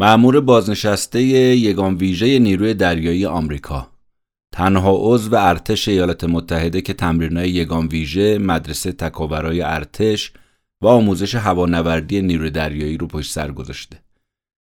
معمور 0.00 0.40
بازنشسته 0.40 1.22
یگان 1.22 1.94
ویژه 1.94 2.38
نیروی 2.38 2.74
دریایی 2.74 3.26
آمریکا. 3.26 3.88
تنها 4.52 4.96
عضو 4.98 5.36
ارتش 5.36 5.88
ایالات 5.88 6.24
متحده 6.24 6.80
که 6.80 6.92
تمرینای 6.92 7.50
یگان 7.50 7.86
ویژه 7.86 8.38
مدرسه 8.38 8.92
تکاورای 8.92 9.62
ارتش 9.62 10.32
و 10.82 10.86
آموزش 10.86 11.34
هوانوردی 11.34 12.22
نیروی 12.22 12.50
دریایی 12.50 12.96
رو 12.96 13.06
پشت 13.06 13.32
سر 13.32 13.52
گذاشته. 13.52 14.02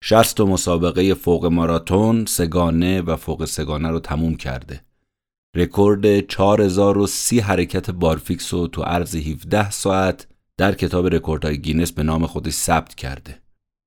60 0.02 0.40
مسابقه 0.40 1.14
فوق 1.14 1.46
ماراتون 1.46 2.24
سگانه 2.26 3.02
و 3.02 3.16
فوق 3.16 3.44
سگانه 3.44 3.90
رو 3.90 4.00
تموم 4.00 4.34
کرده. 4.34 4.80
رکورد 5.56 6.20
4030 6.20 7.40
حرکت 7.40 7.90
بارفیکس 7.90 8.54
رو 8.54 8.66
تو 8.66 8.82
عرض 8.82 9.16
17 9.16 9.70
ساعت 9.70 10.26
در 10.56 10.74
کتاب 10.74 11.06
رکوردهای 11.06 11.58
گینس 11.58 11.92
به 11.92 12.02
نام 12.02 12.26
خودش 12.26 12.52
ثبت 12.52 12.94
کرده. 12.94 13.45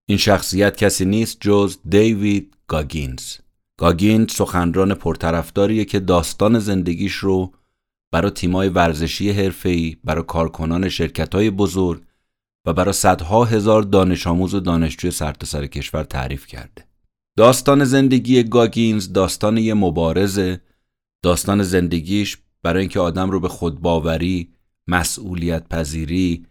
این 0.09 0.17
شخصیت 0.17 0.77
کسی 0.77 1.05
نیست 1.05 1.37
جز 1.39 1.77
دیوید 1.89 2.57
گاگینز 2.67 3.35
گاگینز 3.77 4.31
سخنران 4.31 4.93
پرطرفداریه 4.93 5.85
که 5.85 5.99
داستان 5.99 6.59
زندگیش 6.59 7.13
رو 7.13 7.53
برای 8.11 8.31
تیمای 8.31 8.69
ورزشی 8.69 9.31
حرفه‌ای، 9.31 9.97
برای 10.03 10.23
کارکنان 10.27 10.89
شرکت‌های 10.89 11.49
بزرگ 11.49 12.01
و 12.65 12.73
برای 12.73 12.93
صدها 12.93 13.45
هزار 13.45 13.81
دانش 13.81 14.27
آموز 14.27 14.53
و 14.53 14.59
دانشجوی 14.59 15.11
سرتاسر 15.11 15.67
کشور 15.67 16.03
تعریف 16.03 16.47
کرده. 16.47 16.85
داستان 17.37 17.83
زندگی 17.83 18.43
گاگینز 18.43 19.13
داستان 19.13 19.57
یه 19.57 19.73
مبارزه، 19.73 20.61
داستان 21.23 21.63
زندگیش 21.63 22.37
برای 22.63 22.79
اینکه 22.79 22.99
آدم 22.99 23.31
رو 23.31 23.39
به 23.39 23.49
خودباوری، 23.49 24.49
مسئولیت 24.87 25.69
پذیری، 25.69 26.45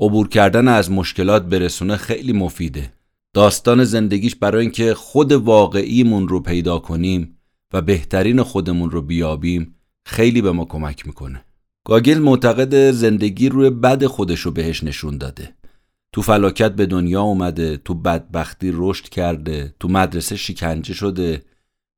عبور 0.00 0.28
کردن 0.28 0.68
از 0.68 0.90
مشکلات 0.90 1.42
برسونه 1.42 1.96
خیلی 1.96 2.32
مفیده. 2.32 2.93
داستان 3.34 3.84
زندگیش 3.84 4.34
برای 4.34 4.60
اینکه 4.60 4.94
خود 4.94 5.32
واقعیمون 5.32 6.28
رو 6.28 6.40
پیدا 6.40 6.78
کنیم 6.78 7.38
و 7.72 7.82
بهترین 7.82 8.42
خودمون 8.42 8.90
رو 8.90 9.02
بیابیم 9.02 9.74
خیلی 10.06 10.42
به 10.42 10.52
ما 10.52 10.64
کمک 10.64 11.06
می‌کنه. 11.06 11.44
گاگل 11.84 12.18
معتقد 12.18 12.90
زندگی 12.90 13.48
روی 13.48 13.70
بد 13.70 14.06
خودش 14.06 14.40
رو 14.40 14.50
بهش 14.50 14.84
نشون 14.84 15.18
داده. 15.18 15.54
تو 16.12 16.22
فلاکت 16.22 16.72
به 16.72 16.86
دنیا 16.86 17.22
اومده، 17.22 17.76
تو 17.76 17.94
بدبختی 17.94 18.70
رشد 18.74 19.08
کرده، 19.08 19.74
تو 19.80 19.88
مدرسه 19.88 20.36
شکنجه 20.36 20.94
شده 20.94 21.42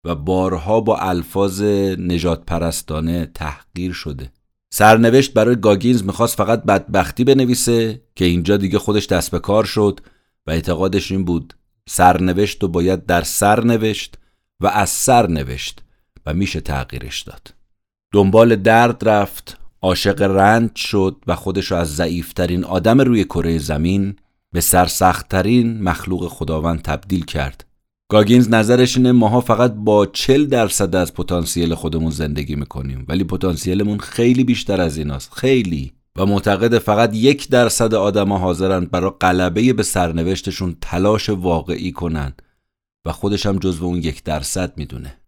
و 0.05 0.15
بارها 0.15 0.81
با 0.81 0.99
الفاظ 0.99 1.63
نجات 1.99 2.45
پرستانه 2.47 3.31
تحقیر 3.35 3.93
شده. 3.93 4.33
سرنوشت 4.71 5.33
برای 5.33 5.57
گاگینز 5.57 6.05
می‌خواست 6.05 6.37
فقط 6.37 6.63
بدبختی 6.63 7.25
بنویسه 7.25 8.03
که 8.15 8.25
اینجا 8.25 8.57
دیگه 8.57 8.79
خودش 8.79 9.07
دست 9.07 9.31
به 9.31 9.39
کار 9.39 9.65
شد 9.65 10.01
و 10.47 10.51
اعتقادش 10.51 11.13
این 11.13 11.25
بود 11.25 11.55
سرنوشت 11.89 12.65
و 12.65 12.69
باید 12.69 13.07
در 13.07 13.23
سر 13.23 13.65
نوشت 13.65 14.19
و 14.61 14.67
از 14.67 14.91
سر 14.91 15.27
نوشت 15.27 15.83
و 16.27 16.35
میشه 16.35 16.61
تغییرش 16.61 17.23
داد. 17.23 17.55
دنبال 18.13 18.57
درد 18.57 19.09
رفت 19.09 19.59
عاشق 19.83 20.23
رنج 20.23 20.77
شد 20.77 21.17
و 21.27 21.35
خودش 21.35 21.71
را 21.71 21.79
از 21.79 21.97
ضعیفترین 21.97 22.65
آدم 22.65 23.01
روی 23.01 23.25
کره 23.25 23.59
زمین 23.59 24.17
به 24.53 24.61
سرسختترین 24.61 25.83
مخلوق 25.83 26.29
خداوند 26.29 26.83
تبدیل 26.83 27.25
کرد. 27.25 27.67
گاگینز 28.11 28.51
نظرش 28.51 28.97
اینه 28.97 29.13
ماها 29.13 29.41
فقط 29.41 29.73
با 29.73 30.07
چل 30.07 30.47
درصد 30.47 30.97
از 30.97 31.15
پتانسیل 31.15 31.75
خودمون 31.75 32.11
زندگی 32.11 32.57
می‌کنیم 32.57 33.05
ولی 33.09 33.25
پتانسیلمون 33.25 33.99
خیلی 33.99 34.45
بیشتر 34.45 34.81
از 34.81 34.99
ایناست 34.99 35.33
خیلی. 35.33 35.93
و 36.17 36.27
معتقد 36.27 36.79
فقط 36.79 37.15
یک 37.15 37.49
درصد 37.49 37.95
آدما 37.95 38.39
حاضرن 38.39 38.85
برای 38.85 39.11
غلبه 39.21 39.73
به 39.73 39.83
سرنوشتشون 39.83 40.77
تلاش 40.81 41.29
واقعی 41.29 41.93
کنن 41.93 42.35
و 43.05 43.13
خودش 43.13 43.47
هم 43.47 43.59
جزو 43.59 43.85
اون 43.85 43.99
یک 43.99 44.25
درصد 44.25 44.79
می‌دونه. 44.79 45.21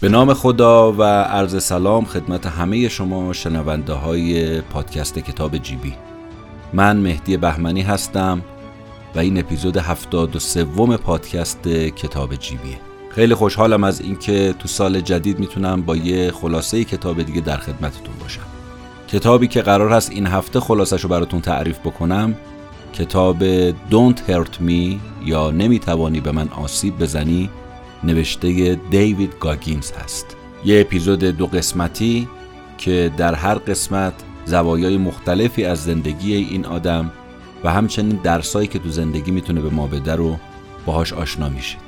به 0.00 0.08
نام 0.08 0.34
خدا 0.34 0.92
و 0.92 1.02
عرض 1.02 1.64
سلام 1.64 2.04
خدمت 2.04 2.46
همه 2.46 2.88
شما 2.88 3.32
شنونده 3.32 3.92
های 3.92 4.60
پادکست 4.60 5.18
کتاب 5.18 5.56
جیبی 5.56 5.94
من 6.72 6.96
مهدی 6.96 7.36
بهمنی 7.36 7.82
هستم 7.82 8.42
و 9.14 9.18
این 9.18 9.38
اپیزود 9.38 9.76
هفتاد 9.76 10.36
و 10.36 10.38
سوم 10.38 10.96
پادکست 10.96 11.68
کتاب 11.68 12.34
جیبیه 12.34 12.76
خیلی 13.10 13.34
خوشحالم 13.34 13.84
از 13.84 14.00
اینکه 14.00 14.54
تو 14.58 14.68
سال 14.68 15.00
جدید 15.00 15.38
می‌تونم 15.38 15.82
با 15.82 15.96
یه 15.96 16.30
خلاصه 16.30 16.84
کتاب 16.84 17.22
دیگه 17.22 17.40
در 17.40 17.56
خدمتتون 17.56 18.14
باشم. 18.20 18.46
کتابی 19.08 19.48
که 19.48 19.62
قرار 19.62 19.92
هست 19.92 20.10
این 20.10 20.26
هفته 20.26 20.60
خلاصش 20.60 21.00
رو 21.00 21.08
براتون 21.08 21.40
تعریف 21.40 21.78
بکنم 21.78 22.34
کتاب 22.92 23.70
Don't 23.70 24.18
Hurt 24.28 24.60
Me 24.68 24.96
یا 25.24 25.50
نمی‌توانی 25.50 26.20
به 26.20 26.32
من 26.32 26.48
آسیب 26.48 26.98
بزنی 26.98 27.50
نوشته 28.04 28.80
دیوید 28.90 29.34
گاگینز 29.40 29.92
هست. 29.92 30.36
یه 30.64 30.80
اپیزود 30.80 31.24
دو 31.24 31.46
قسمتی 31.46 32.28
که 32.78 33.10
در 33.16 33.34
هر 33.34 33.54
قسمت 33.54 34.14
زوایای 34.44 34.96
مختلفی 34.96 35.64
از 35.64 35.84
زندگی 35.84 36.34
این 36.34 36.66
آدم 36.66 37.12
و 37.64 37.72
همچنین 37.72 38.20
درسایی 38.22 38.68
که 38.68 38.78
تو 38.78 38.88
زندگی 38.88 39.30
می‌تونه 39.30 39.60
به 39.60 39.70
ما 39.70 39.86
بده 39.86 40.16
رو 40.16 40.36
باهاش 40.86 41.12
آشنا 41.12 41.48
میشید. 41.48 41.80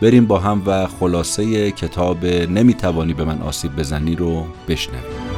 بریم 0.00 0.26
با 0.26 0.38
هم 0.38 0.62
و 0.66 0.86
خلاصه 0.86 1.70
کتاب 1.70 2.26
نمی‌توانی 2.26 3.14
به 3.14 3.24
من 3.24 3.42
آسیب 3.42 3.76
بزنی 3.76 4.16
رو 4.16 4.46
بشنویم. 4.68 5.29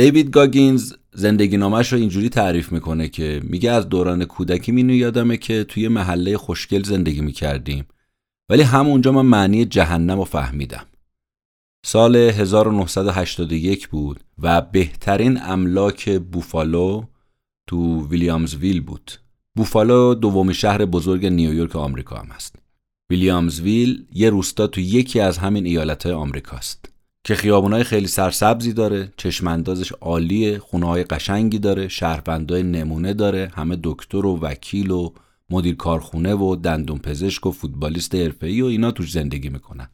دیوید 0.00 0.30
گاگینز 0.30 0.92
زندگی 1.14 1.56
نامش 1.56 1.92
رو 1.92 1.98
اینجوری 1.98 2.28
تعریف 2.28 2.72
می‌کنه 2.72 3.08
که 3.08 3.40
میگه 3.44 3.70
از 3.70 3.88
دوران 3.88 4.24
کودکی 4.24 4.72
مینو 4.72 4.94
یادمه 4.94 5.36
که 5.36 5.64
توی 5.64 5.88
محله 5.88 6.36
خوشگل 6.36 6.82
زندگی 6.82 7.20
می‌کردیم. 7.20 7.84
ولی 8.50 8.62
همونجا 8.62 9.12
من 9.12 9.26
معنی 9.26 9.64
جهنم 9.64 10.18
رو 10.18 10.24
فهمیدم. 10.24 10.86
سال 11.86 12.16
1981 12.16 13.88
بود 13.88 14.20
و 14.38 14.60
بهترین 14.60 15.42
املاک 15.42 16.18
بوفالو 16.18 17.04
تو 17.66 18.08
ویلیامزویل 18.08 18.80
بود. 18.80 19.12
بوفالو 19.56 20.14
دومی 20.14 20.54
شهر 20.54 20.84
بزرگ 20.84 21.26
نیویورک 21.26 21.76
آمریکا 21.76 22.16
هم 22.16 22.30
است 22.30 22.56
ویلیامزویل 23.10 24.06
یه 24.12 24.30
روستا 24.30 24.66
تو 24.66 24.80
یکی 24.80 25.20
از 25.20 25.38
همین 25.38 25.66
ایالتهای 25.66 26.14
آمریکاست. 26.14 26.89
که 27.24 27.34
خیابونای 27.34 27.84
خیلی 27.84 28.06
سرسبزی 28.06 28.72
داره 28.72 29.12
چشماندازش 29.16 29.92
عالیه 29.92 30.58
خونه 30.58 30.86
های 30.86 31.04
قشنگی 31.04 31.58
داره 31.58 31.88
شهروندای 31.88 32.62
نمونه 32.62 33.14
داره 33.14 33.50
همه 33.54 33.78
دکتر 33.82 34.26
و 34.26 34.38
وکیل 34.38 34.90
و 34.90 35.10
مدیر 35.50 35.76
کارخونه 35.76 36.34
و 36.34 36.56
دندون 36.56 36.98
پزشک 36.98 37.46
و 37.46 37.50
فوتبالیست 37.50 38.14
حرفه‌ای 38.14 38.62
و 38.62 38.66
اینا 38.66 38.90
توش 38.90 39.12
زندگی 39.12 39.48
می‌کنن. 39.48 39.88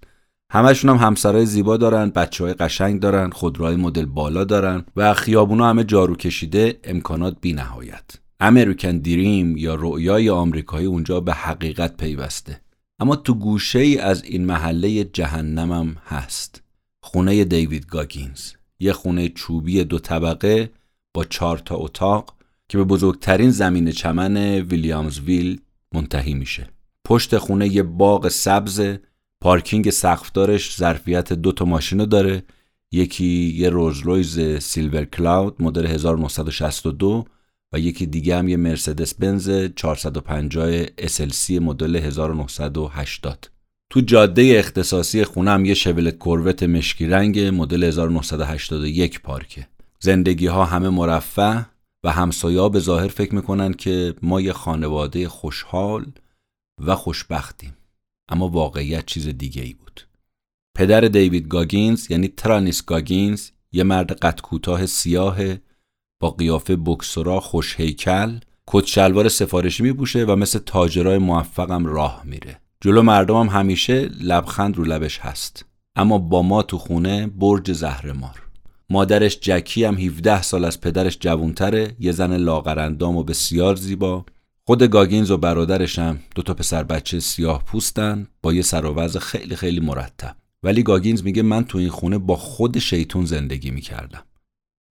همشون 0.51 0.91
هم 0.91 1.07
همسرای 1.07 1.47
زیبا 1.47 1.77
دارن 1.77 2.11
بچه 2.11 2.45
های 2.45 2.55
قشنگ 2.55 3.01
دارن 3.01 3.31
خودروهای 3.31 3.77
مدل 3.77 4.05
بالا 4.05 4.45
دارن 4.45 4.85
و 4.97 5.15
خیابونا 5.15 5.69
همه 5.69 5.85
جارو 5.85 6.17
کشیده 6.17 6.81
امکانات 6.85 7.37
بی 7.41 7.53
نهایت 7.53 8.05
امریکن 8.41 8.99
دیریم 8.99 9.57
یا 9.57 9.75
رویای 9.75 10.31
آمریکایی 10.31 10.87
اونجا 10.87 11.21
به 11.21 11.33
حقیقت 11.33 11.97
پیوسته. 11.97 12.61
اما 13.01 13.17
تو 13.17 13.35
گوشه 13.35 13.79
ای 13.79 13.99
از 13.99 14.25
این 14.25 14.45
محله 14.45 15.05
جهنمم 15.05 15.97
هست. 16.07 16.63
خونه 17.07 17.45
دیوید 17.45 17.87
گاگینز 17.87 18.53
یه 18.81 18.93
خونه 18.93 19.29
چوبی 19.29 19.85
دو 19.85 19.99
طبقه 19.99 20.71
با 21.15 21.25
چهار 21.25 21.59
تا 21.59 21.77
اتاق 21.77 22.35
که 22.69 22.79
به 22.79 22.85
بزرگترین 22.85 23.51
زمین 23.51 23.91
چمن 23.91 24.37
ویلیامزویل 24.37 25.61
منتهی 25.95 26.35
میشه. 26.35 26.69
پشت 27.05 27.39
خونه 27.39 27.69
یه 27.69 27.83
باغ 27.83 28.29
سبز 28.29 28.97
پارکینگ 29.41 29.91
سقفدارش 29.91 30.77
ظرفیت 30.77 31.33
دو 31.33 31.53
تا 31.53 31.65
ماشین 31.65 32.05
داره. 32.05 32.43
یکی 32.93 33.55
یه 33.57 33.71
رویز 33.71 34.41
سیلور 34.59 35.05
کلاود 35.05 35.63
مدل 35.63 35.87
1962 35.87 37.25
و 37.73 37.79
یکی 37.79 38.07
دیگه 38.07 38.37
هم 38.37 38.49
یه 38.49 38.57
مرسدس 38.57 39.15
بنز 39.15 39.51
450 39.77 40.87
SLC 40.87 41.51
مدل 41.51 41.97
1980 41.97 43.56
تو 43.91 44.01
جاده 44.01 44.55
اختصاصی 44.59 45.25
خونم 45.25 45.65
یه 45.65 45.75
شولت 45.75 46.17
کروت 46.17 46.63
مشکی 46.63 47.07
رنگ 47.07 47.39
مدل 47.39 47.85
1981 47.85 49.21
پارکه. 49.21 49.69
زندگی 50.01 50.47
ها 50.47 50.65
همه 50.65 50.89
مرفه 50.89 51.67
و 52.05 52.11
همسایا 52.11 52.69
به 52.69 52.79
ظاهر 52.79 53.09
فکر 53.09 53.35
می‌کنن 53.35 53.73
که 53.73 54.15
ما 54.23 54.41
یه 54.41 54.53
خانواده 54.53 55.29
خوشحال 55.29 56.07
و 56.87 56.95
خوشبختیم. 56.95 57.77
اما 58.29 58.49
واقعیت 58.49 59.07
چیز 59.07 59.29
دیگه 59.29 59.63
ای 59.63 59.75
بود. 59.75 60.01
پدر 60.77 61.01
دیوید 61.01 61.49
گاگینز 61.49 62.11
یعنی 62.11 62.29
ترانیس 62.29 62.85
گاگینز 62.85 63.51
یه 63.73 63.83
مرد 63.83 64.13
قد 64.13 64.41
کوتاه 64.41 64.87
سیاه 64.87 65.39
با 66.21 66.31
قیافه 66.31 66.77
بکسورا 66.77 67.41
خوش 67.41 67.81
هیکل 67.81 68.39
کت 68.67 68.87
شلوار 68.87 69.29
سفارشی 69.29 69.83
میپوشه 69.83 70.25
و 70.25 70.37
مثل 70.37 70.59
تاجرای 70.59 71.19
موفقم 71.19 71.87
راه 71.87 72.23
میره. 72.25 72.61
جلو 72.81 73.03
مردمم 73.03 73.49
همیشه 73.49 74.09
لبخند 74.21 74.77
رو 74.77 74.85
لبش 74.85 75.19
هست. 75.19 75.65
اما 75.97 76.19
با 76.19 76.43
ما 76.43 76.63
تو 76.63 76.79
خونه 76.79 77.27
برج 77.27 77.73
زهرمار. 77.73 78.43
مادرش 78.91 79.39
جکی 79.41 79.85
هم 79.85 79.99
17 79.99 80.43
سال 80.43 80.65
از 80.65 80.81
پدرش 80.81 81.19
جوونتره 81.21 81.97
یه 82.01 82.13
زن 82.13 82.37
لاغرندام 82.37 83.17
و 83.17 83.23
بسیار 83.23 83.77
زیبا. 83.77 84.25
خود 84.67 84.83
گاگینز 84.83 85.31
و 85.31 85.37
برادرش 85.37 85.99
هم 85.99 86.19
دو 86.35 86.43
تا 86.43 86.55
پسر 86.55 86.83
بچه 86.83 87.21
سیاه 87.21 87.65
پوستن. 87.65 88.27
با 88.43 88.53
یه 88.53 88.63
سر 88.63 89.09
خیلی 89.21 89.57
خیلی 89.57 89.81
مرتب. 89.81 90.37
ولی 90.63 90.83
گاگینز 90.83 91.25
میگه 91.25 91.43
من 91.43 91.65
تو 91.65 91.79
این 91.79 91.89
خونه 91.89 92.19
با 92.19 92.37
خود 92.37 92.79
شیطون 92.79 93.25
زندگی 93.25 93.71
می‌کردم. 93.71 94.23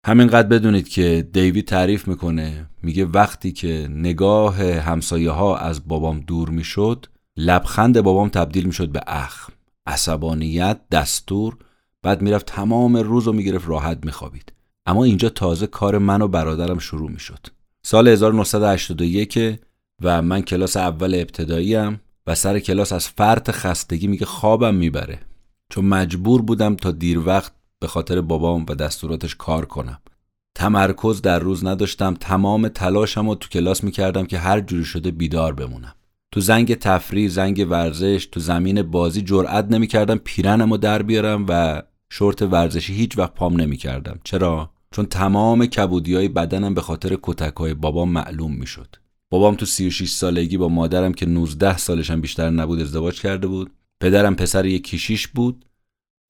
همینقدر 0.05 0.47
بدونید 0.47 0.89
که 0.89 1.27
دیوید 1.33 1.65
تعریف 1.65 2.07
می‌کنه. 2.07 2.69
میگه 2.83 3.05
وقتی 3.05 3.51
که 3.51 3.87
نگاه 3.91 4.63
همسایه 4.63 5.31
ها 5.31 5.57
از 5.57 5.87
بابام 5.87 6.19
دور 6.19 6.49
می‌شد 6.49 7.05
لبخند 7.37 8.01
بابام 8.01 8.29
تبدیل 8.29 8.65
می‌شد 8.65 8.89
به 8.89 9.01
اخم. 9.07 9.53
عصبانیت 9.85 10.79
دستور 10.91 11.57
بعد 12.03 12.21
می‌رفت 12.21 12.45
تمام 12.45 12.97
روز 12.97 13.23
رو 13.23 13.33
می‌گرفت 13.33 13.67
راحت 13.67 14.05
میخوابید. 14.05 14.53
اما 14.85 15.03
اینجا 15.03 15.29
تازه 15.29 15.67
کار 15.67 15.97
من 15.97 16.21
و 16.21 16.27
برادرم 16.27 16.79
شروع 16.79 17.11
می‌شد. 17.11 17.47
سال 17.83 18.07
1981 18.07 19.59
و 20.01 20.21
من 20.21 20.41
کلاس 20.41 20.77
اول 20.77 21.15
ابتداییم 21.15 22.01
و 22.27 22.35
سر 22.35 22.59
کلاس 22.59 22.93
از 22.93 23.07
فرط 23.07 23.51
خستگی 23.51 24.07
میگه 24.07 24.25
خوابم 24.25 24.75
می‌بره. 24.75 25.19
چون 25.69 25.85
مجبور 25.85 26.41
بودم 26.41 26.75
تا 26.75 26.91
دیر 26.91 27.19
وقت 27.19 27.51
به 27.79 27.87
خاطر 27.87 28.21
بابام 28.21 28.65
و 28.69 28.75
دستوراتش 28.75 29.35
کار 29.35 29.65
کنم. 29.65 30.01
تمرکز 30.55 31.21
در 31.21 31.39
روز 31.39 31.65
نداشتم. 31.65 32.13
تمام 32.13 32.67
تلاشم 32.67 33.29
رو 33.29 33.35
تو 33.35 33.49
کلاس 33.49 33.83
می‌کردم 33.83 34.25
که 34.25 34.39
هر 34.39 34.59
جوری 34.59 34.85
شده 34.85 35.11
بیدار 35.11 35.53
بمونم. 35.53 35.95
تو 36.31 36.39
زنگ 36.39 36.75
تفریح 36.75 37.29
زنگ 37.29 37.67
ورزش 37.69 38.25
تو 38.31 38.39
زمین 38.39 38.81
بازی 38.81 39.21
جرأت 39.21 39.65
نمی‌کردم 39.71 40.17
پیرنم 40.17 40.71
رو 40.71 40.77
در 40.77 41.01
بیارم 41.01 41.45
و 41.49 41.81
شورت 42.09 42.41
ورزشی 42.41 42.93
هیچ 42.93 43.17
وقت 43.17 43.33
پام 43.33 43.61
نمی‌کردم. 43.61 44.19
چرا؟ 44.23 44.71
چون 44.91 45.05
تمام 45.05 45.65
کبودی 45.65 46.15
های 46.15 46.27
بدنم 46.27 46.73
به 46.73 46.81
خاطر 46.81 47.17
کتک 47.21 47.55
های 47.55 47.73
بابام 47.73 48.09
معلوم 48.09 48.55
می‌شد. 48.55 48.95
بابام 49.29 49.55
تو 49.55 49.65
36 49.65 50.09
سالگی 50.09 50.57
با 50.57 50.69
مادرم 50.69 51.13
که 51.13 51.25
19 51.25 51.77
سالشم 51.77 52.21
بیشتر 52.21 52.49
نبود 52.49 52.79
ازدواج 52.79 53.21
کرده 53.21 53.47
بود. 53.47 53.71
پدرم 54.01 54.35
پسر 54.35 54.65
یک 54.65 54.87
کشیش 54.87 55.27
بود 55.27 55.65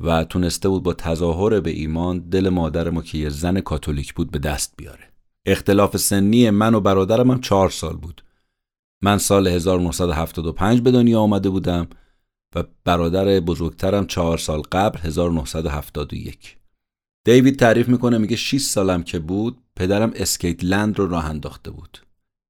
و 0.03 0.23
تونسته 0.23 0.69
بود 0.69 0.83
با 0.83 0.93
تظاهر 0.93 1.59
به 1.59 1.69
ایمان 1.69 2.19
دل 2.19 2.49
مادر 2.49 2.89
ما 2.89 3.01
که 3.01 3.17
یه 3.17 3.29
زن 3.29 3.59
کاتولیک 3.59 4.13
بود 4.13 4.31
به 4.31 4.39
دست 4.39 4.73
بیاره. 4.77 5.11
اختلاف 5.45 5.97
سنی 5.97 6.49
من 6.49 6.75
و 6.75 6.79
برادرم 6.79 7.31
هم 7.31 7.41
چهار 7.41 7.69
سال 7.69 7.97
بود. 7.97 8.23
من 9.01 9.17
سال 9.17 9.47
1975 9.47 10.81
به 10.81 10.91
دنیا 10.91 11.19
آمده 11.19 11.49
بودم 11.49 11.87
و 12.55 12.63
برادر 12.83 13.39
بزرگترم 13.39 14.05
چهار 14.05 14.37
سال 14.37 14.61
قبل 14.61 14.99
1971 14.99 16.57
دیوید 17.25 17.59
تعریف 17.59 17.87
می‌کنه 17.87 18.17
میگه 18.17 18.35
6 18.35 18.61
سالم 18.61 19.03
که 19.03 19.19
بود 19.19 19.57
پدرم 19.75 20.11
Skateland 20.15 20.99
رو 20.99 21.07
راه 21.07 21.25
انداخته 21.25 21.71
بود. 21.71 21.97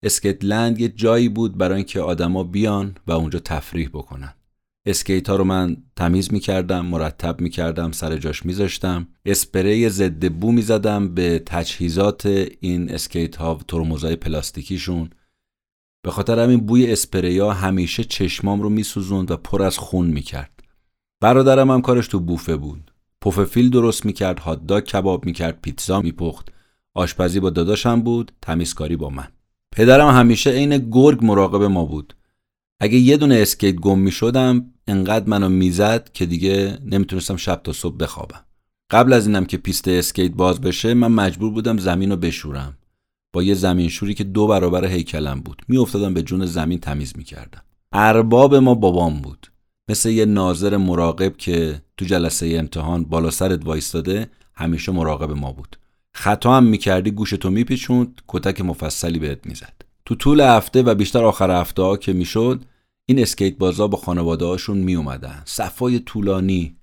Skateland 0.04 0.82
یه 0.82 0.90
جایی 0.90 1.30
بود 1.30 1.58
برای 1.58 1.76
اینکه 1.76 2.02
آدما 2.02 2.44
بیان 2.44 2.96
و 3.08 3.12
اونجا 3.12 3.40
تفریح 3.40 3.90
بکنن. 3.90 4.34
اسکیت 4.88 5.30
ها 5.30 5.36
رو 5.36 5.44
من 5.44 5.78
تمیز 5.96 6.34
می‌کردم 6.34 6.86
مرتب 6.86 7.42
می‌کردم 7.42 7.92
سر 7.92 8.18
جاش 8.18 8.46
میذاشتم. 8.46 9.08
اسپری 9.26 9.90
ضد 9.90 10.30
بو 10.30 10.52
می‌زدم 10.52 11.14
به 11.14 11.44
تجهیزات 11.46 12.26
این 12.60 12.92
اسکیت 12.92 13.36
ها 13.36 13.60
ترمزای 13.68 14.16
پلاستیکیشون. 14.16 15.10
به 16.04 16.12
خاطر 16.12 16.40
همین 16.40 16.60
بوها 16.60 17.54
همیشه 17.54 18.04
چشمام 18.04 18.62
رو 18.62 18.70
میسوزوند 18.70 19.32
و 19.32 19.38
پر 19.38 19.62
از 19.62 19.78
خون 19.78 20.08
می‌کرد. 20.08 20.64
برادرم 21.22 21.72
هم 21.72 21.82
کارش 21.82 22.08
تو 22.08 22.20
بوفه 22.20 22.56
بود. 22.56 22.92
پف‌فیل 23.22 23.70
درست 23.70 24.06
می‌کرد 24.06 24.40
هاتداگ 24.40 24.84
کباب 24.84 25.26
می‌کرد 25.26 25.62
پیتزا 25.62 26.02
میپخت. 26.02 26.48
آشپزی 26.94 27.40
با 27.40 27.50
داداشم 27.50 28.02
بود 28.02 28.32
تمیزکاری 28.42 28.96
با 28.96 29.10
من. 29.10 29.28
پدرم 29.72 30.08
همیشه 30.08 30.50
عین 30.50 30.90
گرگ 30.92 31.26
مراقب 31.26 31.64
ما 31.64 31.86
بود. 31.86 32.16
اگه 32.80 32.98
یه 32.98 33.18
دونه 33.18 33.36
اسکیت 33.36 33.76
گم 33.76 34.00
می 34.00 34.12
شد 34.12 34.74
انقدر 34.88 35.30
منو 35.30 35.50
می‌زد 35.50 36.10
که 36.14 36.26
دیگه 36.26 36.78
نمی‌تونستم 36.86 37.36
شب 37.36 37.62
تا 37.64 37.74
صبح 37.74 37.98
بخوابم. 37.98 38.46
قبل 38.92 39.14
از 39.14 39.28
اینم 39.28 39.46
که 39.46 39.58
پیست 39.58 39.88
اسکیت 39.88 40.32
باز 40.32 40.62
بشه 40.62 40.94
من 40.94 41.12
مجبور 41.12 41.52
بودم 41.52 41.78
زمین 41.78 42.12
رو 42.12 42.18
بشورم. 42.18 42.78
با 43.34 43.44
یه 43.44 43.54
زمین 43.54 43.90
شوری 43.90 44.14
که 44.14 44.24
دو 44.24 44.48
برابر 44.48 44.86
هیکلم 44.86 45.40
بود. 45.40 45.62
میافتادم 45.68 46.14
به 46.14 46.22
جون 46.22 46.46
زمین 46.46 46.80
تمیز 46.80 47.14
می‌کردم. 47.18 47.62
ارباب 47.92 48.56
ما 48.56 48.76
بابام 48.76 49.22
بود. 49.22 49.48
مثل 49.90 50.10
یه 50.10 50.26
ناظر 50.26 50.78
مراقب 50.78 51.38
که 51.38 51.82
تو 51.98 52.06
جلسه 52.06 52.56
امتحان 52.60 53.04
بالا 53.04 53.32
سرت 53.32 53.66
وایستاده 53.66 54.30
همیشه 54.56 54.92
مراقب 54.92 55.32
ما 55.32 55.52
بود. 55.52 55.78
خطا 56.14 56.58
هم 56.58 56.64
می‌کردی 56.64 57.12
گوشتو 57.12 57.50
میپیچوند 57.50 58.22
کتک 58.28 58.62
مفصلی 58.62 59.20
بهت 59.20 59.46
می‌زد. 59.46 59.82
تو 60.06 60.16
طول 60.16 60.42
هفته 60.42 60.82
و 60.82 60.96
بیشتر 60.96 61.26
آخر 61.26 61.62
هفته 61.62 61.82
ها 61.82 61.98
که 61.98 62.14
می‌شد 62.14 62.64
این 63.06 63.20
اسکیت 63.20 63.58
بازا 63.58 63.88
با 63.88 63.98
خانواده 63.98 64.46
هاشون 64.46 64.78
می 64.78 64.96
اومدن 64.96 65.42
صفای 65.46 66.00
طولانی 66.00 66.76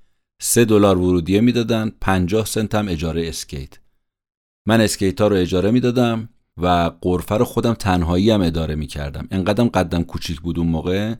سه 0.43 0.65
دلار 0.65 0.99
ورودیه 0.99 1.41
می‌دادن 1.41 1.93
پنجاه 2.01 2.47
سنت 2.47 2.75
هم 2.75 2.89
اجاره 2.89 3.29
اسکیت. 3.29 3.79
من 4.67 4.81
اسکیت 4.81 5.21
ها 5.21 5.29
رو 5.29 5.37
اجاره 5.37 5.71
می‌دادم 5.71 6.29
و 6.63 6.91
غرفه 7.01 7.35
رو 7.37 7.45
خودم 7.45 7.75
تنهایی 7.75 8.31
هم 8.31 8.43
اداره 8.43 8.75
می‌کردم. 8.75 9.29
انقدرم 9.31 9.69
قدم 9.69 10.03
کوچیک 10.03 10.41
بود 10.41 10.59
اون 10.59 10.69
موقع. 10.69 11.15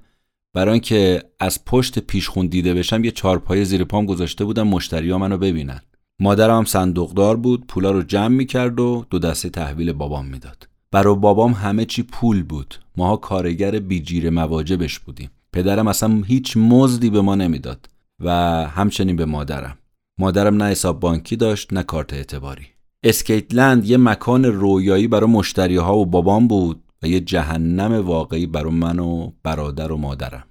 برای 0.55 0.73
اینکه 0.73 1.23
از 1.41 1.65
پشت 1.65 1.99
پیشخون 1.99 2.47
دیده 2.47 2.75
بشم 2.75 3.05
یه 3.05 3.11
چارپایه 3.11 3.65
زیر 3.65 3.85
پام 3.85 4.07
گذاشته 4.07 4.45
بودم 4.45 4.67
مشتریا 4.67 5.19
منو 5.19 5.39
ببینن. 5.39 5.81
مادرم 6.21 6.65
صندوقدار 6.65 7.37
بود 7.37 7.67
پولا 7.67 7.91
رو 7.91 8.03
جمع 8.03 8.29
می‌کرد 8.29 8.81
و 8.81 9.07
دو 9.11 9.19
دستی 9.19 9.49
تحویل 9.49 9.93
بابام 9.93 10.27
می‌داد. 10.27 10.69
برای 10.91 11.17
بابام 11.17 11.53
همه 11.53 11.85
چی 11.85 12.03
پول 12.03 12.43
بود. 12.43 12.75
ماها 12.97 13.17
کارگر 13.17 13.79
بی 13.79 13.96
جیره 13.96 14.31
مواجبش 14.31 14.99
بودیم. 14.99 15.31
پدرم 15.53 15.89
اصلا 15.89 16.23
هیچ 16.27 16.57
مزدی 16.57 17.11
به 17.11 17.21
ما 17.21 17.35
نمی‌داد 17.35 17.89
و 18.21 18.31
همچنین 18.67 19.17
به 19.17 19.25
مادرم. 19.25 19.79
مادرم 20.19 20.63
نه 20.63 20.65
حساب 20.65 21.01
بانکی 21.01 21.37
داشت 21.37 21.73
نه 21.73 21.83
کارت 21.83 22.13
اعتباری. 22.13 22.67
Skateland 23.03 23.87
یه 23.87 23.97
مکان 23.97 24.45
رویایی 24.45 25.09
برای 25.09 25.31
مشتری 25.31 25.77
ها 25.77 25.97
و 25.97 26.07
بابام 26.07 26.49
بود 26.49 26.83
و 27.03 27.07
یه 27.07 27.21
جهنم 27.21 28.07
واقعی 28.07 28.47
برای 28.47 28.73
من 28.73 28.99
و 28.99 29.33
برادر 29.43 29.93
و 29.93 29.97
مادرم. 29.97 30.45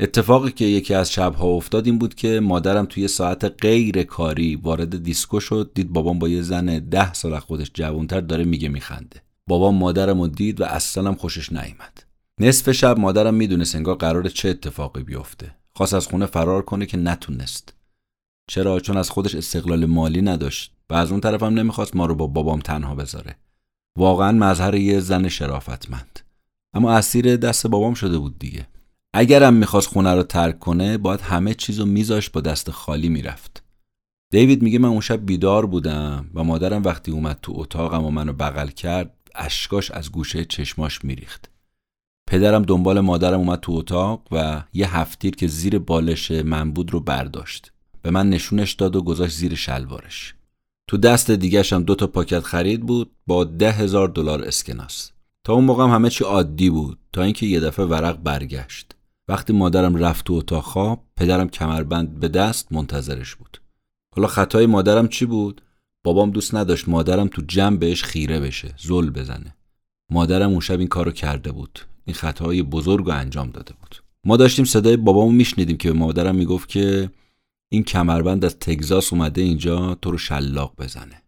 اتفاقی 0.00 0.50
که 0.50 0.64
یکی 0.64 0.94
از 0.94 1.12
شبها 1.12 1.48
افتاد 1.48 1.86
این 1.86 1.98
بود 1.98 2.14
که 2.14 2.40
مادرم 2.40 2.86
توی 2.86 3.08
ساعت 3.08 3.44
غیر 3.44 4.02
کاری 4.02 4.56
وارد 4.56 5.02
دیسکو 5.02 5.40
شد 5.40 5.70
دید 5.74 5.92
بابام 5.92 6.18
با 6.18 6.28
یه 6.28 6.42
زن 6.42 6.78
ده 6.78 7.12
سال 7.12 7.38
خودش 7.38 7.70
جوانتر 7.74 8.20
داره 8.20 8.44
میگه 8.44 8.68
میخنده. 8.68 9.22
بابام 9.46 9.74
مادرم 9.74 10.20
رو 10.20 10.28
دید 10.28 10.60
و 10.60 10.64
اصلا 10.64 11.14
خوشش 11.14 11.52
نیامد 11.52 12.04
نصف 12.40 12.72
شب 12.72 12.98
مادرم 12.98 13.34
می‌دونست 13.34 13.74
انگار 13.74 13.94
قرار 13.94 14.28
چه 14.28 14.48
اتفاقی 14.48 15.02
بیفته. 15.02 15.54
خواست 15.76 15.94
از 15.94 16.06
خونه 16.06 16.26
فرار 16.26 16.62
کنه 16.62 16.86
که 16.86 16.96
نتونست. 16.96 17.74
چرا؟ 18.48 18.80
چون 18.80 18.96
از 18.96 19.10
خودش 19.10 19.34
استقلال 19.34 19.86
مالی 19.86 20.22
نداشت. 20.22 20.73
و 20.90 20.94
از 20.94 21.10
اون 21.10 21.20
طرفم 21.20 21.46
نمی‌خواست 21.46 21.96
ما 21.96 22.06
رو 22.06 22.14
با 22.14 22.26
بابام 22.26 22.60
تنها 22.60 22.94
بذاره. 22.94 23.36
واقعا 23.98 24.32
مظهر 24.32 24.74
یه 24.74 25.00
زن 25.00 25.28
شرافتمند. 25.28 26.20
اما 26.74 26.92
اسیر 26.92 27.36
دست 27.36 27.66
بابام 27.66 27.94
شده 27.94 28.18
بود 28.18 28.38
دیگه. 28.38 28.66
اگرم 29.14 29.54
می‌خواست 29.54 29.88
خونه 29.88 30.14
رو 30.14 30.22
ترک 30.22 30.58
کنه 30.58 30.98
باید 30.98 31.20
همه 31.20 31.54
چیزو 31.54 31.86
میذاشت 31.86 32.32
با 32.32 32.40
دست 32.40 32.70
خالی 32.70 33.08
می‌رفت. 33.08 33.64
دیوید 34.32 34.62
میگه 34.62 34.78
من 34.78 34.88
اون 34.88 35.00
شب 35.00 35.26
بیدار 35.26 35.66
بودم 35.66 36.30
و 36.34 36.44
مادرم 36.44 36.82
وقتی 36.82 37.10
اومد 37.10 37.38
تو 37.42 37.52
اتاقم 37.56 38.04
و 38.04 38.10
منو 38.10 38.32
بغل 38.32 38.68
کرد 38.68 39.16
اشکاش 39.34 39.90
از 39.90 40.12
گوشه 40.12 40.44
چشماش 40.44 41.04
میریخت. 41.04 41.50
پدرم 42.30 42.62
دنبال 42.62 43.00
مادرم 43.00 43.38
اومد 43.38 43.60
تو 43.60 43.72
اتاق 43.72 44.22
و 44.30 44.62
یه 44.72 44.96
هفتیر 44.96 45.36
که 45.36 45.46
زیر 45.46 45.78
بالش 45.78 46.30
من 46.30 46.72
بود 46.72 46.92
رو 46.92 47.00
برداشت. 47.00 47.72
به 48.02 48.10
من 48.10 48.30
نشونش 48.30 48.72
داد 48.72 48.96
و 48.96 49.02
گذاشت 49.02 49.36
زیر 49.36 49.54
شلوارش. 49.54 50.34
تو 50.86 50.96
دست 50.96 51.30
دیگهش 51.30 51.72
هم 51.72 51.82
دو 51.82 51.94
تا 51.94 52.06
پاکت 52.06 52.40
خرید 52.40 52.86
بود 52.86 53.10
با 53.26 53.44
ده 53.44 53.72
هزار 53.72 54.08
دلار 54.08 54.42
اسکناس. 54.42 55.10
تا 55.44 55.52
اون 55.52 55.64
موقع 55.64 55.84
هم 55.84 55.90
همه 55.90 56.10
چی 56.10 56.24
عادی 56.24 56.70
بود 56.70 56.98
تا 57.12 57.22
اینکه 57.22 57.46
یه 57.46 57.60
دفعه 57.60 57.86
ورق 57.86 58.22
برگشت. 58.22 58.94
وقتی 59.28 59.52
مادرم 59.52 59.96
رفت 59.96 60.24
تو 60.24 60.34
اتاق 60.34 60.64
خواب 60.64 61.04
پدرم 61.16 61.48
کمربند 61.48 62.20
به 62.20 62.28
دست 62.28 62.72
منتظرش 62.72 63.34
بود. 63.34 63.60
حالا 64.16 64.28
خطای 64.28 64.66
مادرم 64.66 65.08
چی 65.08 65.26
بود؟ 65.26 65.62
بابام 66.04 66.30
دوست 66.30 66.54
نداشت 66.54 66.88
مادرم 66.88 67.28
تو 67.28 67.42
جمع 67.48 67.76
بهش 67.76 68.04
خیره 68.04 68.40
بشه 68.40 68.74
زل 68.78 69.10
بزنه. 69.10 69.56
مادرم 70.10 70.50
اون 70.50 70.60
شب 70.60 70.78
این 70.78 70.88
کارو 70.88 71.10
کرده 71.10 71.52
بود. 71.52 71.78
این 72.04 72.14
خطای 72.14 72.62
بزرگ 72.62 73.08
انجام 73.08 73.50
داده 73.50 73.74
بود. 73.80 73.96
ما 74.26 74.36
داشتیم 74.36 74.64
صدای 74.64 74.96
بابامو 74.96 75.32
میشنیدیم 75.32 75.76
که 75.76 75.92
به 75.92 75.98
مادرم 75.98 76.34
می‌گفت 76.34 76.68
که 76.68 77.10
این 77.68 77.84
کمربند 77.84 78.44
از 78.44 78.58
تگزاس 78.58 79.12
اومده 79.12 79.40
اینجا 79.40 79.94
تو 79.94 80.10
رو 80.10 80.18
شلاق 80.18 80.74
بزنه. 80.78 81.22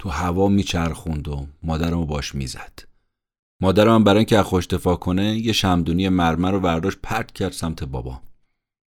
تو 0.00 0.08
هوا 0.08 0.48
میچرخوند 0.48 1.28
و 1.28 1.46
مادرمو 1.62 2.06
باش 2.06 2.34
می‌زد. 2.34 2.78
مادرم 3.60 4.04
برای 4.04 4.18
اینکه 4.18 4.42
خوش 4.42 4.66
دفاع 4.66 4.96
کنه 4.96 5.38
یه 5.38 5.52
شمدونی 5.52 6.08
مرمر 6.08 6.50
رو 6.50 6.60
برداشت 6.60 6.98
پرت 7.02 7.32
کرد 7.32 7.52
سمت 7.52 7.84
بابا. 7.84 8.20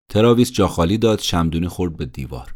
تراویس 0.09 0.51
جا 0.51 0.67
خالی 0.67 0.97
داد 0.97 1.19
شمدونی 1.19 1.67
خورد 1.67 1.97
به 1.97 2.05
دیوار. 2.05 2.55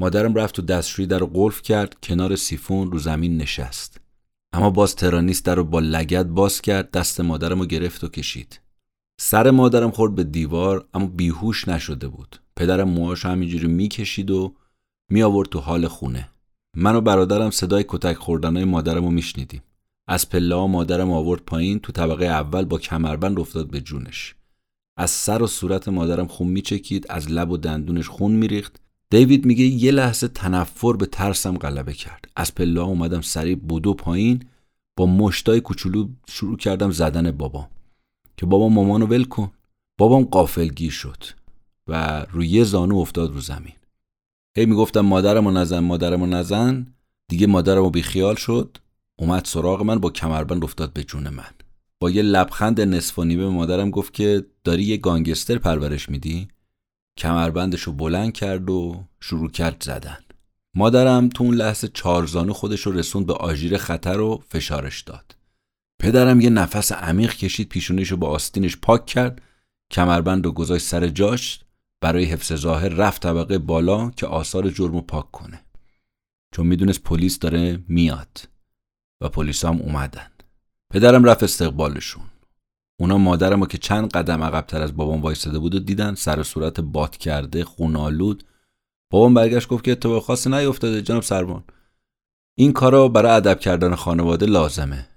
مادرم 0.00 0.34
رفت 0.34 0.54
تو 0.54 0.62
دستشویی 0.62 1.06
در 1.06 1.18
رو 1.18 1.26
قلف 1.26 1.62
کرد 1.62 1.96
کنار 2.02 2.36
سیفون 2.36 2.92
رو 2.92 2.98
زمین 2.98 3.36
نشست. 3.36 4.00
اما 4.52 4.70
باز 4.70 4.96
ترانیس 4.96 5.42
در 5.42 5.54
رو 5.54 5.64
با 5.64 5.80
لگت 5.80 6.26
باز 6.26 6.60
کرد 6.60 6.90
دست 6.90 7.20
مادرم 7.20 7.60
رو 7.60 7.66
گرفت 7.66 8.04
و 8.04 8.08
کشید. 8.08 8.60
سر 9.20 9.50
مادرم 9.50 9.90
خورد 9.90 10.14
به 10.14 10.24
دیوار 10.24 10.88
اما 10.94 11.06
بیهوش 11.06 11.68
نشده 11.68 12.08
بود. 12.08 12.40
پدرم 12.56 12.88
موهاش 12.88 13.24
همینجوری 13.24 13.66
می‌کشید 13.66 14.30
و 14.30 14.54
می 15.10 15.22
آورد 15.22 15.48
تو 15.48 15.58
حال 15.58 15.88
خونه. 15.88 16.28
من 16.76 16.96
و 16.96 17.00
برادرم 17.00 17.50
صدای 17.50 17.84
کتک 17.88 18.16
خوردنهای 18.16 18.64
مادرم 18.64 19.04
رو 19.04 19.10
میشنیدیم. 19.10 19.62
از 20.08 20.28
پله 20.28 20.66
مادرم 20.66 21.10
آورد 21.10 21.40
پایین 21.40 21.78
تو 21.78 21.92
طبقه 21.92 22.24
اول 22.24 22.64
با 22.64 22.78
کمربند 22.78 23.40
افتاد 23.40 23.70
به 23.70 23.80
جونش. 23.80 24.34
از 24.96 25.10
سر 25.10 25.42
و 25.42 25.46
صورت 25.46 25.88
مادرم 25.88 26.26
خون 26.26 26.48
میچکید 26.48 27.06
از 27.08 27.30
لب 27.30 27.50
و 27.50 27.56
دندونش 27.56 28.08
خون 28.08 28.32
میریخت. 28.32 28.80
دیوید 29.10 29.46
میگه 29.46 29.64
یه 29.64 29.90
لحظه 29.90 30.28
تنفر 30.28 30.92
به 30.92 31.06
ترسم 31.06 31.58
غلبه 31.58 31.92
کرد. 31.92 32.28
از 32.36 32.54
پله 32.54 32.80
اومدم 32.80 33.20
سریع 33.20 33.56
بودو 33.56 33.94
پایین 33.94 34.42
با 34.96 35.06
مشتای 35.06 35.60
کوچولو 35.60 36.08
شروع 36.28 36.56
کردم 36.56 36.90
زدن 36.90 37.30
بابا 37.30 37.68
که 38.36 38.46
بابا 38.46 38.68
مامانو 38.68 39.06
ول 39.06 39.24
کن. 39.24 39.52
بابام 39.98 40.24
قافلگیر 40.24 40.90
شد. 40.90 41.24
و 41.88 42.26
روی 42.30 42.64
زانو 42.64 42.96
افتاد 42.96 43.32
رو 43.32 43.40
زمین. 43.40 43.74
هی 44.56 44.66
می‌گفتم 44.66 45.00
مادرمو 45.00 45.50
نزن 45.50 45.78
مادرمو 45.78 46.26
نزن. 46.26 46.86
دیگه 47.28 47.46
مادرمو 47.46 47.90
بیخیال 47.90 48.34
شد. 48.34 48.78
اومد 49.16 49.44
سراغ 49.44 49.82
من 49.82 49.98
با 49.98 50.10
کمربند 50.10 50.64
افتاد 50.64 50.92
به 50.92 51.04
جون 51.04 51.28
من. 51.28 51.50
با 52.00 52.10
یه 52.10 52.22
لبخند 52.22 52.80
نصف 52.80 53.18
و 53.18 53.24
نیمه 53.24 53.48
مادرم 53.48 53.90
گفت 53.90 54.12
که 54.12 54.46
داری 54.64 54.84
یه 54.84 54.96
گانگستر 54.96 55.58
پرورش 55.58 56.08
میدی؟ 56.08 56.48
کمربندش 57.18 57.82
رو 57.82 57.92
بلند 57.92 58.32
کرد 58.32 58.70
و 58.70 59.04
شروع 59.20 59.50
کرد 59.50 59.82
زدن. 59.82 60.18
مادرم 60.74 61.28
تو 61.28 61.44
اون 61.44 61.54
لحظه 61.54 61.88
چارزانو 61.88 62.52
خودش 62.52 62.80
رو 62.80 62.92
رسوند 62.92 63.26
به 63.26 63.32
آژیر 63.32 63.76
خطر 63.76 64.20
و 64.20 64.42
فشارش 64.48 65.02
داد. 65.02 65.36
پدرم 65.98 66.40
یه 66.40 66.50
نفس 66.50 66.92
عمیق 66.92 67.34
کشید 67.34 67.68
پیشونیش 67.68 68.08
رو 68.08 68.16
با 68.16 68.28
آستینش 68.28 68.76
پاک 68.76 69.06
کرد. 69.06 69.42
کمربند 69.90 70.44
رو 70.44 70.52
گذاشت 70.52 70.86
سر 70.86 71.08
جاش. 71.08 71.60
برای 72.00 72.24
حفظ 72.24 72.54
ظاهر 72.54 72.88
رفت 72.88 73.22
طبقه 73.22 73.58
بالا 73.58 74.10
که 74.10 74.26
آثار 74.26 74.70
جرم 74.70 75.00
پاک 75.00 75.30
کنه. 75.30 75.60
چون 76.54 76.66
می‌دونست 76.66 77.02
پلیس 77.02 77.38
داره 77.38 77.84
میاد 77.88 78.48
و 79.20 79.28
پلیس 79.28 79.64
هم 79.64 79.80
اومدن. 79.80 80.30
پدرم 80.90 81.24
رفت 81.24 81.42
استقبالشون. 81.42 82.22
اونا 83.00 83.18
مادرم 83.18 83.60
رو 83.60 83.66
که 83.66 83.78
چند 83.78 84.10
قدم 84.10 84.42
عقبتر 84.42 84.82
از 84.82 84.96
بابام 84.96 85.22
وایستاده 85.22 85.58
بود 85.58 85.74
و 85.74 85.78
دیدن 85.78 86.14
سر 86.14 86.42
صورت 86.42 86.80
باد 86.80 87.16
کرده 87.16 87.64
خونالود 87.64 88.44
بابام 89.12 89.34
برگشت 89.34 89.68
گفت 89.68 89.84
که 89.84 89.92
اتفاق 89.92 90.22
خاصی 90.22 90.50
نیفتاده 90.50 91.02
جناب 91.02 91.22
سربان 91.22 91.64
این 92.58 92.72
کارا 92.72 93.08
برای 93.08 93.32
ادب 93.32 93.60
کردن 93.60 93.94
خانواده 93.94 94.46
لازمه. 94.46 95.08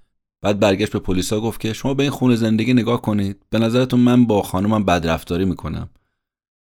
بعد 0.42 0.60
برگشت 0.60 0.92
به 0.92 0.98
پلیسا 0.98 1.40
گفت 1.40 1.60
که 1.60 1.72
شما 1.72 1.94
به 1.94 2.02
این 2.02 2.12
خونه 2.12 2.36
زندگی 2.36 2.74
نگاه 2.74 3.02
کنید. 3.02 3.46
به 3.50 3.58
نظرتون 3.58 4.00
من 4.00 4.26
با 4.26 4.42
خانمم 4.42 4.84
بدرفتاری 4.84 5.44
می‌کنم. 5.44 5.88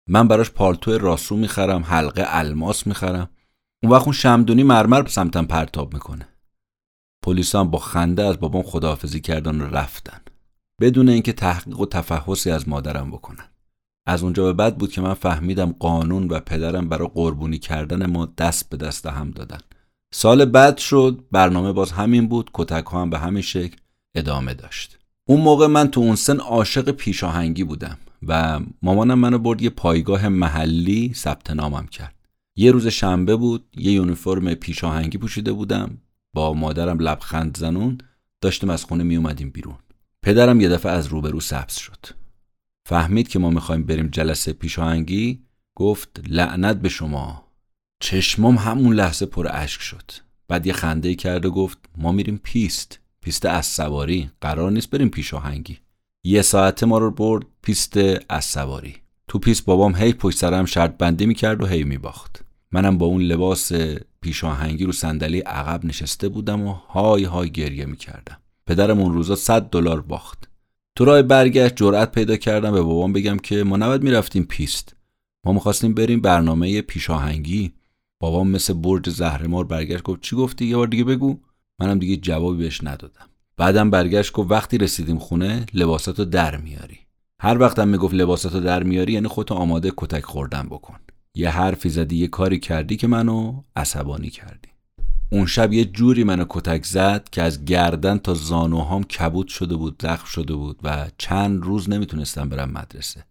من 0.10 0.27
براش 0.27 0.51
پالتو 0.51 0.98
راسو 0.98 1.36
می‌خرم 1.36 1.83
حلقه 1.83 2.24
الماس 2.27 2.88
می‌خرم. 2.88 3.29
اون 3.83 3.91
وقت 3.91 4.03
اون 4.03 4.13
شمدونی 4.13 4.63
مرمر 4.63 5.07
سمتم 5.07 5.45
پرتاب 5.45 5.93
می‌کنه. 5.93 6.27
پلیسا 7.25 7.63
با 7.63 7.79
خنده 7.79 8.24
از 8.24 8.39
بابام 8.39 8.63
خداحافظی 8.63 9.22
کردن 9.22 9.62
و 9.62 9.65
رفتن. 9.65 10.22
بدون 10.81 11.10
اینکه 11.10 11.33
تحقیق 11.33 11.79
و 11.79 11.86
تفحصی 11.86 12.51
از 12.51 12.69
مادرم 12.69 13.12
بکنن. 13.12 13.45
از 14.07 14.24
اونجا 14.24 14.43
به 14.43 14.53
بعد 14.53 14.77
بود 14.77 14.91
که 14.91 15.01
من 15.01 15.13
فهمیدم 15.13 15.72
قانون 15.72 16.27
و 16.27 16.39
پدرم 16.39 16.89
برای 16.89 17.10
قربونی 17.13 17.60
کردن 17.60 18.05
ما 18.05 18.25
دست 18.25 18.69
به 18.69 18.77
دست 18.77 19.05
هم 19.05 19.31
دادن. 19.31 19.60
سال 20.13 20.45
بعد 20.45 20.77
شد 20.77 21.24
برنامه 21.31 21.72
باز 21.72 21.91
همین 21.91 22.27
بود 22.27 22.50
کتک 22.53 22.86
هم 22.91 23.10
به 23.10 23.19
همین 23.19 23.41
شکل 23.41 23.77
ادامه 24.15 24.53
داشت. 24.53 25.00
اون 25.25 25.42
موقع 25.42 25.68
من 25.68 25.88
تو 25.88 26.01
اون 26.01 26.15
سن 26.15 26.38
عاشق 26.38 26.92
پیشاهنگی 26.92 27.63
بودم 27.63 27.98
و 28.27 28.60
مامانم 28.82 29.20
منو 29.20 29.38
برد 29.38 29.62
یه 29.62 29.70
پایگاه 29.70 30.27
محلی 30.27 31.13
ثبت 31.15 31.51
نامم 31.51 31.88
کرد. 31.88 32.15
یه 32.56 32.72
روز 32.72 32.88
شنبه 32.88 33.36
بود 33.36 33.65
یه 33.77 33.92
یونیفرم 33.92 34.53
پیشاهنگی 34.53 35.18
پوشیده 35.18 35.53
بودم. 35.53 35.98
با 36.34 36.53
مادرم 36.53 37.00
لبخند 37.00 37.58
زنون 37.58 37.98
داشتیم 38.42 38.70
از 38.70 38.84
خونه 38.84 39.03
می 39.03 39.15
اومدیم 39.15 39.50
بیرون. 39.50 39.77
پدرم 40.22 40.62
یه 40.62 40.70
دفعه 40.70 40.92
از 40.92 41.08
روبرو 41.08 41.39
سبز 41.39 41.75
شد. 41.75 42.06
فهمید 42.86 43.27
که 43.27 43.39
ما 43.39 43.50
می‌خوایم 43.50 43.84
بریم 43.84 44.08
جلسه 44.08 44.53
پیشاهنگی 44.53 45.44
گفت 45.75 46.22
لعنت 46.27 46.82
به 46.82 46.89
شما. 46.89 47.48
چشمام 48.00 48.56
همون 48.56 48.94
لحظه 48.94 49.25
پر 49.25 49.48
اشک 49.51 49.82
شد. 49.82 50.12
بعد 50.48 50.68
یه 50.68 50.74
خنده 50.74 51.15
کرد 51.15 51.46
و 51.46 51.51
گفت 51.51 51.77
ما 51.98 52.12
میریم 52.12 52.39
پیست. 52.44 53.00
پیست 53.24 53.46
اسب 53.46 53.65
سواری 53.65 54.30
قرار 54.42 54.72
نیست 54.72 54.89
بریم 54.89 55.10
پیشاهنگی 55.10 55.77
یه 56.24 56.42
ساعته 56.42 56.86
ما 56.86 56.98
رو 56.98 57.12
برد 57.12 57.46
پیست 57.62 57.98
اسب 58.29 58.46
سواری 58.46 58.96
تو 59.27 59.39
پیست 59.39 59.65
بابام 59.65 59.96
هی 59.96 60.13
پشت 60.13 60.38
سرم 60.38 60.65
شرط 60.65 60.98
بندی 60.98 61.25
می‌کرد 61.25 61.63
و 61.63 61.65
هی 61.65 61.84
میباخت. 61.84 62.46
منم 62.72 62.98
با 62.98 63.06
اون 63.06 63.22
لباس 63.22 63.72
پیشاهنگی 64.22 64.86
رو 64.86 64.92
صندلی 64.92 65.39
عقب 65.39 65.86
نشسته 65.86 66.30
بودم 66.30 66.62
و 66.68 66.72
های 66.72 67.24
های 67.24 67.51
گریه 67.51 67.86
می‌کردم. 67.86 68.38
پدرم 68.68 69.00
اون 69.00 69.13
روزا 69.13 69.36
100 69.36 69.62
دلار 69.62 70.01
باخت. 70.01 70.50
تو 70.96 71.06
راه 71.06 71.22
برگشت 71.22 71.75
جرأت 71.75 72.12
پیدا 72.12 72.38
کردم 72.38 72.72
به 72.72 72.82
بابام 72.82 73.13
بگم 73.13 73.38
که 73.38 73.63
ما 73.63 73.77
نباید 73.77 74.03
می‌رفتیم 74.03 74.44
پیست. 74.44 74.96
ما 75.46 75.53
می‌خواستیم 75.53 75.94
بریم 75.94 76.22
برنامه 76.22 76.82
پیشاهنگی 76.82 77.74
بابام 78.20 78.48
مثل 78.48 78.74
برج 78.74 79.10
زهرمار 79.10 79.65
برگشت 79.65 80.03
گفت 80.03 80.22
چی 80.22 80.36
گفتی؟ 80.36 80.65
یه 80.65 80.77
بار 80.77 80.88
دیگه 80.88 81.03
بگو. 81.03 81.39
منم 81.80 82.00
دیگه 82.00 82.18
جوابی 82.18 82.58
بهش 82.58 82.84
ندادم. 82.84 83.25
بعدم 83.58 83.89
برگشت 83.89 84.32
گفت 84.32 84.51
وقتی 84.51 84.77
رسیدیم 84.77 85.20
خونه 85.20 85.65
لباساتو 85.74 86.25
در 86.25 86.58
میاری. 86.58 87.00
هر 87.42 87.58
وقتم 87.58 87.88
می‌گفت 87.88 88.13
لباساتو 88.13 88.60
در 88.60 88.84
میاری 88.84 89.13
یعنی 89.13 89.27
خودتو 89.27 89.56
آماده 89.56 89.92
کتک 89.98 90.25
خوردن 90.25 90.63
بکن. 90.63 90.96
یه 91.36 91.50
حرفی 91.50 91.89
زدی 91.89 92.15
یه 92.15 92.27
کاری 92.27 92.60
کردی 92.60 92.96
که 92.96 93.08
منو 93.08 93.62
عصبانی 93.75 94.30
کردی. 94.30 94.70
اون 95.32 95.46
شب 95.46 95.74
یه 95.74 95.86
جوری 95.86 96.24
منو 96.24 96.46
کتک 96.50 96.86
زد 96.86 97.30
که 97.32 97.42
از 97.42 97.65
گردن 97.65 98.18
تا 98.18 98.34
زانوهام 98.34 99.03
کبود 99.03 99.48
شده 99.48 99.75
بود 99.75 99.96
زخم 100.01 100.25
شده 100.25 100.53
بود 100.56 100.80
و 100.84 101.08
چند 101.18 101.63
روز 101.63 101.89
نمی‌تونستم 101.89 102.50
برم 102.50 102.72
مدرسه. 102.72 103.25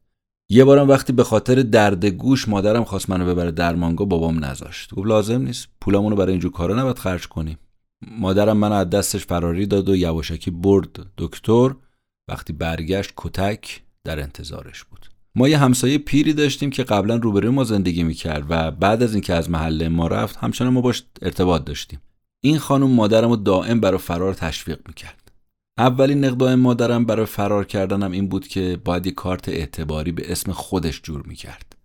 یه 0.51 0.65
بارم 0.65 0.89
وقتی 0.89 1.13
به 1.13 1.25
خاطر 1.25 1.63
درد 1.63 2.05
گوش 2.05 2.49
مادرم 2.49 2.85
خواست 2.85 3.11
منو 3.11 3.27
ببره 3.27 3.51
درمانگاه 3.51 4.09
بابام 4.09 4.45
نذاشت. 4.45 4.95
گفت 4.95 5.07
لازم 5.07 5.43
نیست 5.43 5.69
پولامونو 5.81 6.17
برای 6.17 6.33
اینجور 6.33 6.53
کارا 6.53 6.81
نباید 6.81 6.99
خرج 6.99 7.29
کنیم 7.29 7.59
مادرم 8.11 8.57
منو 8.57 8.75
از 8.75 8.91
دستش 8.91 9.27
فراری 9.27 9.67
داد 9.67 9.89
و 9.89 9.97
یواشکی 9.97 10.51
برد. 10.51 11.07
دکتر 11.19 11.75
وقتی 12.29 12.53
برگشت 12.53 13.13
کتک 13.17 13.83
در 14.05 14.21
انتظارش 14.21 14.85
بود. 14.85 15.07
ما 15.35 15.49
یه 15.49 15.59
همسایه 15.59 15.99
پیری 15.99 16.33
داشتیم 16.33 16.71
که 16.71 16.83
قبلا 16.83 17.17
روبروی 17.17 17.51
ما 17.51 17.65
زندگی 17.65 18.03
می‌کرد 18.03 18.47
و 18.49 18.71
بعد 18.71 19.03
از 19.03 19.15
اینکه 19.15 19.35
از 19.35 19.51
محله 19.51 19.89
ما 19.89 20.07
رفت 20.07 20.37
همچنان 20.37 20.73
ما 20.73 20.81
باش 20.81 21.05
ارتباط 21.23 21.65
داشتیم. 21.65 22.01
این 22.41 22.59
خانم 22.59 22.91
مادرم 22.91 23.31
رو 23.31 23.37
دائم 23.37 23.81
برای 23.81 23.99
فرار 23.99 24.35
تشویق 24.35 24.79
می‌کرد. 24.89 25.33
اولین 25.79 26.25
اقدام 26.25 26.55
مادرم 26.55 27.05
برای 27.05 27.27
فرار 27.27 27.65
کردنم 27.65 28.13
این 28.13 28.29
بود 28.29 28.49
که 28.49 28.79
باید 28.85 29.07
یه 29.07 29.13
کارت 29.13 29.49
اعتباری 29.49 30.13
به 30.13 30.33
اسم 30.33 30.53
خودش 30.53 31.01
جور 31.03 31.23
می‌کرد. 31.27 31.77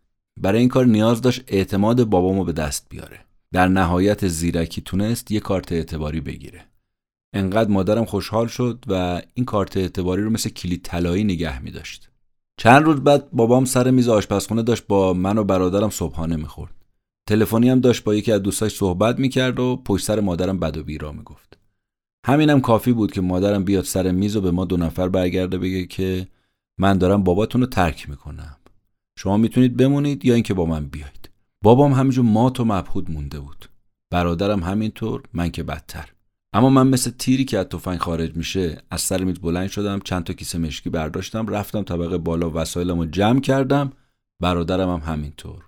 برای 0.41 0.59
این 0.59 0.69
کار 0.69 0.85
نیاز 0.85 1.21
داشت 1.21 1.43
اعتماد 1.47 2.03
بابامو 2.03 2.43
به 2.43 2.53
دست 2.53 2.85
بیاره. 2.89 3.26
در 3.53 3.67
نهایت 3.67 4.27
زیرکی 4.27 4.81
تونست 4.81 5.31
یه 5.31 5.39
کارت 5.39 5.71
اعتباری 5.71 6.21
بگیره 6.21 6.65
انقدر 7.33 7.69
مادرم 7.69 8.05
خوشحال 8.05 8.47
شد 8.47 8.85
و 8.87 9.21
این 9.33 9.45
کارت 9.45 9.77
اعتباری 9.77 10.23
رو 10.23 10.29
مثل 10.29 10.49
کلید 10.49 10.81
طلایی 10.83 11.23
نگه 11.23 11.61
می 11.61 11.71
داشت. 11.71 12.09
چند 12.57 12.83
روز 12.83 12.95
بعد 12.95 13.31
بابام 13.31 13.65
سر 13.65 13.91
میز 13.91 14.09
آشپزخونه 14.09 14.63
داشت 14.63 14.87
با 14.87 15.13
من 15.13 15.37
و 15.37 15.43
برادرم 15.43 15.89
صبحانه 15.89 16.35
می‌خورد. 16.35 16.73
تلفنی 17.29 17.69
هم 17.69 17.79
داشت 17.79 18.03
با 18.03 18.15
یکی 18.15 18.31
از 18.31 18.41
دوستاش 18.41 18.75
صحبت 18.75 19.19
می‌کرد 19.19 19.59
و 19.59 19.81
پشت 19.85 20.05
سر 20.05 20.19
مادرم 20.19 20.59
بد 20.59 20.77
و 20.77 20.83
بیرا 20.83 21.11
می‌گفت. 21.11 21.57
همینم 22.25 22.61
کافی 22.61 22.91
بود 22.91 23.11
که 23.11 23.21
مادرم 23.21 23.63
بیاد 23.63 23.83
سر 23.83 24.11
میز 24.11 24.35
و 24.35 24.41
به 24.41 24.51
ما 24.51 24.65
دو 24.65 24.77
نفر 24.77 25.09
برگرده 25.09 25.57
بگه 25.57 25.85
که 25.85 26.27
من 26.79 26.97
دارم 26.97 27.23
باباتون 27.23 27.61
رو 27.61 27.67
ترک 27.67 28.09
می‌کنم. 28.09 28.57
شما 29.19 29.37
می‌تونید 29.37 29.77
بمونید 29.77 30.25
یا 30.25 30.33
اینکه 30.33 30.53
با 30.53 30.65
من 30.65 30.85
بیاید. 30.85 31.26
بابام 31.67 31.93
همینجور 31.93 32.25
مات 32.25 32.59
و 32.59 32.65
مبهود 32.65 33.11
مونده 33.11 33.39
بود. 33.39 33.65
برادرم 34.11 34.63
همینطور 34.63 35.23
من 35.33 35.49
که 35.49 35.63
بدتر. 35.63 36.13
اما 36.53 36.69
من 36.69 36.87
مثل 36.87 37.11
تیری 37.11 37.45
که 37.45 37.57
از 37.57 37.65
تفنگ 37.65 37.99
خارج 37.99 38.35
میشه 38.35 38.81
از 38.91 39.01
سر 39.01 39.23
میز 39.23 39.39
بلند 39.39 39.67
شدم 39.67 39.99
چند 39.99 40.23
تا 40.23 40.33
کیسه 40.33 40.57
مشکی 40.57 40.89
برداشتم 40.89 41.47
رفتم 41.47 41.83
طبقه 41.83 42.17
بالا 42.17 42.51
وسایلمو 42.53 43.05
جمع 43.05 43.39
کردم. 43.39 43.93
برادرم 44.41 44.89
هم 44.89 45.13
همینطور. 45.13 45.65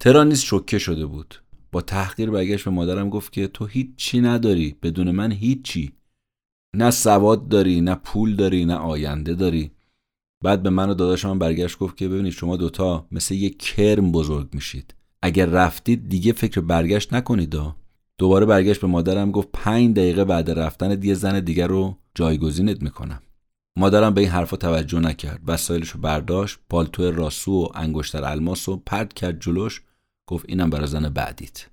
ترانیس 0.00 0.40
شوکه 0.40 0.78
شده 0.78 1.06
بود. 1.06 1.34
با 1.72 1.80
تحقیر 1.80 2.30
برگشت 2.30 2.64
به 2.64 2.70
مادرم 2.70 3.10
گفت 3.10 3.32
که 3.32 3.48
تو 3.48 3.66
هیچی 3.66 4.20
نداری 4.20 4.76
بدون 4.82 5.10
من 5.10 5.32
هیچی. 5.32 5.92
نه 6.76 6.90
سواد 6.90 7.48
داری 7.48 7.80
نه 7.80 7.94
پول 7.94 8.36
داری 8.36 8.64
نه 8.64 8.74
آینده 8.74 9.34
داری. 9.34 9.70
بعد 10.44 10.62
به 10.62 10.70
من 10.70 10.90
و 10.90 10.94
داداشم 10.94 11.38
برگشت 11.38 11.78
گفت 11.78 11.96
که 11.96 12.08
ببینید 12.08 12.32
شما 12.32 12.56
دوتا 12.56 13.06
مثل 13.12 13.34
یه 13.34 13.50
کرم 13.50 14.12
بزرگ 14.12 14.54
میشید. 14.54 14.94
اگر 15.22 15.46
رفتید 15.46 16.08
دیگه 16.08 16.32
فکر 16.32 16.60
برگشت 16.60 17.12
نکنید 17.12 17.56
دوباره 18.18 18.46
برگشت 18.46 18.80
به 18.80 18.86
مادرم 18.86 19.30
گفت 19.30 19.48
پنج 19.52 19.96
دقیقه 19.96 20.24
بعد 20.24 20.50
رفتن 20.50 21.02
یه 21.02 21.14
زن 21.14 21.40
دیگر 21.40 21.66
رو 21.66 21.96
جایگزینت 22.14 22.82
می‌کنم. 22.82 23.22
مادرم 23.78 24.14
به 24.14 24.20
این 24.20 24.30
حرفا 24.30 24.56
توجه 24.56 25.00
نکرد. 25.00 25.40
وسایلش 25.46 25.88
رو 25.88 26.00
برداشت 26.00 26.58
پالتو 26.70 27.10
راسو 27.10 27.52
و 27.52 27.66
انگشتر 27.74 28.24
الماس 28.24 28.68
رو 28.68 28.82
پرد 28.86 29.12
کرد 29.12 29.40
جلوش 29.40 29.82
گفت 30.26 30.44
اینم 30.48 30.70
برای 30.70 30.86
زن 30.86 31.08
بعدیت. 31.08 31.66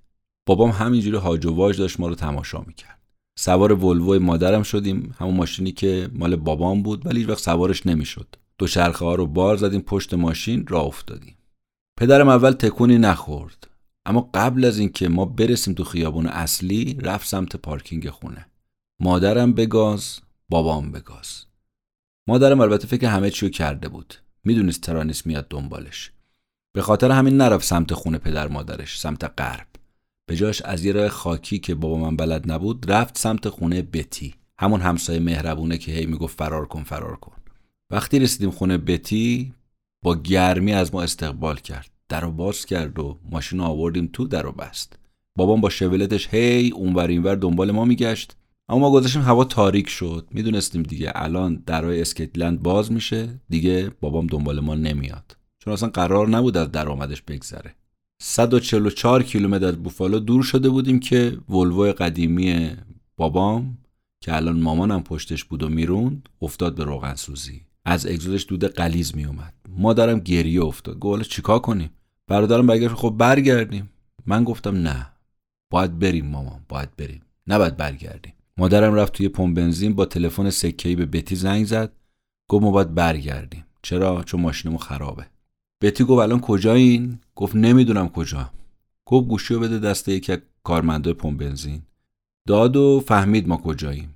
بابام 0.46 0.70
همینجوری 0.70 1.18
هاج 1.18 1.46
و 1.46 1.56
واج 1.56 1.78
داشت 1.78 2.00
ما 2.00 2.08
رو 2.08 2.16
تماشا 2.16 2.64
می‌کرد. 2.68 3.00
سوار 3.40 3.74
ولوی 3.74 4.20
مادرم 4.20 4.64
شدیم 4.64 5.16
همون 5.20 5.36
ماشینی 5.36 5.72
که 5.72 6.10
مال 6.14 6.36
بابام 6.36 6.84
بود 6.84 7.06
ولی 7.06 7.20
هیچ 7.20 7.30
وقت 7.30 7.40
سوارش 7.40 7.88
نمی‌شد. 7.88 8.36
دو 8.58 8.68
شرخه 8.68 9.06
ها 9.06 9.16
رو 9.16 9.26
بار 9.26 9.58
زدیم 9.58 9.82
پشت 9.82 10.14
ماشین 10.14 10.68
راه 10.68 10.86
افتادیم. 10.86 11.36
پدرم 12.00 12.28
اول 12.30 12.52
تکونی 12.52 12.98
نخورد. 12.98 13.68
اما 14.06 14.30
قبل 14.34 14.66
از 14.66 14.80
اینکه 14.80 15.10
ما 15.10 15.26
برسیم 15.26 15.74
تو 15.74 15.84
خیابون 15.84 16.26
اصلی 16.26 16.98
رفت 17.02 17.28
سمت 17.28 17.56
پارکینگ 17.56 18.10
خونه. 18.10 18.46
مادرم 19.00 19.54
به 19.54 19.66
گاز 19.66 20.20
بابام 20.50 20.92
به 20.92 21.00
گاز 21.00 21.46
مادرم 22.28 22.62
البته 22.62 22.88
فکر 22.88 23.08
همه 23.08 23.30
چیو 23.30 23.50
کرده 23.50 23.90
بود. 23.90 24.14
می‌دونست 24.44 24.82
ترانیس 24.82 25.26
میاد 25.26 25.48
دنبالش. 25.50 26.12
به 26.74 26.82
خاطر 26.82 27.12
همین 27.12 27.38
نرفت 27.38 27.66
سمت 27.66 27.94
خونه 27.94 28.18
پدر 28.18 28.48
مادرش 28.48 29.00
سمت 29.00 29.24
غرب. 29.42 29.68
به 30.26 30.36
جاش 30.36 30.62
از 30.62 30.86
یه 30.86 30.92
راه 30.92 31.10
خاکی 31.10 31.60
که 31.60 31.76
بابا 31.76 31.98
من 31.98 32.16
بلد 32.16 32.52
نبود 32.52 32.92
رفت 32.92 33.18
سمت 33.18 33.50
خونه 33.50 33.82
بتی. 33.82 34.36
همون 34.60 34.82
همسایه 34.82 35.20
مهربونه 35.20 35.78
که 35.78 35.92
هی 35.92 36.06
می‌گفت 36.06 36.38
فرار 36.38 36.66
کن 36.66 36.84
فرار 36.84 37.16
کن. 37.16 37.36
وقتی 37.92 38.20
رسیدیم 38.20 38.52
خونه 38.52 38.78
بتی 38.78 39.54
با 40.04 40.16
گرمی 40.16 40.74
از 40.74 40.94
ما 40.94 41.02
استقبال 41.02 41.56
کرد. 41.56 41.90
در 42.10 42.22
رو 42.22 42.32
باز 42.32 42.66
کرد 42.66 43.00
و 43.00 43.20
ماشین 43.32 43.60
آوردیم 43.60 44.10
تو 44.14 44.28
در 44.28 44.42
رو 44.42 44.52
بست. 44.52 45.00
بابام 45.38 45.62
با 45.62 45.70
شولتش 45.70 46.28
هی 46.34 46.70
اونور 46.70 47.08
اینور 47.08 47.36
دنبال 47.36 47.72
ما 47.72 47.86
میگشت. 47.86 48.36
اما 48.70 48.80
ما 48.80 48.92
گذاشتیم 48.92 49.22
هوا 49.22 49.44
تاریک 49.44 49.90
شد. 49.90 50.28
می‌دونستیم 50.32 50.84
دیگه 50.84 51.12
الان 51.16 51.64
درای 51.66 52.02
اسکیتلند 52.02 52.64
باز 52.64 52.92
میشه. 52.92 53.40
دیگه 53.50 53.92
بابام 54.02 54.28
دنبال 54.28 54.60
ما 54.60 54.76
نمیاد. 54.76 55.38
چون 55.60 55.74
اصلا 55.74 55.90
قرار 55.90 56.30
نبود 56.30 56.58
از 56.58 56.72
درآمدش 56.72 57.22
بگذره. 57.22 57.76
144 58.22 59.24
کیلومتر 59.24 59.66
از 59.66 59.84
بوفالو 59.84 60.20
دور 60.20 60.44
شده 60.44 60.70
بودیم 60.70 61.00
که 61.00 61.38
ولوو 61.50 61.92
قدیمی 61.92 62.70
بابام 63.18 63.78
که 64.24 64.36
الان 64.36 64.60
مامانم 64.60 65.04
پشتش 65.04 65.44
بود 65.44 65.64
و 65.64 65.70
می‌روند 65.70 66.30
افتاد 66.42 66.76
به 66.76 66.84
روغن 66.84 67.16
سوزی. 67.16 67.62
از 67.90 68.06
اگزوزش 68.06 68.46
دود 68.48 68.66
قلیز 68.66 69.16
میومد 69.16 69.54
مادرم 69.70 70.20
گریه 70.20 70.64
افتاد. 70.64 71.00
گفت 71.00 71.30
چیکار 71.30 71.60
کنیم؟ 71.60 71.90
برادرم 72.28 72.68
برگشت 72.68 72.94
خب 72.94 73.16
برگردیم. 73.18 73.90
من 74.26 74.44
گفتم 74.44 74.76
نه. 74.76 75.12
باید 75.72 76.00
بریم 76.00 76.26
مامان 76.26 76.66
باید 76.70 76.96
بریم. 76.96 77.22
نباید 77.48 77.78
برگردیم. 77.78 78.34
مادرم 78.58 78.94
رفت 78.94 79.14
توی 79.14 79.30
پمپ 79.30 79.56
بنزین 79.56 79.94
با 79.94 80.06
تلفن 80.06 80.50
سکه‌ای 80.50 80.96
به 80.96 81.06
بتی 81.06 81.36
زنگ 81.36 81.66
زد. 81.66 81.92
گفت 82.50 82.64
ما 82.64 82.72
باید 82.72 82.96
برگردیم. 82.96 83.66
چرا؟ 83.82 84.24
چون 84.24 84.42
ماشینمون 84.42 84.80
خرابه. 84.80 85.26
بتی 85.82 86.04
گفت 86.04 86.22
الان 86.22 86.40
کجایین؟ 86.40 87.20
گفت 87.36 87.56
نمی‌دونم 87.56 88.10
کجا 88.10 88.52
گفت 89.06 89.28
گوشی 89.28 89.54
رو 89.54 89.60
بده 89.60 89.80
دست 89.80 90.10
یکی 90.10 90.32
از 90.32 90.40
کارمندای 90.64 91.14
پمپ 91.14 91.40
بنزین. 91.40 91.82
داد 92.48 92.76
و 92.76 93.04
فهمید 93.08 93.48
ما 93.48 93.58
کجاییم. 93.58 94.16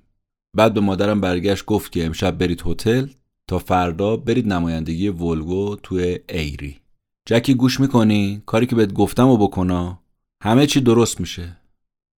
بعد 0.56 0.74
به 0.74 0.80
مادرم 0.80 1.20
برگشت 1.20 1.64
گفت 1.64 1.92
که 1.92 2.06
امشب 2.06 2.38
برید 2.38 2.62
هتل. 2.66 3.06
تا 3.46 3.58
فردا 3.58 4.16
برید 4.16 4.46
نمایندگی 4.46 5.08
ولگو 5.08 5.76
توی 5.76 6.18
ایری. 6.28 6.80
جکی 7.26 7.54
گوش 7.54 7.80
می‌کنی؟ 7.80 8.42
کاری 8.46 8.66
که 8.66 8.76
بهت 8.76 8.92
گفتم 8.92 9.28
و 9.28 9.36
بکنا. 9.36 9.98
همه 10.42 10.66
چی 10.66 10.80
درست 10.80 11.20
میشه. 11.20 11.56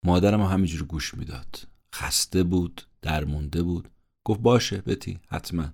مادرم 0.04 0.42
همینجوری 0.42 0.84
گوش 0.84 1.14
می‌داد. 1.14 1.58
خسته 1.94 2.42
بود 2.42 2.82
درمونده 3.02 3.62
بود. 3.62 3.88
گفت 4.24 4.40
باشه 4.40 4.82
بتی 4.86 5.18
حتما. 5.28 5.64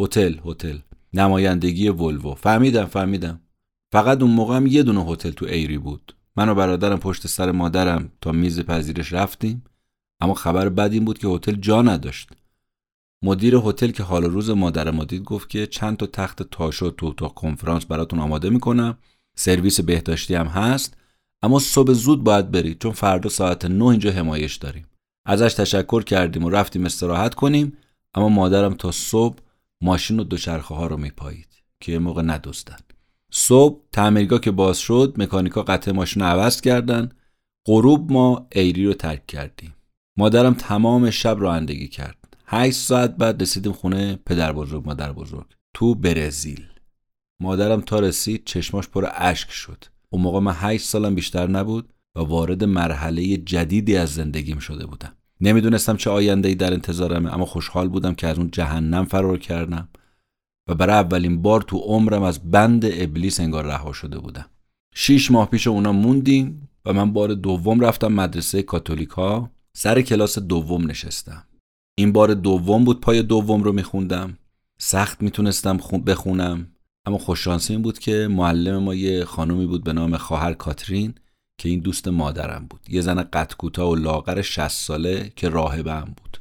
هتل 0.00 0.34
هتل. 0.44 0.78
نمایندگی 1.12 1.88
ولوو 1.88 2.34
فهمیدم 2.34 2.84
فهمیدم. 2.84 3.40
فقط 3.92 4.22
اون 4.22 4.30
موقع 4.30 4.56
هم 4.56 4.66
یه 4.66 4.82
دونه 4.82 5.04
هتل 5.04 5.30
تو 5.30 5.46
ایری 5.46 5.78
بود. 5.78 6.14
من 6.36 6.48
و 6.48 6.54
برادرم 6.54 6.98
پشت 6.98 7.26
سر 7.26 7.50
مادرم 7.50 8.12
تا 8.20 8.32
میز 8.32 8.60
پذیرش 8.60 9.12
رفتیم. 9.12 9.64
اما 10.20 10.34
خبر 10.34 10.68
بد 10.68 10.92
این 10.92 11.04
بود 11.04 11.18
که 11.18 11.28
هتل 11.28 11.54
جا 11.54 11.82
نداشت. 11.82 12.30
مدیر 13.24 13.56
هتل 13.56 13.90
که 13.90 14.02
حال 14.02 14.24
روز 14.24 14.50
مادر 14.50 14.90
ما 14.90 15.04
دید 15.04 15.22
گفت 15.22 15.48
که 15.48 15.66
چند 15.66 15.96
تا 15.96 16.06
تخت 16.06 16.42
تاشو 16.42 16.90
تو 16.90 17.06
اتاق 17.06 17.34
کنفرانس 17.34 17.84
براتون 17.84 18.18
آماده 18.18 18.50
می‌کنم 18.50 18.98
سرویس 19.36 19.80
بهداشتی 19.80 20.34
هم 20.34 20.46
هست 20.46 20.96
اما 21.42 21.58
صبح 21.58 21.92
زود 21.92 22.24
باید 22.24 22.50
برید 22.50 22.78
چون 22.82 22.92
فردا 22.92 23.28
ساعت 23.28 23.64
نه 23.64 23.84
اینجا 23.84 24.10
حمایش 24.10 24.56
داریم. 24.56 24.86
ازش 25.26 25.54
تشکر 25.54 26.02
کردیم 26.02 26.44
و 26.44 26.50
رفتیم 26.50 26.84
استراحت 26.84 27.34
کنیم 27.34 27.76
اما 28.14 28.28
مادرم 28.28 28.74
تا 28.74 28.92
صبح 28.92 29.38
ماشین 29.80 30.20
و 30.20 30.24
دوچرخه 30.24 30.74
ها 30.74 30.86
رو 30.86 30.96
میپایید 30.96 31.48
که 31.80 31.92
یه 31.92 31.98
موقع 31.98 32.22
ندوستن 32.22 32.76
صبح 33.32 33.80
تعمیرگاه 33.92 34.40
که 34.40 34.50
باز 34.50 34.78
شد 34.78 35.14
مکانیکا 35.16 35.62
قطع 35.62 35.92
ماشین 35.92 36.22
عوض 36.22 36.60
کردن. 36.60 37.08
غروب 37.66 38.12
ما 38.12 38.46
ایری 38.52 38.86
رو 38.86 38.94
ترک 38.94 39.26
کردیم. 39.26 39.74
مادرم 40.18 40.54
تمام 40.54 41.10
شب 41.10 41.36
رانندگی 41.40 41.88
کرد. 41.88 42.17
هشت 42.50 42.76
ساعت 42.76 43.16
بعد 43.16 43.42
رسیدیم 43.42 43.72
خونه 43.72 44.18
پدر 44.26 44.52
بزرگ 44.52 44.86
مادر 44.86 45.12
بزرگ. 45.12 45.46
تو 45.74 45.94
برزیل. 45.94 46.66
مادرم 47.40 47.80
تا 47.80 48.00
رسید 48.00 48.42
چشماش 48.44 48.88
پر 48.88 49.08
اشک 49.14 49.50
شد. 49.50 49.84
اون 50.10 50.22
موقع 50.22 50.40
من 50.40 50.52
هشت 50.56 50.86
سالم 50.86 51.14
بیشتر 51.14 51.46
نبود 51.46 51.92
و 52.16 52.20
وارد 52.20 52.64
مرحله 52.64 53.36
جدیدی 53.36 53.96
از 53.96 54.14
زندگیم 54.14 54.58
شده 54.58 54.86
بودم. 54.86 55.12
نمی‌دونستم 55.40 55.96
چه 55.96 56.10
آینده 56.10 56.48
ای 56.48 56.54
در 56.54 56.72
انتظارمه 56.72 57.34
اما 57.34 57.44
خوشحال 57.44 57.88
بودم 57.88 58.14
که 58.14 58.26
از 58.26 58.38
اون 58.38 58.50
جهنم 58.50 59.04
فرار 59.04 59.38
کردم 59.38 59.88
و 60.68 60.74
برای 60.74 60.96
اولین 60.96 61.42
بار 61.42 61.62
تو 61.62 61.78
عمرم 61.78 62.22
از 62.22 62.50
بند 62.50 62.84
ابلیس 62.84 63.40
انگار 63.40 63.64
رها 63.64 63.92
شده 63.92 64.18
بودم. 64.18 64.46
شیش 64.94 65.30
ماه 65.30 65.50
پیش 65.50 65.66
اونا 65.66 65.92
موندیم 65.92 66.68
و 66.84 66.92
من 66.92 67.12
بار 67.12 67.34
دوم 67.34 67.80
رفتم 67.80 68.12
مدرسه 68.12 68.62
کاتولیکا. 68.62 69.50
سر 69.72 70.02
کلاس 70.02 70.38
دوم 70.38 70.90
نشستم. 70.90 71.47
این 71.98 72.12
بار 72.12 72.34
دوم 72.34 72.84
بود 72.84 73.00
پای 73.00 73.22
دوم 73.22 73.62
رو 73.62 73.72
میخوندم. 73.72 74.38
سخت 74.78 75.22
می‌تونستم 75.22 75.76
بخونم. 75.76 76.66
اما 77.06 77.18
خوششانسی 77.18 77.72
این 77.72 77.82
بود 77.82 77.98
که 77.98 78.28
معلم 78.30 78.82
ما 78.82 78.94
یه 78.94 79.24
خانومی 79.24 79.66
بود 79.66 79.84
به 79.84 79.92
نام 79.92 80.16
خواهر 80.16 80.52
کاترین 80.52 81.14
که 81.58 81.68
این 81.68 81.80
دوست 81.80 82.08
مادرم 82.08 82.66
بود. 82.70 82.80
یه 82.88 83.00
زن 83.00 83.22
قد 83.22 83.52
کوتاه 83.58 83.90
و 83.90 83.94
لاغر 83.94 84.42
60 84.42 84.68
ساله 84.68 85.32
که 85.36 85.48
راهبه 85.48 85.92
هم 85.92 86.14
بود. 86.16 86.40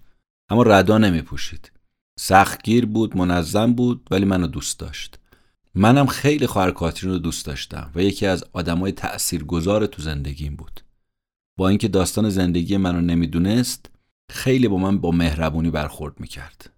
اما 0.50 0.64
ردا 0.64 0.98
نمی 0.98 1.22
پوشید 1.22 1.72
سختگیر 2.20 2.86
بود 2.86 3.18
منظم 3.18 3.74
بود 3.74 4.08
ولی 4.12 4.26
منو 4.26 4.48
دوست 4.48 4.80
داشت. 4.80 5.20
منم 5.76 6.06
خیلی 6.06 6.48
خواهر 6.48 6.72
کاترین 6.72 7.14
رو 7.14 7.20
دوست 7.20 7.46
داشتم 7.46 7.92
و 7.96 8.02
یکی 8.02 8.26
از 8.26 8.44
آدمای 8.54 8.92
تأثیرگذار 8.92 9.86
تو 9.86 10.02
زندگیم 10.02 10.56
بود. 10.56 10.82
با 11.58 11.70
اینکه 11.70 11.88
داستان 11.88 12.30
زندگی 12.30 12.78
منو 12.78 13.02
نمی‌دونست 13.02 13.90
خیلی 14.30 14.68
با 14.68 14.78
من 14.78 14.98
با 14.98 15.12
مهربونی 15.12 15.70
برخورد 15.70 16.20
می‌کرد. 16.20 16.70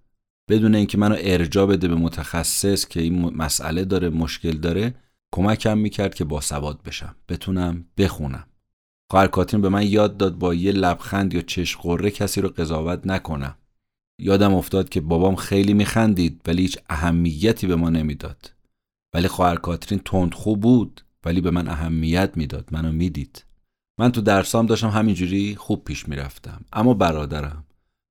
بدون 0.50 0.76
اینکه 0.76 0.98
منو 0.98 1.16
ارجا 1.20 1.66
بده 1.66 1.88
به 1.88 1.96
متخصص 1.96 2.88
که 2.88 3.02
این 3.02 3.36
مسئله 3.36 3.86
داره 3.86 4.10
مشکل 4.10 4.52
داره 4.52 4.96
کمکم 5.32 5.78
می‌کرد 5.78 6.16
که 6.16 6.24
با 6.24 6.42
سواد 6.42 6.84
بشم 6.84 7.16
بتونم 7.30 7.86
بخونم. 7.98 8.46
خواهر 9.12 9.28
کاترین 9.28 9.62
به 9.62 9.70
من 9.70 9.88
یاد 9.88 10.18
داد 10.18 10.38
با 10.38 10.54
یه 10.54 10.72
لبخند 10.72 11.34
یا 11.34 11.42
چشم 11.42 11.80
قره 11.82 12.12
کسی 12.12 12.42
رو 12.42 12.50
قضاوت 12.50 13.08
نکنم. 13.08 13.56
یادم 14.22 14.54
افتاد 14.54 14.90
که 14.90 15.02
بابام 15.02 15.36
خیلی 15.36 15.74
میخندید 15.74 16.42
ولی 16.48 16.62
هیچ 16.62 16.78
اهمیتی 16.90 17.68
به 17.68 17.76
ما 17.76 17.90
نمی‌داد. 17.90 18.54
ولی 19.14 19.28
خواهر 19.28 19.56
کاترین 19.56 20.02
تند 20.06 20.34
خوب 20.34 20.62
بود 20.62 21.02
ولی 21.26 21.42
به 21.42 21.52
من 21.52 21.68
اهمیت 21.68 22.32
می‌داد 22.36 22.70
منو 22.72 22.92
می‌دید. 22.92 23.46
من 24.00 24.12
تو 24.12 24.22
درسام 24.22 24.66
داشتم 24.66 24.90
همینجوری 24.90 25.56
خوب 25.56 25.84
پیش 25.84 26.10
می‌رفتم. 26.10 26.66
اما 26.74 26.94
برادرم 26.94 27.66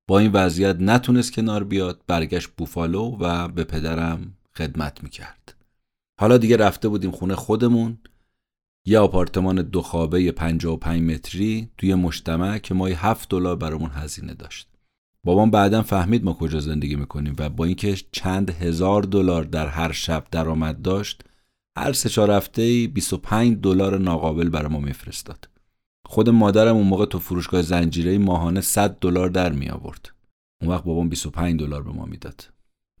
با 0.07 0.19
این 0.19 0.31
وضعیت 0.31 0.75
نتونست 0.79 1.33
کنار 1.33 1.63
بیاد 1.63 2.01
برگشت 2.07 2.49
بوفالو 2.57 3.17
و 3.19 3.47
به 3.47 3.63
پدرم 3.63 4.33
خدمت 4.57 5.03
می‌کرد. 5.03 5.55
حالا 6.19 6.37
دیگه 6.37 6.57
رفته 6.57 6.89
بودیم 6.89 7.11
خونه 7.11 7.35
خودمون. 7.35 7.97
یه 8.85 8.99
آپارتمان 8.99 9.55
دو 9.61 9.81
خوابه 9.81 10.31
55 10.31 11.01
متری 11.01 11.69
توی 11.77 11.95
مجتمع 11.95 12.57
که 12.57 12.73
مای 12.73 12.93
7 12.93 13.29
دلار 13.29 13.55
برامون 13.55 13.91
هزینه 13.93 14.33
داشت. 14.33 14.67
بابام 15.23 15.51
بعدا 15.51 15.81
فهمید 15.81 16.23
ما 16.23 16.33
کجا 16.33 16.59
زندگی 16.59 16.95
می‌کنیم 16.95 17.35
و 17.37 17.49
با 17.49 17.65
اینکه 17.65 17.95
چند 18.11 18.49
هزار 18.49 19.03
دلار 19.03 19.43
در 19.43 19.67
هر 19.67 19.91
شب 19.91 20.23
درآمد 20.31 20.81
داشت 20.81 21.21
هر 21.77 21.93
سه 21.93 22.09
چهار 22.09 22.31
هفته 22.31 22.87
25 22.87 23.57
دلار 23.61 23.97
ناقابل 23.97 24.49
برای 24.49 24.71
ما 24.71 24.79
میفرستاد. 24.79 25.49
خود 26.11 26.29
مادرم 26.29 26.75
اون 26.75 26.87
موقع 26.87 27.05
تو 27.05 27.19
فروشگاه 27.19 27.61
زنجیره 27.61 28.17
ماهانه 28.17 28.61
100 28.61 28.97
دلار 29.01 29.29
در 29.29 29.51
می 29.51 29.69
آورد. 29.69 30.09
اون 30.61 30.71
وقت 30.71 30.83
بابام 30.83 31.09
25 31.09 31.59
دلار 31.59 31.83
به 31.83 31.91
ما 31.91 32.05
می‌داد. 32.05 32.49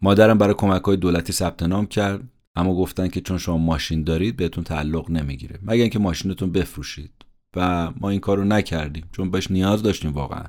مادرم 0.01 0.37
برای 0.37 0.53
کمک 0.53 0.81
های 0.81 0.97
دولتی 0.97 1.33
ثبت 1.33 1.63
نام 1.63 1.85
کرد 1.85 2.23
اما 2.55 2.75
گفتن 2.75 3.07
که 3.07 3.21
چون 3.21 3.37
شما 3.37 3.57
ماشین 3.57 4.03
دارید 4.03 4.37
بهتون 4.37 4.63
تعلق 4.63 5.11
نمی‌گیره. 5.11 5.59
مگر 5.61 5.81
اینکه 5.81 5.99
ماشینتون 5.99 6.51
بفروشید. 6.51 7.11
و 7.55 7.91
ما 7.99 8.09
این 8.09 8.19
کارو 8.19 8.43
نکردیم 8.43 9.05
چون 9.11 9.31
بهش 9.31 9.51
نیاز 9.51 9.83
داشتیم 9.83 10.11
واقعا. 10.11 10.45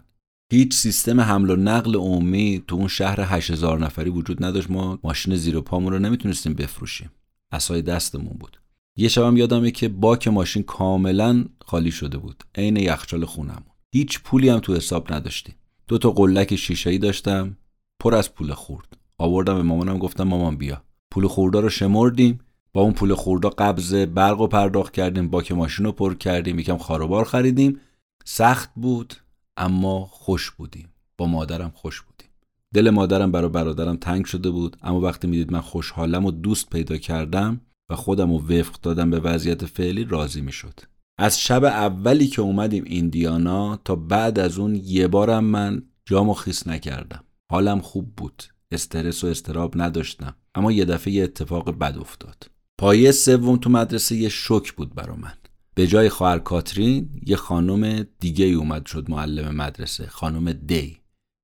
هیچ 0.52 0.74
سیستم 0.74 1.20
حمل 1.20 1.50
و 1.50 1.56
نقل 1.56 1.96
عمومی 1.96 2.64
تو 2.68 2.76
اون 2.76 2.88
شهر 2.88 3.20
8000 3.20 3.78
نفری 3.78 4.10
وجود 4.10 4.44
نداشت. 4.44 4.70
ما 4.70 4.98
ماشین 5.04 5.36
زیر 5.36 5.60
پامون 5.60 5.92
رو 5.92 5.98
نمی‌تونستیم 5.98 6.54
بفروشیم. 6.54 7.10
اسای 7.52 7.82
دستمون 7.82 8.36
بود. 8.40 8.60
یه 8.96 9.08
شبم 9.08 9.36
یادمه 9.36 9.70
که 9.70 9.88
باک 9.88 10.28
ماشین 10.28 10.62
کاملا 10.62 11.44
خالی 11.64 11.90
شده 11.90 12.18
بود. 12.18 12.44
عین 12.54 12.76
یخچال 12.76 13.24
خونمون. 13.24 13.62
هیچ 13.92 14.20
پولی 14.20 14.48
هم 14.48 14.58
تو 14.58 14.74
حساب 14.74 15.12
نداشتیم. 15.12 15.54
دو 15.88 15.98
تا 15.98 16.10
قلک 16.10 16.56
شیشه‌ای 16.56 16.98
داشتم. 16.98 17.56
پر 18.00 18.14
از 18.14 18.34
پول 18.34 18.52
خورد. 18.52 18.96
آوردم 19.18 19.54
به 19.54 19.62
مامانم 19.62 19.98
گفتم 19.98 20.24
مامان 20.24 20.56
بیا. 20.56 20.82
پول 21.10 21.26
خوردا 21.26 21.60
رو 21.60 21.68
شمردیم. 21.68 22.40
با 22.72 22.80
اون 22.80 22.92
پول 22.92 23.14
خوردا 23.14 23.48
قبض 23.48 23.94
برق 23.94 24.40
و 24.40 24.46
پرداخت 24.46 24.92
کردیم. 24.92 25.28
باک 25.28 25.52
ماشین 25.52 25.86
رو 25.86 25.92
پر 25.92 26.14
کردیم. 26.14 26.58
یکم 26.58 26.78
خاروبار 26.78 27.24
خریدیم. 27.24 27.80
سخت 28.24 28.70
بود 28.76 29.14
اما 29.56 30.04
خوش 30.04 30.50
بودیم. 30.50 30.88
با 31.18 31.26
مادرم 31.26 31.72
خوش 31.74 32.00
بودیم. 32.00 32.28
دل 32.74 32.90
مادرم 32.90 33.32
برای 33.32 33.48
برادرم 33.48 33.96
تنگ 33.96 34.24
شده 34.24 34.50
بود. 34.50 34.76
اما 34.82 35.00
وقتی 35.00 35.28
می‌دید 35.28 35.52
من 35.52 35.60
خوشحالم 35.60 36.24
و 36.24 36.30
دوست 36.30 36.70
پیدا 36.70 36.96
کردم 36.96 37.60
و 37.90 37.96
خودم 37.96 38.32
رو 38.32 38.38
وفق 38.38 38.80
دادم 38.82 39.10
به 39.10 39.20
وضعیت 39.20 39.66
فعلی 39.66 40.04
راضی 40.04 40.40
می‌شد. 40.40 40.80
از 41.18 41.40
شب 41.40 41.64
اولی 41.64 42.26
که 42.26 42.42
اومدیم 42.42 42.84
ایندیانا 42.86 43.76
تا 43.76 43.96
بعد 43.96 44.38
از 44.38 44.58
اون 44.58 44.80
یه 44.84 45.08
بارم 45.08 45.44
من 45.44 45.82
جامو 46.06 46.34
خیس 46.34 46.66
نکردم. 46.66 47.24
حالم 47.50 47.80
خوب 47.80 48.12
بود. 48.16 48.42
استرس 48.72 49.24
و 49.24 49.26
استراب 49.26 49.72
نداشتم. 49.76 50.36
اما 50.54 50.72
یه 50.72 50.84
دفعه 50.84 51.12
یه 51.12 51.24
اتفاق 51.24 51.78
بد 51.78 51.98
افتاد. 51.98 52.50
پایه 52.78 53.12
سوم 53.12 53.56
تو 53.56 53.70
مدرسه 53.70 54.16
یه 54.16 54.28
شک 54.28 54.72
بود 54.72 54.94
برا 54.94 55.16
من. 55.16 55.32
به 55.74 55.86
جای 55.86 56.08
خواهر 56.08 56.38
کاترین 56.38 57.10
یه 57.26 57.36
خانم 57.36 58.06
دیگه 58.20 58.44
ای 58.44 58.54
اومد 58.54 58.86
شد 58.86 59.10
معلم 59.10 59.54
مدرسه 59.54 60.06
خانم 60.06 60.52
دی 60.52 61.00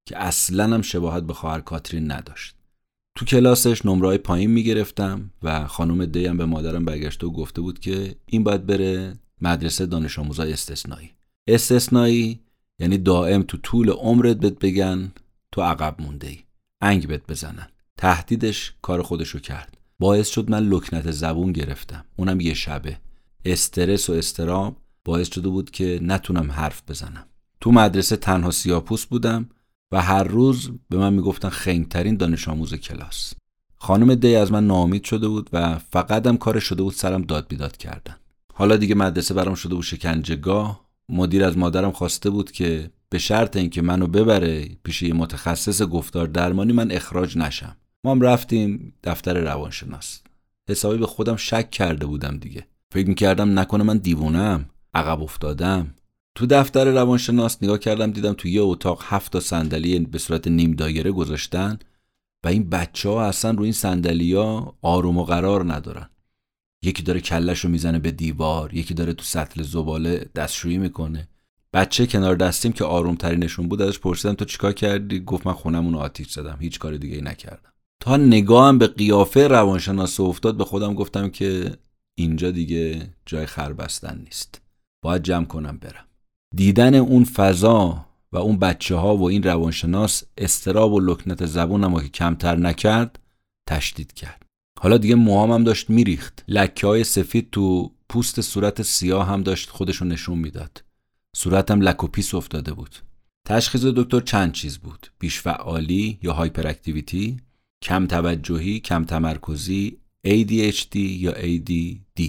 که 0.08 0.18
اصلا 0.18 0.64
هم 0.64 0.82
شباهت 0.82 1.22
به 1.22 1.34
خواهر 1.34 1.60
کاترین 1.60 2.12
نداشت. 2.12 2.55
تو 3.16 3.24
کلاسش 3.24 3.86
نمرای 3.86 4.18
پایین 4.18 4.50
می‌گرفتم 4.50 5.30
و 5.42 5.66
خانم 5.66 6.06
دی 6.06 6.28
به 6.28 6.44
مادرم 6.44 6.84
برگشته 6.84 7.26
و 7.26 7.30
گفته 7.30 7.60
بود 7.60 7.78
که 7.78 8.16
این 8.26 8.44
باید 8.44 8.66
بره 8.66 9.14
مدرسه 9.40 9.86
دانش 9.86 10.18
آموزای 10.18 10.52
استثنایی. 10.52 11.10
استثنایی 11.48 12.40
یعنی 12.78 12.98
دائم 12.98 13.42
تو 13.42 13.56
طول 13.56 13.90
عمرت 13.90 14.36
بهت 14.36 14.58
بگن 14.58 15.12
تو 15.52 15.62
عقب 15.62 16.02
مونده 16.02 16.28
ای 16.28 16.38
انگ 16.80 17.08
بهت 17.08 17.26
بزنن. 17.28 17.66
تهدیدش 17.96 18.74
کار 18.82 19.02
خودشو 19.02 19.38
کرد. 19.38 19.76
باعث 19.98 20.28
شد 20.28 20.50
من 20.50 20.68
لکنت 20.68 21.10
زبون 21.10 21.52
گرفتم. 21.52 22.04
اونم 22.16 22.40
یه 22.40 22.54
شبه. 22.54 22.98
استرس 23.44 24.10
و 24.10 24.12
استرام 24.12 24.76
باعث 25.04 25.34
شده 25.34 25.48
بود 25.48 25.70
که 25.70 25.98
نتونم 26.02 26.52
حرف 26.52 26.82
بزنم. 26.88 27.26
تو 27.60 27.72
مدرسه 27.72 28.16
تنها 28.16 28.50
سیاپوس 28.50 29.06
بودم. 29.06 29.48
و 29.92 30.02
هر 30.02 30.22
روز 30.22 30.70
به 30.88 30.96
من 30.96 31.12
می‌گفتن 31.12 31.48
خنگترین 31.48 32.16
دانش 32.16 32.48
آموز 32.48 32.74
کلاس. 32.74 33.34
خانم 33.76 34.14
دی 34.14 34.36
از 34.36 34.52
من 34.52 34.66
ناامید 34.66 35.04
شده 35.04 35.28
بود 35.28 35.50
و 35.52 35.78
فقط 35.78 36.26
هم 36.26 36.36
کار 36.36 36.60
شده 36.60 36.82
بود 36.82 36.92
سرم 36.92 37.22
داد 37.22 37.48
بیداد 37.48 37.76
کردن. 37.76 38.16
حالا 38.54 38.76
دیگه 38.76 38.94
مدرسه 38.94 39.34
برام 39.34 39.54
شده 39.54 39.74
بود 39.74 39.84
شکنجهگاه 39.84 40.86
مدیر 41.08 41.44
از 41.44 41.58
مادرم 41.58 41.92
خواسته 41.92 42.30
بود 42.30 42.52
که 42.52 42.90
به 43.08 43.18
شرط 43.18 43.56
اینکه 43.56 43.82
منو 43.82 44.06
ببره 44.06 44.68
پیش 44.84 45.02
یه 45.02 45.14
متخصص 45.14 45.82
گفتار 45.82 46.26
درمانی 46.26 46.72
من 46.72 46.90
اخراج 46.90 47.38
نشم. 47.38 47.76
ما 48.04 48.10
هم 48.10 48.20
رفتیم 48.20 48.92
دفتر 49.04 49.40
روانشناس. 49.40 50.20
حسابی 50.68 50.98
به 50.98 51.06
خودم 51.06 51.36
شک 51.36 51.70
کرده 51.70 52.06
بودم 52.06 52.36
دیگه. 52.36 52.66
فکر 52.92 53.08
می‌کردم 53.08 53.58
نکنه 53.58 53.84
من 53.84 53.98
دیوونم 53.98 54.70
عقب 54.94 55.22
افتادم 55.22 55.94
تو 56.36 56.46
دفتر 56.46 56.92
روانشناس 56.92 57.62
نگاه 57.62 57.78
کردم 57.78 58.10
دیدم 58.10 58.32
تو 58.32 58.48
یه 58.48 58.62
اتاق 58.62 59.02
هفت 59.04 59.32
تا 59.32 59.40
صندلی 59.40 59.98
به 59.98 60.18
صورت 60.18 60.48
نیم 60.48 60.72
دایره 60.72 61.12
گذاشتن 61.12 61.78
و 62.44 62.48
این 62.48 62.70
بچه 62.70 63.08
ها 63.08 63.24
اصلا 63.24 63.50
رو 63.50 63.62
این 63.62 63.72
صندلی 63.72 64.34
ها 64.34 64.76
آروم 64.82 65.18
و 65.18 65.24
قرار 65.24 65.72
ندارن. 65.72 66.10
یکی 66.82 67.02
داره 67.02 67.20
کلش 67.20 67.60
رو 67.60 67.70
می‌زنه 67.70 67.98
به 67.98 68.10
دیوار 68.10 68.74
یکی 68.74 68.94
داره 68.94 69.12
تو 69.12 69.24
سطل 69.24 69.62
زباله 69.62 70.30
دستشویی 70.34 70.78
می‌کنه. 70.78 71.28
بچه 71.72 72.06
کنار 72.06 72.34
دستیم 72.34 72.72
که 72.72 72.84
آروم 72.84 73.14
ترینشون 73.14 73.68
بود 73.68 73.82
ازش 73.82 73.98
پرسیدم 73.98 74.34
تو 74.34 74.44
چیکار 74.44 74.72
کردی؟ 74.72 75.20
گفت 75.20 75.46
من 75.46 75.52
خونمون 75.52 75.92
رو 75.92 75.98
آتیش 75.98 76.30
زدم 76.30 76.58
هیچ 76.60 76.78
کار 76.78 76.96
دیگه 76.96 77.16
ای 77.16 77.22
نکردم. 77.22 77.72
تا 78.00 78.16
نگاهم 78.16 78.78
به 78.78 78.86
قیافه 78.86 79.48
روانشناس 79.48 80.20
افتاد 80.20 80.56
به 80.56 80.64
خودم 80.64 80.94
گفتم 80.94 81.28
که 81.28 81.72
اینجا 82.14 82.50
دیگه 82.50 83.14
جای 83.26 83.46
خربستن 83.46 84.18
نیست. 84.24 84.60
باید 85.02 85.22
جمع 85.22 85.44
کنم 85.44 85.78
برم. 85.78 86.05
دیدن 86.56 86.94
اون 86.94 87.24
فضا 87.24 88.06
و 88.32 88.36
اون 88.36 88.58
بچه 88.58 88.96
ها 88.96 89.16
و 89.16 89.28
این 89.28 89.42
روانشناس 89.42 90.24
استراب 90.38 90.92
و 90.92 91.00
لکنت 91.00 91.46
زبونم 91.46 92.00
که 92.00 92.08
کمتر 92.08 92.56
نکرد 92.56 93.18
تشدید 93.68 94.12
کرد. 94.12 94.42
حالا 94.80 94.98
دیگه 94.98 95.14
موهام 95.14 95.52
هم 95.52 95.64
داشت 95.64 95.90
میریخت. 95.90 96.44
لکه 96.48 96.86
های 96.86 97.04
سفید 97.04 97.50
تو 97.50 97.92
پوست 98.08 98.40
صورت 98.40 98.82
سیاه 98.82 99.28
هم 99.28 99.42
داشت 99.42 99.70
خودشو 99.70 100.04
نشون 100.04 100.38
می‌داد. 100.38 100.84
صورتم 101.36 101.80
لک 101.80 102.04
و 102.04 102.06
پیس 102.06 102.34
افتاده 102.34 102.72
بود. 102.72 102.96
تشخیص 103.46 103.84
دکتر 103.84 104.20
چند 104.20 104.52
چیز 104.52 104.78
بود؟ 104.78 105.06
بیشفعالی 105.18 106.18
یا 106.22 106.32
hyperactivity 106.32 107.36
کم 107.82 108.06
توجهی 108.06 108.80
کم 108.80 109.04
تمرکزی 109.04 109.96
ADHD 110.26 110.96
یا 110.96 111.32
ADD 111.32 112.22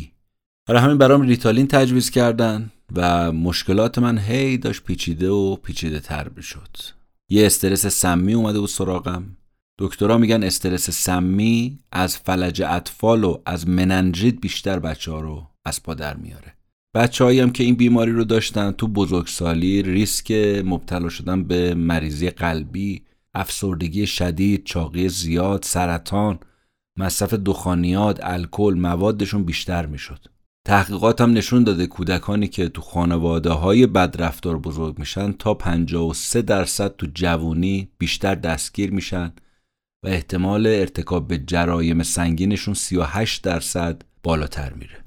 برای 0.67 0.81
همین 0.81 0.97
برام 0.97 1.21
ریتالین 1.21 1.67
تجویز 1.67 2.09
کردن. 2.09 2.71
و 2.95 3.31
مشکلات 3.31 3.97
من 3.97 4.17
هی 4.17 4.57
داشت 4.57 4.83
پیچیده 4.83 5.29
و 5.29 5.55
پیچیده 5.55 5.99
تر 5.99 6.41
شد 6.41 6.77
یه 7.29 7.45
استرس 7.45 7.87
سمی 7.87 8.33
اومده 8.33 8.59
بود 8.59 8.69
سراغم. 8.69 9.37
دکترها 9.79 10.17
میگن 10.17 10.43
استرس 10.43 10.89
سمی 10.89 11.79
از 11.91 12.17
فلج 12.17 12.61
اطفال 12.61 13.23
و 13.23 13.37
از 13.45 13.67
مننجید 13.67 14.41
بیشتر 14.41 14.79
بچه 14.79 15.11
ها 15.11 15.19
رو 15.19 15.47
از 15.65 15.83
پا 15.83 15.93
در 15.93 16.17
میاره. 16.17 16.53
بچه 16.95 17.25
هم 17.25 17.51
که 17.51 17.63
این 17.63 17.75
بیماری 17.75 18.11
رو 18.11 18.23
داشتن 18.23 18.71
تو 18.71 18.87
بزرگسالی 18.87 19.81
ریسک 19.81 20.31
مبتلا 20.65 21.09
شدن 21.09 21.43
به 21.43 21.73
مریضی 21.73 22.29
قلبی 22.29 23.01
افسردگی 23.33 24.07
شدید 24.07 24.63
چاقی 24.63 25.09
زیاد 25.09 25.63
سرطان 25.63 26.39
مصرف 26.97 27.33
دخانیات 27.33 28.19
الکل 28.23 28.75
موادشون 28.77 29.43
بیشتر 29.43 29.85
می‌شد. 29.85 30.19
تحقیقات 30.67 31.21
هم 31.21 31.33
نشون 31.33 31.63
داده 31.63 31.87
کودکانی 31.87 32.47
که 32.47 32.69
تو 32.69 32.81
خانواده 32.81 33.49
های 33.49 33.87
بدرفتار 33.87 34.57
بزرگ 34.57 34.99
میشن 34.99 35.31
تا 35.31 35.53
53 35.53 36.41
درصد 36.41 36.95
تو 36.95 37.07
جوونی 37.13 37.89
بیشتر 37.97 38.35
دستگیر 38.35 38.91
میشن 38.91 39.31
و 40.05 40.07
احتمال 40.07 40.67
ارتکاب 40.67 41.27
به 41.27 41.37
جرایم 41.37 42.03
سنگینشون 42.03 42.73
38 42.73 43.43
درصد 43.43 44.01
بالاتر 44.23 44.73
میره. 44.73 45.03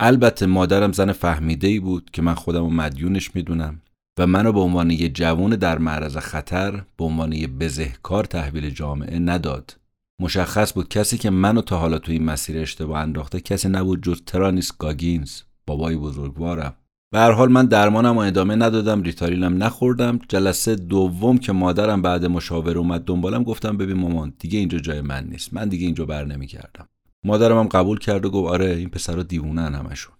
البته 0.00 0.46
مادرم 0.46 0.92
زن 0.92 1.12
فهمیده 1.12 1.68
ای 1.68 1.80
بود 1.80 2.10
که 2.12 2.22
من 2.22 2.34
خودم 2.34 2.60
رو 2.60 2.70
مدیونش 2.70 3.34
می‌دونم 3.34 3.80
و 4.18 4.26
منو 4.26 4.52
به 4.52 4.60
عنوان 4.60 4.90
یه 4.90 5.08
جوون 5.08 5.50
در 5.50 5.78
معرض 5.78 6.16
خطر 6.16 6.84
به 6.96 7.04
عنوان 7.04 7.32
یه 7.32 7.46
بزهکار 7.46 8.24
تحویل 8.24 8.70
جامعه 8.70 9.18
نداد. 9.18 9.79
مشخص 10.20 10.72
بود 10.72 10.88
کسی 10.88 11.18
که 11.18 11.30
منو 11.30 11.62
تا 11.62 11.78
حالا 11.78 11.98
تو 11.98 12.12
این 12.12 12.24
مسیر 12.24 12.58
اشتباه 12.58 12.98
انداخته 12.98 13.40
کسی 13.40 13.68
نبود 13.68 14.02
جز 14.02 14.22
ترانیس 14.26 14.72
گاگینز 14.78 15.40
بابای 15.66 15.96
بزرگوارم. 15.96 16.74
به 17.12 17.18
هر 17.18 17.30
حال 17.30 17.52
من 17.52 17.66
درمانم 17.66 18.16
و 18.16 18.20
ادامه 18.20 18.56
ندادم 18.56 19.02
ریتالینم 19.02 19.62
نخوردم. 19.62 20.18
جلسه 20.28 20.76
دوم 20.76 21.38
که 21.38 21.52
مادرم 21.52 22.02
بعد 22.02 22.26
مشاور 22.26 22.78
اومد 22.78 23.04
دنبالم 23.04 23.44
گفتم 23.44 23.76
ببین 23.76 23.96
مامان 23.96 24.34
دیگه 24.38 24.58
اینجا 24.58 24.78
جای 24.78 25.00
من 25.00 25.24
نیست. 25.24 25.54
من 25.54 25.68
دیگه 25.68 25.86
اینجا 25.86 26.04
بر 26.04 26.24
نمی‌گردم 26.24 26.88
مادرم 27.24 27.58
هم 27.58 27.68
قبول 27.68 27.98
کرد 27.98 28.24
و 28.24 28.30
گفت 28.30 28.50
آره 28.50 28.66
این 28.66 28.88
پسرا 28.88 29.22
دیوونن 29.22 29.74
همشون. 29.74 30.14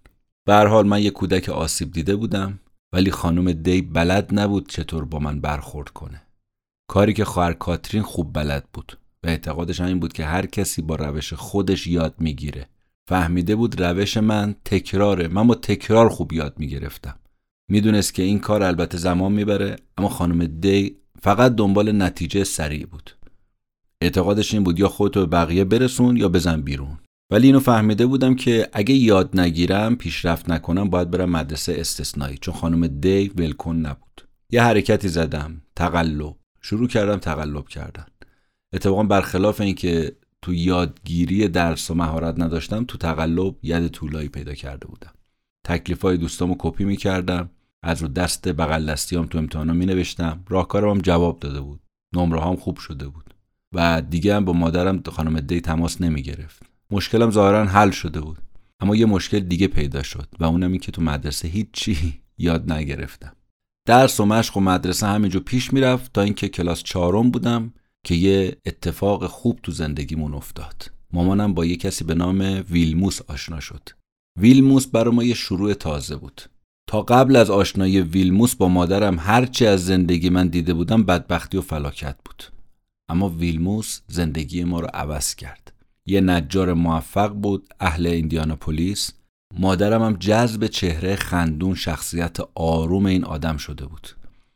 به 0.47 0.53
هر 0.53 0.65
حال 0.65 0.87
من 0.87 1.01
یه 1.01 1.11
کودک 1.11 1.49
آسیب 1.49 1.91
دیده 1.91 2.15
بودم 2.15 2.59
ولی 2.93 3.11
خانم 3.11 3.51
دی 3.51 3.81
بلد 3.81 4.39
نبود 4.39 4.69
چطور 4.69 5.05
با 5.05 5.19
من 5.19 5.41
برخورد 5.41 5.89
کنه. 5.89 6.21
کاری 6.89 7.13
که 7.13 7.25
خواهر 7.25 7.53
کاترین 7.53 8.03
خوب 8.03 8.33
بلد 8.33 8.65
بود. 8.73 8.97
و 9.23 9.27
اعتقادش 9.27 9.81
این 9.81 9.99
بود 9.99 10.13
که 10.13 10.25
هر 10.25 10.45
کسی 10.45 10.81
با 10.81 10.95
روش 10.95 11.33
خودش 11.33 11.87
یاد 11.87 12.15
می‌گیره. 12.19 12.67
فهمیده 13.09 13.55
بود 13.55 13.81
روش 13.81 14.17
من 14.17 14.55
تکراره. 14.65 15.27
من 15.27 15.47
با 15.47 15.55
تکرار 15.55 16.09
خوب 16.09 16.33
یاد 16.33 16.53
می‌گرفتم. 16.57 17.15
می‌دونست 17.69 18.13
که 18.13 18.23
این 18.23 18.39
کار 18.39 18.63
البته 18.63 18.97
زمان 18.97 19.31
می‌بره 19.31 19.75
اما 19.97 20.09
خانم 20.09 20.45
دی 20.45 20.97
فقط 21.21 21.55
دنبال 21.55 22.01
نتیجه 22.01 22.43
سریع 22.43 22.85
بود. 22.85 23.17
اعتقادش 24.01 24.53
این 24.53 24.63
بود 24.63 24.79
یا 24.79 24.87
خودتو 24.87 25.19
به 25.19 25.25
بقیه 25.25 25.63
برسون 25.63 26.17
یا 26.17 26.29
بزن 26.29 26.61
بیرون. 26.61 26.97
ولی 27.31 27.47
اینو 27.47 27.59
فهمیده 27.59 28.05
بودم 28.05 28.35
که 28.35 28.69
اگه 28.73 28.95
یاد 28.95 29.39
نگیرم 29.39 29.95
پیشرفت 29.95 30.49
نکنم 30.49 30.89
باید 30.89 31.11
برم 31.11 31.29
مدرسه 31.29 31.75
استثنایی. 31.77 32.37
چون 32.37 32.53
خانم 32.53 32.87
دی 32.87 33.27
ولکن 33.27 33.75
نبود. 33.75 34.21
یه 34.49 34.63
حرکتی 34.63 35.07
زدم. 35.07 35.61
تقلب. 35.75 36.35
شروع 36.61 36.87
کردم 36.87 37.17
تقلب 37.17 37.67
کردن. 37.67 38.05
اتفاقا 38.73 39.03
برخلاف 39.03 39.61
اینکه 39.61 40.15
تو 40.41 40.53
یادگیری 40.53 41.47
درس 41.47 41.91
و 41.91 41.93
مهارت 41.93 42.39
نداشتم 42.39 42.83
تو 42.83 42.97
تقلب 42.97 43.55
ید 43.63 43.87
طولایی 43.87 44.29
پیدا 44.29 44.53
کرده 44.53 44.87
بودم. 44.87 45.11
تکلیف 45.65 46.01
های 46.01 46.17
دوستامو 46.17 46.55
کپی 46.59 46.85
می‌کردم 46.85 47.49
از 47.83 48.01
رو 48.01 48.07
دست 48.07 48.47
بغل 48.47 48.85
دستیام 48.85 49.25
تو 49.25 49.37
امتحانا 49.37 49.73
می 49.73 49.85
نوشتم 49.85 50.43
راهکارم 50.49 50.89
هم 50.89 51.01
جواب 51.01 51.39
داده 51.39 51.61
بود. 51.61 51.79
نمره 52.13 52.41
هم 52.41 52.55
خوب 52.55 52.77
شده 52.77 53.07
بود. 53.07 53.33
و 53.73 54.01
دیگه 54.09 54.35
هم 54.35 54.45
با 54.45 54.53
مادرم 54.53 55.03
خانم 55.07 55.39
دی 55.39 55.61
تماس 55.61 56.01
نمی 56.01 56.21
گرفت 56.21 56.63
مشکلم 56.91 57.31
ظاهرا 57.31 57.65
حل 57.65 57.91
شده 57.91 58.21
بود. 58.21 58.37
اما 58.79 58.95
یه 58.95 59.05
مشکل 59.05 59.39
دیگه 59.39 59.67
پیدا 59.67 60.03
شد 60.03 60.27
و 60.39 60.43
اونم 60.43 60.71
این 60.71 60.79
که 60.79 60.91
تو 60.91 61.01
مدرسه 61.01 61.47
هیچی 61.47 62.21
یاد 62.37 62.71
نگرفتم. 62.71 63.33
درس 63.87 64.19
و 64.19 64.25
مشق 64.25 64.57
و 64.57 64.59
مدرسه 64.59 65.07
همینجا 65.07 65.39
پیش 65.39 65.73
می‌رفت 65.73 66.13
تا 66.13 66.21
اینکه 66.21 66.49
کلاس 66.49 66.83
چهارم 66.83 67.31
بودم. 67.31 67.73
که 68.05 68.15
یه 68.15 68.57
اتفاق 68.65 69.27
خوب 69.27 69.59
تو 69.63 69.71
زندگیمون 69.71 70.33
افتاد. 70.33 70.91
مامانم 71.13 71.53
با 71.53 71.65
یه 71.65 71.75
کسی 71.75 72.03
به 72.03 72.15
نام 72.15 72.63
ویلموس 72.69 73.21
آشنا 73.21 73.59
شد. 73.59 73.89
ویلموس 74.39 74.87
برای 74.87 75.15
ما 75.15 75.23
یه 75.23 75.33
شروع 75.33 75.73
تازه 75.73 76.15
بود. 76.15 76.41
تا 76.87 77.01
قبل 77.01 77.35
از 77.35 77.49
آشنایی 77.49 78.01
ویلموس 78.01 78.55
با 78.55 78.67
مادرم 78.67 79.19
هرچی 79.19 79.65
از 79.65 79.85
زندگی 79.85 80.29
من 80.29 80.47
دیده 80.47 80.73
بودم 80.73 81.03
بدبختی 81.03 81.57
و 81.57 81.61
فلاکت 81.61 82.15
بود. 82.25 82.43
اما 83.09 83.29
ویلموس 83.29 84.01
زندگی 84.07 84.63
ما 84.63 84.79
رو 84.79 84.87
عوض 84.93 85.35
کرد. 85.35 85.73
یه 86.05 86.21
نجار 86.21 86.73
موفق 86.73 87.29
بود 87.33 87.69
اهل 87.79 88.07
ایندیاناپولیس. 88.07 89.11
مادرم 89.59 90.03
هم 90.03 90.13
جذب 90.13 90.67
چهره 90.67 91.15
خندون 91.15 91.75
شخصیت 91.75 92.37
آروم 92.55 93.05
این 93.05 93.23
آدم 93.23 93.57
شده 93.57 93.85
بود. 93.85 94.07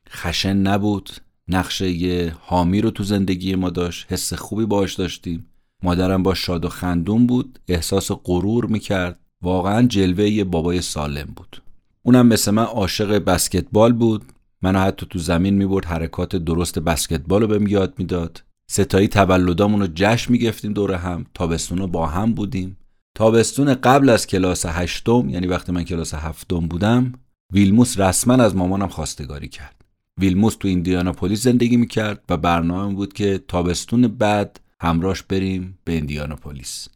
خشن 0.10 0.58
نبود. 0.58 1.10
نقشه 1.48 2.36
حامی 2.40 2.82
رو 2.82 2.92
تو 2.92 3.04
زندگی 3.04 3.56
ما 3.56 3.70
داشت 3.70 4.06
حس 4.10 4.34
خوبی 4.34 4.66
باش 4.66 4.94
داشتیم. 4.94 5.46
مادرم 5.84 6.24
با 6.24 6.34
شاد 6.34 6.66
و 6.66 6.70
خندون 6.70 7.28
بود 7.28 7.60
احساس 7.68 8.12
غرور 8.12 8.66
می‌کرد. 8.66 9.20
واقعا 9.42 9.88
جلوه 9.88 10.44
بابای 10.44 10.82
سالم 10.82 11.30
بود. 11.36 11.62
اونم 12.04 12.28
مثل 12.28 12.52
من 12.52 12.64
عاشق 12.64 13.18
بسکتبال 13.18 13.94
بود. 13.94 14.24
منو 14.62 14.80
حتی 14.80 15.06
تو 15.10 15.20
زمین 15.20 15.54
می‌برد 15.54 15.86
حرکات 15.86 16.36
درست 16.36 16.80
بسکتبال 16.80 17.42
رو 17.42 17.48
بهم 17.48 17.68
یاد 17.68 17.94
می‌داد. 17.98 18.44
ستایی 18.70 19.08
تولدامون 19.08 19.82
رو 19.82 19.88
جشن 19.96 20.32
می‌گفتیم 20.32 20.74
دور 20.74 20.94
هم. 20.94 21.26
تابستون 21.34 21.86
با 21.86 22.06
هم 22.08 22.34
بودیم. 22.34 22.78
تابستون 23.18 23.74
قبل 23.74 24.10
از 24.10 24.28
کلاس 24.28 24.66
هشتم 24.66 25.30
یعنی 25.30 25.48
وقتی 25.48 25.72
من 25.72 25.84
کلاس 25.84 26.14
هفتم 26.14 26.60
بودم 26.60 27.14
ویلموس 27.54 28.00
رسما 28.00 28.34
از 28.34 28.56
مامانم 28.56 28.88
خواستگاری 28.88 29.48
کرد. 29.48 29.85
ویلموس 30.20 30.56
تو 30.56 30.68
ایندیاناپولیس 30.68 31.44
زندگی 31.44 31.78
می‌کرد 31.78 32.24
و 32.30 32.38
برنامه 32.38 32.96
بود 32.96 33.14
که 33.14 33.44
تابستون 33.48 34.08
بعد 34.08 34.60
همراش 34.82 35.24
بریم 35.24 35.80
به 35.84 35.94
ایندیاناپولیس. 35.94 36.88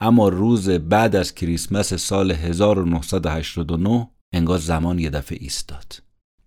اما 0.00 0.28
روز 0.28 0.70
بعد 0.70 1.16
از 1.16 1.34
کریسمس 1.34 1.94
سال 1.94 2.30
1989 2.30 4.08
انگار 4.34 4.58
زمان 4.58 4.98
یه 4.98 5.10
دفعه 5.10 5.38
ایستاد. 5.40 6.02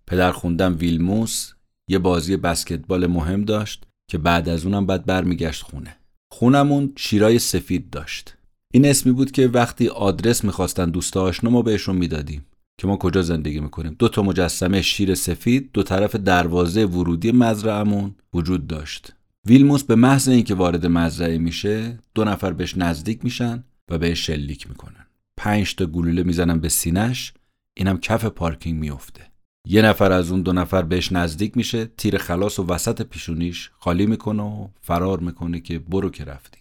پدر 0.06 0.32
خوندم 0.32 0.76
ویلموس 0.78 1.52
یه 1.90 1.98
بازی 1.98 2.36
بسکتبال 2.36 3.06
مهم 3.06 3.44
داشت 3.44 3.84
که 4.10 4.18
بعد 4.18 4.48
از 4.48 4.64
اونم 4.66 4.86
بعد 4.86 5.06
برمیگشت 5.06 5.62
خونه. 5.62 5.96
خونمون 6.32 6.92
شیرای 6.96 7.38
سفید 7.38 7.90
داشت. 7.90 8.36
این 8.74 8.86
اسمی 8.86 9.12
بود 9.12 9.30
که 9.30 9.48
وقتی 9.48 9.88
آدرس 9.88 10.44
می‌خواستن 10.44 10.90
دوست 10.90 11.16
آشنا 11.16 11.50
ما 11.50 11.62
بهشون 11.62 11.96
می‌دادیم. 11.96 12.46
که 12.78 12.86
ما 12.86 12.96
کجا 12.96 13.22
زندگی 13.22 13.60
می‌کنیم. 13.60 13.96
دو 13.98 14.08
تا 14.08 14.22
مجسمه 14.22 14.82
شیر 14.82 15.14
سفید 15.14 15.70
دو 15.72 15.82
طرف 15.82 16.16
دروازه 16.16 16.84
ورودی 16.84 17.32
مزرعمون 17.32 18.14
وجود 18.34 18.66
داشت. 18.66 19.12
ویلموس 19.44 19.82
به 19.82 19.94
محض 19.94 20.28
اینکه 20.28 20.54
وارد 20.54 20.86
مزرعه 20.86 21.38
میشه 21.38 21.98
دو 22.14 22.24
نفر 22.24 22.52
بهش 22.52 22.76
نزدیک 22.76 23.24
میشن 23.24 23.64
و 23.90 23.98
بهش 23.98 24.26
شلیک 24.26 24.68
می‌کنن. 24.68 25.06
پنج 25.36 25.74
تا 25.74 25.86
گلوله 25.86 26.22
می‌زنن 26.22 26.58
به 26.58 26.68
سینش 26.68 27.32
اینم 27.74 27.98
کف 27.98 28.24
پارکینگ 28.24 28.80
میفته 28.80 29.20
یه 29.68 29.82
نفر 29.82 30.12
از 30.12 30.30
اون 30.30 30.42
دو 30.42 30.52
نفر 30.52 30.82
بهش 30.82 31.12
نزدیک 31.12 31.56
میشه 31.56 31.84
تیر 31.96 32.18
خلاص 32.18 32.58
و 32.58 32.66
وسط 32.66 33.02
پیشونیش 33.02 33.70
خالی 33.78 34.06
می‌کنه 34.06 34.42
و 34.42 34.68
فرار 34.80 35.20
می‌کنه 35.20 35.60
که 35.60 35.78
برو 35.78 36.10
که 36.10 36.24
رفتی 36.24 36.58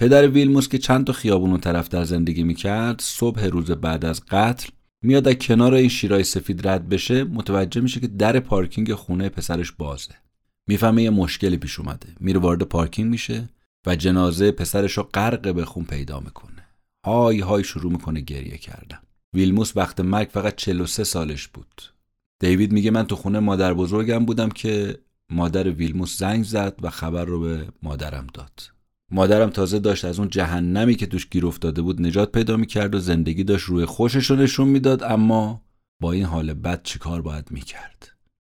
پدر 0.00 0.28
ویلموس 0.28 0.68
که 0.68 0.78
چند 0.78 1.06
تا 1.06 1.12
خیابون 1.12 1.50
اون 1.50 1.60
طرف 1.60 1.88
در 1.88 2.04
زندگی 2.04 2.42
می‌کرد 2.42 3.00
صبح 3.00 3.44
روز 3.44 3.70
بعد 3.70 4.04
از 4.04 4.22
قتل 4.30 4.68
میاد 5.02 5.28
از 5.28 5.34
کنار 5.34 5.74
این 5.74 5.88
شیرای 5.88 6.24
سفید 6.24 6.68
رد 6.68 6.88
بشه 6.88 7.24
متوجه 7.24 7.80
میشه 7.80 8.00
که 8.00 8.06
در 8.06 8.40
پارکینگ 8.40 8.94
خونه 8.94 9.28
پسرش 9.28 9.72
بازه. 9.72 10.14
می‌فهمه 10.66 11.02
یه 11.02 11.10
مشکلی 11.10 11.56
پیش 11.56 11.80
اومده. 11.80 12.08
میره 12.20 12.40
وارد 12.40 12.62
پارکینگ 12.62 13.10
میشه 13.10 13.48
و 13.86 13.96
جنازه 13.96 14.52
پسرش 14.52 14.92
رو 14.92 15.02
غرق 15.02 15.54
به 15.54 15.64
خون 15.64 15.84
پیدا 15.84 16.20
می‌کنه. 16.20 16.66
های 17.06 17.40
های 17.40 17.64
شروع 17.64 17.92
می‌کنه 17.92 18.20
گریه 18.20 18.58
کردن. 18.58 18.98
ویلموس 19.34 19.76
وقت 19.76 20.00
مرگ 20.00 20.28
فقط 20.32 20.56
43 20.56 21.04
سالش 21.04 21.48
بود. 21.48 21.82
دیوید 22.40 22.72
میگه 22.72 22.90
من 22.90 23.06
تو 23.06 23.16
خونه 23.16 23.38
مادر 23.38 23.74
بزرگم 23.74 24.24
بودم 24.24 24.48
که 24.48 24.98
مادر 25.30 25.70
ویلموس 25.70 26.18
زنگ 26.18 26.44
زد 26.44 26.76
و 26.82 26.90
خبر 26.90 27.24
رو 27.24 27.40
به 27.40 27.68
مادرم 27.82 28.26
داد. 28.34 28.62
مادرم 29.10 29.50
تازه 29.50 29.78
داشت 29.78 30.04
از 30.04 30.18
اون 30.18 30.28
جهنمی 30.28 30.94
که 30.94 31.06
توش 31.06 31.28
گیر 31.28 31.46
افتاده 31.46 31.82
بود 31.82 32.02
نجات 32.02 32.32
پیدا 32.32 32.56
می‌کرد 32.56 32.94
و 32.94 32.98
زندگی 32.98 33.44
داشت 33.44 33.64
روی 33.64 33.84
خوشش 33.84 34.30
رو 34.30 34.36
نشون 34.36 34.68
می‌داد 34.68 35.02
اما 35.02 35.62
با 36.02 36.12
این 36.12 36.24
حال 36.24 36.54
بد 36.54 36.82
چیکار 36.82 37.22
باید 37.22 37.50
می‌کرد؟ 37.50 38.12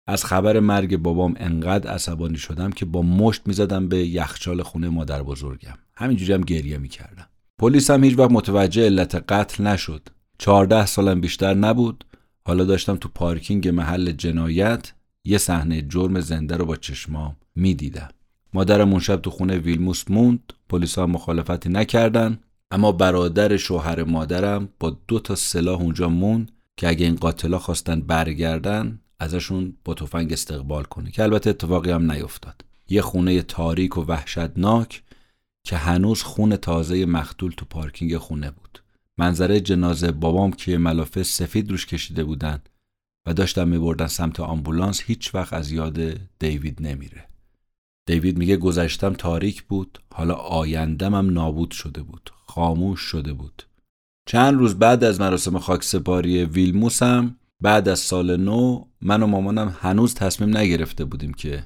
از 0.08 0.26
خبر 0.26 0.60
مرگ 0.60 0.98
بابام 0.98 1.34
انقدر 1.38 1.90
عصبانی 1.90 2.38
شدم 2.38 2.72
که 2.72 2.86
با 2.86 3.02
مشت 3.02 3.42
می‌زدم 3.46 3.88
به 3.88 4.08
یخچال 4.08 4.64
خونه 4.64 4.90
مادر 4.90 5.24
بزرگم. 5.24 5.78
همینجوری 5.98 6.34
هم 6.34 6.42
گریه 6.42 6.78
می‌کردم. 6.78 7.28
پلیس 7.60 7.92
هم 7.92 8.04
هیچ 8.04 8.20
وقت 8.20 8.32
متوجه 8.32 8.86
علت 8.86 9.16
قتل 9.16 9.68
نشد. 9.68 10.10
چهارده 10.38 10.86
سالم 10.86 11.22
بیشتر 11.22 11.54
نبود. 11.54 12.06
حالا 12.48 12.64
داشتم 12.64 12.96
تو 12.96 13.10
پارکینگ 13.10 13.68
محل 13.68 14.12
جنایت 14.12 14.94
یه 15.26 15.38
صحنه 15.38 15.82
جرم 15.82 16.20
زنده 16.20 16.58
رو 16.58 16.66
با 16.66 16.76
چشمام 16.76 17.36
می‌دیدم. 17.56 18.10
مادرم 18.56 18.92
اون 18.92 19.00
شب 19.00 19.22
تو 19.22 19.30
خونه 19.30 19.58
ویلموس 19.58 20.04
موند 20.10 20.54
پلیسا 20.70 21.08
مخالفتی 21.08 21.70
نکردن 21.70 22.40
اما 22.72 22.92
برادر 22.92 23.58
شوهر 23.58 24.04
مادرم 24.04 24.70
با 24.80 24.98
دو 25.08 25.20
تا 25.20 25.36
سلاح 25.36 25.82
اونجا 25.82 26.10
موند 26.10 26.52
که 26.78 26.88
اگه 26.88 27.06
این 27.06 27.16
قاتلا 27.16 27.60
خواستن 27.60 28.02
برگردن 28.02 29.00
ازشون 29.20 29.74
با 29.86 29.94
تفنگ 29.94 30.34
استقبال 30.34 30.84
کنه 30.84 31.12
که 31.12 31.24
البته 31.24 31.50
اتفاقی 31.50 31.92
هم 31.92 32.12
نیفتاد. 32.12 32.66
یه 32.90 33.02
خونه 33.02 33.42
تاریک 33.42 33.98
و 33.98 34.02
وحشتناک 34.02 35.04
که 35.64 35.78
هنوز 35.78 36.24
خون 36.24 36.56
تازه 36.56 37.06
مختول 37.06 37.52
تو 37.58 37.66
پارکینگ 37.66 38.18
خونه 38.18 38.52
بود. 38.52 38.84
منظره 39.18 39.60
جنازه 39.60 40.12
بابام 40.12 40.52
که 40.52 40.78
ملافه 40.78 41.24
سفید 41.24 41.72
روش 41.72 41.86
کشیده 41.86 42.24
بودن 42.24 42.62
و 43.26 43.34
داشتن 43.34 43.68
میبردن 43.68 44.08
سمت 44.08 44.40
آمبولانس 44.40 45.02
هیچ 45.02 45.36
وقت 45.36 45.54
از 45.54 45.72
یاد 45.72 46.00
دیوید 46.40 46.78
نمیره. 46.82 47.35
دیوید 48.08 48.38
میگه 48.38 48.58
گذشتم 48.58 49.14
تاریک 49.14 49.64
بود 49.64 50.00
حالا 50.14 50.34
آیندم 50.34 51.16
هم 51.16 51.30
نابود 51.30 51.72
شده 51.72 52.04
بود 52.04 52.30
خاموش 52.46 53.00
شده 53.00 53.34
بود. 53.34 53.64
چند 54.28 54.54
روز 54.60 54.76
بعد 54.76 55.04
از 55.04 55.22
مراسم 55.22 55.60
خاکسپاری 55.60 56.46
ویلموسم 56.46 57.36
بعد 57.62 57.90
از 57.90 58.00
سال 58.00 58.38
نو 58.38 58.86
من 59.02 59.24
و 59.24 59.28
مامانم 59.28 59.76
هنوز 59.80 60.14
تصمیم 60.14 60.58
نگرفته 60.58 61.06
بودیم 61.06 61.34
که 61.34 61.66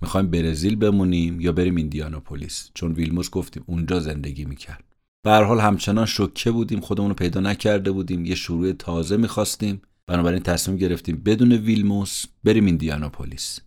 می‌خوایم 0.00 0.30
برزیل 0.30 0.76
بمونیم 0.76 1.40
یا 1.40 1.52
بریم 1.52 1.76
ایندیاناپولیس. 1.76 2.70
چون 2.74 2.92
ویلموس 2.92 3.30
گفتیم 3.30 3.64
اونجا 3.66 4.00
زندگی 4.00 4.44
می‌کرد. 4.44 4.84
به 5.24 5.30
حال 5.30 5.60
همچنان 5.60 6.06
شوکه 6.06 6.50
بودیم 6.50 6.80
خودمون 6.80 7.08
رو 7.08 7.14
پیدا 7.14 7.40
نکرده 7.40 7.92
بودیم 7.92 8.24
یه 8.24 8.34
شروع 8.34 8.72
تازه 8.72 9.16
می‌خواستیم. 9.16 9.82
بنابراین 10.06 10.42
تصمیم 10.42 10.76
گرفتیم 10.76 11.16
بدون 11.16 11.52
ویلموس 11.52 12.24
بریم 12.44 12.66
ایندیاناپولیس. 12.66 13.60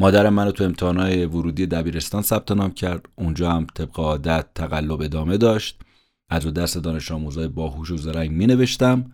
مادرم 0.00 0.34
منو 0.34 0.52
تو 0.52 0.64
امتحانات 0.64 1.34
ورودی 1.34 1.66
دبیرستان 1.66 2.22
ثبت 2.22 2.52
نام 2.52 2.70
کرد. 2.70 3.08
اونجا 3.16 3.52
هم 3.52 3.66
طبق 3.74 4.00
عادت 4.00 4.46
تقلب 4.54 5.00
ادامه 5.00 5.36
داشت. 5.36 5.80
از 6.28 6.46
و 6.46 6.50
دست 6.50 6.78
دانش 6.78 7.12
آموزای 7.12 7.48
باهوش 7.48 7.90
و 7.90 7.96
زرنگ 7.96 8.30
می 8.30 8.46
نوشتم 8.46 9.12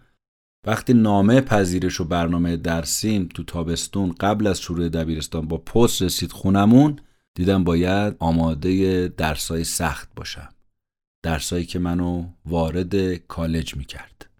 وقتی 0.67 0.95
نامه 0.95 1.41
پذیرش 1.41 2.01
و 2.01 2.05
برنامه 2.05 2.57
درسیم 2.57 3.29
تو 3.35 3.45
تابستون 3.45 4.15
قبل 4.21 4.47
از 4.47 4.61
شروع 4.61 4.89
دبیرستان 4.89 5.49
با 5.49 5.59
پست 5.59 6.03
رسید 6.03 6.33
خونمون 6.33 6.99
دیدم 7.35 7.65
باید 7.65 8.17
آماده 8.19 9.09
درسای 9.09 9.65
سخت 9.65 10.09
باشم. 10.17 10.49
درسایی 11.23 11.65
که 11.65 11.79
منو 11.79 12.27
وارد 12.47 13.15
کالج 13.15 13.77
می‌کرد. 13.77 14.31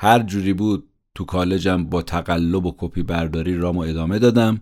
هر 0.00 0.22
جوری 0.22 0.52
بود 0.52 0.88
تو 1.14 1.24
کالجم 1.24 1.84
با 1.84 2.02
تقلب 2.02 2.66
و 2.66 2.74
کپی 2.78 3.02
برداری 3.02 3.56
رامو 3.56 3.80
ادامه 3.80 4.18
دادم. 4.18 4.60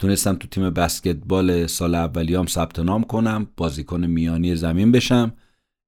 تونستم 0.00 0.34
تو 0.34 0.48
تیم 0.48 0.70
بسکتبال 0.70 1.66
سال 1.66 1.94
اولیام 1.94 2.46
ثبت 2.46 2.78
نام 2.78 3.04
کنم 3.04 3.46
بازیکن 3.56 4.06
میانی 4.06 4.56
زمین 4.56 4.92
بشم. 4.92 5.32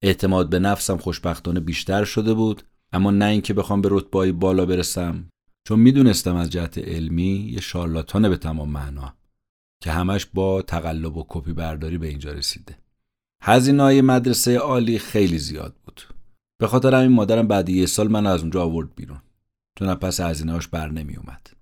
اعتماد 0.03 0.51
به 0.51 0.59
نفسم 0.59 0.97
خوشبختانه 0.97 1.61
بیشتر 1.61 2.05
شده 2.05 2.35
بود 2.35 2.63
اما 2.93 3.11
نه 3.11 3.25
اینکه 3.25 3.55
بخوام 3.55 3.81
به 3.81 3.89
رتبه 3.93 4.33
بالا 4.33 4.67
برسم. 4.67 5.29
چون 5.69 5.79
می‌دونستم 5.79 6.37
از 6.37 6.51
جهت 6.51 6.79
علمی 6.79 7.51
یه 7.53 7.61
شارلاتانه 7.61 8.29
به 8.29 8.37
تمام 8.37 8.69
معنا 8.69 9.15
که 9.83 9.93
همش 9.93 10.27
با 10.27 10.63
تقلب 10.63 11.17
و 11.17 11.27
کپی 11.29 11.53
برداری 11.53 11.99
به 11.99 12.09
اینجا 12.09 12.33
رسیده. 12.33 12.79
هزینه 13.43 13.83
های 13.83 14.01
مدرسه 14.01 14.57
عالی 14.57 14.99
خیلی 14.99 15.39
زیاد 15.39 15.75
بود. 15.85 16.01
به 16.61 16.67
خاطر 16.67 16.95
همین 16.95 17.13
مادرم 17.13 17.49
بعد 17.49 17.69
یه 17.69 17.87
سال 17.87 18.09
من 18.09 18.27
از 18.27 18.41
اونجا 18.41 18.63
آورد 18.63 18.95
بیرون. 18.95 19.23
چون 19.79 19.95
پس 19.95 20.21
هزینه 20.21 20.53
هاش 20.53 20.69
بر 20.69 20.91
نمی 20.91 21.17
اومد 21.17 21.62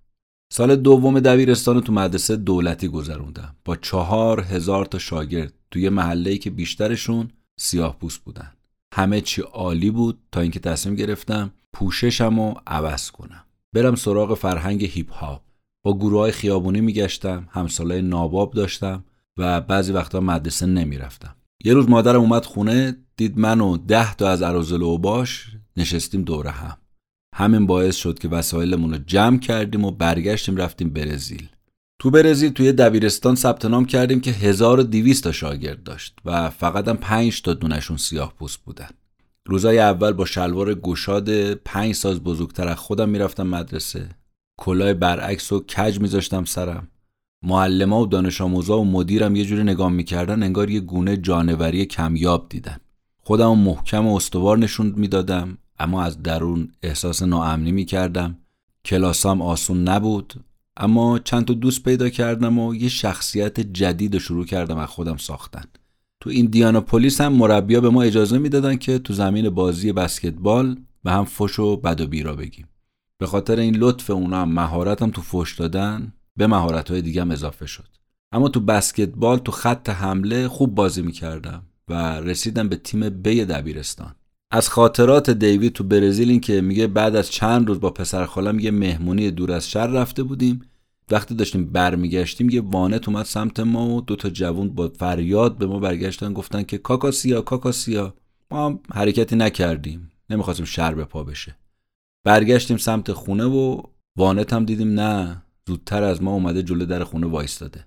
سال 0.53 0.77
دوم 0.77 1.21
دبیرستان 1.21 1.81
تو 1.81 1.93
مدرسه 1.93 2.37
دولتی 2.37 2.89
گذروندم. 2.89 3.57
با 3.65 3.77
چهار 3.77 4.41
هزار 4.41 4.85
تا 4.85 4.99
شاگرد 4.99 5.53
توی 5.71 5.89
محله 5.89 6.39
که 6.39 6.51
بیشترشون 6.51 7.31
سیاه 7.61 7.99
پوست 7.99 8.19
بودن. 8.19 8.53
همه 8.95 9.21
چی 9.21 9.43
عالی 9.43 9.91
بود 9.91 10.19
تا 10.33 10.41
اینکه 10.41 10.61
تصمیم 10.61 10.95
گرفتم 10.95 11.51
پوششم 11.73 12.41
رو 12.41 12.55
عوض 12.67 13.11
کنم. 13.11 13.45
برم 13.73 13.95
سراغ 13.95 14.35
فرهنگ 14.35 14.85
هیپ 14.85 15.13
هاپ 15.13 15.43
با 15.85 15.99
گروه 15.99 16.21
های 16.21 16.33
خیابونی 16.33 16.81
میگشتم 16.81 17.49
همسالای 17.51 18.03
ناباب 18.03 18.55
داشتم 18.55 19.05
و 19.37 19.61
بعضی 19.61 19.93
وقتا 19.93 20.21
مدرسه 20.21 20.67
نمی‌رفتم. 20.67 21.35
یه 21.65 21.75
روز 21.75 21.89
مادرم 21.89 22.21
اومد 22.21 22.45
خونه 22.45 22.97
دید 23.17 23.39
من 23.39 23.61
و 23.61 23.77
ده 23.77 24.15
تا 24.15 24.29
از 24.29 24.43
عروزل 24.43 24.83
و 24.83 24.99
باش 24.99 25.47
نشستیم 25.77 26.23
دور 26.23 26.47
هم. 26.47 26.77
همین 27.41 27.67
باعث 27.67 27.97
شد 27.97 28.19
که 28.19 28.29
وسایلمون 28.29 28.93
رو 28.93 28.99
جمع 29.07 29.39
کردیم 29.39 29.85
و 29.85 29.91
برگشتیم 29.91 30.57
رفتیم 30.57 30.91
برزیل. 30.91 31.49
تو 31.99 32.11
برزیل 32.11 32.53
توی 32.53 32.73
دبیرستان 32.73 33.35
ثبت 33.35 33.65
نام 33.65 33.85
کردیم 33.85 34.21
که 34.21 34.31
1200 34.31 35.25
تا 35.25 35.33
شاگرد 35.33 35.83
داشت 35.83 36.17
و 36.25 36.51
فقط 36.51 36.89
هم 36.89 36.97
5 36.97 37.43
تا 37.43 37.55
دونشون 37.55 37.97
سیاه 37.97 38.35
پوست 38.39 38.59
بودن. 38.59 38.89
روزای 39.47 39.79
اول 39.79 40.13
با 40.13 40.25
شلوار 40.25 40.75
گشاد 40.75 41.55
5 41.55 41.95
ساز 41.95 42.21
بزرگتر 42.21 42.69
از 42.69 42.77
خودم 42.77 43.09
می‌رفتم 43.09 43.47
مدرسه. 43.47 44.09
کلاه 44.59 44.95
برعکس 44.95 45.53
و 45.53 45.61
کج 45.61 46.01
میذاشتم 46.01 46.45
سرم. 46.45 46.89
معلم 47.45 47.93
و 47.93 48.07
دانش 48.07 48.41
آموزا 48.41 48.79
و 48.79 48.85
مدیرم 48.85 49.37
یه 49.37 49.45
جوری 49.45 49.63
نگاه 49.63 49.91
می‌کردن 49.91 50.43
انگار 50.43 50.71
یه 50.71 50.81
گونه 50.81 51.17
جانوری 51.17 51.87
کمیاب 51.87 52.47
دیدن. 52.49 52.77
خودم 53.19 53.59
محکم 53.59 54.07
و 54.07 54.17
استوار 54.17 54.59
نشون 54.59 54.95
می‌دادم. 54.97 55.59
اما 55.81 56.03
از 56.03 56.23
درون 56.23 56.73
احساس 56.83 57.23
ناامنی 57.23 57.73
می‌کردم. 57.73 58.39
کلاسام 58.85 59.43
آسون 59.43 59.83
نبود 59.89 60.35
اما 60.77 61.19
چند 61.19 61.45
تا 61.45 61.55
دوست 61.55 61.83
پیدا 61.83 62.09
کردم 62.09 62.59
و 62.59 62.75
یه 62.75 62.89
شخصیت 62.89 63.61
جدید 63.61 64.19
شروع 64.19 64.47
کردم 64.47 64.79
از 64.79 64.89
خودم 64.89 65.17
ساختن. 65.17 65.65
تو 66.21 66.31
این 66.31 66.81
پلیس 66.81 67.21
هم 67.21 67.33
مربیا 67.33 67.81
به 67.81 67.91
ما 67.91 68.03
اجازه 68.03 68.39
می‌دادن 68.39 68.77
که 68.77 68.99
تو 68.99 69.13
زمین 69.13 69.51
بازی 69.51 69.93
بسکتبال 69.93 70.77
به 71.05 71.13
هم 71.13 71.25
فش 71.25 71.59
و 71.59 71.77
بد 71.77 72.01
و 72.01 72.07
بیرا 72.07 72.37
بگیم. 72.37 72.69
به 73.19 73.27
خاطر 73.27 73.59
این 73.59 73.77
لطف 73.77 74.11
اونا 74.11 74.43
هم 74.43 74.53
مهارتم 74.53 75.11
تو 75.11 75.23
فش 75.23 75.55
دادن 75.59 76.13
به 76.37 76.47
مهارت 76.47 76.91
های 76.91 77.03
دیگه 77.03 77.21
هم 77.21 77.31
اضافه 77.31 77.67
شد. 77.67 77.89
اما 78.33 78.49
تو 78.49 78.61
بسکتبال 78.61 79.39
تو 79.39 79.53
خط 79.53 79.89
حمله 79.89 80.49
خوب 80.49 80.75
بازی 80.75 81.03
می‌کردم 81.03 81.63
و 81.89 82.21
رسیدم 82.21 82.69
به 82.69 82.77
تیم 82.77 83.09
بی 83.09 83.45
دبیرستان. 83.45 84.15
از 84.53 84.69
خاطرات 84.69 85.31
دیوید 85.31 85.73
تو 85.73 85.85
برزیل 85.85 86.31
این 86.31 86.41
که 86.41 86.61
میگه 86.61 86.87
بعد 86.87 87.17
از 87.17 87.31
چند 87.31 87.69
روز 87.69 87.81
با 87.81 87.91
پسر 87.91 88.27
خالم 88.27 88.59
یه 88.59 88.71
مهمونی 88.71 89.31
دور 89.31 89.53
از 89.53 89.71
شهر 89.71 89.87
رفته 89.87 90.23
بودیم. 90.23 90.61
وقتی 91.11 91.35
داشتیم 91.35 91.73
برمیگشتیم 91.73 92.51
یه 92.51 92.61
وانت 92.61 93.09
اومد 93.09 93.25
سمت 93.25 93.61
ما 93.61 93.89
و 93.89 94.01
دو 94.01 94.17
تا 94.17 94.31
جوون 94.31 94.69
با 94.69 94.89
فریاد 94.89 95.59
به 95.59 95.67
ما 95.67 95.79
برگشتن 95.79 96.33
گفتن 96.33 96.63
که 96.63 96.79
کاکاسیا 96.79 97.41
کاکاسیا. 97.41 98.15
ما 98.51 98.67
هم 98.67 98.81
حرکتی 98.93 99.37
نکردیم. 99.37 100.11
نمی‌خواستیم 100.31 100.67
شر 100.67 100.95
به 100.95 101.05
پا 101.05 101.25
بشه. 101.25 101.57
برگشتیم 102.25 102.77
سمت 102.77 103.13
خونه 103.13 103.45
و 103.45 103.83
وانت 104.19 104.53
هم 104.53 104.65
دیدیم 104.65 105.01
نه 105.01 105.43
زودتر 105.69 106.03
از 106.03 106.23
ما 106.23 106.33
اومده 106.33 106.63
جلو 106.63 106.85
در 106.85 107.05
خونه 107.05 107.27
وایستاده. 107.27 107.87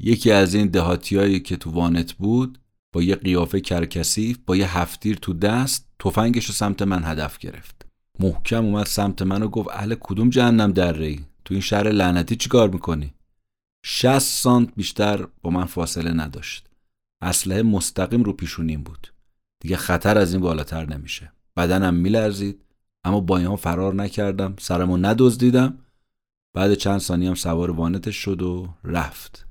یکی 0.00 0.30
از 0.30 0.54
این 0.54 0.68
دهاتیایی 0.68 1.40
که 1.40 1.56
تو 1.56 1.70
وانت 1.70 2.12
بود 2.12 2.58
با 2.92 3.02
یه 3.02 3.14
قیافه 3.14 3.60
کرکسیف 3.60 4.38
با 4.46 4.56
یه 4.56 4.78
هفتیر 4.78 5.16
تو 5.16 5.32
دست 5.32 5.91
تفنگش 6.04 6.46
رو 6.46 6.54
سمت 6.54 6.82
من 6.82 7.04
هدف 7.04 7.38
گرفت. 7.38 7.86
محکم 8.18 8.64
اومد 8.64 8.86
سمت 8.86 9.22
من 9.22 9.42
و 9.42 9.48
گفت 9.48 9.68
اهل 9.72 9.94
کدوم 10.00 10.30
جهنم 10.30 10.72
در 10.72 10.92
ری 10.92 11.24
تو 11.44 11.54
این 11.54 11.60
شهر 11.60 11.88
لعنتی 11.88 12.36
چیکار 12.36 12.70
می‌کنی؟ 12.70 13.14
60 13.84 14.18
سانت 14.18 14.74
بیشتر 14.76 15.26
با 15.42 15.50
من 15.50 15.64
فاصله 15.64 16.12
نداشت. 16.12 16.66
اسلحه 17.22 17.62
مستقیم 17.62 18.22
رو 18.22 18.32
پیشونیم 18.32 18.82
بود. 18.82 19.12
دیگه 19.60 19.76
خطر 19.76 20.18
از 20.18 20.32
این 20.32 20.42
بالاتر 20.42 20.86
نمیشه. 20.86 21.32
بدنم 21.56 21.94
میلرزید 21.94 22.64
اما 23.04 23.20
با 23.20 23.56
فرار 23.56 23.94
نکردم. 23.94 24.54
سرمو 24.58 24.96
ندزدیدم. 24.96 25.78
بعد 26.54 26.74
چند 26.74 26.98
ثانیه 26.98 27.28
هم 27.28 27.34
سوار 27.34 27.70
وانتش 27.70 28.16
شد 28.16 28.42
و 28.42 28.74
رفت. 28.84 29.46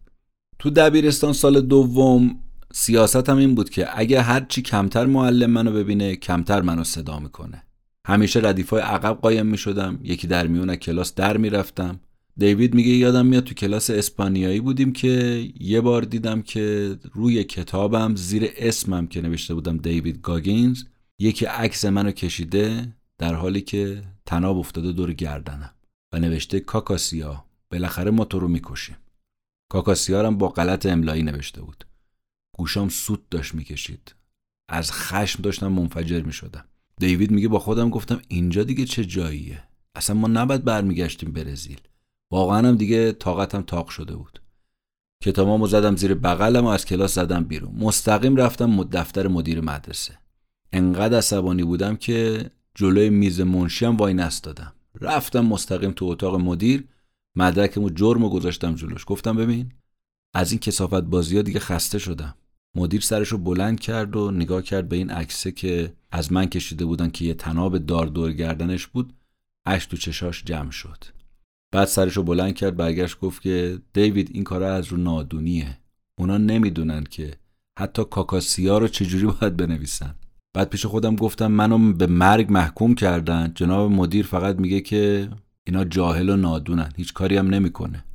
تو 0.60 0.70
دبیرستان 0.70 1.34
سال 1.34 1.62
دوم 1.62 2.40
سیاستم 2.74 3.38
این 3.38 3.56
بود 3.56 3.70
که 3.70 4.00
اگه 4.00 4.22
هرچی 4.22 4.62
کمتر 4.62 5.06
معلم 5.06 5.50
منو 5.50 5.72
ببینه 5.72 6.16
کمتر 6.16 6.62
منو 6.62 6.84
صدا 6.84 7.20
می‌کنه. 7.20 7.64
همیشه 8.08 8.40
ردیفای 8.44 8.82
عقب 8.82 9.20
قایم 9.22 9.46
می‌شدم 9.46 10.00
یکی 10.04 10.28
در 10.28 10.48
میون 10.48 10.76
کلاس 10.76 11.16
در 11.16 11.38
می‌رفتم. 11.38 12.00
دیوید 12.38 12.74
میگه 12.74 12.92
یادم 12.92 13.26
میاد 13.26 13.44
تو 13.44 13.54
کلاس 13.54 13.90
اسپانیایی 13.90 14.60
بودیم 14.60 14.94
که 14.94 15.46
یه 15.60 15.82
بار 15.82 16.02
دیدم 16.02 16.42
که 16.42 16.96
روی 17.14 17.44
کتابم 17.44 18.16
زیر 18.16 18.50
اسمم 18.58 19.08
که 19.08 19.22
نوشته 19.22 19.54
بودم 19.54 19.78
دیوید 19.78 20.22
گاگینز 20.22 20.84
یکی 21.20 21.46
عکس 21.46 21.86
منو 21.86 22.12
کشیده 22.12 22.96
در 23.18 23.34
حالی 23.34 23.62
که 23.62 24.02
تناب 24.26 24.58
افتاده 24.58 24.92
دور 24.92 25.14
گردنم 25.14 25.72
و 26.14 26.20
نوشته 26.20 26.60
کاکاسیا 26.60 27.46
بالاخره 27.72 28.12
ما 28.12 28.26
تو 28.26 28.40
رو 28.40 28.48
می‌کشیم. 28.48 28.98
کاکاسیا 29.72 30.28
هم 30.28 30.38
با 30.38 30.48
غلط 30.48 30.86
املایی 30.86 31.24
نوشته 31.24 31.62
بود. 31.62 31.86
گوشام 32.62 32.90
سوت 32.90 33.20
داشت 33.30 33.56
می‌کشید. 33.56 34.16
از 34.70 34.92
خشم 34.92 35.42
داشتم 35.42 35.68
منفجر 35.68 36.22
می‌شدم. 36.22 36.66
دیوید 37.00 37.32
میگه 37.32 37.48
با 37.48 37.60
خودم 37.60 37.90
گفتم 37.90 38.22
اینجا 38.28 38.64
دیگه 38.64 38.86
چه 38.86 39.06
جاییه؟ 39.06 39.64
اصلا 39.96 40.16
ما 40.16 40.28
نباید 40.28 40.64
برمیگشتیم 40.64 41.32
برزیل. 41.32 41.82
واقعا 42.32 42.68
هم 42.68 42.76
دیگه 42.76 43.12
طاقتم 43.12 43.62
تاق 43.62 43.90
شده 43.90 44.16
بود. 44.16 44.42
کتابامو 45.24 45.68
زدم 45.68 45.96
زیر 45.96 46.14
بغلم 46.14 46.66
و 46.66 46.68
از 46.68 46.86
کلاس 46.86 47.16
زدم 47.16 47.44
بیرون. 47.44 47.76
مستقیم 47.76 48.36
رفتم 48.36 48.84
دفتر 48.84 49.28
مدیر 49.28 49.62
مدرسه. 49.62 50.18
انقدر 50.74 51.18
عصبانی 51.18 51.64
بودم 51.64 51.96
که 51.96 52.50
جلوی 52.76 53.10
میز 53.10 53.42
منشیم 53.42 53.98
وای 53.98 54.14
نستادم. 54.14 54.74
رفتم 55.02 55.46
مستقیم 55.46 55.92
تو 55.92 56.06
اتاق 56.06 56.36
مدیر 56.36 56.88
مدرکمو 57.36 57.90
جرمو 57.90 58.30
گذاشتم 58.30 58.76
جلوش. 58.76 59.04
گفتم 59.08 59.38
ببین 59.38 59.72
از 60.34 60.52
این 60.52 60.60
کسافت 60.60 61.02
بازی 61.02 61.36
ها 61.36 61.42
دیگه 61.42 61.60
خسته 61.60 62.00
شدم. 62.00 62.36
مدیر 62.76 63.02
سرشو 63.02 63.38
بلند 63.38 63.80
کرد 63.80 64.16
و 64.16 64.32
نگاه 64.32 64.62
کرد 64.62 64.90
به 64.90 64.96
این 64.96 65.10
عکسه 65.10 65.52
که 65.52 65.94
از 66.12 66.32
من 66.34 66.46
کشیده 66.46 66.86
بودن 66.86 67.10
که 67.10 67.26
یه 67.26 67.34
تناب 67.34 67.78
دار 67.78 68.08
دور 68.08 68.34
گردنش 68.34 68.88
بود 68.88 69.14
اش 69.66 69.86
تو 69.86 69.98
چشاش 69.98 70.44
جمع 70.44 70.72
شد. 70.72 71.04
بعد 71.72 71.88
سرشو 71.88 72.24
بلند 72.24 72.56
کرد 72.56 72.78
برگشت 72.78 73.20
گفت 73.20 73.42
که 73.42 73.80
دیوید 73.94 74.30
این 74.34 74.44
کارا 74.44 74.74
از 74.74 74.88
رو 74.88 74.98
نادونیه. 74.98 75.78
اونا 76.20 76.38
نمی‌دونن 76.38 77.04
که 77.04 77.34
حتی 77.80 78.04
کاکاسیا 78.04 78.78
رو 78.78 78.88
چجوری 78.88 79.26
باید 79.26 79.58
بنویسن. 79.58 80.16
بعد 80.54 80.70
پیش 80.70 80.86
خودم 80.86 81.16
گفتم 81.16 81.52
منو 81.52 81.94
به 81.94 82.08
مرگ 82.08 82.52
محکوم 82.52 82.96
کردن. 82.96 83.52
جناب 83.56 83.92
مدیر 83.92 84.26
فقط 84.26 84.56
میگه 84.56 84.82
که 84.82 85.30
اینا 85.68 85.84
جاهل 85.84 86.30
و 86.30 86.36
نادونن 86.36 86.90
هیچ 86.98 87.14
کاری 87.14 87.38
هم 87.38 87.48
نمی‌کنه. 87.48 88.06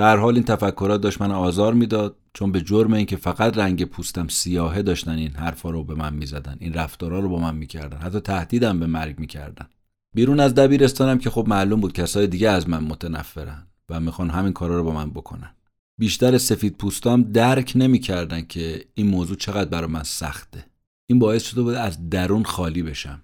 به 0.00 0.06
هر 0.06 0.16
حال 0.16 0.34
این 0.34 0.44
تفکرات 0.44 1.00
داشت 1.00 1.20
من 1.20 1.30
آزار 1.30 1.74
می‌داد 1.74 2.16
چون 2.34 2.52
به 2.52 2.60
جرم 2.60 2.92
اینکه 2.92 3.16
فقط 3.16 3.58
رنگ 3.58 3.84
پوستم 3.84 4.28
سیاهه 4.28 4.82
داشتن 4.82 5.10
این 5.10 5.30
حرفا 5.30 5.70
رو 5.70 5.84
به 5.84 5.94
من 5.94 6.14
می‌زدن 6.14 6.56
این 6.60 6.74
رفتارا 6.74 7.20
رو 7.20 7.28
با 7.28 7.38
من 7.38 7.56
می‌کردن 7.56 7.98
حتی 7.98 8.20
تهدیدم 8.20 8.80
به 8.80 8.86
مرگ 8.86 9.18
می‌کردن. 9.18 9.66
بیرون 10.14 10.40
از 10.40 10.54
دبیرستانم 10.54 11.18
که 11.18 11.30
خب 11.30 11.44
معلوم 11.48 11.80
بود 11.80 11.92
کسای 11.92 12.26
دیگه 12.26 12.48
از 12.48 12.68
من 12.68 12.84
متنفرن 12.84 13.66
و 13.88 14.00
می‌خوان 14.00 14.30
همین 14.30 14.52
کارا 14.52 14.76
رو 14.76 14.84
با 14.84 14.92
من 14.92 15.10
بکنن. 15.10 15.50
بیشتر 15.98 16.38
سفید 16.38 16.76
پوستام 16.76 17.22
درک 17.22 17.72
نمی‌کردن 17.74 18.42
که 18.42 18.84
این 18.94 19.06
موضوع 19.06 19.36
چقدر 19.36 19.70
برای 19.70 19.90
من 19.90 20.02
سخته. 20.02 20.66
این 21.06 21.18
باعث 21.18 21.42
شده 21.42 21.62
بود 21.62 21.74
از 21.74 22.10
درون 22.10 22.44
خالی 22.44 22.82
بشم. 22.82 23.22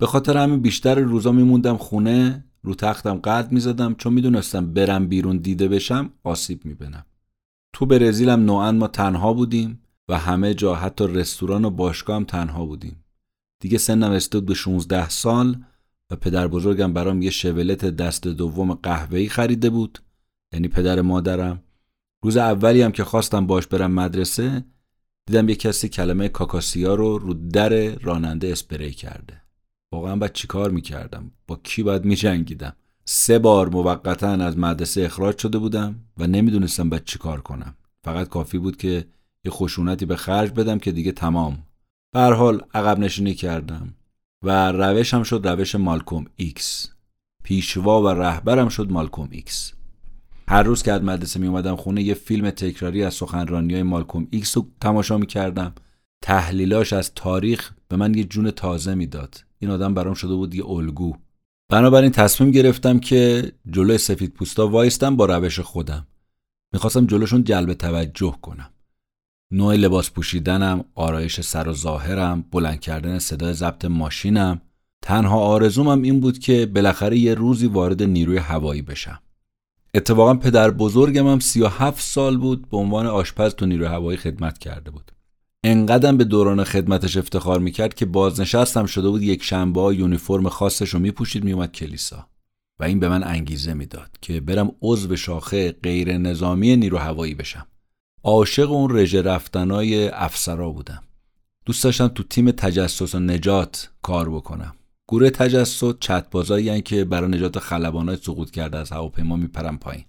به 0.00 0.06
خاطر 0.06 0.36
همین 0.36 0.60
بیشتر 0.60 0.94
روزا 0.94 1.32
میموندم 1.32 1.76
خونه 1.76 2.44
رو 2.68 2.74
تختم 2.74 3.16
قد 3.16 3.52
می‌زدم 3.52 3.94
چون 3.94 4.12
می‌دونستم 4.12 4.72
برم 4.72 5.08
بیرون 5.08 5.36
دیده 5.36 5.68
بشم 5.68 6.10
آسیب 6.24 6.64
می‌بینم. 6.64 7.06
تو 7.72 7.86
برزیلم 7.86 8.44
نوعا 8.44 8.72
ما 8.72 8.88
تنها 8.88 9.32
بودیم 9.32 9.82
و 10.08 10.18
همه 10.18 10.54
جا 10.54 10.74
حتی 10.74 11.06
رستوران 11.06 11.64
و 11.64 11.70
باشگاه 11.70 12.16
هم 12.16 12.24
تنها 12.24 12.66
بودیم. 12.66 13.04
دیگه 13.60 13.78
سنم 13.78 14.12
رسید 14.12 14.46
به 14.46 14.54
16 14.54 15.08
سال 15.08 15.64
و 16.10 16.16
پدر 16.16 16.48
بزرگم 16.48 16.92
برام 16.92 17.22
یه 17.22 17.30
شولت 17.30 17.84
دست 17.84 18.26
دوم 18.26 18.74
قهوه‌ای 18.74 19.28
خریده 19.28 19.70
بود 19.70 19.98
یعنی 20.52 20.68
پدر 20.68 21.00
مادرم. 21.00 21.62
روز 22.22 22.36
اولی 22.36 22.82
هم 22.82 22.92
که 22.92 23.04
خواستم 23.04 23.46
باش 23.46 23.66
برم 23.66 23.92
مدرسه 23.92 24.64
دیدم 25.26 25.48
یه 25.48 25.54
کسی 25.54 25.88
کلمه 25.88 26.28
کاکاسیا 26.28 26.94
رو 26.94 27.18
رو 27.18 27.34
در 27.34 27.94
راننده 27.94 28.52
اسپری 28.52 28.92
کرده. 28.92 29.42
واقعا 29.92 30.16
باید 30.16 30.32
چیکار 30.32 30.70
می‌کردم؟ 30.70 31.30
با 31.46 31.60
کی 31.62 31.82
باید 31.82 32.04
میجنگیدم؟ 32.04 32.76
سه 33.04 33.38
بار 33.38 33.68
موقتا 33.68 34.28
از 34.28 34.58
مدرسه 34.58 35.02
اخراج 35.02 35.38
شده 35.38 35.58
بودم 35.58 36.00
و 36.18 36.26
نمی‌دونستم 36.26 36.90
باید 36.90 37.04
چیکار 37.04 37.40
کنم. 37.40 37.74
فقط 38.04 38.28
کافی 38.28 38.58
بود 38.58 38.76
که 38.76 39.06
یه 39.44 39.50
خشونتی 39.50 40.06
به 40.06 40.16
خرج 40.16 40.50
بدم 40.50 40.78
که 40.78 40.92
دیگه 40.92 41.12
تمام. 41.12 41.62
به 42.12 42.20
حال 42.20 42.62
عقب 42.74 42.98
نشینی 42.98 43.34
کردم 43.34 43.94
و 44.42 44.72
روشم 44.72 45.22
شد 45.22 45.48
روش 45.48 45.74
مالکوم 45.74 46.26
ایکس. 46.36 46.88
پیشوا 47.44 48.02
و 48.02 48.08
رهبرم 48.08 48.68
شد 48.68 48.92
مالکوم 48.92 49.28
ایکس. 49.30 49.72
هر 50.48 50.62
روز 50.62 50.82
که 50.82 50.92
از 50.92 51.02
مدرسه 51.02 51.40
می 51.40 51.46
اومدم 51.46 51.76
خونه 51.76 52.02
یه 52.02 52.14
فیلم 52.14 52.50
تکراری 52.50 53.04
از 53.04 53.14
سخنرانی 53.14 53.74
های 53.74 53.82
مالکوم 53.82 54.28
ایکس 54.30 54.56
رو 54.56 54.66
تماشا 54.80 55.18
می 55.18 55.26
کردم 55.26 55.74
تحلیلاش 56.22 56.92
از 56.92 57.12
تاریخ 57.14 57.72
به 57.88 57.96
من 57.96 58.14
یه 58.14 58.24
جون 58.24 58.50
تازه 58.50 58.94
می‌داد. 58.94 59.44
این 59.58 59.70
آدم 59.70 59.94
برام 59.94 60.14
شده 60.14 60.34
بود 60.34 60.54
یه 60.54 60.66
الگو. 60.66 61.16
بنابراین 61.68 62.10
تصمیم 62.10 62.50
گرفتم 62.50 62.98
که 62.98 63.52
جلوی 63.70 63.98
سفید 63.98 64.32
پوستا 64.32 64.68
وایستم 64.68 65.16
با 65.16 65.26
روش 65.26 65.60
خودم. 65.60 66.06
می‌خواستم 66.72 67.06
جلوشون 67.06 67.44
جلب 67.44 67.74
توجه 67.74 68.34
کنم. 68.42 68.70
نوع 69.50 69.74
لباس 69.74 70.10
پوشیدنم 70.10 70.84
آرایش 70.94 71.40
سر 71.40 71.68
و 71.68 71.72
ظاهرم 71.72 72.44
بلند 72.50 72.80
کردن 72.80 73.18
صدای 73.18 73.54
ضبط 73.54 73.84
ماشینم. 73.84 74.60
تنها 75.02 75.38
آرزومم 75.38 76.02
این 76.02 76.20
بود 76.20 76.38
که 76.38 76.66
بالاخره 76.66 77.18
یه 77.18 77.34
روزی 77.34 77.66
وارد 77.66 78.02
نیروی 78.02 78.38
هوایی 78.38 78.82
بشم. 78.82 79.18
اتفاقا 79.94 80.34
پدر 80.34 80.70
بزرگم 80.70 81.26
هم 81.26 81.40
37 81.40 82.00
سال 82.00 82.36
بود 82.36 82.68
به 82.68 82.76
عنوان 82.76 83.06
آشپز 83.06 83.54
تو 83.54 83.66
نیروی 83.66 83.86
هوایی 83.86 84.18
خدمت 84.18 84.58
کرده 84.58 84.90
بود. 84.90 85.12
انقدرم 85.64 86.16
به 86.16 86.24
دوران 86.24 86.64
خدمتش 86.64 87.16
افتخار 87.16 87.60
می‌کرد 87.60 87.94
که 87.94 88.06
بازنشستم 88.06 88.86
شده 88.86 89.08
بود 89.08 89.22
یک 89.22 89.42
شنبه 89.42 89.80
یونیفرم 89.80 90.48
خاصش 90.48 90.88
رو 90.88 91.00
میپوشید 91.00 91.44
میومد 91.44 91.72
کلیسا. 91.72 92.26
و 92.80 92.84
این 92.84 93.00
به 93.00 93.08
من 93.08 93.24
انگیزه 93.24 93.74
می‌داد 93.74 94.10
که 94.20 94.40
برم 94.40 94.72
عضو 94.82 95.16
شاخه 95.16 95.72
غیر 95.72 96.18
نظامی 96.18 96.76
نیرو 96.76 96.98
هوایی 96.98 97.34
بشم. 97.34 97.66
عاشق 98.24 98.70
اون 98.70 98.98
رژه 98.98 99.22
رفتنای 99.22 100.08
افسرا 100.08 100.70
بودم. 100.70 101.02
دوست 101.64 101.84
داشتم 101.84 102.08
تو 102.08 102.22
تیم 102.22 102.50
تجسس 102.50 103.14
و 103.14 103.18
نجات 103.18 103.90
کار 104.02 104.30
بکنم. 104.30 104.74
گروه 105.08 105.30
تجسس 105.30 105.94
چتبازایی 106.00 106.82
که 106.82 107.04
برای 107.04 107.30
نجات 107.30 107.58
خلبانای 107.58 108.16
سقوط 108.16 108.50
کرده 108.50 108.78
از 108.78 108.92
هواپیما 108.92 109.36
میپرم 109.36 109.78
پایین. 109.78 110.04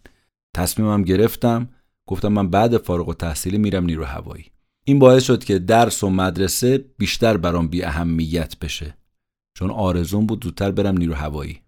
تصمیمم 0.56 1.04
گرفتم. 1.04 1.70
گفتم 2.08 2.28
من 2.28 2.50
بعد 2.50 2.78
فارغ 2.78 3.10
و 3.10 3.14
میرم 3.45 3.86
نیرو 3.86 4.06
هوایی. 4.06 4.45
این 4.84 4.99
باعث 4.99 5.23
شد 5.23 5.43
که 5.43 5.59
درس 5.59 6.03
و 6.03 6.09
مدرسه 6.09 6.86
بیشتر 6.97 7.38
برام 7.38 7.67
بی 7.67 7.84
اهمیت 7.84 8.59
بشه. 8.59 8.97
چون 9.57 9.71
آرزون 9.71 10.25
بود 10.25 10.43
زودتر 10.43 10.71
برم 10.71 10.97
نیرو 10.97 11.13
هوایی. 11.13 11.61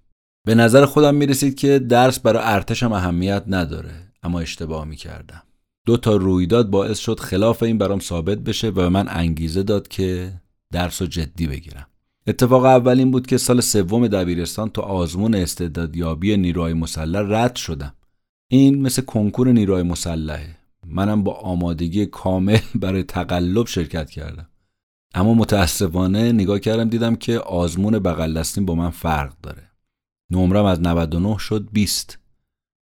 به 0.48 0.56
نظر 0.56 0.86
خودم 0.86 1.16
می‌رسید 1.16 1.56
که 1.56 1.80
درس 1.80 2.20
برای 2.20 2.44
ارتشم 2.46 2.92
اهمیت 2.92 3.44
نداره 3.48 3.94
اما 4.24 4.40
اشتباه 4.40 4.86
می‌کردم. 4.86 5.44
دو 5.86 5.98
تا 5.98 6.16
رویداد 6.16 6.70
باعث 6.70 7.00
شد 7.00 7.20
خلاف 7.20 7.64
این 7.64 7.78
برام 7.78 8.00
ثابت 8.00 8.38
بشه 8.38 8.70
و 8.70 8.90
من 8.90 9.08
انگیزه 9.10 9.64
داد 9.64 9.88
که 9.88 10.34
درس 10.74 11.02
و 11.02 11.06
جدی 11.06 11.48
بگیرم. 11.48 11.88
اتفاق 12.28 12.66
اول 12.66 13.00
این 13.00 13.12
بود 13.12 13.28
که 13.28 13.38
سال 13.38 13.62
سوم 13.62 14.08
دبیرستان 14.08 14.70
تو 14.70 14.82
آزمون 14.82 15.36
استعدادیابی 15.36 16.38
نیروهای 16.38 16.74
مسلح 16.74 17.20
رد 17.20 17.56
شدم. 17.56 17.94
این 18.52 18.82
مثل 18.82 19.02
کنکور 19.02 19.52
نیروهای 19.52 19.84
مسلحه. 19.84 20.58
منم 20.92 21.24
با 21.24 21.34
آمادگی 21.34 22.06
کامل 22.06 22.60
برای 22.82 23.04
تقلب 23.04 23.68
شرکت 23.68 24.10
کردم. 24.10 24.48
اما 25.14 25.34
متاسفانه 25.34 26.32
نگاه 26.32 26.60
کردم 26.60 26.90
دیدم 26.90 27.16
که 27.16 27.40
آزمون 27.40 28.00
بغل 28.00 28.34
دستیم 28.34 28.66
با 28.66 28.76
من 28.76 28.90
فرق 28.90 29.34
داره. 29.44 29.72
نمرم 30.32 30.66
از 30.66 30.82
99 30.82 31.38
شد 31.38 31.70
20 31.74 32.20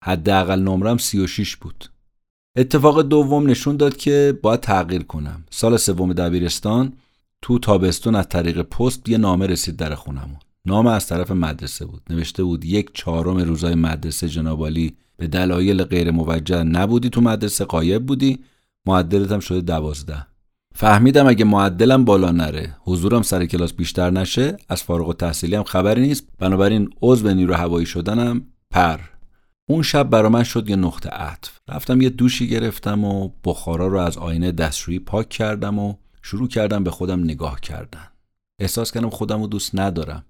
حداقل 0.04 0.62
نمرم 0.62 0.98
36 0.98 1.56
بود. 1.56 1.86
اتفاق 2.58 3.02
دوم 3.02 3.50
نشون 3.50 3.78
داد 3.78 3.98
که 3.98 4.40
باید 4.42 4.60
تغییر 4.60 5.04
کنم. 5.04 5.44
سال 5.50 5.78
سوم 5.78 6.14
دبیرستان 6.14 6.94
تو 7.42 7.60
تابستون 7.60 8.16
از 8.16 8.30
طریق 8.30 8.62
پست 8.62 9.10
یه 9.10 9.18
نامه 9.18 9.48
رسید 9.48 9.76
در 9.76 9.96
خونمون. 9.96 10.40
نامه 10.66 10.92
از 10.92 11.08
طرف 11.08 11.32
مدرسه 11.32 11.86
بود. 11.86 12.02
نوشته 12.10 12.44
بود 12.44 12.66
یک 12.66 12.92
چهارم 12.94 13.38
روزای 13.38 13.76
مدرسه 13.76 14.30
جنابالی 14.30 14.98
به 15.18 15.28
دلایل 15.28 15.84
غیر 15.84 16.12
موجه 16.12 16.64
نبودی 16.64 17.10
تو 17.10 17.22
مدرسه 17.22 17.66
قایب 17.66 18.06
بودی. 18.06 18.40
معدلت 18.86 19.32
هم 19.32 19.40
شده 19.40 19.62
دوازده. 19.62 20.28
فهمیدم 20.76 21.28
اگه 21.28 21.46
معدلم 21.46 22.06
بالا 22.06 22.32
نره 22.32 22.76
حضورم 22.80 23.22
سر 23.22 23.46
کلاس 23.46 23.74
بیشتر 23.74 24.10
نشه 24.10 24.58
از 24.70 24.84
فارغ 24.84 25.08
و 25.08 25.14
تحصیلی 25.14 25.56
هم 25.56 25.64
خبری 25.64 26.02
نیست. 26.02 26.28
بنابراین 26.40 26.90
عضو 27.02 27.34
نیرو 27.34 27.54
هوایی 27.54 27.86
شدنم 27.86 28.42
پر. 28.72 29.00
اون 29.70 29.82
شب 29.82 30.10
برا 30.10 30.30
من 30.30 30.44
شد 30.44 30.70
یه 30.70 30.76
نقطه 30.76 31.10
عطف. 31.10 31.60
رفتم 31.70 32.02
یه 32.02 32.10
دوشی 32.10 32.48
گرفتم 32.48 33.04
و 33.04 33.30
بخارا 33.44 33.88
رو 33.88 33.98
از 33.98 34.18
آینه 34.18 34.52
دستشویی 34.52 35.00
پاک 35.00 35.30
کردم 35.30 35.80
و 35.80 35.96
شروع 36.22 36.48
کردم 36.48 36.84
به 36.84 36.92
خودم 36.92 37.24
نگاه 37.24 37.60
کردن. 37.62 38.08
احساس 38.60 38.92
کردم 38.92 39.10
خودم 39.10 39.42
رو 39.42 39.48
دوست 39.48 39.80
ندارم. 39.80 40.26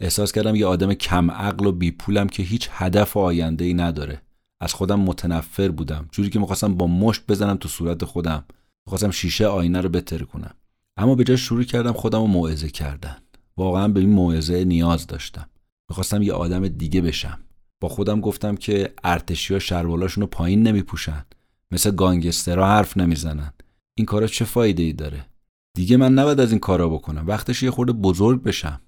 احساس 0.00 0.32
کردم 0.32 0.54
یه 0.54 0.66
آدم 0.66 0.94
کم 0.94 1.30
عقل 1.30 1.66
و 1.66 1.72
بی 1.72 1.90
پولم 1.90 2.26
که 2.26 2.42
هیچ 2.42 2.68
هدف 2.72 3.16
و 3.16 3.20
آینده 3.20 3.64
ای 3.64 3.74
نداره. 3.74 4.22
از 4.60 4.74
خودم 4.74 5.00
متنفر 5.00 5.68
بودم. 5.68 6.08
جوری 6.12 6.30
که 6.30 6.38
می‌خواستم 6.38 6.74
با 6.74 6.86
مشت 6.86 7.22
بزنم 7.28 7.56
تو 7.56 7.68
صورت 7.68 8.04
خودم. 8.04 8.44
می‌خواستم 8.86 9.10
شیشه 9.10 9.46
آینه 9.46 9.80
رو 9.80 9.88
بتر 9.88 10.18
کنم. 10.18 10.54
اما 10.96 11.14
به 11.14 11.24
جای 11.24 11.38
شروع 11.38 11.64
کردم 11.64 11.92
خودم 11.92 12.20
رو 12.20 12.26
موعظه 12.26 12.68
کردن. 12.68 13.16
واقعا 13.56 13.88
به 13.88 14.00
این 14.00 14.10
موعظه 14.10 14.64
نیاز 14.64 15.06
داشتم. 15.06 15.48
می‌خواستم 15.88 16.22
یه 16.22 16.32
آدم 16.32 16.68
دیگه 16.68 17.00
بشم. 17.00 17.38
با 17.80 17.88
خودم 17.88 18.20
گفتم 18.20 18.56
که 18.56 18.94
ارتشی 19.04 19.54
ها 19.54 19.60
شروالاشون 19.60 20.20
رو 20.20 20.26
پایین 20.26 20.62
نمیپوشن. 20.62 21.26
مثل 21.70 21.90
گانگسترها 21.90 22.66
حرف 22.66 22.96
نمی‌زنن. 22.96 23.52
این 23.94 24.06
کارا 24.06 24.26
چه 24.26 24.44
فایده 24.44 24.82
ای 24.82 24.92
داره؟ 24.92 25.26
دیگه 25.74 25.96
من 25.96 26.14
نباید 26.14 26.40
از 26.40 26.50
این 26.50 26.60
کارا 26.60 26.88
بکنم. 26.88 27.26
وقتش 27.26 27.62
یه 27.62 27.70
خورده 27.70 27.92
بزرگ 27.92 28.42
بشم. 28.42 28.80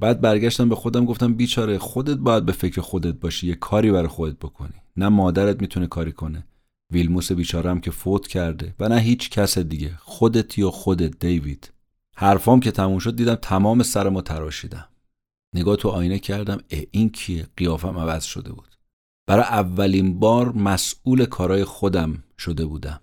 بعد 0.00 0.20
برگشتم 0.20 0.68
به 0.68 0.74
خودم 0.74 1.04
گفتم 1.04 1.34
بیچاره 1.34 1.78
خودت 1.78 2.16
باید 2.16 2.46
به 2.46 2.52
فکر 2.52 2.80
خودت 2.80 3.14
باشی 3.14 3.46
یه 3.46 3.54
کاری 3.54 3.92
برای 3.92 4.08
خودت 4.08 4.38
بکنی. 4.38 4.74
نه 4.96 5.08
مادرت 5.08 5.62
می‌تونه 5.62 5.86
کاری 5.86 6.12
کنه. 6.12 6.46
ویلموس 6.92 7.32
بیچارم 7.32 7.80
که 7.80 7.90
فوت 7.90 8.26
کرده 8.26 8.74
و 8.80 8.88
نه 8.88 8.98
هیچ 8.98 9.30
کس 9.30 9.58
دیگه. 9.58 9.98
خودت 9.98 10.58
یا 10.58 10.70
خودت 10.70 11.18
دیوید. 11.18 11.72
حرفام 12.16 12.60
که 12.60 12.70
تموم 12.70 12.98
شد 12.98 13.16
دیدم 13.16 13.34
تمام 13.34 13.82
سرمو 13.82 14.20
تراشیدم. 14.20 14.88
نگاه 15.54 15.76
تو 15.76 15.88
آینه 15.88 16.18
کردم 16.18 16.60
اه 16.70 16.82
این 16.90 17.10
کیه؟ 17.10 17.46
قیافم 17.56 17.98
عوض 17.98 18.24
شده 18.24 18.52
بود. 18.52 18.68
برای 19.26 19.44
اولین 19.44 20.18
بار 20.18 20.52
مسئول 20.52 21.24
کارای 21.24 21.64
خودم 21.64 22.24
شده 22.38 22.66
بودم. 22.66 23.00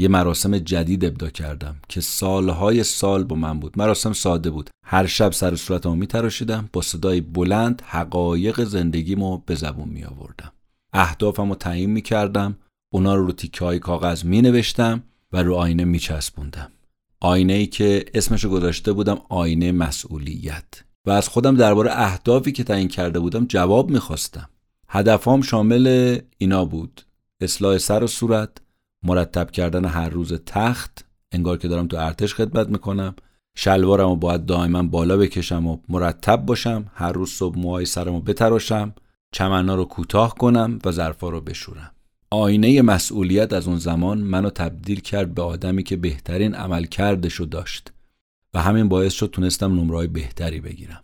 یه 0.00 0.08
مراسم 0.08 0.58
جدید 0.58 1.04
ابدا 1.04 1.30
کردم 1.30 1.76
که 1.88 2.00
سالهای 2.00 2.84
سال 2.84 3.24
با 3.24 3.36
من 3.36 3.60
بود. 3.60 3.78
مراسم 3.78 4.12
ساده 4.12 4.50
بود. 4.50 4.70
هر 4.86 5.06
شب 5.06 5.32
سر 5.32 5.56
صورتمو 5.56 5.94
میتراشیدم 5.94 6.68
با 6.72 6.82
صدای 6.82 7.20
بلند 7.20 7.82
حقایق 7.86 8.64
زندگیمو 8.64 9.38
به 9.38 9.54
زبون 9.54 9.88
می 9.88 10.04
آوردم 10.04 10.52
اهدافمو 10.92 11.54
تعیین 11.54 11.90
می 11.90 12.02
کردم 12.02 12.56
اونا 12.92 13.14
رو 13.14 13.26
رو 13.26 13.32
تیکه 13.32 13.64
های 13.64 13.78
کاغذ 13.78 14.24
می 14.24 14.42
نوشتم 14.42 15.02
و 15.32 15.42
رو 15.42 15.54
آینه 15.54 15.84
می 15.84 15.98
چسبوندم 15.98 16.72
آینه 17.20 17.52
ای 17.52 17.66
که 17.66 18.04
اسمشو 18.14 18.48
گذاشته 18.48 18.92
بودم 18.92 19.20
آینه 19.28 19.72
مسئولیت. 19.72 20.64
و 21.06 21.10
از 21.10 21.28
خودم 21.28 21.56
درباره 21.56 21.90
اهدافی 21.92 22.52
که 22.52 22.64
تعیین 22.64 22.88
کرده 22.88 23.20
بودم 23.20 23.46
جواب 23.46 23.90
می‌خواستم. 23.90 24.48
هدفام 24.88 25.42
شامل 25.42 26.18
اینا 26.38 26.64
بود. 26.64 27.02
اصلاح 27.40 27.78
سر 27.78 28.04
و 28.04 28.06
صورت 28.06 28.50
مرتب 29.02 29.50
کردن 29.50 29.84
هر 29.84 30.08
روز 30.08 30.32
تخت 30.46 31.04
انگار 31.32 31.56
که 31.56 31.68
دارم 31.68 31.86
تو 31.86 31.96
ارتش 31.96 32.34
خدمت 32.34 32.68
می‌کنم. 32.68 33.14
شلوارم 33.56 34.08
رو 34.08 34.16
باید 34.16 34.46
دائما 34.46 34.82
بالا 34.82 35.16
بکشم 35.16 35.66
و 35.66 35.78
مرتب 35.88 36.36
باشم. 36.36 36.90
هر 36.94 37.12
روز 37.12 37.30
صبح 37.30 37.58
موهای 37.58 37.86
سرم 37.86 38.14
رو 38.14 38.20
بتراشم 38.20 38.94
چمنا 39.32 39.74
رو 39.74 39.84
کوتاه 39.84 40.34
کنم 40.34 40.78
و 40.84 40.92
ظرفا 40.92 41.28
رو 41.28 41.40
بشورم. 41.40 41.90
آینه 42.30 42.82
مسئولیت 42.82 43.52
از 43.52 43.68
اون 43.68 43.76
زمان 43.76 44.18
منو 44.18 44.50
تبدیل 44.50 45.00
کرد 45.00 45.34
به 45.34 45.42
آدمی 45.42 45.82
که 45.82 45.96
بهترین 45.96 46.54
عمل 46.54 46.84
کردشو 46.84 47.44
داشت 47.44 47.92
و 48.54 48.62
همین 48.62 48.88
باعث 48.88 49.12
شد 49.12 49.30
تونستم 49.32 49.80
نمرای 49.80 50.06
بهتری 50.06 50.60
بگیرم. 50.60 51.02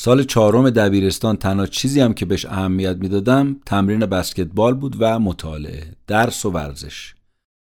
سال 0.00 0.22
چهارم 0.22 0.70
دبیرستان 0.70 1.36
تنها 1.36 1.66
چیزی 1.66 2.00
هم 2.00 2.14
که 2.14 2.26
بهش 2.26 2.46
اهمیت 2.46 2.96
می‌دادم 2.96 3.56
تمرین 3.66 4.06
بسکتبال 4.06 4.74
بود 4.74 4.96
و 4.98 5.18
مطالعه 5.18 5.92
درس 6.06 6.44
و 6.44 6.50
ورزش. 6.50 7.14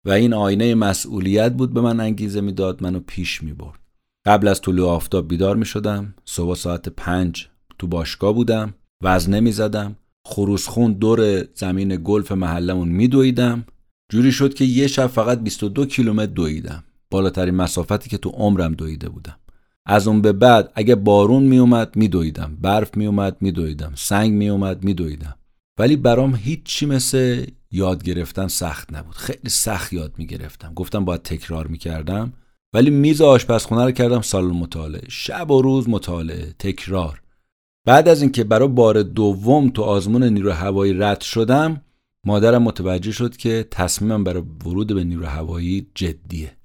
و 0.06 0.10
این 0.10 0.34
آینه 0.34 0.74
مسئولیت 0.74 1.52
بود 1.52 1.74
به 1.74 1.80
من 1.80 2.00
انگیزه 2.00 2.40
می‌داد 2.40 2.82
منو 2.82 3.00
پیش 3.00 3.42
می 3.42 3.52
برد. 3.52 3.78
قبل 4.26 4.48
از 4.48 4.60
طلوع 4.60 4.90
آفتاب 4.90 5.28
بیدار 5.28 5.56
می 5.56 5.64
شدم 5.64 6.14
صبح 6.24 6.54
ساعت 6.54 6.88
پنج 6.88 7.48
تو 7.78 7.86
باشگاه 7.86 8.32
بودم 8.32 8.74
وزنه 9.02 9.40
می 9.40 9.52
زدم 9.52 9.96
خروسخون 10.26 10.92
دور 10.92 11.44
زمین 11.54 12.00
گلف 12.04 12.32
محلمون 12.32 12.88
می 12.88 13.08
دویدم 13.08 13.64
جوری 14.12 14.32
شد 14.32 14.54
که 14.54 14.64
یه 14.64 14.86
شب 14.86 15.06
فقط 15.06 15.38
22 15.38 15.86
کیلومتر 15.86 16.32
دویدم. 16.32 16.84
بالاترین 17.10 17.54
مسافتی 17.54 18.10
که 18.10 18.18
تو 18.18 18.30
عمرم 18.30 18.74
دویده 18.74 19.08
بودم. 19.08 19.36
از 19.86 20.08
اون 20.08 20.22
به 20.22 20.32
بعد 20.32 20.72
اگه 20.74 20.94
بارون 20.94 21.42
می 21.42 21.58
اومد 21.58 21.96
می 21.96 22.08
دویدم 22.08 22.58
برف 22.60 22.96
می 22.96 23.06
اومد 23.06 23.36
می 23.40 23.52
دویدم 23.52 23.92
سنگ 23.96 24.32
می 24.32 24.48
اومد 24.48 24.84
می 24.84 24.94
دویدم 24.94 25.36
ولی 25.78 25.96
برام 25.96 26.34
هیچی 26.34 26.86
مثل 26.86 27.46
یاد 27.70 28.02
گرفتن 28.02 28.48
سخت 28.48 28.92
نبود. 28.92 29.14
خیلی 29.14 29.48
سخت 29.48 29.92
یاد 29.92 30.14
می 30.18 30.26
گرفتم 30.26 30.74
گفتم 30.74 31.04
باید 31.04 31.22
تکرار 31.22 31.66
می 31.66 31.78
کردم 31.78 32.32
ولی 32.74 32.90
میز 32.90 33.20
آشپزخونه 33.20 33.84
رو 33.84 33.90
کردم 33.90 34.20
سالن 34.20 34.50
مطالعه. 34.56 35.08
شب 35.08 35.50
و 35.50 35.62
روز 35.62 35.88
مطالعه. 35.88 36.54
تکرار. 36.58 37.22
بعد 37.86 38.08
از 38.08 38.22
اینکه 38.22 38.44
برای 38.44 38.68
بار 38.68 39.02
دوم 39.02 39.70
تو 39.70 39.82
آزمون 39.82 40.24
نیرو 40.24 40.52
هوایی 40.52 40.92
رد 40.92 41.20
شدم 41.20 41.82
مادرم 42.26 42.62
متوجه 42.62 43.12
شد 43.12 43.36
که 43.36 43.68
تصمیمم 43.70 44.24
برای 44.24 44.42
ورود 44.66 44.94
به 44.94 45.04
نیرو 45.04 45.26
هوایی 45.26 45.86
جدیه. 45.94 46.56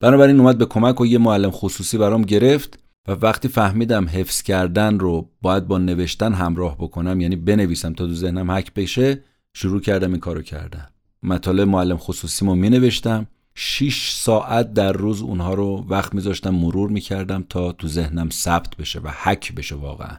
بنابراین 0.00 0.40
اومد 0.40 0.58
به 0.58 0.66
کمک 0.66 1.00
و 1.00 1.06
یه 1.06 1.18
معلم 1.18 1.50
خصوصی 1.50 1.98
برام 1.98 2.22
گرفت 2.22 2.78
و 3.08 3.12
وقتی 3.12 3.48
فهمیدم 3.48 4.08
حفظ 4.08 4.42
کردن 4.42 4.98
رو 4.98 5.28
باید 5.42 5.66
با 5.66 5.78
نوشتن 5.78 6.32
همراه 6.32 6.76
بکنم 6.78 7.20
یعنی 7.20 7.36
بنویسم 7.36 7.92
تا 7.92 8.06
تو 8.06 8.14
ذهنم 8.14 8.50
حک 8.50 8.74
بشه 8.74 9.22
شروع 9.54 9.80
کردم 9.80 10.10
این 10.10 10.20
کارو 10.20 10.42
کردن. 10.42 10.86
مطالب 11.22 11.68
معلم 11.68 11.96
خصوصیمو 11.96 12.54
می 12.54 12.70
نوشتم 12.70 13.26
6 13.54 14.10
ساعت 14.10 14.74
در 14.74 14.92
روز 14.92 15.22
اونها 15.22 15.54
رو 15.54 15.86
وقت 15.88 16.14
میذاشتم 16.14 16.50
مرور 16.50 16.90
می‌کردم 16.90 17.44
تا 17.48 17.72
تو 17.72 17.88
ذهنم 17.88 18.30
ثبت 18.30 18.76
بشه 18.76 19.00
و 19.00 19.08
حک 19.22 19.54
بشه 19.54 19.74
واقعا. 19.74 20.16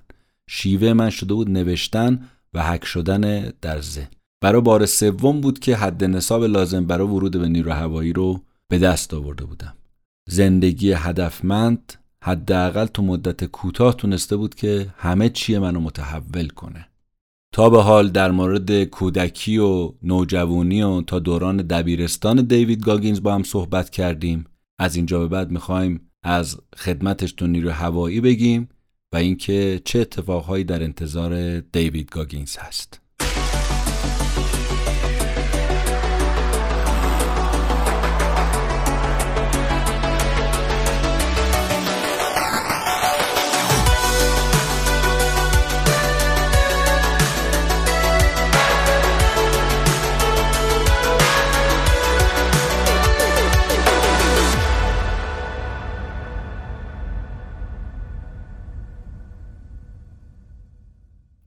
شیوه 0.50 0.94
من 0.94 1.10
شده 1.10 1.34
بود 1.34 1.50
نوشتن 1.50 2.26
و 2.54 2.64
حک 2.64 2.86
شدن 2.86 3.52
در 3.62 3.82
ذهن. 3.82 4.08
برای 4.42 4.62
بار 4.62 4.86
سوم 4.86 5.42
بود 5.42 5.60
که 5.60 5.76
حد 5.76 6.04
نصاب 6.04 6.44
لازم 6.44 6.86
برای 6.86 7.08
ورود 7.08 7.38
به 7.38 7.48
نیرو 7.48 7.72
هوایی 7.72 8.14
رو 8.14 8.42
به 8.70 8.78
دست 8.80 9.14
آورده 9.14 9.46
بودم. 9.46 9.74
زندگی 10.30 10.92
هدفمند 10.92 11.94
حداقل 12.24 12.86
تو 12.86 13.02
مدت 13.02 13.46
کوتاه 13.46 13.96
تونسته 13.96 14.36
بود 14.38 14.56
که 14.56 14.94
همه 14.98 15.30
چیه 15.30 15.60
منو 15.60 15.80
متحول 15.80 16.48
کنه. 16.48 16.88
تا 17.54 17.70
به 17.70 17.84
حال 17.84 18.10
در 18.10 18.32
مورد 18.32 18.84
کودکی 18.84 19.58
و 19.58 19.94
نوجوانی 20.04 20.82
و 20.82 21.02
تا 21.02 21.20
دوران 21.20 21.58
دبیرستان 21.58 22.42
دیوید 22.42 22.84
گاگینز 22.84 23.22
با 23.22 23.36
هم 23.36 23.44
صحبت 23.44 23.90
کردیم. 23.90 24.46
از 24.80 24.96
اینجا 24.96 25.20
به 25.20 25.28
بعد 25.28 25.52
می‌خوایم 25.52 26.12
از 26.24 26.58
خدمتش 26.78 27.32
تو 27.32 27.48
نیرو 27.48 27.72
هوایی 27.72 28.22
بگیم 28.22 28.70
و 29.14 29.18
اینکه 29.18 29.82
چه 29.86 30.00
اتفاقهایی 30.00 30.64
در 30.64 30.84
انتظار 30.84 31.60
دیوید 31.60 32.12
گاگینز 32.12 32.58
هست. 32.58 33.02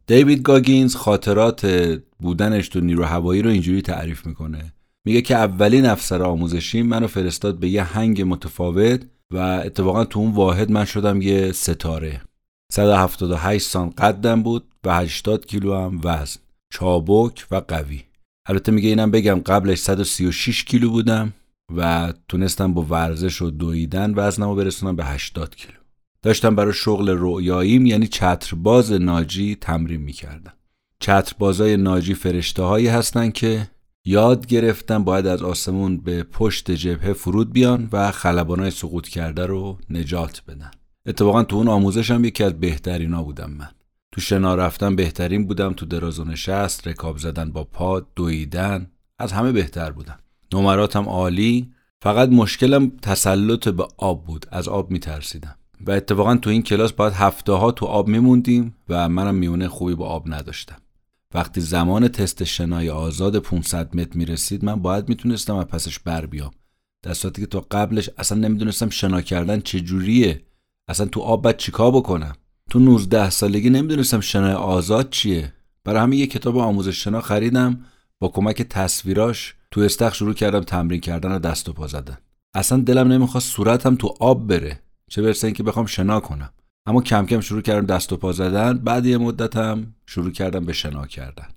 دیوید 0.09 0.43
گاگینز 0.43 0.97
خاطرات 0.97 1.67
بودنش 2.19 2.69
تو 2.69 2.81
نیرو 2.81 3.05
هوایی 3.05 3.43
رو 3.43 3.51
اینجوری 3.51 3.83
تعریف 3.83 4.27
می‌کنه. 4.27 4.73
میگه 5.05 5.23
که 5.23 5.35
اولین 5.37 5.87
افسر 5.87 6.23
آموزشی 6.23 6.83
منو 6.83 7.07
فرستاد 7.07 7.59
به 7.59 7.69
یه 7.69 7.83
هنگ 7.83 8.23
متفاوت 8.23 9.03
و 9.31 9.37
اتفاقا 9.39 10.05
تو 10.05 10.19
اون 10.21 10.33
واحد 10.33 10.71
من 10.71 10.85
شدم 10.85 11.23
یه 11.23 11.53
ستاره. 11.53 12.21
178 12.73 13.67
سان 13.67 13.91
قدم 13.91 14.43
بود 14.43 14.65
و 14.85 14.97
80 14.97 15.47
کیلو 15.47 15.75
هم 15.75 16.01
وزن. 16.05 16.41
چابک 16.73 17.47
و 17.51 17.63
قوی. 17.69 18.03
البته 18.49 18.73
میگه 18.73 18.89
اینم 18.89 19.11
بگم 19.11 19.41
قبلش 19.47 19.79
136 19.79 20.65
کیلو 20.65 20.91
بودم 20.91 21.33
و 21.77 22.13
تونستم 22.29 22.75
با 22.75 22.83
ورزش 22.83 23.43
و 23.43 23.51
دویدن 23.51 24.13
وزنمو 24.17 24.55
برسونم 24.55 24.97
به 24.97 25.05
80 25.05 25.57
کیلو. 25.57 25.78
داشتم 26.29 26.55
برای 26.55 26.73
شغل 26.73 27.09
رویاییم 27.09 27.87
یعنی 27.87 28.07
چترباز 28.07 28.93
ناجی 28.93 29.55
تمرین 29.61 30.01
می‌کردم. 30.01 30.53
چتربازای 31.01 31.77
ناجی 31.77 32.15
فرشته 32.15 32.63
هایی 32.63 32.87
هستن 32.87 33.31
که 33.31 33.69
یاد 34.05 34.47
گرفتن 34.47 35.05
باید 35.05 35.27
از 35.27 35.43
آسمون 35.43 35.97
به 35.97 36.23
پشت 36.23 36.71
جبهه 36.71 37.13
فرود 37.13 37.53
بیان 37.53 37.89
و 37.93 38.11
خلبانای 38.11 38.71
سقوط 38.71 39.09
کرده 39.09 39.47
رو 39.47 39.79
نجات 39.91 40.43
بدن. 40.49 40.71
اتفاقا 41.07 41.43
تو 41.43 41.57
اون 41.57 41.69
آموزشم 41.69 42.25
یکی 42.25 42.45
از 42.45 42.61
بهترینا 42.61 43.23
بودم 43.23 43.51
من. 43.51 43.71
تو 44.13 44.21
شنا 44.21 44.55
رفتن 44.55 44.97
بهترین 44.97 45.47
بودم 45.47 45.73
تو 45.73 45.87
دراز 45.87 46.19
و 46.19 46.25
نشست 46.25 46.89
رکاب 46.89 47.19
زدن 47.19 47.51
با 47.51 47.65
پا 47.65 48.01
دویدن 48.01 48.91
از 49.19 49.33
همه 49.33 49.53
بهتر 49.53 49.91
بودم. 49.93 50.19
نمراتم 50.53 51.09
عالی 51.09 51.73
فقط 52.03 52.29
مشکلم 52.29 52.93
تسلط 53.03 53.69
به 53.69 53.87
آب 53.97 54.27
بود 54.27 54.47
از 54.51 54.69
آب 54.69 54.91
میترسیدم. 54.91 55.55
و 55.87 55.91
اتفاقا 55.91 56.37
تو 56.37 56.51
این 56.51 56.63
کلاس 56.63 56.93
باید 56.93 57.13
هفته 57.13 57.53
ها 57.53 57.73
تو 57.73 57.87
آب 57.87 58.09
میموندیم 58.09 58.75
و 58.89 59.09
منم 59.09 59.35
میونه 59.35 59.69
خوبی 59.69 59.95
با 59.95 60.07
آب 60.07 60.33
نداشتم. 60.35 60.77
وقتی 61.35 61.61
زمان 61.61 62.09
تست 62.09 62.45
شنای 62.45 62.91
آزاد 62.91 63.39
500 63.39 63.97
متر 63.97 64.17
می‌رسید 64.17 64.65
من 64.65 64.83
باید 64.83 65.09
می‌تونستم 65.09 65.57
از 65.57 65.67
پسش 65.67 65.99
بر 65.99 66.27
بیام. 66.27 66.51
در 67.03 67.15
صورتی 67.15 67.41
که 67.41 67.47
تو 67.47 67.65
قبلش 67.71 68.11
اصلا 68.19 68.39
نمی‌دونستم 68.39 68.89
شنا 68.89 69.21
کردن 69.21 69.61
چجوریه 69.61 70.43
اصلا 70.89 71.07
تو 71.07 71.21
آب 71.21 71.43
باید 71.43 71.57
چیکار 71.57 71.91
بکنم؟ 71.91 72.33
تو 72.71 72.79
19 72.79 73.31
سالگی 73.31 73.71
نمی‌دونستم 73.71 74.21
شنای 74.21 74.53
آزاد 74.53 75.11
چیه. 75.11 75.53
برای 75.85 76.03
همین 76.03 76.19
یه 76.19 76.27
کتاب 76.27 76.59
آموزش 76.59 77.05
شنا 77.05 77.21
خریدم. 77.21 77.85
با 78.19 78.29
کمک 78.29 78.63
تصویراش 78.63 79.55
تو 79.71 79.81
استخ 79.81 80.15
شروع 80.15 80.35
کردم 80.35 80.61
تمرین 80.61 81.01
کردن 81.01 81.33
و 81.33 81.39
دست 81.39 81.69
و 81.69 81.73
پا 81.73 81.87
زدن. 81.87 82.19
اصلا 82.55 82.81
دلم 82.81 83.13
نمی‌خواست 83.13 83.53
صورتم 83.53 83.95
تو 83.95 84.15
آب 84.21 84.47
بره. 84.47 84.81
چه 85.09 85.23
برسه 85.23 85.47
اینکه 85.47 85.63
بخوام 85.63 85.87
شنا 85.87 86.21
کنم. 86.21 86.51
اما 86.87 87.03
کم 87.03 87.27
کم 87.27 87.41
شروع 87.41 87.63
کردم 87.63 87.87
دست 87.87 88.13
و 88.13 88.17
پا 88.17 88.33
زدن. 88.33 88.79
بعد 88.79 89.07
یه 89.07 89.19
مدتم 89.19 89.95
شروع 90.07 90.31
کردم 90.31 90.65
به 90.65 90.73
شنا 90.73 91.07
کردن. 91.07 91.49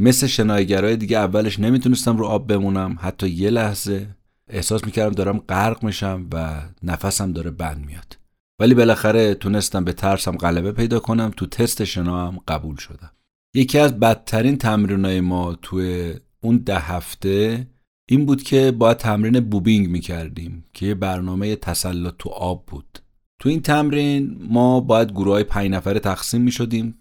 مثل 0.00 0.26
شنایگرای 0.26 0.96
دیگه 0.96 1.18
اولش 1.18 1.58
نمی‌تونستم 1.58 2.16
رو 2.16 2.26
آب 2.26 2.46
بمونم. 2.46 2.98
حتی 3.00 3.28
یه 3.28 3.50
لحظه 3.50 4.06
احساس 4.48 4.84
می‌کردم 4.84 5.14
دارم 5.14 5.38
غرق 5.38 5.84
میشم 5.84 6.26
و 6.32 6.62
نفسم 6.82 7.32
داره 7.32 7.50
بند 7.50 7.86
میاد. 7.86 8.18
ولی 8.60 8.74
بالاخره 8.74 9.34
تونستم 9.34 9.84
به 9.84 9.92
ترسم 9.92 10.36
غلبه 10.36 10.72
پیدا 10.72 11.00
کنم. 11.00 11.32
تو 11.36 11.46
تست 11.46 11.84
شنا 11.84 12.26
هم 12.26 12.38
قبول 12.48 12.76
شدم. 12.76 13.10
یکی 13.54 13.78
از 13.78 14.00
بدترین 14.00 14.58
تمرینای 14.58 15.20
ما 15.20 15.54
توی 15.62 16.14
اون 16.40 16.58
ده 16.58 16.78
هفته 16.78 17.66
این 18.12 18.26
بود 18.26 18.42
که 18.42 18.70
باید 18.70 18.96
تمرین 18.96 19.40
بوبینگ 19.40 19.88
می‌کردیم 19.88 20.64
که 20.72 20.86
یه 20.86 20.94
برنامه 20.94 21.56
تسلط 21.56 22.14
تو 22.18 22.28
آب 22.28 22.66
بود. 22.66 22.98
تو 23.38 23.48
این 23.48 23.62
تمرین 23.62 24.38
ما 24.48 24.80
باید 24.80 25.12
گروه 25.12 25.32
های 25.32 25.44
پنج 25.44 25.70
نفره 25.70 26.00
تقسیم 26.00 26.40
می 26.40 26.52
شدیم 26.52 26.98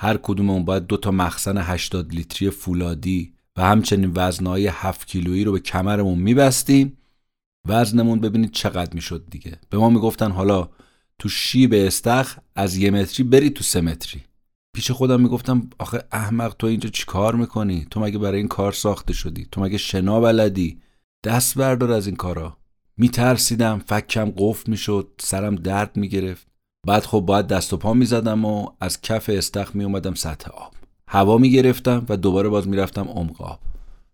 هر 0.00 0.16
کدوممون 0.16 0.64
باید 0.64 0.86
دو 0.86 0.96
تا 0.96 1.10
مخزن 1.10 1.58
80 1.58 2.14
لیتری 2.14 2.50
فولادی 2.50 3.32
و 3.56 3.62
همچنین 3.62 4.12
وزنهای 4.14 4.66
7 4.66 5.06
کیلویی 5.06 5.44
رو 5.44 5.52
به 5.52 5.60
کمرمون 5.60 6.18
میبستیم. 6.18 6.96
وزنمون 7.68 8.20
ببینید 8.20 8.50
چقدر 8.50 8.94
می‌شد 8.94 9.24
دیگه. 9.30 9.58
به 9.70 9.78
ما 9.78 9.90
می‌گفتن 9.90 10.30
حالا 10.30 10.68
تو 11.18 11.28
شیب 11.28 11.74
استخ 11.74 12.38
از 12.54 12.76
یه 12.76 12.90
متری 12.90 13.24
بری 13.24 13.50
تو 13.50 13.64
سه 13.64 13.80
متری. 13.80 14.20
پیش 14.76 14.90
خودم 14.90 15.20
می‌گفتم 15.20 15.70
آخه 15.78 16.04
احمق 16.12 16.54
تو 16.58 16.66
اینجا 16.66 16.88
چی 16.88 17.04
کار 17.06 17.34
می‌کنی؟ 17.34 17.86
تو 17.90 18.00
مگه 18.00 18.18
برای 18.18 18.38
این 18.38 18.48
کار 18.48 18.72
ساخته 18.72 19.12
شدی؟ 19.12 19.48
تو 19.52 19.60
مگه 19.60 19.78
شنا 19.78 20.20
بلدی؟ 20.20 20.80
دست 21.24 21.58
بردار 21.58 21.92
از 21.92 22.06
این 22.06 22.16
کارا. 22.16 22.56
میترسیدم 22.96 23.82
فکم 23.86 24.32
قفل 24.38 24.70
می‌شد 24.70 25.08
سرم 25.20 25.54
درد 25.54 25.96
می‌گرفت. 25.96 26.46
بعد 26.86 27.04
خب 27.04 27.20
باید 27.20 27.46
دست 27.46 27.72
و 27.72 27.76
پا 27.76 27.94
می‌زدم 27.94 28.44
و 28.44 28.68
از 28.80 29.00
کف 29.00 29.30
استخ 29.32 29.76
میومدم 29.76 30.14
سطح 30.14 30.50
آب. 30.50 30.74
هوا 31.08 31.38
می‌گرفتم 31.38 32.06
و 32.08 32.16
دوباره 32.16 32.48
باز 32.48 32.68
می‌رفتم 32.68 33.08
عمق 33.08 33.42
آب. 33.42 33.60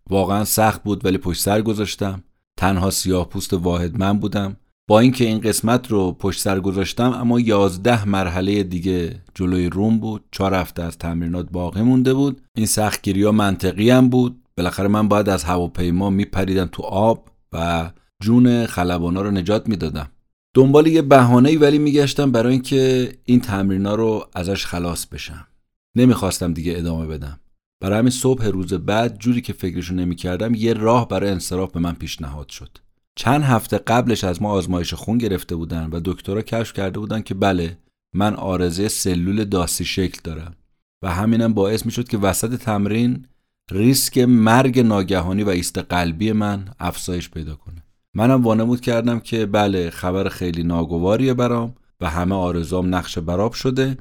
واقعا 0.09 0.45
سخت 0.45 0.83
بود 0.83 1.05
ولی 1.05 1.17
پشت 1.17 1.41
سر 1.41 1.61
گذاشتم. 1.61 2.23
تنها 2.57 2.89
سیاه 2.89 3.29
پوست 3.29 3.53
واحد 3.53 3.97
من 3.99 4.19
بودم. 4.19 4.57
با 4.87 4.99
اینکه 4.99 5.25
این 5.25 5.39
قسمت 5.39 5.91
رو 5.91 6.11
پشت 6.11 6.39
سر 6.41 6.59
گذاشتم 6.59 7.11
اما 7.11 7.39
یازده 7.39 8.05
مرحله 8.05 8.63
دیگه 8.63 9.21
جلوی 9.35 9.69
روم 9.69 9.99
بود. 9.99 10.23
چهار 10.31 10.53
هفته 10.53 10.83
از 10.83 10.97
تمرینات 10.97 11.47
باقی 11.51 11.81
مونده 11.81 12.13
بود. 12.13 12.41
این 12.57 12.65
سختگیری 12.65 13.23
ها 13.23 13.31
منطقی 13.31 13.89
هم 13.89 14.09
بود. 14.09 14.39
بالاخره 14.57 14.87
من 14.87 15.07
باید 15.07 15.29
از 15.29 15.43
هواپیما 15.43 16.09
میپریدم 16.09 16.69
تو 16.71 16.83
آب 16.83 17.29
و 17.53 17.91
جون 18.23 18.65
خلبانا 18.65 19.21
رو 19.21 19.31
نجات 19.31 19.69
می‌دادم. 19.69 20.09
دنبال 20.55 20.87
یه 20.87 21.01
بهانه‌ای 21.01 21.57
ولی 21.57 21.77
میگشتم 21.77 22.31
برای 22.31 22.53
اینکه 22.53 23.11
این 23.23 23.39
تمرینا 23.41 23.95
رو 23.95 24.29
ازش 24.33 24.65
خلاص 24.65 25.05
بشم. 25.05 25.47
نمی‌خواستم 25.95 26.53
دیگه 26.53 26.77
ادامه 26.77 27.05
بدم. 27.07 27.39
برای 27.81 27.99
همین 27.99 28.11
صبح 28.11 28.45
روز 28.45 28.73
بعد 28.73 29.19
جوری 29.19 29.41
که 29.41 29.53
فکرشو 29.53 29.95
نمی‌کردم 29.95 30.55
یه 30.55 30.73
راه 30.73 31.07
برای 31.07 31.29
انصراف 31.29 31.71
به 31.71 31.79
من 31.79 31.93
پیشنهاد 31.93 32.49
شد. 32.49 32.77
چند 33.15 33.43
هفته 33.43 33.77
قبلش 33.77 34.23
از 34.23 34.41
ما 34.41 34.51
آزمایش 34.51 34.93
خون 34.93 35.17
گرفته 35.17 35.55
بودن 35.55 35.89
و 35.91 36.01
دکترها 36.05 36.41
کشف 36.41 36.73
کرده 36.73 36.99
بودن 36.99 37.21
که 37.21 37.33
بله 37.33 37.77
من 38.13 38.35
آرزه 38.35 38.87
سلول 38.87 39.43
داسی 39.43 39.85
شکل 39.85 40.19
دارم 40.23 40.55
و 41.03 41.11
همینم 41.11 41.53
باعث 41.53 41.85
می‌شد 41.85 42.07
که 42.07 42.17
وسط 42.17 42.55
تمرین 42.55 43.25
ریسک 43.71 44.17
مرگ 44.17 44.79
ناگهانی 44.79 45.43
و 45.43 45.49
ایست 45.49 45.77
قلبی 45.77 46.31
من 46.31 46.69
افزایش 46.79 47.29
پیدا 47.29 47.55
کنه. 47.55 47.83
منم 48.13 48.43
وانمود 48.43 48.81
کردم 48.81 49.19
که 49.19 49.45
بله 49.45 49.89
خبر 49.89 50.29
خیلی 50.29 50.63
ناگواریه 50.63 51.33
برام 51.33 51.75
و 52.01 52.09
همه 52.09 52.35
آرزوام 52.35 52.95
نقش 52.95 53.17
براب 53.17 53.53
شده 53.53 53.97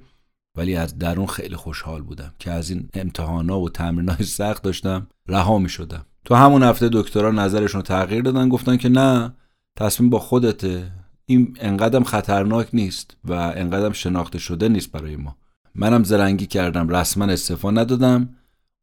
ولی 0.57 0.77
از 0.77 0.99
درون 0.99 1.27
خیلی 1.27 1.57
خوشحال 1.57 2.03
بودم 2.03 2.35
که 2.39 2.51
از 2.51 2.71
این 2.71 2.89
امتحانا 2.95 3.61
و 3.61 3.71
تمرینای 3.71 4.25
سخت 4.25 4.63
داشتم 4.63 5.07
رها 5.29 5.59
می 5.59 5.69
شدم 5.69 6.07
تو 6.25 6.35
همون 6.35 6.62
هفته 6.62 6.89
دکترها 6.93 7.31
نظرشون 7.31 7.83
تغییر 7.83 8.23
دادن 8.23 8.49
گفتن 8.49 8.77
که 8.77 8.89
نه 8.89 9.33
تصمیم 9.77 10.11
با 10.11 10.18
خودته. 10.18 10.91
این 11.27 11.57
انقدرم 11.61 12.05
خطرناک 12.05 12.68
نیست 12.73 13.16
و 13.25 13.33
انقدرم 13.33 13.93
شناخته 13.93 14.39
شده 14.39 14.68
نیست 14.68 14.93
برای 14.93 15.16
ما. 15.16 15.37
منم 15.75 16.05
زرنگی 16.05 16.47
کردم 16.47 16.89
رسما 16.89 17.25
استعفا 17.25 17.70
ندادم. 17.70 18.29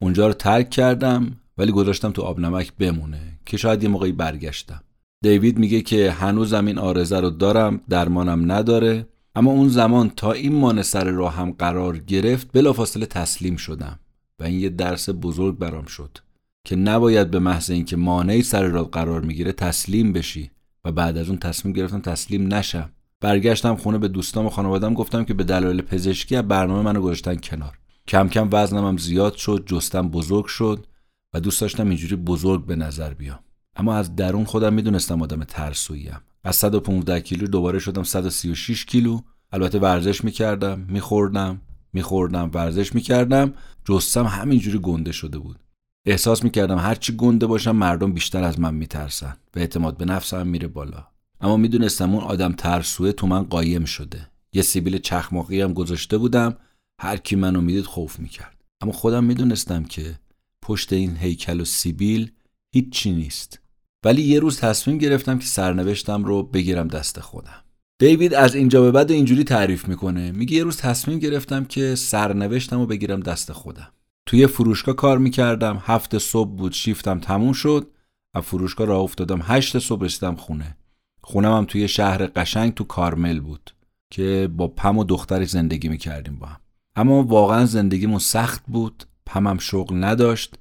اونجا 0.02 0.28
رو 0.28 0.34
ترک 0.34 0.70
کردم 0.70 1.38
ولی 1.58 1.72
گذاشتم 1.72 2.12
تو 2.12 2.22
آب 2.22 2.40
نمک 2.40 2.74
بمونه 2.80 3.40
که 3.46 3.58
شاید 3.58 3.84
یه 3.84 3.90
موقعی 3.90 4.12
برگشتم. 4.12 4.82
دیوید 5.22 5.58
میگه 5.58 5.82
که 5.82 6.12
هنوزم 6.12 6.66
این 6.66 6.78
آرزه 6.78 7.20
رو 7.20 7.30
دارم 7.30 7.82
درمانم 7.90 8.52
نداره. 8.52 9.08
اما 9.36 9.52
اون 9.52 9.70
زمان 9.70 10.10
تا 10.10 10.32
این 10.32 10.56
مانع 10.56 10.82
سر 10.82 11.04
راهم 11.04 11.52
قرار 11.52 11.98
گرفت 11.98 12.48
بلافاصله 12.54 13.06
تسلیم 13.06 13.56
شدم 13.56 14.00
و 14.40 14.44
این 14.44 14.60
یه 14.60 14.70
درس 14.70 15.10
بزرگ 15.10 15.58
برام 15.58 15.86
شد. 15.86 16.18
که 16.64 16.76
نباید 16.76 17.32
به 17.32 17.40
محض 17.40 17.70
اینکه 17.70 17.98
مانعی 17.98 18.42
سر 18.42 18.64
راه 18.64 18.90
قرار 18.90 19.22
می‌گیره 19.22 19.52
تسلیم 19.52 20.14
بشی 20.14 20.52
و 20.86 20.92
بعد 20.92 21.18
از 21.18 21.30
اون 21.30 21.38
تصمیم 21.38 21.74
گرفتم 21.74 22.02
تسلیم 22.02 22.54
نشم. 22.54 22.90
برگشتم 23.22 23.76
خونه 23.76 23.98
به 23.98 24.08
دوستام 24.08 24.46
و 24.46 24.50
خانوادم 24.50 24.94
گفتم 24.94 25.24
که 25.24 25.34
به 25.34 25.44
دلایل 25.44 25.82
پزشکی 25.82 26.36
از 26.36 26.48
برنامه 26.48 26.82
منو 26.82 27.02
گذاشتن 27.02 27.36
کنار. 27.36 27.78
کم 28.08 28.30
کم 28.30 28.50
وزنم 28.52 28.86
هم 28.88 28.98
زیاد 28.98 29.36
شد 29.36 29.64
جستم 29.66 30.10
بزرگ 30.10 30.46
شد 30.46 30.86
و 31.34 31.40
دوست 31.40 31.62
داشتم 31.62 31.88
اینجوری 31.88 32.16
بزرگ 32.16 32.66
به 32.66 32.76
نظر 32.76 33.14
بیام. 33.14 33.40
اما 33.76 33.96
از 33.96 34.16
درون 34.16 34.46
خودم 34.46 34.74
می‌دونستم 34.74 35.22
آدم 35.22 35.44
ترسوییم 35.44 36.18
از 36.44 36.56
115 36.56 37.22
کیلو 37.22 37.48
دوباره 37.48 37.80
شدم 37.80 38.04
136 38.04 38.86
کیلو. 38.86 39.20
البته 39.52 39.80
ورزش 39.80 40.24
می‌کردم 40.24 40.80
میخوردم 40.80 41.62
میخوردم 41.94 42.52
ورزش 42.54 42.96
می‌کردم. 42.96 43.54
جستم 43.86 44.26
همینجوری 44.26 44.80
گنده 44.80 45.12
شده 45.12 45.40
بود. 45.40 45.60
احساس 46.06 46.44
می‌کردم 46.44 46.78
هرچی 46.78 47.16
گنده 47.16 47.46
باشم 47.48 47.76
مردم 47.76 48.14
بیشتر 48.14 48.44
از 48.44 48.60
من 48.60 48.76
میترسن 48.76 49.38
و 49.56 49.60
اعتماد 49.60 49.98
به 49.98 50.06
نفسم 50.06 50.48
میره 50.48 50.68
بالا. 50.68 51.08
اما 51.42 51.58
می‌دونستم 51.58 52.14
اون 52.16 52.24
آدم 52.24 52.52
ترسوه 52.52 53.12
تو 53.12 53.28
من 53.28 53.44
قایم 53.44 53.86
شده. 53.86 54.28
یه 54.54 54.62
سیبیل 54.62 54.98
چخماقی 54.98 55.62
هم 55.62 55.74
گذاشته 55.74 56.18
بودم 56.18 56.58
هر 57.02 57.18
کی 57.18 57.36
منو 57.36 57.62
می‌دید 57.62 57.86
خوف 57.86 58.20
می‌کرد. 58.20 58.58
اما 58.82 58.92
خودم 58.92 59.24
می‌دونستم 59.24 59.84
که 59.84 60.20
پشت 60.62 60.94
این 60.94 61.18
هیکل 61.18 61.62
و 61.62 61.66
سیبیل 61.66 62.32
هیچی 62.76 63.12
نیست. 63.12 63.60
ولی 64.06 64.22
یه 64.22 64.40
روز 64.40 64.60
تصمیم 64.60 64.98
گرفتم 64.98 65.40
که 65.40 65.46
سرنوشتم 65.46 66.24
رو 66.24 66.44
بگیرم 66.44 66.88
دست 66.88 67.20
خودم. 67.20 67.64
دیوید 68.00 68.34
از 68.34 68.56
اینجا 68.56 68.82
به 68.82 68.92
بعد 68.92 69.12
اینجوری 69.12 69.44
تعریف 69.44 69.88
می‌کنه. 69.88 70.32
میگه 70.32 70.58
یه 70.58 70.64
روز 70.64 70.78
تصمیم 70.78 71.20
گرفتم 71.20 71.66
که 71.66 71.96
سرنوشتم 71.96 72.80
رو 72.80 72.86
بگیرم 72.86 73.20
دست 73.20 73.52
خودم. 73.52 73.92
توی 74.30 74.48
فروشگاه 74.48 74.96
کار 74.96 75.18
می‌کردم 75.18 75.84
هفت 75.86 76.18
صبح 76.18 76.50
بود 76.50 76.74
شیفتم 76.74 77.20
تموم 77.20 77.54
شد. 77.54 77.88
از 78.34 78.44
فروشگاه 78.44 78.88
راه 78.88 79.02
افتادم 79.02 79.40
هشت 79.44 79.80
صبح 79.80 80.04
رسیدم 80.04 80.36
خونه. 80.36 80.78
خونم 81.22 81.58
هم 81.58 81.66
توی 81.66 81.88
شهر 81.88 82.26
قشنگ 82.26 82.74
تو 82.74 82.84
کارمل 82.84 83.40
بود 83.40 83.72
که 84.12 84.50
با 84.58 84.68
پم 84.68 84.98
و 84.98 85.04
دختری 85.04 85.46
زندگی 85.46 85.90
می‌کردیم 85.90 86.36
با 86.36 86.48
هم. 86.48 86.60
اما 86.96 87.24
واقعا 87.24 87.66
زندگیمون 87.66 88.20
سخت 88.20 88.64
بود 88.68 89.04
پمم 89.26 89.58
شغل 89.58 90.04
نداشت 90.04 90.56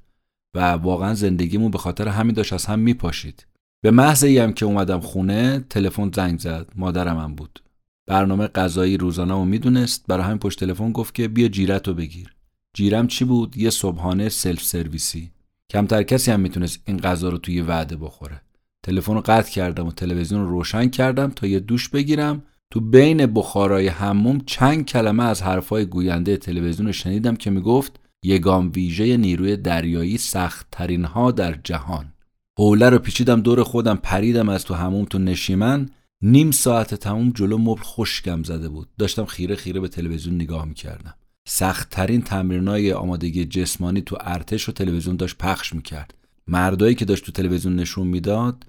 و 0.55 0.73
واقعا 0.73 1.15
زندگیمون 1.15 1.71
به 1.71 1.79
خاطر 1.79 2.09
همین 2.09 2.35
داشت 2.35 2.53
از 2.53 2.67
هم 2.67 2.79
میپاشید. 2.79 3.47
به 3.83 3.91
محض 3.91 4.25
هم 4.25 4.53
که 4.53 4.67
اومدم 4.67 5.01
خونه 5.01 5.65
تلفن 5.71 6.11
زنگ 6.15 6.39
زد 6.39 6.73
مادرم 6.77 7.19
هم 7.19 7.35
بود. 7.35 7.63
برنامه 8.07 8.47
غذایی 8.47 8.97
روزانه 8.97 9.33
رو 9.33 9.45
می‌دونست 9.45 10.05
برای 10.09 10.25
همین 10.25 10.39
پشت 10.39 10.61
تلفن 10.61 10.93
گفت 10.93 11.15
که 11.15 11.29
بیا 11.29 11.49
جیرت 11.49 11.89
رو 11.89 11.95
بگیر. 11.95 12.38
جیرم 12.79 13.07
چی 13.07 13.25
بود؟ 13.25 13.57
یه 13.57 13.71
صبحانه 13.71 14.29
سلف 14.29 14.63
سرویسی 14.63 15.31
کمتر 15.71 16.03
کسی 16.03 16.31
هم 16.31 16.41
می‌تونست 16.41 16.81
این 16.85 16.97
غذا 16.99 17.29
رو 17.29 17.39
توی 17.39 17.61
وعده 17.61 17.97
بخوره. 17.97 18.41
تلفن 18.83 19.15
رو 19.15 19.21
قطع 19.21 19.51
کردم 19.51 19.87
و 19.87 19.93
تلویزیون 19.93 20.41
رو 20.41 20.51
روشن 20.51 20.89
کردم 20.89 21.31
تا 21.31 21.47
یه 21.47 21.61
دوش 21.61 21.89
بگیرم. 21.89 22.43
تو 22.71 22.81
بین 22.81 23.27
بخارای 23.27 23.89
حموم 23.89 24.41
چند 24.47 24.87
کلمه 24.87 25.25
از 25.25 25.43
حرفای 25.43 25.87
گوینده 25.87 26.37
تلویزیون 26.37 26.87
رو 26.87 26.93
شنیدم 26.93 27.37
که 27.37 27.51
می‌گفت 27.51 28.01
یگام 28.23 28.73
ویژه 28.75 29.17
نیروی 29.17 29.57
دریایی 29.57 30.19
سخت 30.19 30.67
ترین 30.73 31.05
ها 31.05 31.31
در 31.31 31.59
جهان. 31.65 32.13
حوله 32.59 32.91
رو 32.91 32.99
پیچیدم 32.99 33.41
دور 33.41 33.63
خودم 33.63 33.97
پریدم 33.97 34.49
از 34.49 34.65
تو 34.65 34.75
هموم 34.75 35.05
تو 35.05 35.19
نشیمن. 35.19 35.89
نیم 36.23 36.51
ساعت 36.51 36.95
تموم 36.95 37.31
جلو 37.31 37.59
مبل 37.59 37.83
خشکم 37.83 38.43
زده 38.43 38.69
بود. 38.69 38.89
داشتم 38.99 39.25
خیره 39.25 39.57
خیره 39.57 39.81
به 39.81 39.89
تلویزیون 39.89 40.35
نگاه 40.35 40.65
می‌کردم. 40.65 41.15
سختترین 41.51 42.23
تمرینای 42.23 42.93
آمادگی 42.93 43.45
جسمانی 43.45 44.01
تو 44.01 44.17
ارتش 44.21 44.69
و 44.69 44.73
تلویزیون 44.73 45.17
داشت 45.17 45.39
پخش 45.39 45.73
می‌کرد. 45.73 46.15
مردایی 46.47 46.95
که 46.95 47.05
داشت 47.05 47.25
تو 47.25 47.33
تلویزیون 47.33 47.77
نشون 47.77 48.07
می‌داد 48.07 48.67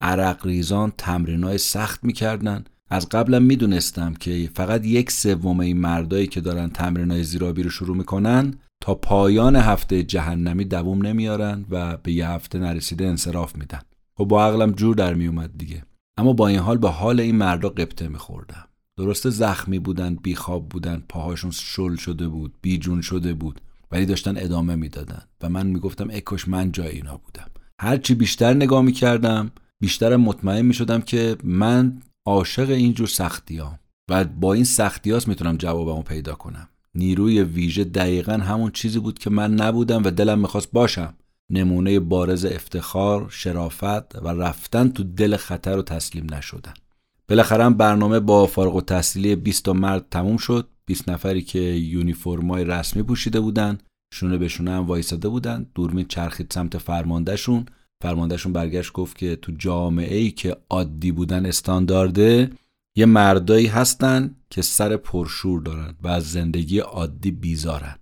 عرق 0.00 0.46
ریزان 0.46 0.92
تمرینای 0.98 1.58
سخت 1.58 2.04
می‌کردن. 2.04 2.64
از 2.90 3.08
قبلم 3.08 3.42
می‌دونستم 3.42 4.14
که 4.14 4.50
فقط 4.54 4.84
یک 4.84 5.10
سوم 5.10 5.60
این 5.60 5.78
مردایی 5.78 6.26
که 6.26 6.40
دارن 6.40 6.68
تمرینای 6.68 7.24
زیرابی 7.24 7.62
رو 7.62 7.70
شروع 7.70 7.96
می‌کنن 7.96 8.54
تا 8.80 8.94
پایان 8.94 9.56
هفته 9.56 10.02
جهنمی 10.02 10.64
دووم 10.64 11.06
نمیارن 11.06 11.64
و 11.70 11.96
به 11.96 12.12
یه 12.12 12.28
هفته 12.28 12.58
نرسیده 12.58 13.06
انصراف 13.06 13.56
میدن. 13.56 13.80
خب 14.16 14.24
با 14.24 14.46
عقلم 14.46 14.72
جور 14.72 14.94
در 14.94 15.14
میومد 15.14 15.50
دیگه. 15.58 15.84
اما 16.16 16.32
با 16.32 16.48
این 16.48 16.58
حال 16.58 16.78
به 16.78 16.88
حال 16.88 17.20
این 17.20 17.36
مردا 17.36 17.68
قبطه 17.68 18.08
میخوردم. 18.08 18.68
درسته 18.98 19.30
زخمی 19.30 19.78
بودن 19.78 20.14
بیخواب 20.14 20.68
بودن 20.68 21.02
پاهاشون 21.08 21.50
شل 21.50 21.96
شده 21.96 22.28
بود 22.28 22.54
بیجون 22.62 23.00
شده 23.00 23.34
بود 23.34 23.60
ولی 23.90 24.06
داشتن 24.06 24.36
ادامه 24.36 24.74
می‌دادن 24.74 25.22
و 25.42 25.48
من 25.48 25.66
می‌گفتم 25.66 26.08
اکش 26.10 26.48
من 26.48 26.72
جای 26.72 26.88
اینا 26.88 27.16
بودم. 27.16 27.46
هرچی 27.80 28.14
بیشتر 28.14 28.54
نگاه 28.54 28.82
می‌کردم 28.82 29.50
بیشتر 29.80 30.16
مطمئن 30.16 30.62
می‌شدم 30.62 31.00
که 31.00 31.36
من 31.44 32.02
عاشق 32.26 32.70
اینجور 32.70 33.06
سختیام 33.06 33.78
و 34.10 34.24
با 34.24 34.52
این 34.52 34.64
سختیاست 34.64 35.28
می‌تونم 35.28 35.56
جوابمو 35.56 36.02
پیدا 36.02 36.34
کنم. 36.34 36.68
نیروی 36.94 37.42
ویژه 37.42 37.84
دقیقا 37.84 38.32
همون 38.32 38.70
چیزی 38.70 38.98
بود 38.98 39.18
که 39.18 39.30
من 39.30 39.54
نبودم 39.54 40.04
و 40.04 40.10
دلم 40.10 40.38
می‌خواست 40.38 40.72
باشم. 40.72 41.14
نمونه 41.50 42.00
بارز 42.00 42.44
افتخار، 42.44 43.28
شرافت 43.30 44.16
و 44.16 44.28
رفتن 44.28 44.88
تو 44.88 45.04
دل 45.04 45.36
خطر 45.36 45.78
و 45.78 45.82
تسلیم 45.82 46.34
نشدن. 46.34 46.74
بالاخره 47.28 47.70
برنامه 47.70 48.20
با 48.20 48.46
فارغ 48.46 48.74
و 48.74 48.80
تحصیلی 48.80 49.36
20 49.36 49.68
مرد 49.68 50.06
تموم 50.10 50.36
شد. 50.36 50.68
20 50.86 51.08
نفری 51.08 51.42
که 51.42 51.58
یونیفرمای 51.58 52.64
رسمی 52.64 53.02
پوشیده 53.02 53.40
بودن 53.40 53.78
شونه 54.14 54.38
به 54.38 54.48
شونه 54.48 54.70
هم 54.70 54.86
وایساده 54.86 55.28
بودن. 55.28 55.66
دورمین 55.74 56.06
چرخید 56.08 56.50
سمت 56.50 56.78
فرماندهشون. 56.78 57.66
فرماندهشون 58.02 58.52
برگشت 58.52 58.92
گفت 58.92 59.18
که 59.18 59.36
تو 59.36 59.52
جامعه 59.52 60.16
ای 60.16 60.30
که 60.30 60.56
عادی 60.70 61.12
بودن 61.12 61.46
استاندارده 61.46 62.50
یه 62.96 63.06
مردایی 63.06 63.66
هستن 63.66 64.34
که 64.50 64.62
سر 64.62 64.96
پرشور 64.96 65.62
دارن 65.62 65.94
و 66.02 66.08
از 66.08 66.30
زندگی 66.30 66.78
عادی 66.78 67.30
بیزارن. 67.30 67.96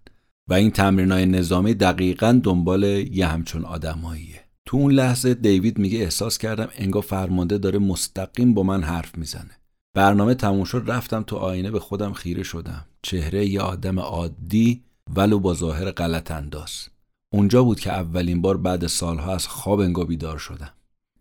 و 0.49 0.55
این 0.55 0.71
تمرینای 0.71 1.27
نظامی 1.27 1.75
دقیقا 1.75 2.41
دنبال 2.45 2.83
یه 2.83 3.27
همچون 3.27 3.64
آدماییه. 3.64 4.50
تو 4.67 4.77
اون 4.77 4.93
لحظه 4.93 5.35
دیوید 5.35 5.79
میگه 5.79 5.99
احساس 5.99 6.39
کردم 6.39 6.69
انگار 6.75 7.03
فرمانده 7.03 7.59
داره 7.59 7.79
مستقیم 7.79 8.55
با 8.55 8.63
من 8.63 8.83
حرف 8.83 9.19
می‌زنه. 9.19 9.51
برنامه 9.95 10.35
تموم 10.35 10.65
شد 10.65 10.85
رفتم 10.87 11.23
تو 11.23 11.37
آینه 11.37 11.71
به 11.71 11.81
خودم 11.81 12.13
خیره 12.13 12.43
شدم. 12.43 12.87
چهره 13.03 13.47
یه 13.47 13.61
آدم 13.61 13.99
عادی 13.99 14.85
ولو 15.17 15.39
با 15.39 15.55
ظاهر 15.55 15.91
غلط 15.91 16.31
انداز. 16.31 16.89
اونجا 17.33 17.65
بود 17.65 17.81
که 17.81 17.93
اولین 17.93 18.43
بار 18.43 18.57
بعد 18.57 18.87
سالها 18.87 19.35
از 19.35 19.47
خواب 19.47 19.81
انگا 19.81 20.05
بیدار 20.05 20.39
شدم. 20.39 20.73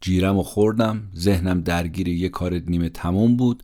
جیرم 0.02 0.38
و 0.38 0.44
خوردم 0.44 1.12
ذهنم 1.16 1.62
درگیر 1.62 2.08
یه 2.08 2.30
کار 2.30 2.54
نیمه 2.54 2.90
تموم 2.90 3.38
بود 3.38 3.64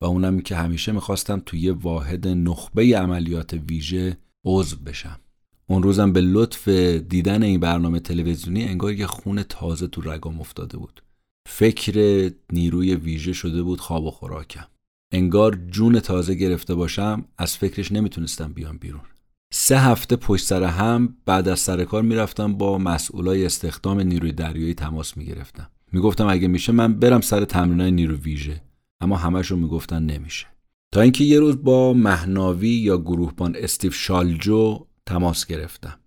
و 0.00 0.04
اونم 0.04 0.40
که 0.40 0.56
همیشه 0.56 0.92
می‌خواستم 0.92 1.42
توی 1.46 1.60
یه 1.60 1.72
واحد 1.72 2.28
نخبه 2.28 2.98
عملیات 2.98 3.52
ویژه 3.52 4.16
عضو 4.44 4.76
بشم. 4.76 5.20
اون 5.70 5.82
روزم 5.82 6.12
به 6.12 6.20
لطف 6.20 6.68
دیدن 7.08 7.42
این 7.42 7.60
برنامه 7.60 8.00
تلویزیونی 8.00 8.64
انگار 8.64 8.92
یه 8.92 9.06
خون 9.06 9.42
تازه 9.42 9.86
تو 9.86 10.00
رگام 10.00 10.40
افتاده 10.40 10.76
بود. 10.76 11.02
فکر 11.48 12.30
نیروی 12.52 12.94
ویژه 12.94 13.32
شده 13.32 13.62
بود 13.62 13.80
خواب 13.80 14.04
و 14.04 14.10
خوراکم. 14.10 14.66
انگار 15.12 15.58
جون 15.70 16.00
تازه 16.00 16.34
گرفته 16.34 16.74
باشم 16.74 17.24
از 17.38 17.56
فکرش 17.56 17.92
نمی‌تونستم 17.92 18.52
بیام 18.52 18.78
بیرون. 18.78 19.00
سه 19.52 19.78
هفته 19.78 20.16
پشت 20.16 20.44
سر 20.44 20.62
هم 20.62 21.16
بعد 21.26 21.48
از 21.48 21.60
سر 21.60 21.84
کار 21.84 22.02
می‌رفتم 22.02 22.54
با 22.54 22.78
مسئولای 22.78 23.46
استخدام 23.46 24.00
نیروی 24.00 24.32
دریایی 24.32 24.74
تماس 24.74 25.16
می‌گرفتم. 25.16 25.70
می‌گفتم 25.92 26.26
اگه 26.26 26.48
میشه 26.48 26.72
من 26.72 26.94
برم 26.94 27.20
سر 27.20 27.44
تمرینای 27.44 27.90
نیرو 27.90 28.16
ویژه. 28.16 28.62
اما 29.00 29.16
همشون 29.16 29.58
می‌گفتن 29.58 30.02
نمیشه. 30.02 30.46
تا 30.92 31.00
اینکه 31.00 31.24
یه 31.24 31.40
روز 31.40 31.62
با 31.62 31.92
مهناوی 31.92 32.68
یا 32.68 32.98
گروهبان 32.98 33.56
استیو 33.58 33.90
شالجو 33.90 34.86
تماس 35.10 35.46
گرفتم. 35.46 35.98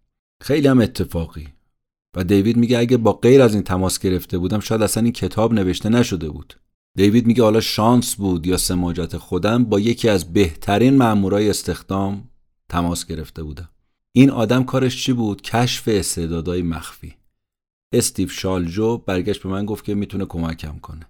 خیلی 0.41 0.68
هم 0.68 0.82
اتفاقی. 0.82 1.47
و 2.16 2.24
دیوید 2.24 2.58
میگه 2.58 2.80
اگه 2.80 2.97
با 2.97 3.14
غیر 3.14 3.41
از 3.41 3.54
این 3.54 3.64
تماس 3.64 3.99
گرفته 3.99 4.38
بودم 4.38 4.60
شاید 4.60 4.82
اصلا 4.82 5.04
این 5.04 5.12
کتاب 5.12 5.54
نوشته 5.54 5.89
نشده 5.89 6.30
بود. 6.30 6.60
دیوید 6.95 7.26
میگه 7.26 7.43
حالا 7.43 7.62
شانس 7.62 8.16
بود 8.16 8.47
یا 8.47 8.58
سماجت 8.58 9.18
خودم 9.18 9.66
با 9.66 9.80
یکی 9.80 10.10
از 10.10 10.34
بهترین 10.34 10.97
مامورای 10.97 11.49
استخدام 11.49 12.30
تماس 12.70 13.06
گرفته 13.06 13.43
بودم. 13.43 13.70
این 14.12 14.30
آدم 14.30 14.64
کارش 14.64 15.04
چی 15.04 15.14
بود؟ 15.14 15.41
کشف 15.41 15.84
استعدادهای 15.88 16.62
مخفی. 16.62 17.16
استیو 17.93 18.30
شالجو 18.30 18.97
برگشت 18.97 19.43
به 19.43 19.49
من 19.49 19.66
گفت 19.66 19.86
که 19.86 19.95
می‌تونه 19.95 20.26
کمکم 20.26 20.80
کنه. 20.80 21.08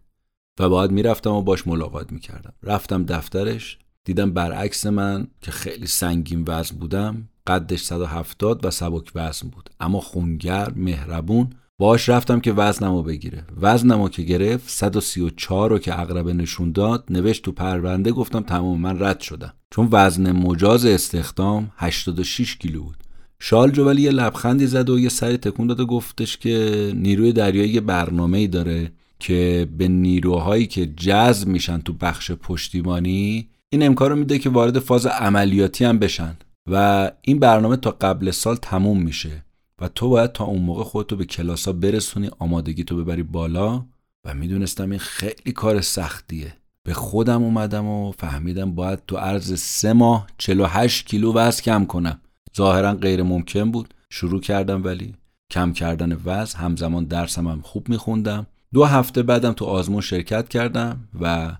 و 0.59 0.69
باید 0.69 0.91
می‌رفتم 0.91 1.31
و 1.31 1.41
باش 1.41 1.67
ملاقات 1.67 2.11
می‌کردم. 2.11 2.53
رفتم 2.63 3.05
دفترش 3.05 3.77
دیدم 4.03 4.33
برعکس 4.33 4.85
من 4.85 5.27
که 5.41 5.51
خیلی 5.51 5.87
سنگین 5.87 6.43
وزن 6.47 6.75
بودم 6.77 7.29
قدش 7.47 7.81
170 7.81 8.65
و 8.65 8.71
سبک 8.71 9.11
وزن 9.15 9.47
بود. 9.47 9.69
اما 9.79 9.99
خونگر 9.99 10.71
مهربون 10.75 11.49
باش 11.77 12.09
رفتم 12.09 12.39
که 12.39 12.53
وزنمو 12.53 13.03
بگیره. 13.03 13.43
وزنمو 13.61 14.09
که 14.09 14.21
گرفت 14.21 14.69
134 14.69 15.69
رو 15.69 15.79
که 15.79 15.99
اقربه 15.99 16.33
نشون 16.33 16.71
داد 16.71 17.03
نوشت 17.09 17.43
تو 17.43 17.51
پرونده 17.51 18.11
گفتم 18.11 18.41
تمام 18.41 18.79
من 18.79 19.03
رد 19.03 19.19
شدم. 19.19 19.53
چون 19.71 19.87
وزن 19.91 20.31
مجاز 20.31 20.85
استخدام 20.85 21.71
86 21.77 22.55
کیلو 22.57 22.83
بود. 22.83 22.97
شال 23.39 23.79
ولی 23.79 24.01
یه 24.01 24.11
لبخندی 24.11 24.67
زد 24.67 24.89
و 24.89 24.99
یه 24.99 25.09
سری 25.09 25.37
تکون 25.37 25.67
داد 25.67 25.79
و 25.79 25.85
گفتش 25.85 26.37
که 26.37 26.91
نیروی 26.95 27.31
دریایی 27.31 27.69
یه 27.69 27.81
برنامه 27.81 28.37
ای 28.37 28.47
داره 28.47 28.91
که 29.19 29.67
به 29.77 29.87
نیروهایی 29.87 30.67
که 30.67 30.85
جذب 30.85 31.47
میشن 31.47 31.79
تو 31.79 31.93
بخش 31.93 32.31
پشتیبانی 32.31 33.47
این 33.69 33.83
امکان 33.83 34.09
رو 34.09 34.15
میده 34.15 34.39
که 34.39 34.49
وارد 34.49 34.79
فاز 34.79 35.05
عملیاتی 35.05 35.85
هم 35.85 35.99
بشن. 35.99 36.35
و 36.67 37.11
این 37.21 37.39
برنامه 37.39 37.77
تا 37.77 37.91
قبل 37.91 38.31
سال 38.31 38.55
تموم 38.55 39.01
میشه 39.01 39.45
و 39.79 39.87
تو 39.87 40.09
باید 40.09 40.31
تا 40.31 40.43
اون 40.43 40.61
موقع 40.61 40.83
خودتو 40.83 41.15
به 41.15 41.25
کلاسا 41.25 41.73
برسونی 41.73 42.29
آمادگی 42.39 42.83
تو 42.83 43.03
ببری 43.03 43.23
بالا 43.23 43.85
و 44.25 44.33
می‌دونستم 44.33 44.89
این 44.89 44.99
خیلی 44.99 45.51
کار 45.51 45.81
سختیه. 45.81 46.53
به 46.83 46.93
خودم 46.93 47.43
اومدم 47.43 47.85
و 47.85 48.11
فهمیدم 48.11 48.75
باید 48.75 48.99
تو 49.07 49.17
عرض 49.17 49.59
سه 49.59 49.93
ماه 49.93 50.27
48 50.37 51.05
کیلو 51.05 51.33
وزن 51.33 51.61
کم 51.61 51.85
کنم. 51.85 52.19
ظاهرا 52.57 52.93
غیر 52.93 53.23
ممکن 53.23 53.71
بود. 53.71 53.93
شروع 54.09 54.41
کردم 54.41 54.83
ولی 54.83 55.15
کم 55.49 55.73
کردن 55.73 56.19
وزن 56.25 56.59
همزمان 56.59 57.05
درسم 57.05 57.47
هم 57.47 57.61
خوب 57.61 57.89
میخوندم. 57.89 58.47
دو 58.73 58.85
هفته 58.85 59.23
بعدم 59.23 59.53
تو 59.53 59.65
آزمون 59.65 60.01
شرکت 60.01 60.49
کردم 60.49 61.07
و 61.21 61.51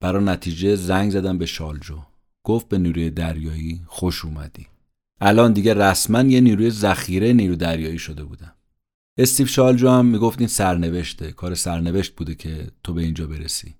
برای 0.00 0.24
نتیجه 0.24 0.76
زنگ 0.76 1.10
زدم 1.10 1.38
به 1.38 1.46
شالجو. 1.46 1.98
گفت 2.44 2.68
به 2.68 2.78
نیروی 2.78 3.10
دریایی 3.10 3.82
خوش 3.86 4.24
اومدی. 4.24 4.66
الان 5.20 5.52
دیگه 5.52 5.74
رسما 5.74 6.22
یه 6.22 6.40
نیروی 6.40 6.70
ذخیره 6.70 7.32
نیرو 7.32 7.56
دریایی 7.56 7.98
شده 7.98 8.24
بودم. 8.24 8.52
استیو 9.18 9.46
شالجو 9.46 9.88
هم 9.88 10.06
می‌گفت 10.06 10.38
این 10.38 10.48
سرنوشته 10.48 11.32
کار 11.32 11.54
سرنوشت 11.54 12.16
بوده 12.16 12.34
که 12.34 12.66
تو 12.84 12.94
به 12.94 13.02
اینجا 13.02 13.26
برسی. 13.26 13.74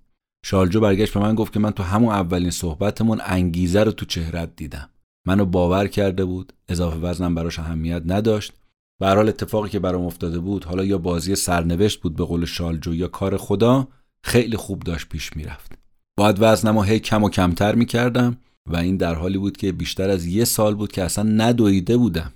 شالجو 0.45 0.79
برگشت 0.79 1.13
به 1.13 1.19
من 1.19 1.35
گفت 1.35 1.53
که 1.53 1.59
من 1.59 1.71
تو 1.71 1.83
همون 1.83 2.13
اولین 2.13 2.51
صحبتمون 2.51 3.21
انگیزه 3.25 3.83
رو 3.83 3.91
تو 3.91 4.05
چهرت 4.05 4.55
دیدم. 4.55 4.89
منو 5.27 5.45
باور 5.45 5.87
کرده 5.87 6.25
بود 6.25 6.53
اضافه 6.67 6.97
وزنم 6.97 7.35
براش 7.35 7.59
اهمیت 7.59 8.03
نداشت. 8.05 8.53
به 8.99 9.07
حال 9.07 9.29
اتفاقی 9.29 9.69
که 9.69 9.79
برام 9.79 10.05
افتاده 10.05 10.39
بود 10.39 10.63
حالا 10.63 10.83
یا 10.83 10.97
بازی 10.97 11.35
سرنوشت 11.35 12.01
بود 12.01 12.15
به 12.15 12.25
قول 12.25 12.45
شالجو 12.45 12.95
یا 12.95 13.07
کار 13.07 13.37
خدا 13.37 13.87
خیلی 14.23 14.57
خوب 14.57 14.83
داشت 14.83 15.09
پیش 15.09 15.35
می‌رفت. 15.35 15.77
باید 16.17 16.35
وزنم 16.39 16.77
رو 16.77 16.83
هی 16.83 16.99
کم 16.99 17.23
و 17.23 17.29
کمتر 17.29 17.75
می‌کردم. 17.75 18.37
و 18.69 18.75
این 18.75 18.97
در 18.97 19.15
حالی 19.15 19.37
بود 19.37 19.57
که 19.57 19.71
بیشتر 19.71 20.09
از 20.09 20.25
یه 20.25 20.45
سال 20.45 20.75
بود 20.75 20.91
که 20.91 21.03
اصلا 21.03 21.23
ندویده 21.23 21.97
بودم. 21.97 22.33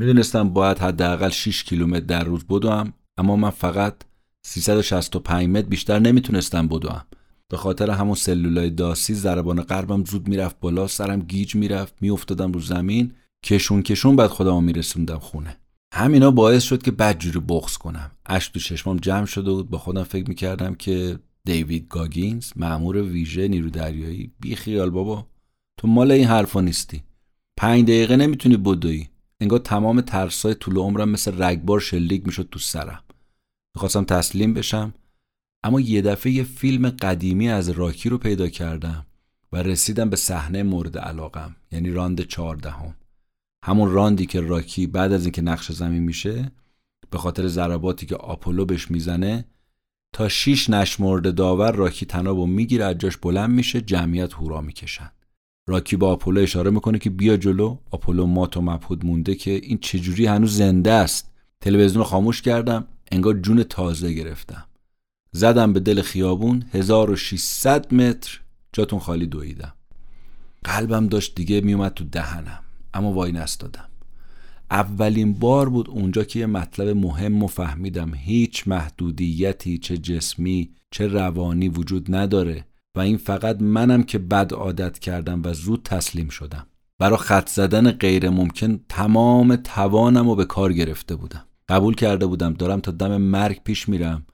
می‌دونستم 0.00 0.48
باید 0.48 0.78
حداقل 0.78 1.28
6 1.28 1.64
کیلومتر 1.64 2.06
در 2.06 2.24
روز 2.24 2.44
بدوم 2.44 2.92
اما 3.18 3.36
من 3.36 3.50
فقط 3.50 3.94
365 4.46 5.48
متر 5.48 5.68
بیشتر 5.68 5.98
نمی‌تونستم 5.98 6.68
بدوم. 6.68 7.04
به 7.48 7.56
خاطر 7.56 7.90
همون 7.90 8.14
سلولای 8.14 8.70
داسی 8.70 9.14
ضربان 9.14 9.60
قلبم 9.60 10.04
زود 10.04 10.28
می‌رفت 10.28 10.60
بالا 10.60 10.86
سرم 10.86 11.20
گیج 11.20 11.54
می‌رفت 11.54 11.94
میافتادم 12.00 12.52
رو 12.52 12.60
زمین 12.60 13.12
کشون 13.44 13.82
کشون 13.82 14.16
بعد 14.16 14.30
خودمو 14.30 14.60
میرسوندم 14.60 15.18
خونه. 15.18 15.56
همینا 15.94 16.30
باعث 16.30 16.62
شد 16.62 16.82
که 16.82 16.90
بدجوری 16.90 17.38
بغض 17.38 17.76
کنم. 17.76 18.10
اش 18.26 18.48
تو 18.48 18.60
چشمام 18.60 18.96
جمع 18.96 19.26
شده 19.26 19.50
بود. 19.50 19.70
با 19.70 19.78
خودم 19.78 20.02
فکر 20.02 20.28
می‌کردم 20.28 20.74
که 20.74 21.18
دیوید 21.44 21.86
گاگینز 21.88 22.52
مأمور 22.56 23.02
ویژه 23.02 23.48
نیرو 23.48 23.70
دریایی 23.70 24.32
بی 24.40 24.56
خیال 24.56 24.90
بابا. 24.90 25.26
تو 25.76 25.88
مال 25.88 26.10
این 26.10 26.26
حرفا 26.26 26.60
نیستی. 26.60 27.02
پنج 27.56 27.82
دقیقه 27.84 28.16
نمی‌تونی 28.16 28.56
بدوی. 28.56 29.08
انگار 29.40 29.58
تمام 29.58 30.00
ترسای 30.00 30.54
طول 30.54 30.76
عمرم 30.76 31.08
مثل 31.08 31.42
رگبار 31.42 31.80
شلیک 31.80 32.26
می‌شد 32.26 32.48
تو 32.50 32.58
سرم. 32.58 33.02
می‌خواستم 33.74 34.04
تسلیم 34.04 34.54
بشم 34.54 34.94
اما 35.64 35.80
یه 35.80 36.02
دفعه 36.02 36.32
یه 36.32 36.42
فیلم 36.42 36.90
قدیمی 36.90 37.48
از 37.48 37.68
راکی 37.68 38.08
رو 38.08 38.18
پیدا 38.18 38.48
کردم 38.48 39.06
و 39.52 39.56
رسیدم 39.56 40.10
به 40.10 40.16
صحنه 40.16 40.62
مورد 40.62 40.98
علاقم 40.98 41.56
یعنی 41.72 41.90
راند 41.90 42.20
چهاردهم. 42.20 42.94
همون 43.64 43.90
راندی 43.90 44.26
که 44.26 44.40
راکی 44.40 44.86
بعد 44.86 45.12
از 45.12 45.24
اینکه 45.24 45.42
نقش 45.42 45.72
زمین 45.72 46.02
میشه 46.02 46.52
به 47.10 47.18
خاطر 47.18 47.46
ضرباتی 47.46 48.06
که 48.06 48.16
آپولو 48.16 48.64
بهش 48.64 48.90
می‌زنه 48.90 49.44
تا 50.14 50.28
شیش 50.28 50.70
نشمرده 50.70 51.32
داور 51.32 51.72
راکی 51.72 52.06
تناب 52.06 52.38
و 52.38 52.46
می‌گیره 52.46 52.84
از 52.84 52.98
جاش 52.98 53.16
بلند 53.16 53.50
میشه 53.50 53.80
جمعیت 53.80 54.32
هورا 54.32 54.60
می‌کشن. 54.60 55.10
راکی 55.66 55.96
با 55.96 56.12
آپولو 56.12 56.40
اشاره 56.40 56.70
می‌کنه 56.70 56.98
که 56.98 57.10
بیا 57.10 57.36
جلو. 57.36 57.76
آپولو 57.90 58.26
مات 58.26 58.56
و 58.56 58.60
مبهود 58.60 59.06
مونده 59.06 59.34
که 59.34 59.50
این 59.50 59.78
چجوری 59.78 60.26
هنوز 60.26 60.56
زنده 60.56 60.92
است. 60.92 61.32
تلویزیون 61.60 61.98
رو 61.98 62.04
خاموش 62.04 62.42
کردم. 62.42 62.86
انگار 63.12 63.34
جون 63.34 63.62
تازه 63.62 64.12
گرفتم. 64.12 64.64
زدم 65.32 65.72
به 65.72 65.80
دل 65.80 66.02
خیابون. 66.02 66.64
1600 66.72 67.94
متر. 67.94 68.40
جاتون 68.72 68.98
خالی 68.98 69.26
دویدم. 69.26 69.72
قلبم 70.64 71.06
داشت 71.06 71.34
دیگه 71.34 71.60
میومد 71.60 71.94
تو 71.94 72.04
دهنم. 72.04 72.62
اما 72.94 73.12
وای 73.12 73.32
نستادم. 73.32 73.88
اولین 74.70 75.32
بار 75.32 75.68
بود 75.68 75.90
اونجا 75.90 76.24
که 76.24 76.38
یه 76.38 76.46
مطلب 76.46 76.96
مهم 76.96 77.42
و 77.42 77.46
فهمیدم. 77.46 78.14
هیچ 78.14 78.68
محدودیتی 78.68 79.78
چه 79.78 79.98
جسمی 79.98 80.70
چه 80.90 81.06
روانی 81.06 81.68
وجود 81.68 82.14
نداره. 82.14 82.64
و 82.96 83.00
این 83.00 83.16
فقط 83.16 83.62
منم 83.62 84.02
که 84.02 84.18
بد 84.18 84.52
عادت 84.52 84.98
کردم 84.98 85.42
و 85.44 85.52
زود 85.52 85.82
تسلیم 85.82 86.28
شدم. 86.28 86.66
برا 86.98 87.16
خط 87.16 87.48
زدن 87.48 87.90
غیر 87.90 88.30
ممکن 88.30 88.80
تمام 88.88 89.56
توانم 89.56 90.28
رو 90.28 90.34
به 90.34 90.44
کار 90.44 90.72
گرفته 90.72 91.16
بودم. 91.16 91.44
قبول 91.68 91.94
کرده 91.94 92.26
بودم 92.26 92.52
دارم 92.52 92.80
تا 92.80 92.92
دم 92.92 93.16
مرگ 93.16 93.62
پیش 93.64 93.88
میرم 93.88 94.26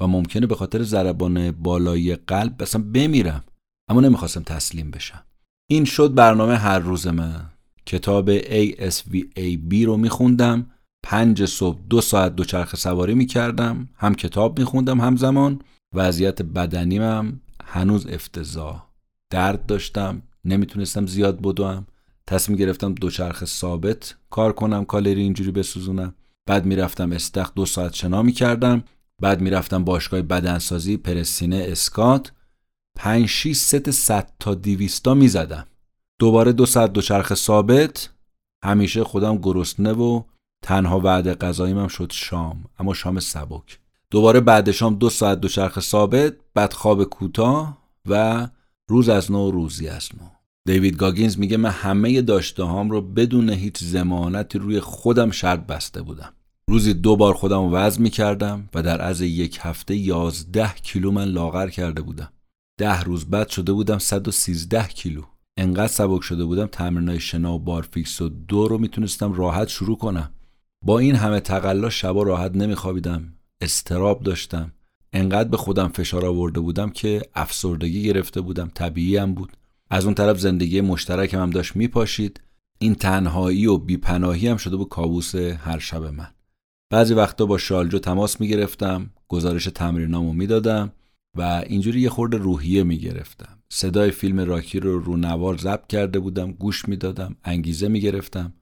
و 0.00 0.06
ممکنه 0.06 0.46
به 0.46 0.54
خاطر 0.54 0.82
ضربان 0.82 1.50
بالایی 1.50 2.16
قلب 2.16 2.62
اصلا 2.62 2.82
بمیرم 2.94 3.44
اما 3.88 4.00
نمی‌خواستم 4.00 4.42
تسلیم 4.42 4.90
بشم. 4.90 5.22
این 5.70 5.84
شد 5.84 6.14
برنامه 6.14 6.56
هر 6.56 6.78
روز 6.78 7.06
من. 7.06 7.46
کتاب 7.86 8.38
ASVAB 8.38 9.84
رو 9.84 9.96
میخوندم. 9.96 10.66
پنج 11.02 11.44
صبح 11.44 11.78
دو 11.90 12.00
ساعت 12.00 12.36
دوچرخه 12.36 12.76
سواری 12.76 13.14
می‌کردم. 13.14 13.88
هم 13.96 14.14
کتاب 14.14 14.58
میخوندم 14.58 15.00
همزمان. 15.00 15.60
وضعیت 15.94 16.42
بدنیم 16.42 17.42
هنوز 17.72 18.06
افتضاح. 18.06 18.86
درد 19.30 19.66
داشتم 19.66 20.22
نمی‌تونستم 20.44 21.06
زیاد 21.06 21.40
بدوم. 21.40 21.86
تصمیم 22.26 22.58
گرفتم 22.58 22.94
دوچرخه 22.94 23.46
ثابت 23.46 24.16
کار 24.30 24.52
کنم 24.52 24.84
کالری 24.84 25.22
اینجوری 25.22 25.50
بسوزونم. 25.50 26.14
بعد 26.46 26.66
می‌رفتم 26.66 27.12
استخ 27.12 27.54
دو 27.54 27.66
ساعت 27.66 27.94
شنا 27.94 28.22
می‌کردم. 28.22 28.84
بعد 29.20 29.40
می‌رفتم 29.40 29.84
باشگاه 29.84 30.22
بدنسازی 30.22 30.96
پرسینه 30.96 31.66
اسکات. 31.68 32.32
پنج 32.96 33.26
شیش 33.26 33.56
ست 33.56 33.90
صد 33.90 34.32
تا 34.40 34.54
دیویستا 34.54 35.14
می‌زدم. 35.14 35.66
دوباره 36.18 36.52
دو 36.52 36.66
ساعت 36.66 36.92
دوچرخه 36.92 37.34
ثابت. 37.34 38.10
همیشه 38.64 39.04
خودم 39.04 39.38
گرسنه 39.38 39.92
و 39.92 40.22
تنها 40.62 41.00
وعده 41.00 41.34
غذاییم 41.34 41.88
شد 41.88 42.12
شام 42.12 42.64
اما 42.78 42.94
شام 42.94 43.20
سبک. 43.20 43.81
دوباره 44.12 44.40
بعد 44.40 44.70
شام 44.70 44.94
دو 44.94 45.10
ساعت 45.10 45.40
دوچرخه 45.40 45.80
ثابت 45.80 46.34
بعد 46.54 46.72
خواب 46.72 47.04
کوتاه 47.04 47.78
و 48.06 48.48
روز 48.88 49.08
از 49.08 49.32
نو 49.32 49.50
روزی 49.50 49.88
از 49.88 50.08
نو. 50.20 50.26
دیوید 50.66 50.96
گاگینز 50.96 51.38
میگه 51.38 51.56
من 51.56 51.70
همه 51.70 52.22
داشته 52.22 52.62
هام 52.62 52.90
رو 52.90 53.00
بدون 53.00 53.50
هیچ 53.50 53.78
زمانتی 53.78 54.58
روی 54.58 54.80
خودم 54.80 55.30
شرط 55.30 55.66
بسته 55.66 56.02
بودم. 56.02 56.32
روزی 56.68 56.94
دو 56.94 57.16
بار 57.16 57.34
خودم 57.34 57.72
وزن 57.72 58.02
می 58.02 58.10
کردم 58.10 58.68
و 58.74 58.82
در 58.82 59.02
از 59.02 59.20
یک 59.20 59.58
هفته 59.62 59.96
یازده 59.96 60.72
کیلو 60.82 61.10
من 61.10 61.24
لاغر 61.24 61.68
کرده 61.68 62.02
بودم. 62.02 62.32
ده 62.78 63.00
روز 63.00 63.24
بعد 63.24 63.48
شده 63.48 63.72
بودم 63.72 63.98
113 63.98 64.88
کیلو. 64.88 65.22
انقدر 65.56 65.86
سبک 65.86 66.22
شده 66.22 66.44
بودم 66.44 66.66
تمرینای 66.66 67.20
شنا 67.20 67.54
و 67.54 67.58
بارفیکس 67.58 68.20
و 68.20 68.28
دو 68.28 68.68
رو 68.68 68.78
می‌تونستم 68.78 69.32
راحت 69.32 69.68
شروع 69.68 69.98
کنم. 69.98 70.30
با 70.84 70.98
این 70.98 71.14
همه 71.14 71.40
تقلا 71.40 71.90
شبا 71.90 72.22
راحت 72.22 72.56
نمیخوابیدم. 72.56 73.32
استراب 73.62 74.22
داشتم. 74.22 74.72
انقدر 75.12 75.48
به 75.48 75.56
خودم 75.56 75.88
فشار 75.88 76.26
آورده 76.26 76.60
بودم 76.60 76.90
که 76.90 77.22
افسردگی 77.34 78.02
گرفته 78.02 78.40
بودم. 78.40 78.70
طبیعی 78.74 79.16
هم 79.16 79.34
بود. 79.34 79.52
از 79.90 80.04
اون 80.04 80.14
طرف 80.14 80.40
زندگی 80.40 80.80
مشترکم 80.80 81.42
هم 81.42 81.50
داشت 81.50 81.76
میپاشید. 81.76 82.40
این 82.78 82.94
تنهایی 82.94 83.66
و 83.66 83.78
بیپناهی 83.78 84.48
هم 84.48 84.56
شده 84.56 84.76
بود 84.76 84.88
کابوس 84.88 85.34
هر 85.34 85.78
شب 85.78 86.02
من. 86.02 86.28
بعضی 86.90 87.14
وقتا 87.14 87.46
با 87.46 87.58
شالجو 87.58 87.98
تماس 87.98 88.40
می‌گرفتم 88.40 89.10
گزارش 89.28 89.64
تمرینامو 89.64 90.32
می‌دادم 90.32 90.92
و 91.38 91.42
اینجوری 91.66 92.00
یه 92.00 92.08
خورده 92.08 92.36
روحیه 92.36 92.82
می‌گرفتم. 92.82 93.58
صدای 93.72 94.10
فیلم 94.10 94.40
راکی 94.40 94.80
رو 94.80 94.98
رو 94.98 95.16
نوار 95.16 95.56
ضبط 95.56 95.86
کرده 95.86 96.18
بودم 96.18 96.52
گوش 96.52 96.88
می‌دادم 96.88 97.36
انگیزه 97.44 97.88
می‌گرفتم. 97.88 98.52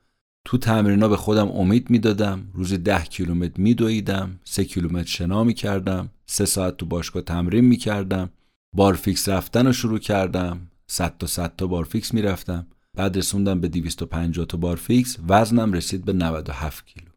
تو 0.44 0.58
تمرینا 0.58 1.08
به 1.08 1.16
خودم 1.16 1.48
امید 1.48 1.90
می‌دادم 1.90 2.48
روزی 2.54 2.78
ده 2.78 3.04
کیلومتر 3.04 3.60
میدویدم 3.60 4.40
سه 4.44 4.64
کیلومتر 4.64 5.08
شنا 5.08 5.44
می‌کردم 5.44 6.10
سه 6.26 6.44
ساعت 6.44 6.76
تو 6.76 6.86
باشگاه 6.86 7.22
تمرین 7.22 7.64
می‌کردم 7.64 8.30
بارفیکس 8.76 9.28
رفتن 9.28 9.66
رو 9.66 9.72
شروع 9.72 9.98
کردم 9.98 10.60
صد 10.86 11.18
تا 11.18 11.26
صد 11.26 11.56
تا 11.56 11.66
بارفیکس 11.66 12.14
می‌رفتم. 12.14 12.66
بعد 12.96 13.18
رسوندم 13.18 13.60
به 13.60 13.68
250 13.68 14.46
تا 14.46 14.56
بارفیکس 14.56 15.16
وزنم 15.28 15.72
رسید 15.72 16.04
به 16.04 16.12
97 16.12 16.86
کیلو. 16.86 17.10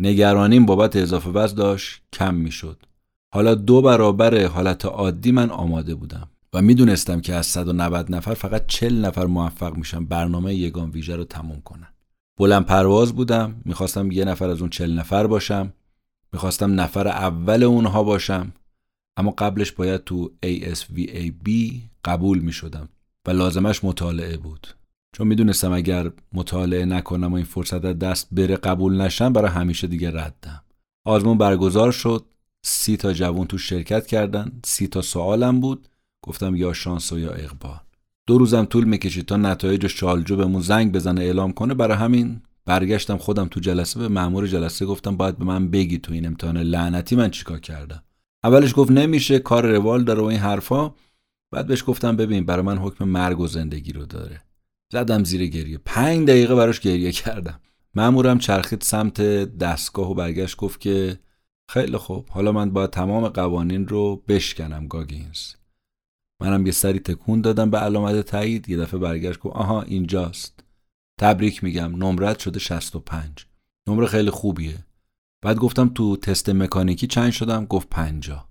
نگرانیم 0.00 0.66
بابت 0.66 0.96
اضافه 0.96 1.30
وزن 1.30 1.56
داشت 1.56 2.02
کم 2.12 2.34
می‌شد. 2.34 2.82
حالا 3.34 3.54
دو 3.54 3.82
برابر 3.82 4.46
حالت 4.46 4.84
عادی 4.84 5.32
من 5.32 5.50
آماده 5.50 5.94
بودم 5.94 6.28
و 6.52 6.62
می‌دونستم 6.62 7.20
که 7.20 7.34
از 7.34 7.46
190 7.46 8.14
نفر 8.14 8.34
فقط 8.34 8.66
40 8.66 9.04
نفر 9.04 9.26
موفق 9.26 9.76
میشن 9.76 10.04
برنامه 10.04 10.54
یگان 10.54 10.90
ویژه 10.90 11.16
رو 11.16 11.24
تموم 11.24 11.60
کنن. 11.60 11.88
بلند 12.38 12.66
پرواز 12.66 13.12
بودم 13.12 13.62
می‌خواستم 13.64 14.10
یه 14.10 14.24
نفر 14.24 14.48
از 14.48 14.60
اون 14.60 14.70
40 14.70 14.98
نفر 14.98 15.26
باشم 15.26 15.72
می‌خواستم 16.32 16.80
نفر 16.80 17.08
اول 17.08 17.62
اونها 17.62 18.02
باشم. 18.02 18.52
اما 19.16 19.30
قبلش 19.30 19.72
باید 19.72 20.04
تو 20.04 20.32
ASVAB 20.46 21.50
قبول 22.04 22.38
می‌شدم 22.38 22.88
و 23.26 23.30
لازمش 23.30 23.84
مطالعه 23.84 24.36
بود. 24.36 24.66
چون 25.12 25.26
می‌دونستم 25.26 25.72
اگر 25.72 26.10
مطالعه 26.32 26.84
نکنم 26.84 27.32
و 27.32 27.36
این 27.36 27.44
فرصت 27.44 27.84
از 27.84 27.98
دست 27.98 28.28
بره 28.32 28.56
قبول 28.56 29.00
نشم 29.00 29.32
برای 29.32 29.50
همیشه 29.50 29.86
دیگه 29.86 30.10
ردم. 30.10 30.62
آزمون 31.04 31.38
برگزار 31.38 31.92
شد. 31.92 32.24
سی 32.62 32.96
تا 32.96 33.12
جوون 33.12 33.46
تو 33.46 33.58
شرکت 33.58 34.06
کردن. 34.06 34.52
سی 34.64 34.86
تا 34.86 35.02
سوالم 35.02 35.60
بود. 35.60 35.88
گفتم 36.22 36.56
یا 36.56 36.72
شانس 36.72 37.12
و 37.12 37.18
یا 37.18 37.30
اقبال. 37.30 37.80
دو 38.28 38.38
روزم 38.38 38.64
طول 38.64 38.84
می‌کشید 38.84 39.26
تا 39.26 39.36
نتایج 39.36 39.86
شالجو 39.86 40.36
بهمون 40.36 40.62
زنگ 40.62 40.92
بزنه 40.92 41.20
اعلام 41.20 41.52
کنه. 41.52 41.74
برای 41.74 41.96
همین 41.96 42.42
برگشتم 42.66 43.16
خودم 43.16 43.48
تو 43.48 43.60
جلسه 43.60 44.00
به 44.00 44.08
مأمور 44.08 44.46
جلسه 44.46 44.86
گفتم 44.86 45.16
باید 45.16 45.38
به 45.38 45.44
من 45.44 45.70
بگی 45.70 45.98
تو 45.98 46.12
این 46.12 46.26
امتحان 46.26 46.56
لعنتی 46.56 47.16
من 47.16 47.30
چیکار 47.30 47.60
کردم. 47.60 48.02
اولش 48.44 48.72
گفت 48.76 48.90
نمیشه 48.90 49.38
کار 49.38 49.66
روال 49.66 50.04
داره 50.04 50.22
و 50.22 50.24
این 50.24 50.38
حرفا. 50.38 50.94
بعد 51.52 51.66
بهش 51.66 51.84
گفتم 51.86 52.16
ببین 52.16 52.46
برای 52.46 52.64
من 52.64 52.78
حکم 52.78 53.04
مرگ 53.04 53.40
و 53.40 53.46
زندگی 53.46 53.92
رو 53.92 54.06
داره. 54.06 54.42
زدم 54.92 55.24
زیر 55.24 55.46
گریه. 55.46 55.78
پنج 55.84 56.28
دقیقه 56.28 56.54
براش 56.54 56.80
گریه 56.80 57.12
کردم. 57.12 57.60
مامورم 57.94 58.38
چرخید 58.38 58.82
سمت 58.82 59.20
دستگاه 59.58 60.10
و 60.10 60.14
برگشت 60.14 60.56
گفت 60.56 60.80
که 60.80 61.18
خیلی 61.70 61.96
خوب. 61.96 62.28
حالا 62.30 62.52
من 62.52 62.70
باید 62.70 62.90
تمام 62.90 63.28
قوانین 63.28 63.88
رو 63.88 64.22
بشکنم 64.28 64.86
گاگینز. 64.86 65.57
منم 66.40 66.66
یه 66.66 66.72
سری 66.72 66.98
تکون 66.98 67.40
دادم 67.40 67.70
به 67.70 67.78
علامت 67.78 68.20
تایید. 68.20 68.68
یه 68.68 68.76
دفعه 68.76 69.00
برگشت 69.00 69.38
گفت 69.38 69.56
آها 69.56 69.82
اینجاست. 69.82 70.64
تبریک 71.20 71.64
میگم. 71.64 72.04
نمرت 72.04 72.38
شده 72.38 72.58
65 72.58 73.46
نمره 73.88 74.06
خیلی 74.06 74.30
خوبیه. 74.30 74.84
بعد 75.42 75.56
گفتم 75.56 75.88
تو 75.88 76.16
تست 76.16 76.48
مکانیکی 76.48 77.06
چند 77.06 77.30
شدم؟ 77.30 77.64
گفت 77.64 77.88
پنجا. 77.88 78.44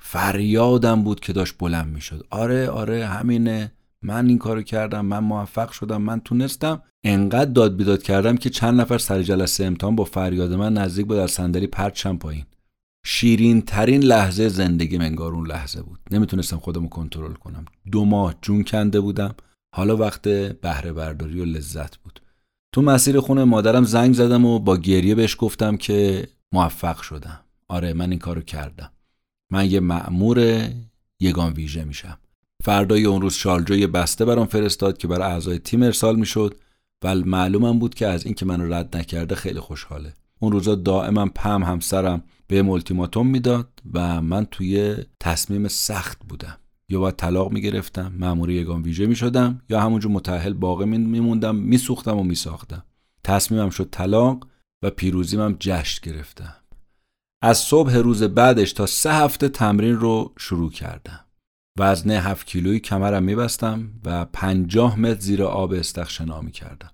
فریادم 0.00 1.02
بود 1.02 1.20
که 1.20 1.32
داشت 1.32 1.54
بلند 1.58 1.94
می‌شد. 1.94 2.26
آره 2.30 2.70
آره 2.70 3.06
همینه. 3.06 3.72
من 4.02 4.28
این 4.28 4.38
کارو 4.38 4.62
کردم 4.62 5.06
من 5.06 5.18
موفق 5.18 5.70
شدم 5.70 6.02
من 6.02 6.20
تونستم. 6.20 6.82
انقدر 7.04 7.50
داد 7.50 7.76
بیداد 7.76 8.02
کردم 8.02 8.36
که 8.36 8.50
چند 8.50 8.80
نفر 8.80 8.98
سر 8.98 9.22
جلسه 9.22 9.64
امتحان 9.64 9.96
با 9.96 10.04
فریاد 10.04 10.52
من 10.52 10.72
نزدیک 10.72 11.06
بود 11.06 11.16
از 11.16 11.30
صندلی 11.30 11.66
پرچم 11.66 12.18
پایین. 12.18 12.44
شیرین 13.04 13.62
ترین 13.62 14.02
لحظه 14.02 14.48
زندگی 14.48 14.98
منگار 14.98 15.32
اون 15.32 15.46
لحظه 15.46 15.82
بود. 15.82 15.98
نمی‌تونستم 16.10 16.56
خودم 16.56 16.82
رو 16.82 16.88
کنترل 16.88 17.32
کنم. 17.32 17.64
دو 17.92 18.04
ماه 18.04 18.34
جون 18.42 18.64
کنده 18.64 19.00
بودم. 19.00 19.34
حالا 19.74 19.96
وقت 19.96 20.28
بهره 20.60 20.92
برداری 20.92 21.40
و 21.40 21.44
لذت 21.44 21.96
بود. 21.96 22.20
تو 22.72 22.82
مسیر 22.82 23.20
خونه 23.20 23.44
مادرم 23.44 23.84
زنگ 23.84 24.14
زدم 24.14 24.44
و 24.44 24.58
با 24.58 24.76
گریه 24.76 25.14
بهش 25.14 25.36
گفتم 25.38 25.76
که 25.76 26.28
موفق 26.52 27.00
شدم. 27.00 27.40
آره 27.68 27.92
من 27.92 28.10
این 28.10 28.18
کارو 28.18 28.40
کردم. 28.40 28.90
من 29.52 29.70
یه 29.70 29.80
مأمور 29.80 30.68
یگان 31.20 31.52
ویژه 31.52 31.84
میشم. 31.84 32.18
فردای 32.64 33.04
اون 33.04 33.22
روز 33.22 33.34
شالجو 33.34 33.88
بسته 33.88 34.24
برام 34.24 34.46
فرستاد 34.46 34.98
که 34.98 35.08
برای 35.08 35.32
اعضای 35.32 35.58
تیم 35.58 35.82
ارسال 35.82 36.16
می‌شد 36.16 36.54
و 37.04 37.14
معلومم 37.14 37.78
بود 37.78 37.94
که 37.94 38.06
از 38.06 38.24
اینکه 38.24 38.46
منو 38.46 38.74
رد 38.74 38.96
نکرده 38.96 39.34
خیلی 39.34 39.60
خوشحاله. 39.60 40.14
اون 40.38 40.52
روزا 40.52 40.74
دائما 40.74 41.26
پم 41.26 41.62
همسرم 41.62 42.22
به 42.48 42.62
مولتیماتوم 42.62 43.26
می‌داد 43.26 43.82
و 43.92 44.22
من 44.22 44.44
توی 44.44 44.96
تصمیم 45.20 45.68
سخت 45.68 46.18
بودم. 46.28 46.58
یا 46.88 47.00
باید 47.00 47.16
طلاق 47.16 47.52
می‌گرفتم 47.52 48.12
مأمور 48.18 48.50
یگان 48.50 48.82
ویژه 48.82 49.06
می‌شدم 49.06 49.62
یا 49.68 49.80
همونجور 49.80 50.12
متأهل 50.12 50.52
باقی 50.52 50.84
میموندم 50.84 51.56
میسوختم 51.56 52.18
و 52.18 52.22
میساختم. 52.22 52.84
تصمیمم 53.24 53.70
شد 53.70 53.88
طلاق 53.90 54.46
و 54.82 54.90
پیروزیم 54.90 55.40
هم 55.40 55.56
جشن 55.60 56.10
گرفتم. 56.10 56.54
از 57.42 57.58
صبح 57.58 57.96
روز 57.96 58.22
بعدش 58.22 58.72
تا 58.72 58.86
سه 58.86 59.12
هفته 59.12 59.48
تمرین 59.48 59.94
رو 59.94 60.32
شروع 60.38 60.70
کردم. 60.70 61.20
وزنه 61.78 62.14
هفت 62.14 62.46
کیلویی 62.46 62.80
کمرم 62.80 63.22
میبستم 63.22 63.90
و 64.04 64.24
پنجاه 64.24 64.98
متر 65.00 65.20
زیر 65.20 65.42
آب 65.42 65.72
استخ 65.72 66.10
شنا 66.10 66.40
می‌کردم. 66.40 66.90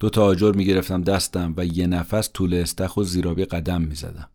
دو 0.00 0.10
تا 0.10 0.24
آجر 0.24 0.52
می‌گرفتم 0.52 1.02
دستم 1.02 1.54
و 1.56 1.66
یه 1.66 1.86
نفس 1.86 2.30
طول 2.34 2.54
استخ 2.54 2.96
و 2.96 3.04
زیرابی 3.04 3.44
قدم 3.44 3.82
می‌زدم. 3.82 4.28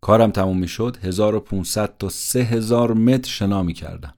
کارم 0.00 0.30
تموم 0.30 0.58
می‌شد 0.58 0.96
1500 1.02 1.96
تا 1.98 2.08
3000 2.08 2.92
متر 2.92 3.30
شنا 3.30 3.62
می‌کردم. 3.62 4.14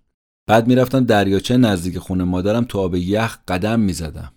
بعد 0.46 0.66
می‌رفتم 0.66 1.04
دریاچه 1.04 1.56
نزدیک 1.56 1.98
خونه 1.98 2.24
مادرم 2.24 2.64
تو 2.64 2.78
آب 2.78 2.94
یخ 2.94 3.38
قدم 3.48 3.80
می‌زدم. 3.80 4.32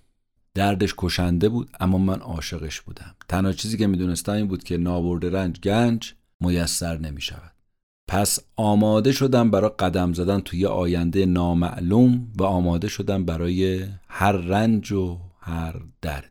دردش 0.53 0.93
کشنده 0.97 1.49
بود 1.49 1.69
اما 1.79 1.97
من 1.97 2.19
عاشقش 2.19 2.81
بودم. 2.81 3.15
تنها 3.29 3.51
چیزی 3.51 3.77
که 3.77 3.87
می‌دونستم 3.87 4.31
این 4.31 4.47
بود 4.47 4.63
که 4.63 4.77
نابرده 4.77 5.29
رنج 5.29 5.59
گنج 5.59 6.13
میسر 6.41 6.97
نمی‌شود. 6.97 7.51
پس 8.07 8.39
آماده 8.55 9.11
شدم 9.11 9.51
برای 9.51 9.71
قدم 9.79 10.13
زدن 10.13 10.39
توی 10.39 10.65
آینده 10.65 11.25
نامعلوم 11.25 12.27
و 12.37 12.43
آماده 12.43 12.87
شدم 12.87 13.25
برای 13.25 13.87
هر 14.07 14.31
رنج 14.31 14.91
و 14.91 15.19
هر 15.39 15.75
درد. 16.01 16.30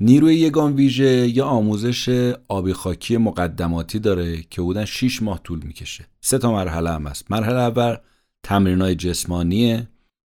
نیروی 0.00 0.36
یگان 0.36 0.72
ویژه 0.72 1.28
یه 1.28 1.42
آموزش 1.42 2.34
آبی 2.48 2.72
خاکی 2.72 3.16
مقدماتی 3.16 3.98
داره 3.98 4.42
که 4.42 4.62
بودن 4.62 4.84
6 4.84 5.22
ماه 5.22 5.40
طول 5.42 5.62
می‌کشه. 5.62 6.06
سه 6.20 6.38
تا 6.38 6.52
مرحله 6.52 6.90
هم 6.90 7.06
هست. 7.06 7.30
مرحله 7.30 7.56
اول 7.56 7.96
تمرینای 8.42 8.94
جسمانیه 8.94 9.88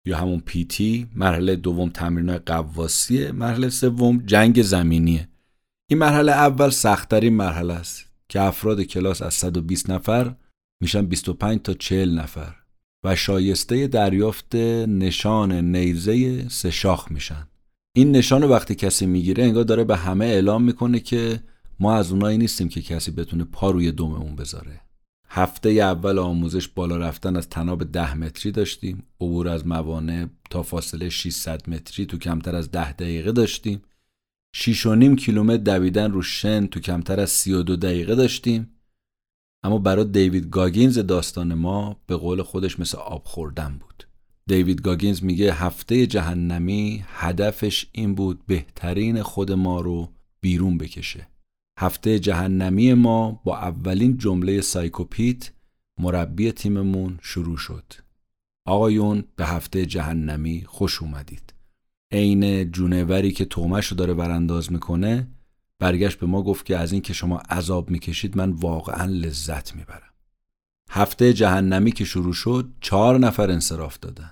یا 0.07 0.17
همون 0.17 0.41
پیتی 0.41 1.07
مرحله 1.15 1.57
دوم 1.57 1.91
تمرینای 1.91 2.39
قواسیه 2.39 3.33
مرحله 3.33 3.69
سوم 3.69 4.23
جنگ 4.27 4.63
زمینیه. 4.63 5.29
این 5.91 5.99
مرحله 5.99 6.33
اول 6.33 6.71
سختترین 6.71 7.35
مرحله 7.35 7.75
است 7.75 8.05
که 8.29 8.41
افراد 8.41 8.83
کلاس 8.83 9.23
از 9.23 9.35
120 9.35 9.91
نفر 9.91 10.35
میشن 10.83 11.07
25 11.07 11.61
تا 11.61 11.75
40 11.75 12.19
نفر 12.19 12.55
و 13.05 13.17
شایسته 13.17 13.87
دریافت 13.87 14.55
نشان 14.55 15.53
نیزه 15.53 16.49
سه 16.49 16.71
شاخ 16.71 17.13
میشن. 17.13 17.49
این 17.97 18.13
نشان 18.13 18.43
رو 18.43 18.49
وقتی 18.49 18.75
کسی 18.75 19.07
می‌گیره 19.07 19.45
انگار 19.45 19.65
داره 19.65 19.85
به 19.85 19.97
همه 19.97 20.25
اعلام 20.25 20.63
می‌کنه 20.63 21.01
که 21.01 21.41
ما 21.81 21.95
از 21.95 22.13
اونایی 22.13 22.39
نیستیم 22.39 22.69
که 22.69 22.83
کسی 22.83 23.11
بتونه 23.11 23.45
پا 23.45 23.71
روی 23.71 23.93
دوممون 23.93 24.37
بذاره. 24.37 24.81
هفته 25.29 25.69
اول 25.69 26.19
آموزش 26.19 26.69
بالا 26.69 26.97
رفتن 26.97 27.37
از 27.37 27.49
تناب 27.49 27.85
ده 27.85 28.15
متری 28.15 28.53
داشتیم. 28.53 29.07
عبور 29.21 29.49
از 29.49 29.67
موانع 29.67 30.27
تا 30.51 30.63
فاصله 30.63 31.09
600 31.09 31.71
متری 31.71 32.07
تو 32.07 32.19
کمتر 32.19 32.57
از 32.57 32.71
ده 32.71 32.93
دقیقه 32.93 33.33
داشتیم. 33.33 33.83
6 34.55 34.87
و 34.87 34.95
نیم 34.95 35.17
کیلومتر 35.17 35.63
دویدن 35.63 36.13
رو 36.13 36.23
شن 36.23 36.67
تو 36.67 36.81
کمتر 36.81 37.21
از 37.21 37.31
32 37.31 37.77
دقیقه 37.77 38.15
داشتیم. 38.15 38.71
اما 39.63 39.79
برای 39.79 40.05
دیوید 40.05 40.51
گاگینز 40.51 40.99
داستان 40.99 41.55
ما 41.55 42.01
به 42.07 42.17
قول 42.17 42.43
خودش 42.43 42.81
مثل 42.81 42.99
آب 42.99 43.25
خوردن 43.25 43.79
بود. 43.81 44.07
دیوید 44.47 44.83
گاگینز 44.83 45.25
میگه 45.25 45.55
هفته 45.55 46.07
جهنمی 46.07 47.05
هدفش 47.09 47.87
این 47.93 48.15
بود 48.15 48.47
بهترین 48.47 49.23
خود 49.23 49.53
ما 49.53 49.81
رو 49.81 50.13
بیرون 50.41 50.79
بکشه. 50.79 51.29
هفته 51.79 52.19
جهنمی 52.19 52.95
ما 52.95 53.41
با 53.45 53.59
اولین 53.59 54.19
جمله 54.19 54.61
سایکوپیت 54.61 55.51
مربی 56.01 56.53
تیممون 56.53 57.19
شروع 57.23 57.57
شد. 57.57 57.93
آقایون 58.67 59.25
به 59.37 59.47
هفته 59.47 59.87
جهنمی 59.87 60.65
خوش 60.67 61.03
اومدید. 61.03 61.55
عین 62.13 62.71
جونوری 62.71 63.33
که 63.33 63.45
تومش 63.45 63.87
رو 63.87 63.97
داره 63.97 64.15
برانداز 64.15 64.73
می‌کنه 64.73 65.29
برگشت 65.79 66.19
به 66.19 66.27
ما 66.27 66.43
گفت 66.43 66.67
که 66.67 66.77
از 66.77 66.93
این 66.93 67.03
که 67.03 67.13
شما 67.13 67.39
عذاب 67.39 67.91
می‌کشید 67.91 68.37
من 68.37 68.51
واقعا 68.51 69.05
لذت 69.05 69.77
می‌برم. 69.77 70.14
هفته 70.91 71.33
جهنمی 71.33 71.93
که 71.93 72.05
شروع 72.05 72.33
شد 72.33 72.71
چهار 72.81 73.19
نفر 73.19 73.51
انصراف 73.51 73.99
دادن. 73.99 74.31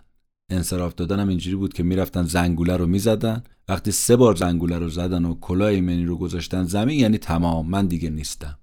انصراف 0.50 0.94
دادن 0.94 1.20
هم 1.20 1.28
اینجوری 1.28 1.56
بود 1.56 1.72
که 1.72 1.82
می‌رفتن 1.82 2.22
زنگوله 2.22 2.76
رو 2.76 2.86
می‌زدن. 2.86 3.42
وقتی 3.68 3.90
سه 3.92 4.16
بار 4.16 4.34
زنگوله 4.34 4.78
رو 4.78 4.88
زدن 4.88 5.24
و 5.24 5.34
کلاه 5.40 5.68
ایمنی 5.68 6.04
رو 6.04 6.16
گذاشتن 6.16 6.64
زمین 6.64 6.98
یعنی 6.98 7.18
تمام 7.18 7.70
من 7.70 7.86
دیگه 7.86 8.10
نیستم. 8.10 8.58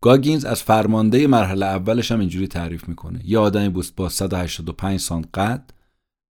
گاگینز 0.00 0.44
از 0.44 0.62
فرمانده 0.62 1.26
مرحله 1.26 1.66
اولش 1.66 2.12
هم 2.12 2.20
اینجوری 2.20 2.48
تعریف 2.48 2.88
می‌کنه. 2.88 3.20
یه 3.24 3.38
آدمی 3.38 3.68
بود 3.68 3.86
با 3.96 4.08
185 4.08 5.00
سانت 5.00 5.38
قد 5.38 5.70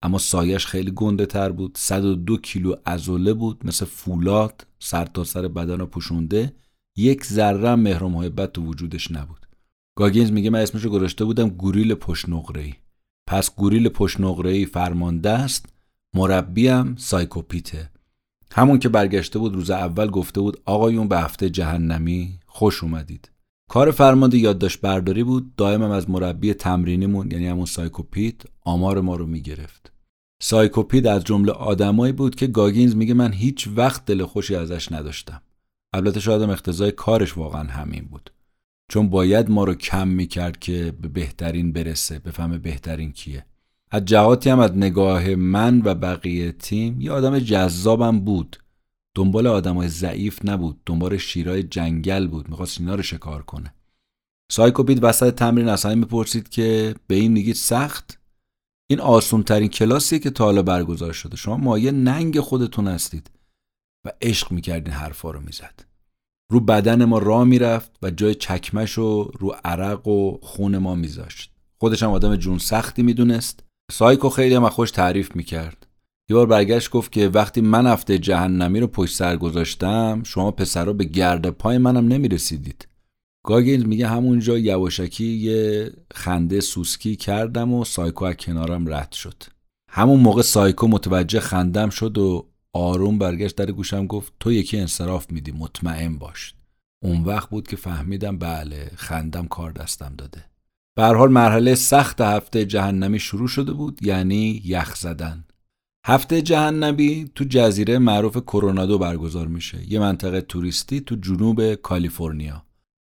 اما 0.03 0.19
سایزش 0.19 0.67
خیلی 0.67 0.91
گنده 0.91 1.27
تر 1.27 1.53
بود. 1.53 1.77
102 1.81 2.37
کیلو 2.37 2.75
عضله 2.85 3.33
بود 3.33 3.67
مثل 3.67 3.85
فولاد 3.85 4.67
سر 4.79 5.05
تا 5.05 5.25
سر 5.25 5.49
بدن 5.49 5.79
رو 5.79 5.87
پوشونده. 5.87 6.53
یک 6.97 7.25
ذره 7.25 7.75
مهر 7.75 8.05
و 8.05 8.09
محبت 8.09 8.53
تو 8.53 8.63
وجودش 8.63 9.11
نبود. 9.11 9.48
گاگینز 9.99 10.33
میگه 10.33 10.51
من 10.51 10.61
اسمش 10.61 10.83
رو 10.83 10.91
گذاشته 10.91 11.25
بودم 11.25 11.49
گوریل 11.49 11.95
پشت 11.95 12.29
نقره‌ای 12.57 12.75
پس 13.29 13.55
گوریل 13.55 13.89
پشت 13.89 14.21
نقره‌ای 14.21 14.67
فرمانده 14.67 15.31
است 15.31 15.67
مربیم 16.15 16.97
سایکوپیته. 16.97 17.91
همون 18.53 18.79
که 18.79 18.89
برگشته 18.89 19.39
بود 19.39 19.55
روز 19.55 19.71
اول 19.71 20.11
گفته 20.11 20.41
بود 20.41 20.61
آقایون 20.65 21.09
به 21.09 21.19
هفته 21.19 21.51
جهنمی 21.51 22.39
خوش 22.47 22.85
اومدید. 22.85 23.31
کار 23.71 23.91
فرمانده 23.91 24.39
یادداشت 24.39 24.81
برداری 24.81 25.25
بود 25.25 25.55
دائمم 25.57 25.91
از 25.91 26.11
مربی 26.11 26.55
تمرینیمون 26.55 27.31
یعنی 27.31 27.47
همون 27.47 27.67
سایکوپیت 27.67 28.43
آمار 28.61 29.01
ما 29.01 29.17
رو 29.17 29.27
می‌گرفت. 29.27 29.93
سایکوپیت 30.43 31.07
از 31.07 31.25
جمله 31.25 31.53
آدمایی 31.53 32.13
بود 32.13 32.35
که 32.35 32.47
گاگینز 32.47 32.97
میگه 32.97 33.15
من 33.15 33.33
هیچ 33.33 33.69
وقت 33.77 34.05
دل 34.05 34.25
خوشی 34.25 34.55
ازش 34.55 34.93
نداشتم. 34.93 35.43
البته 35.95 36.21
شاید 36.21 36.43
اقتضای 36.43 36.93
کارش 36.93 37.37
واقعا 37.37 37.65
همین 37.65 38.05
بود. 38.05 38.31
چون 38.89 39.09
باید 39.09 39.51
ما 39.51 39.65
رو 39.65 39.75
کم 39.75 40.09
می‌کرد 40.09 40.59
که 40.59 40.95
به 41.01 41.09
بهترین 41.09 41.73
برسه 41.73 42.19
بفهمه 42.19 42.59
بهترین 42.59 43.13
کیه. 43.13 43.45
از 43.91 44.05
جهاتی 44.05 44.51
هم 44.51 44.59
از 44.59 44.77
نگاه 44.77 45.35
من 45.35 45.83
و 45.85 45.95
بقیه 45.95 46.53
تیم 46.53 47.01
یه 47.01 47.13
آدم 47.13 47.39
جذابم 47.39 48.21
بود. 48.21 48.57
دنبال 49.15 49.47
آدمای 49.47 49.89
ضعیف 49.89 50.41
نبود 50.45 50.81
دنبال 50.87 51.17
شیرای 51.17 51.63
جنگل 51.63 52.27
بود 52.27 52.49
می‌خواست 52.49 52.81
اینا 52.81 52.95
رو 52.95 53.03
شکار 53.03 53.43
کنه. 53.43 53.75
سایکوپید 54.53 55.05
وسط 55.05 55.35
تمرین 55.35 55.69
اصلا 55.69 55.95
می‌پرسید 55.95 56.49
که 56.49 56.95
به 57.07 57.15
این 57.15 57.33
میگید 57.33 57.55
سخت؟ 57.55 58.21
این 58.91 59.01
آسون 59.01 59.43
ترین 59.43 59.69
کلاسیه 59.69 60.19
که 60.19 60.31
تا 60.31 60.45
حالا 60.45 60.63
برگزار 60.63 61.13
شده. 61.13 61.37
شما 61.37 61.57
مایه 61.57 61.91
ننگ 61.91 62.41
خودتون 62.41 62.89
هستید 62.89 63.31
و 64.05 64.13
عشق 64.23 64.53
می‌کرد 64.53 64.84
این 64.84 64.95
حرفا 64.95 65.31
رو 65.31 65.41
می‌زد. 65.41 65.88
رو 66.51 66.61
بدن 66.61 67.05
ما 67.05 67.19
راه 67.19 67.45
می‌رفت 67.45 67.91
و 68.03 68.11
جای 68.11 68.35
چکمش 68.35 68.93
رو 68.93 69.31
رو 69.39 69.55
عرق 69.65 70.09
و 70.09 70.39
خون 70.43 70.79
ما 70.79 70.95
میذاشت. 70.95 71.53
خودش 71.81 72.03
هم 72.03 72.11
آدم 72.11 72.37
جون 72.37 72.59
سختی 72.59 73.03
می‌دونست. 73.03 73.65
سایکو 73.93 74.29
خیلی 74.29 74.55
هم 74.55 74.69
خوش 74.69 74.91
تعریف 74.91 75.37
می‌کرد. 75.37 75.87
یه 76.31 76.37
بار 76.37 76.47
برگشت 76.47 76.91
گفت 76.91 77.13
که 77.13 77.29
وقتی 77.29 77.61
من 77.61 77.87
هفته 77.87 78.19
جهنمی 78.19 78.81
رو 78.81 78.87
پشت 78.87 79.17
سر 79.17 79.37
گذاشتم 79.37 80.23
شما 80.25 80.51
پسرا 80.51 80.93
به 80.93 81.05
گرد 81.05 81.51
پای 81.51 81.79
منم 81.79 82.09
نمی‌رسیدید. 82.09 82.89
گاگینز 83.47 83.85
میگه 83.85 84.09
همونجا 84.09 84.59
یواشکی 84.59 85.25
یه 85.25 85.91
خنده 86.15 86.61
سوسکی 86.61 87.17
کردم 87.17 87.73
و 87.73 87.85
سایکو 87.85 88.25
از 88.25 88.35
کنارم 88.35 88.95
رد 88.95 89.13
شد. 89.13 89.43
همون 89.91 90.21
موقع 90.21 90.43
سایکو 90.43 90.89
متوجه 90.89 91.41
خندم 91.41 91.91
شد 91.91 92.19
و 92.19 92.47
آروم 92.79 93.19
برگشت 93.19 93.57
در 93.57 93.71
گوشم 93.71 94.07
گفت 94.07 94.33
تو 94.41 94.53
یکی 94.53 94.79
انصراف 94.79 95.31
میدی 95.31 95.53
مطمئن 95.53 96.19
باش. 96.19 96.55
اون 97.03 97.25
وقت 97.25 97.51
بود 97.51 97.69
که 97.69 97.77
فهمیدم 97.77 98.39
بله 98.39 98.91
خندم 98.97 99.47
کار 99.47 99.73
دستم 99.73 100.15
داده. 100.19 100.45
به 100.97 101.05
حال 101.05 101.31
مرحله 101.31 101.75
سخت 101.75 102.21
هفته 102.21 102.65
جهنمی 102.65 103.19
شروع 103.19 103.49
شده 103.49 103.73
بود 103.73 104.03
یعنی 104.03 104.63
یخ 104.65 104.95
زدن. 104.97 105.45
هفته 106.07 106.43
جهنمی 106.43 107.31
تو 107.35 107.45
جزیره 107.45 107.99
معروف 107.99 108.37
کرونادو 108.37 108.99
برگزار 108.99 109.47
میشه. 109.49 109.93
یه 109.93 110.01
منطقه 110.01 110.41
توریستی 110.41 111.01
تو 111.01 111.17
جنوب 111.17 111.75
کالیفرنیا. 111.75 112.63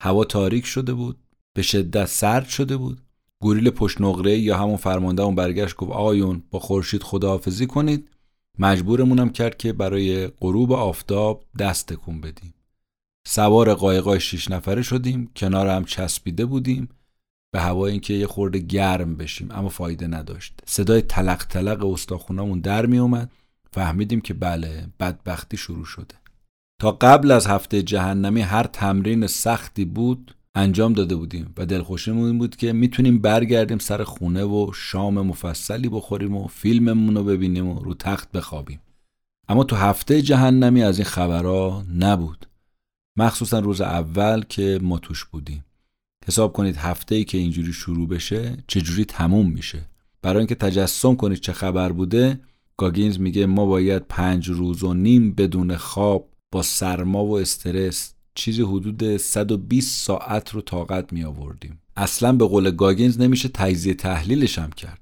هوا 0.03 0.25
تاریک 0.25 0.67
شده 0.67 0.95
بود 0.95 1.17
به 1.57 1.63
شدت 1.63 2.07
سرد 2.07 2.49
شده 2.49 2.77
بود. 2.77 3.01
گوریل 3.43 3.71
پشت 3.71 4.01
نقره 4.01 4.39
یا 4.39 4.59
همون 4.59 4.77
فرمانده 4.77 5.23
اون 5.23 5.35
برگشت 5.35 5.77
گفت 5.77 5.93
آقایون 5.93 6.43
با 6.51 6.59
خورشید 6.59 7.03
خداحافظی 7.03 7.67
کنید. 7.67 8.09
مجبورمونم 8.59 9.31
کرد 9.31 9.57
که 9.57 9.73
برای 9.73 10.27
غروب 10.27 10.73
آفتاب 10.73 11.45
دست 11.59 11.87
تکون 11.87 12.21
بدیم. 12.21 12.55
سوار 13.27 13.75
قایقای 13.75 14.21
شیش 14.21 14.51
نفره 14.51 14.83
شدیم 14.83 15.31
کنار 15.37 15.67
هم 15.69 15.85
چسبیده 15.85 16.47
بودیم 16.47 16.89
به 17.53 17.61
هوای 17.61 17.93
اینکه 17.93 18.15
یه 18.15 18.27
خورده 18.27 18.59
گرم 18.59 19.17
بشیم 19.17 19.49
اما 19.51 19.69
فایده 19.69 20.07
نداشت. 20.07 20.61
صدای 20.67 21.03
تلق 21.03 21.47
تلق 21.47 21.87
استاخونامون 21.87 22.61
در 22.61 22.87
می 22.87 22.99
اومد 22.99 23.31
فهمیدیم 23.73 24.21
که 24.21 24.35
بله 24.35 24.87
بدبختی 25.01 25.57
شروع 25.57 25.85
شده. 25.85 26.15
تا 26.81 26.93
قبل 26.93 27.31
از 27.31 27.47
هفته 27.47 27.83
جهنمی 27.83 28.41
هر 28.41 28.63
تمرین 28.63 29.27
سختی 29.27 29.85
بود 29.85 30.35
انجام 30.59 30.93
داده 30.93 31.17
بودیم 31.17 31.55
و 31.57 31.67
دلخوشیمون 31.67 32.27
این 32.27 32.39
بود 32.39 32.57
که 32.57 32.73
می‌تونیم 32.73 33.19
برگردیم 33.19 33.79
سر 33.79 34.05
خونه 34.05 34.45
و 34.45 34.73
شام 34.75 35.15
مفصلی 35.15 35.89
بخوریم 35.89 36.37
و 36.37 36.47
فیلممون 36.47 37.15
رو 37.15 37.25
ببینیم 37.25 37.69
و 37.69 37.79
رو 37.79 37.95
تخت 37.95 38.33
بخوابیم. 38.33 38.81
اما 39.49 39.65
تو 39.65 39.77
هفته 39.77 40.23
جهنمی 40.23 40.83
از 40.83 40.99
این 40.99 41.05
خبرها 41.05 41.85
نبود. 41.99 42.47
مخصوصا 43.17 43.59
روز 43.59 43.81
اول 43.81 44.43
که 44.49 44.79
ما 44.83 44.99
توش 44.99 45.25
بودیم. 45.25 45.65
حساب 46.27 46.53
کنید 46.53 46.77
هفته 46.77 47.15
ای 47.15 47.25
که 47.25 47.39
اینجوری 47.39 47.73
شروع 47.73 48.09
بشه 48.09 48.57
چجوری 48.67 49.05
تموم 49.05 49.51
میشه. 49.51 49.89
برای 50.23 50.39
اینکه 50.39 50.55
تجسم 50.55 51.17
کنید 51.17 51.41
چه 51.41 51.53
خبر 51.53 51.93
بوده 51.93 52.41
گاگینز 52.77 53.21
میگه 53.21 53.47
ما 53.47 53.67
باید 53.67 54.03
پنج 54.09 54.49
روز 54.49 54.83
و 54.83 54.95
نیم 54.95 55.33
بدون 55.33 55.77
خواب 55.77 56.29
با 56.53 56.63
سرما 56.63 57.25
و 57.25 57.39
استرس 57.39 58.15
چیزی 58.39 58.63
حدود 58.63 59.17
120 59.17 60.05
ساعت 60.07 60.51
رو 60.51 60.61
طاقت 60.61 61.13
می 61.13 61.25
آوردیم. 61.25 61.81
اصلا 61.97 62.33
به 62.33 62.45
قول 62.45 62.71
گاگینز 62.71 63.21
نمیشه 63.21 63.49
تجزیه 63.49 63.95
تحلیلش 63.95 64.59
هم 64.59 64.71
کرد. 64.71 65.01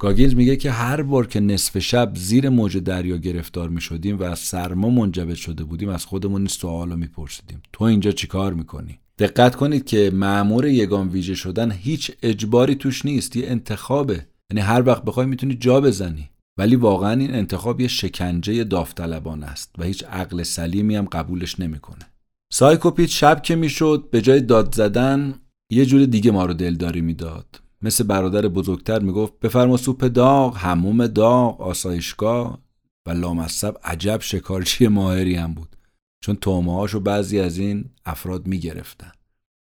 گاگینز 0.00 0.34
میگه 0.34 0.56
که 0.56 0.70
هر 0.70 1.02
بار 1.02 1.26
که 1.26 1.40
نصف 1.40 1.78
شب 1.78 2.12
زیر 2.16 2.48
موج 2.48 2.76
دریا 2.76 3.16
گرفتار 3.16 3.68
می 3.68 3.80
شدیم 3.80 4.18
و 4.18 4.22
از 4.22 4.38
سرما 4.38 4.90
منجمد 4.90 5.34
شده 5.34 5.64
بودیم 5.64 5.88
از 5.88 6.06
خودمون 6.06 6.40
این 6.40 6.48
سوال 6.48 6.90
رو 6.90 6.96
میپرسیدیم. 6.96 7.62
تو 7.72 7.84
اینجا 7.84 8.12
چیکار 8.12 8.54
می‌کنی؟ 8.54 8.98
دقت 9.18 9.56
کنید 9.56 9.84
که 9.84 10.10
مأمور 10.14 10.66
یگان 10.66 11.08
ویژه 11.08 11.34
شدن 11.34 11.72
هیچ 11.72 12.12
اجباری 12.22 12.74
توش 12.74 13.04
نیست 13.04 13.36
یه 13.36 13.50
انتخابه. 13.50 14.26
یعنی 14.50 14.60
هر 14.60 14.82
وقت 14.86 15.04
بخوای 15.04 15.26
می‌تونی 15.26 15.54
جا 15.54 15.80
بزنی. 15.80 16.30
ولی 16.58 16.76
واقعا 16.76 17.12
این 17.12 17.34
انتخاب 17.34 17.80
یه 17.80 17.88
شکنجه 17.88 18.64
داوطلبانه 18.64 19.46
است 19.46 19.74
و 19.78 19.84
هیچ 19.84 20.04
عقل 20.04 20.42
سلیمی 20.42 20.96
هم 20.96 21.04
قبولش 21.04 21.60
نمی‌کنه. 21.60 22.09
سایکوپیت 22.52 23.08
شب 23.08 23.42
که 23.42 23.56
می‌شد 23.56 24.08
به 24.10 24.22
جای 24.22 24.40
داد 24.40 24.74
زدن 24.74 25.34
یه 25.72 25.86
جور 25.86 26.06
دیگه 26.06 26.30
ما 26.30 26.44
رو 26.44 26.54
دلداری 26.54 27.00
می‌داد. 27.00 27.60
مثل 27.82 28.04
برادر 28.04 28.48
بزرگتر 28.48 28.98
می‌گفت 28.98 29.40
بفرما 29.40 29.76
سوپ 29.76 30.04
داغ 30.04 30.56
حموم 30.56 31.06
داغ 31.06 31.60
آسایشگاه. 31.60 32.58
و 33.06 33.10
لامصب 33.10 33.76
عجب 33.84 34.18
شکارچی 34.22 34.88
ماهری 34.88 35.34
هم 35.34 35.54
بود. 35.54 35.76
چون 36.24 36.36
طعمه 36.36 36.86
رو 36.86 37.00
بعضی 37.00 37.40
از 37.40 37.58
این 37.58 37.84
افراد 38.04 38.46
می‌گرفتن. 38.46 39.12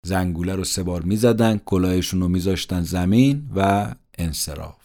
زنگوله 0.06 0.54
رو 0.54 0.64
سه 0.64 0.82
بار 0.82 1.02
می‌زدن 1.02 1.58
کلاهشون 1.58 2.20
رو 2.20 2.28
میذاشتن 2.28 2.82
زمین 2.82 3.50
و 3.56 3.94
انصراف. 4.18 4.76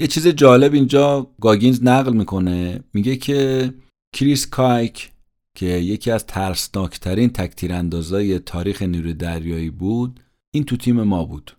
یه 0.00 0.06
چیز 0.06 0.26
جالب 0.26 0.74
اینجا 0.74 1.30
گاگینز 1.40 1.82
نقل 1.82 2.12
می‌کنه. 2.12 2.80
میگه 2.92 3.16
که 3.16 3.74
کریس 4.14 4.46
کایل 4.46 5.10
که 5.58 5.66
یکی 5.66 6.10
از 6.10 6.26
ترسناکترین 6.26 7.30
تکتیراندازای 7.30 8.38
تاریخ 8.38 8.82
نیروی 8.82 9.14
دریایی 9.14 9.70
بود 9.70 10.20
این 10.50 10.64
تو 10.64 10.76
تیم 10.76 11.02
ما 11.02 11.24
بود. 11.24 11.56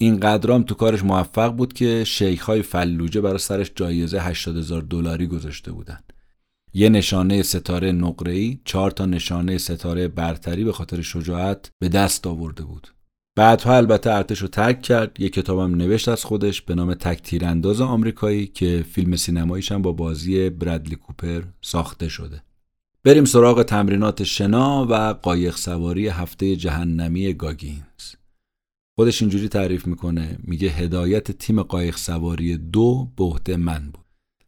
این 0.00 0.20
قدرام 0.20 0.62
تو 0.62 0.74
کارش 0.74 1.04
موفق 1.04 1.52
بود 1.52 1.72
که 1.72 2.04
شیخ 2.04 2.44
های 2.44 2.62
فلوجه 2.62 3.20
برای 3.20 3.38
سرش 3.38 3.70
جایزه 3.74 4.20
80 4.20 4.56
هزار 4.56 4.82
دلاری 4.82 5.26
گذاشته 5.26 5.72
بودن. 5.72 5.98
یه 6.74 6.88
نشانه 6.88 7.42
ستاره 7.42 7.92
نقره‌ای 7.92 8.58
چهار 8.64 8.90
تا 8.90 9.06
نشانه 9.06 9.58
ستاره 9.58 10.08
برتری 10.08 10.64
به 10.64 10.72
خاطر 10.72 11.02
شجاعت 11.02 11.70
به 11.78 11.88
دست 11.88 12.26
آورده 12.26 12.62
بود. 12.62 12.88
بعدها 13.36 13.76
البته 13.76 14.10
ارتش 14.10 14.38
رو 14.38 14.48
ترک 14.48 14.82
کرد 14.82 15.20
یه 15.20 15.28
کتابم 15.28 15.74
نوشت 15.74 16.08
از 16.08 16.24
خودش 16.24 16.62
به 16.62 16.74
نام 16.74 16.94
تک 16.94 17.22
تیرانداز 17.22 17.80
آمریکایی 17.80 18.46
که 18.46 18.84
فیلم 18.92 19.16
سینماییش 19.16 19.72
هم 19.72 19.82
با 19.82 19.92
بازی 19.92 20.50
برادلی 20.50 20.96
کوپر 20.96 21.42
ساخته 21.62 22.08
شده. 22.08 22.42
بریم 23.06 23.24
سراغ 23.24 23.62
تمرینات 23.62 24.22
شنا 24.22 24.86
و 24.90 24.94
قایق 25.12 25.56
سواری 25.56 26.08
هفته 26.08 26.56
جهنمی 26.56 27.34
گاگینز. 27.34 28.14
خودش 28.98 29.22
اینجوری 29.22 29.48
تعریف 29.48 29.86
می‌کنه 29.86 30.38
میگه 30.42 30.68
هدایت 30.68 31.32
تیم 31.32 31.62
قایق 31.62 31.96
سواری 31.96 32.56
دو 32.56 33.08
به 33.16 33.24
عهده 33.24 33.56
من 33.56 33.90
بود. 33.90 34.04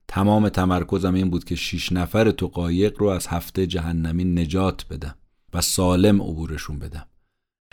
تمام 0.09 0.49
تمرکزم 0.49 1.15
این 1.15 1.31
بود 1.31 1.45
که 1.45 1.55
شیش 1.55 1.93
نفر 1.93 2.31
تو 2.31 2.47
قایق 2.47 3.01
رو 3.01 3.07
از 3.07 3.27
هفته 3.27 3.67
جهنمی 3.67 4.25
نجات 4.25 4.87
بدم 4.91 5.15
و 5.55 5.61
سالم 5.61 6.23
عبورشون 6.23 6.79
بدم. 6.79 7.07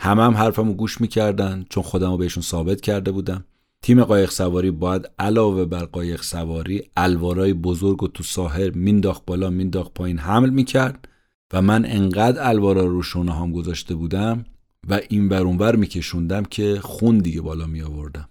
همه 0.00 0.22
هم 0.22 0.34
حرفمو 0.34 0.72
گوش 0.72 1.00
می‌کردن 1.00 1.66
چون 1.70 1.82
خودم 1.82 2.10
رو 2.10 2.16
بهشون 2.16 2.42
ثابت 2.42 2.80
کرده 2.80 3.12
بودم. 3.12 3.44
تیم 3.82 4.04
قایق 4.04 4.30
سواری 4.30 4.70
باید 4.70 5.10
علاوه 5.18 5.64
بر 5.64 5.84
قایق 5.84 6.22
سواری 6.22 6.82
الوارای 6.96 7.52
بزرگ 7.52 8.02
و 8.02 8.08
تو 8.08 8.22
ساحل 8.22 8.70
مینداخت 8.70 9.24
بالا 9.26 9.50
مینداخت 9.50 9.94
پایین 9.94 10.18
حمل 10.18 10.50
می‌کرد 10.50 11.08
و 11.52 11.62
من 11.62 11.84
انقدر 11.84 12.48
الوارا 12.48 12.86
رو 12.86 13.02
شونه 13.02 13.34
هم 13.34 13.52
گذاشته 13.52 13.94
بودم 13.94 14.44
و 14.88 15.00
اینور 15.08 15.28
اونور 15.28 15.76
میکشوندم 15.76 16.42
که 16.42 16.80
خون 16.80 17.18
دیگه 17.18 17.40
بالا 17.40 17.66
می 17.66 17.82
آوردم 17.82 18.28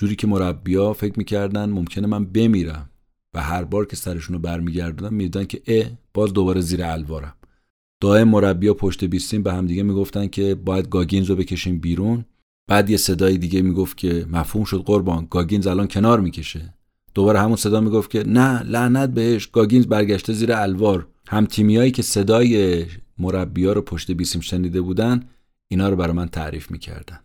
جوری 0.00 0.16
که 0.16 0.26
مربیا 0.26 0.92
فکر 0.92 1.18
می‌کردن 1.18 1.70
ممکنه 1.70 2.06
من 2.06 2.24
بمیرم 2.24 2.90
و 3.34 3.40
هر 3.40 3.64
بار 3.64 3.86
که 3.86 3.96
سرشون 3.96 4.34
رو 4.34 4.42
برمیگردوندن 4.42 5.14
میدیدن 5.14 5.44
که 5.44 5.62
اه 5.66 5.86
باز 6.14 6.32
دوباره 6.32 6.60
زیر 6.60 6.84
الوارم. 6.84 7.34
دائم 8.00 8.28
مربیا 8.28 8.74
پشت 8.74 9.04
بیسیم 9.04 9.42
به 9.42 9.52
هم 9.52 9.66
دیگه 9.66 9.82
می‌گفتن 9.82 10.26
که 10.26 10.54
باید 10.54 10.88
گاگینز 10.88 11.30
رو 11.30 11.36
بکشیم 11.36 11.78
بیرون. 11.78 12.24
بعد 12.66 12.90
یه 12.90 12.96
صدای 12.96 13.38
دیگه 13.38 13.62
می‌گفت 13.62 13.96
که 13.96 14.26
مفهوم 14.30 14.64
شد 14.64 14.82
قربان 14.86 15.26
گاگینز 15.30 15.66
الان 15.66 15.88
کنار 15.88 16.20
می‌کشه. 16.20 16.74
دوباره 17.14 17.40
همون 17.40 17.56
صدا 17.56 17.80
می‌گفت 17.80 18.10
که 18.10 18.24
نه 18.26 18.62
لعنت 18.62 19.10
بهش. 19.10 19.46
گاگینز 19.46 19.86
برگشته 19.86 20.32
زیر 20.32 20.52
الوار. 20.52 21.06
هم 21.28 21.46
تیمیایی 21.46 21.90
که 21.90 22.02
صدای 22.02 22.84
مربیا 23.18 23.72
رو 23.72 23.82
پشت 23.82 24.10
بیسیم 24.10 24.40
شنیده 24.40 24.80
بودن 24.80 25.22
اینا 25.68 25.88
رو 25.88 25.96
برای 25.96 26.12
من 26.12 26.28
تعریف 26.28 26.70
می‌کردن. 26.70 27.20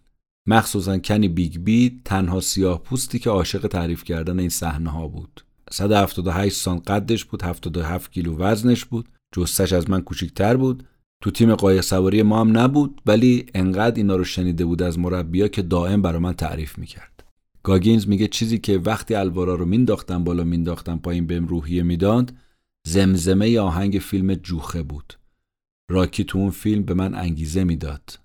مخصوصا 0.45 0.97
کنی 0.97 1.27
بیگ 1.27 1.57
بی 1.57 2.01
تنها 2.05 2.41
سیاه 2.41 2.83
پوستی 2.83 3.19
که 3.19 3.29
عاشق 3.29 3.67
تعریف 3.67 4.03
کردن 4.03 4.39
این 4.39 4.49
صحنه 4.49 4.89
ها 4.89 5.07
بود 5.07 5.45
178 5.71 6.55
سان 6.55 6.79
قدش 6.79 7.25
بود 7.25 7.43
77 7.43 8.11
کیلو 8.11 8.37
وزنش 8.37 8.85
بود. 8.85 9.09
جثش 9.35 9.73
از 9.73 9.89
من 9.89 10.01
کوچیکتر 10.01 10.57
بود. 10.57 10.83
تو 11.23 11.31
تیم 11.31 11.55
قایق 11.55 11.81
سواری 11.81 12.23
ما 12.23 12.41
هم 12.41 12.57
نبود 12.57 13.01
ولی 13.05 13.45
انقدر 13.53 13.95
اینا 13.95 14.15
رو 14.15 14.23
شنیده 14.23 14.65
بود 14.65 14.81
از 14.81 14.99
مربیا 14.99 15.47
که 15.47 15.61
دائم 15.61 16.01
برای 16.01 16.19
من 16.19 16.33
تعریف 16.33 16.77
می‌کرد. 16.77 17.23
گاگینز 17.63 18.07
میگه 18.07 18.27
چیزی 18.27 18.57
که 18.57 18.77
وقتی 18.77 19.15
الوارا 19.15 19.55
رو 19.55 19.65
مینداختم 19.65 20.23
بالا 20.23 20.43
مینداختم 20.43 20.97
پایین 20.97 21.27
بهم 21.27 21.47
روحیه 21.47 21.83
می‌داد 21.83 22.33
زمزمه 22.87 23.59
آهنگ 23.59 23.93
فیلم 23.93 24.33
جوخه 24.33 24.83
بود. 24.83 25.13
راکی 25.91 26.23
تو 26.23 26.37
اون 26.37 26.49
فیلم 26.49 26.83
به 26.83 26.93
من 26.93 27.15
انگیزه 27.15 27.63
می‌داد. 27.63 28.19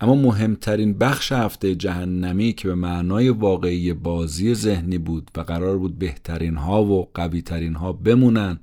اما 0.00 0.14
مهمترین 0.14 0.98
بخش 0.98 1.32
هفته 1.32 1.74
جهنمی 1.74 2.52
که 2.52 2.68
به 2.68 2.74
معنای 2.74 3.28
واقعی 3.28 3.92
بازی 3.92 4.54
ذهنی 4.54 4.98
بود 4.98 5.30
و 5.36 5.40
قرار 5.40 5.78
بود 5.78 5.98
بهترین 5.98 6.56
ها 6.56 6.84
و 6.84 7.10
قوی 7.14 7.42
ترین 7.42 7.74
ها 7.74 7.92
بمونن 7.92 8.58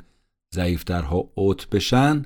ضعیفترها 0.56 1.30
اوت 1.36 1.70
بشن 1.70 2.26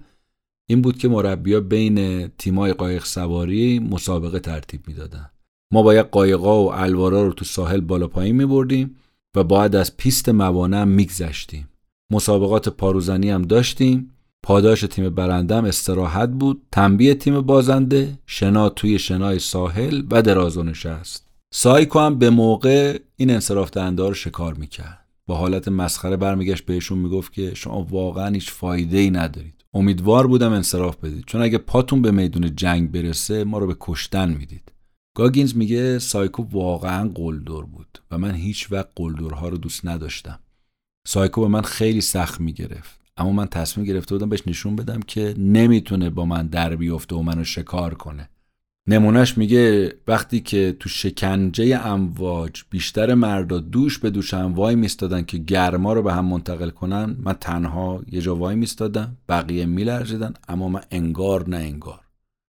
این 0.70 0.82
بود 0.82 0.97
که 0.97 1.07
مربیا 1.07 1.59
بین 1.59 2.28
تیمای 2.28 2.74
قایق 2.74 3.05
سواری 3.05 3.80
مسابقه 3.80 4.39
ترتیب 4.39 4.88
می‌دادن. 4.88 5.30
ما 5.74 5.82
باید 5.82 6.05
قایقا 6.05 6.63
و 6.63 6.74
الوارا 6.74 7.24
رو 7.24 7.34
تو 7.34 7.45
ساحل 7.45 7.82
بالا 7.82 8.07
پایین 8.07 8.36
می 8.36 8.45
بردیم 8.45 8.95
و 9.36 9.43
باید 9.43 9.76
از 9.76 9.97
پیست 9.97 10.30
موانع 10.30 10.84
میگذشتیم. 10.84 11.70
مسابقات 12.11 12.70
پاروزنی 12.70 13.30
هم 13.30 13.41
داشتیم. 13.41 14.11
پاداش 14.43 14.82
تیم 14.82 15.09
برنده 15.09 15.55
هم 15.55 15.66
استراحت 15.66 16.30
بود. 16.30 16.61
تنبیه 16.72 17.13
تیم 17.13 17.41
بازنده 17.41 18.20
شنا 18.26 18.70
توی 18.70 18.99
شنای 18.99 19.39
ساحل 19.39 20.03
و 20.11 20.22
دراز 20.22 20.57
و 20.57 20.63
نشست. 20.63 21.28
سایکو 21.53 21.99
هم 21.99 22.20
به 22.20 22.30
موقع 22.30 22.99
این 23.16 23.32
انصراف 23.32 23.72
دهنده 23.72 24.07
رو 24.07 24.13
شکار 24.13 24.53
می‌کرد. 24.53 25.05
با 25.28 25.36
حالت 25.36 25.68
مسخره 25.68 26.18
برمیگشت 26.18 26.66
بهشون 26.66 26.97
می‌گفت 26.97 27.34
که 27.34 27.53
شما 27.53 27.88
واقعا 27.89 28.28
هیچ 28.28 28.51
فایده 28.51 28.97
ای 28.97 29.11
ندارید. 29.11 29.64
امیدوار 29.76 30.28
بودم 30.28 30.51
انصراف 30.51 30.95
بدید. 30.95 31.23
چون 31.26 31.41
اگه 31.41 31.57
پاتون 31.57 32.01
به 32.01 32.11
میدون 32.11 32.55
جنگ 32.55 32.91
برسه 32.91 33.43
ما 33.43 33.57
رو 33.57 33.67
به 33.67 33.76
کشتن 33.80 34.30
می‌دید. 34.30 34.71
گاگینز 35.17 35.55
میگه 35.55 35.99
سایکو 35.99 36.43
واقعا 36.43 37.09
قلدر 37.09 37.61
بود 37.61 37.99
و 38.11 38.17
من 38.17 38.36
هیچ 38.36 38.71
وقت 38.71 38.88
قلدرها 38.95 39.49
رو 39.49 39.57
دوست 39.57 39.86
نداشتم. 39.86 40.39
سایکو 41.07 41.41
به 41.41 41.47
من 41.47 41.61
خیلی 41.61 42.01
سخت 42.01 42.41
می‌گرفت. 42.41 42.99
اما 43.17 43.32
من 43.32 43.45
تصمیم 43.45 43.86
گرفته 43.88 44.15
بودم 44.15 44.30
بهش 44.30 44.43
نشون 44.47 44.76
بدم 44.76 44.99
که 44.99 45.36
نمی‌تونه 45.38 46.09
با 46.09 46.26
من 46.26 46.47
در 46.47 46.76
بیفته 46.76 47.15
و 47.15 47.21
منو 47.21 47.43
شکار 47.43 47.93
کنه. 47.93 48.30
نمونهش 48.88 49.38
میگه 49.38 49.93
وقتی 50.07 50.39
که 50.39 50.75
تو 50.79 50.89
شکنجه 50.89 51.88
امواج 51.88 52.63
بیشتر 52.69 53.13
مردا 53.13 53.59
دوش 53.59 53.99
به 53.99 54.09
دوشم 54.09 54.53
وای 54.55 54.75
میستادن 54.75 55.21
که 55.21 55.38
گرما 55.38 55.93
رو 55.93 56.01
به 56.01 56.13
هم 56.13 56.25
منتقل 56.25 56.69
کنن 56.69 57.17
من 57.19 57.33
تنها 57.33 58.03
یه 58.11 58.21
جا 58.21 58.36
وای 58.36 58.55
میستادم 58.55 59.17
بقیه 59.29 59.65
میلرزیدن 59.65 60.33
اما 60.47 60.69
من 60.69 60.81
انگار 60.91 61.49
نه 61.49 61.57
انگار. 61.57 61.99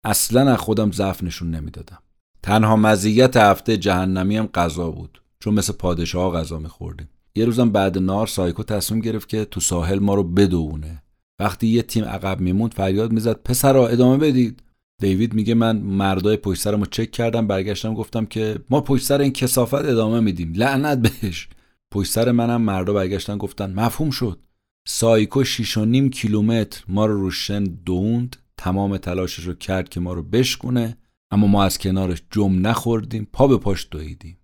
اصلا 0.05 0.51
از 0.51 0.57
خودم 0.57 0.91
ضعف 0.91 1.23
نشون 1.23 1.51
نمی‌دادم. 1.51 1.99
تنها 2.43 2.75
مزیت 2.75 3.38
هفته 3.38 3.77
جهنمی 3.77 4.38
هم 4.38 4.49
غذا 4.53 4.91
بود 4.91 5.21
چون 5.39 5.53
مثل 5.53 5.73
پادشاه 5.73 6.34
غذا 6.34 6.59
میخوردیم. 6.59 7.09
یه 7.36 7.45
روزم 7.45 7.69
بعد 7.69 7.97
نار 7.97 8.27
سایکو 8.27 8.63
تصمیم 8.63 9.01
گرفت 9.01 9.29
که 9.29 9.45
تو 9.45 9.59
ساحل 9.59 9.99
ما 9.99 10.15
رو 10.15 10.23
بدوونه. 10.23 11.03
وقتی 11.39 11.67
یه 11.67 11.82
تیم 11.82 12.03
عقب 12.03 12.39
میموند 12.39 12.73
فریاد 12.73 13.11
می‌زد 13.11 13.43
پسرا 13.43 13.88
ادامه 13.88 14.17
بدید. 14.17 14.63
دیوید 15.01 15.33
میگه 15.33 15.53
من 15.53 15.77
مردای 15.77 16.37
پشت 16.37 16.61
سرمو 16.61 16.85
چک 16.85 17.11
کردم 17.11 17.47
برگشتم 17.47 17.93
گفتم 17.93 18.25
که 18.25 18.59
ما 18.69 18.81
پشت 18.81 19.05
سر 19.05 19.21
این 19.21 19.33
کسافت 19.33 19.73
ادامه 19.73 20.19
میدیم. 20.19 20.53
لعنت 20.55 20.97
بهش. 20.97 21.49
پشت 21.91 22.11
سر 22.11 22.31
منم 22.31 22.61
مردا 22.61 22.93
برگشتن 22.93 23.37
گفتن 23.37 23.73
مفهوم 23.73 24.11
شد. 24.11 24.39
سایکو 24.87 25.43
6 25.43 25.77
نیم 25.77 26.09
کیلومتر 26.09 26.83
ما 26.87 27.05
رو 27.05 27.21
روشن 27.21 27.63
دوند 27.63 28.35
تمام 28.57 28.97
تلاشش 28.97 29.43
رو 29.43 29.53
کرد 29.53 29.89
که 29.89 29.99
ما 29.99 30.13
رو 30.13 30.23
بشکونه 30.23 30.97
اما 31.31 31.47
ما 31.47 31.63
از 31.63 31.77
کنارش 31.77 32.21
جم 32.31 32.67
نخوردیم 32.67 33.27
پا 33.33 33.47
به 33.47 33.57
پاش 33.57 33.87
دویدیم. 33.91 34.37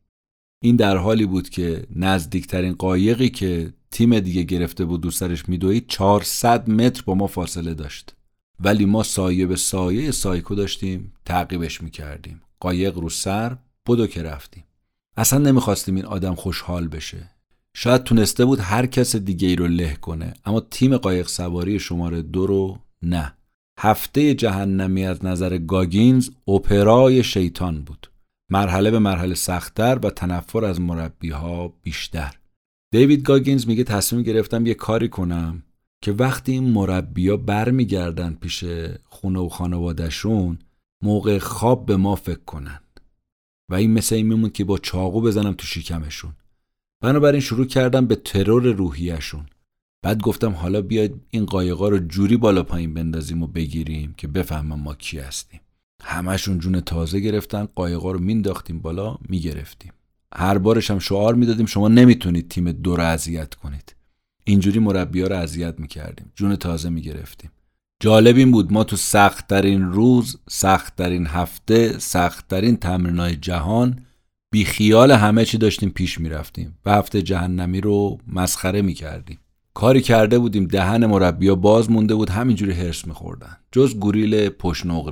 این 0.63 0.75
در 0.75 0.97
حالی 0.97 1.25
بود 1.25 1.49
که 1.49 1.83
نزدیکترین 1.95 2.73
قایقی 2.73 3.29
که 3.29 3.73
تیم 3.91 4.19
دیگه 4.19 4.43
گرفته 4.43 4.85
بود 4.85 5.01
دوسترش 5.01 5.49
میدوید 5.49 5.87
400 5.87 6.69
متر 6.69 7.03
با 7.05 7.15
ما 7.15 7.27
فاصله 7.27 7.73
داشت. 7.73 8.16
ولی 8.59 8.85
ما 8.85 9.03
سایه 9.03 9.45
به 9.45 9.55
سایه 9.55 10.11
سایکو 10.11 10.55
داشتیم 10.55 11.13
تعقیبش 11.25 11.81
می‌کردیم. 11.81 12.41
قایق 12.59 12.97
رو 12.97 13.09
سر 13.09 13.57
بدو 13.87 14.07
که 14.07 14.23
رفتیم. 14.23 14.63
اصلا 15.17 15.39
نمی‌خواستیم 15.39 15.95
این 15.95 16.05
آدم 16.05 16.35
خوشحال 16.35 16.87
بشه. 16.87 17.29
شاید 17.73 18.03
تونسته 18.03 18.45
بود 18.45 18.59
هر 18.59 18.85
کس 18.85 19.15
دیگه 19.15 19.47
ای 19.47 19.55
رو 19.55 19.67
له 19.67 19.95
کنه 19.95 20.33
اما 20.45 20.59
تیم 20.59 20.97
قایق 20.97 21.27
سواری 21.27 21.79
شماره 21.79 22.21
دو 22.21 22.47
رو 22.47 22.79
نه. 23.03 23.33
هفته 23.79 24.33
جهنمی 24.33 25.05
از 25.05 25.25
نظر 25.25 25.57
گاگینز 25.57 26.29
اپرای 26.47 27.23
شیطان 27.23 27.83
بود. 27.83 28.07
مرحله 28.51 28.91
به 28.91 28.99
مرحله 28.99 29.35
سختتر 29.35 29.99
و 30.03 30.09
تنفر 30.09 30.65
از 30.65 30.81
مربی 30.81 31.29
ها 31.29 31.73
بیشتر. 31.83 32.35
دیوید 32.91 33.23
گاگینز 33.23 33.67
میگه 33.67 33.83
تصمیم 33.83 34.23
گرفتم 34.23 34.65
یه 34.65 34.73
کاری 34.73 35.09
کنم. 35.09 35.63
که 36.01 36.11
وقتی 36.11 36.51
این 36.51 36.69
مربیا 36.69 37.37
برمیگردن 37.37 38.33
پیش 38.33 38.63
خونه 39.03 39.39
و 39.39 39.49
خانوادهشون 39.49 40.59
موقع 41.01 41.37
خواب 41.39 41.85
به 41.85 41.97
ما 41.97 42.15
فکر 42.15 42.43
کنن 42.45 42.79
و 43.69 43.75
این 43.75 43.93
مثل 43.93 44.15
این 44.15 44.27
میمون 44.27 44.49
که 44.49 44.63
با 44.63 44.77
چاقو 44.77 45.21
بزنم 45.21 45.53
تو 45.53 45.67
شکمشون. 45.67 46.33
بنابراین 47.01 47.41
شروع 47.41 47.65
کردم 47.65 48.07
به 48.07 48.15
ترور 48.15 48.63
روحیشون 48.63 49.45
بعد 50.01 50.21
گفتم 50.21 50.51
حالا 50.51 50.81
بیاید 50.81 51.21
این 51.29 51.45
قایقا 51.45 51.89
رو 51.89 51.99
جوری 51.99 52.37
بالا 52.37 52.63
پایین 52.63 52.93
بندازیم 52.93 53.43
و 53.43 53.47
بگیریم 53.47 54.13
که 54.17 54.27
بفهمم 54.27 54.79
ما 54.79 54.95
کی 54.95 55.19
هستیم. 55.19 55.61
همشون 56.03 56.59
جون 56.59 56.81
تازه 56.81 57.19
گرفتن 57.19 57.65
قایقا 57.65 58.11
رو 58.11 58.19
مینداختیم 58.19 58.79
بالا 58.79 59.17
می‌گرفتیم. 59.29 59.91
هر 60.35 60.57
بارش 60.57 60.91
هم 60.91 60.99
شعار 60.99 61.35
می‌دادیم 61.35 61.65
شما 61.65 61.87
نمی‌تونید 61.87 62.49
تیم 62.49 62.71
دو 62.71 62.95
رو 62.95 63.03
اذیت 63.03 63.55
کنید. 63.55 63.95
اینجوری 64.47 64.79
مربیا 64.79 65.27
رو 65.27 65.35
اذیت 65.35 65.79
می‌کردیم. 65.79 66.31
جون 66.35 66.55
تازه 66.55 66.89
می‌گرفتیم. 66.89 67.51
جالب 67.99 68.37
این 68.37 68.51
بود 68.51 68.73
ما 68.73 68.83
تو 68.83 68.95
سختترین 68.95 69.91
روز 69.91 70.39
سختترین 70.49 71.27
هفته 71.27 71.99
سختترین 71.99 72.77
تمرینای 72.77 73.35
جهان 73.35 73.99
بیخیال 74.51 75.11
همه 75.11 75.45
چی 75.45 75.57
داشتیم 75.57 75.89
پیش 75.89 76.19
می‌رفتیم 76.19 76.77
و 76.85 76.91
هفته 76.91 77.21
جهنمی 77.21 77.81
رو 77.81 78.17
مسخره 78.27 78.81
می‌کردیم. 78.81 79.39
کاری 79.73 80.01
کرده 80.01 80.39
بودیم 80.39 80.67
دهن 80.67 81.05
مربیا 81.05 81.55
باز 81.55 81.91
مونده 81.91 82.15
بود 82.15 82.29
همینجوری 82.29 82.71
هرس 82.71 83.07
میخوردن. 83.07 83.57
جز 83.71 83.95
گوریل 83.95 84.33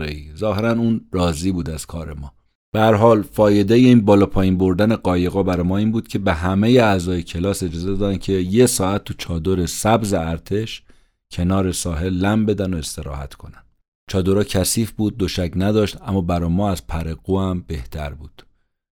ای 0.01 0.31
ظاهرا 0.35 0.71
اون 0.71 1.01
راضی 1.11 1.51
بود 1.51 1.69
از 1.69 1.85
کار 1.85 2.13
ما. 2.13 2.33
به 2.75 2.81
هر 2.81 2.93
حال 2.93 3.21
فایده 3.21 3.73
این 3.73 4.01
بالا 4.01 4.25
پایین 4.25 4.57
بردن 4.57 4.95
قایقا 4.95 5.43
برای 5.43 5.63
ما 5.63 5.77
این 5.77 5.91
بود 5.91 6.07
که 6.07 6.19
به 6.19 6.33
همه 6.33 6.67
اعضای 6.67 7.23
کلاس 7.23 7.63
اجازه 7.63 7.95
دادن 7.95 8.17
که 8.17 8.33
یه 8.33 8.65
ساعت 8.65 9.03
تو 9.03 9.13
چادر 9.17 9.65
سبز 9.65 10.13
ارتش 10.13 10.83
کنار 11.31 11.71
ساحل 11.71 12.13
لم 12.13 12.45
بدن 12.45 12.73
و 12.73 12.77
استراحت 12.77 13.33
کنن. 13.33 13.63
چادرها 14.09 14.43
کثیف 14.43 14.91
بود 14.91 15.17
دوشک 15.17 15.51
نداشت 15.55 15.97
اما 16.01 16.21
برای 16.21 16.49
ما 16.49 16.69
از 16.69 16.87
پرقو 16.87 17.39
هم 17.39 17.63
بهتر 17.67 18.09
بود. 18.09 18.45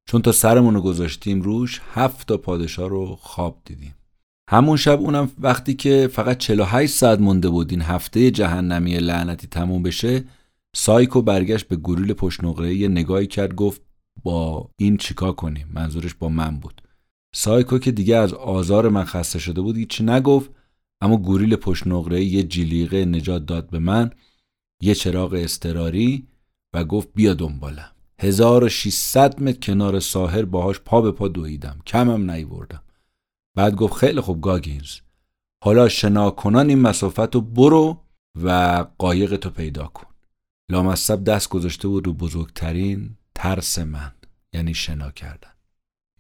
چون 0.10 0.22
تا 0.22 0.32
سرمون 0.32 0.74
رو 0.74 0.82
گذاشتیم 0.82 1.42
روش 1.42 1.82
هفت 1.94 2.28
تا 2.28 2.38
پادشاه 2.38 2.90
رو 2.90 3.18
خواب 3.22 3.62
دیدیم. 3.66 3.96
همون 4.50 4.78
شب 4.78 5.00
اونم 5.00 5.32
وقتی 5.40 5.74
که 5.74 6.10
فقط 6.14 6.38
48 6.38 6.94
ساعت 6.94 7.20
مونده 7.20 7.50
بود 7.50 7.72
این 7.72 7.82
هفته 7.82 8.32
جهنمی 8.32 8.98
لعنتی 8.98 9.48
تموم 9.48 9.84
بشه 9.84 10.24
سایکو 10.76 11.22
برگشت 11.22 11.68
به 11.68 11.76
گوریل 11.76 12.14
پشت 12.14 12.44
نقره 12.44 12.76
یه 12.76 12.88
نگاهی 12.88 13.28
کرد 13.28 13.56
گفت 13.56 13.82
با 14.24 14.70
این 14.78 14.98
چیکار 14.98 15.34
کنیم؟ 15.34 15.68
منظورش 15.74 16.14
با 16.14 16.30
من 16.30 16.60
بود. 16.60 16.82
سایکو 17.36 17.78
که 17.78 17.92
دیگه 17.92 18.16
از 18.16 18.34
آزار 18.34 18.90
من 18.90 19.04
خسته 19.04 19.40
شده 19.40 19.62
بود 19.62 19.78
هیچی 19.78 20.04
نگفت 20.04 20.52
اما 21.02 21.18
گوریل 21.18 21.56
پشت 21.56 21.88
نقره 21.88 22.24
یه 22.24 22.44
جلیقه 22.44 23.06
نجات 23.06 23.46
داد 23.46 23.70
به 23.70 23.80
من 23.80 24.12
یه 24.82 24.96
چراغ 24.96 25.34
استراری 25.34 26.28
و 26.74 26.84
گفت 26.84 27.10
بیا 27.16 27.34
دنبالم. 27.34 27.92
1600 28.20 29.42
متر 29.42 29.60
کنار 29.60 30.00
ساحر 30.00 30.46
باهاش 30.46 30.80
پا 30.80 31.02
به 31.02 31.12
پا 31.12 31.28
دویدم 31.28 31.80
کمم 31.86 32.32
نیوردم. 32.32 32.84
بعد 33.56 33.76
گفت 33.76 33.94
خیلی 33.94 34.22
خوب 34.22 34.42
گاگینز 34.42 35.00
حالا 35.64 35.90
شنا 35.90 36.32
کنان 36.32 36.70
این 36.70 36.80
مسافت 36.80 37.36
رو 37.36 37.42
برو 37.42 38.02
و 38.44 38.86
قایق 38.98 39.36
تو 39.36 39.50
پیدا 39.50 39.88
کن. 39.88 40.13
لامصب 40.74 41.24
دست 41.24 41.50
گذاشته 41.50 41.88
بود 41.88 42.08
رو 42.08 42.14
بزرگترین 42.14 43.10
ترس 43.36 43.80
من 43.80 44.12
یعنی 44.54 44.74
شنا 44.74 45.12
کردن. 45.12 45.50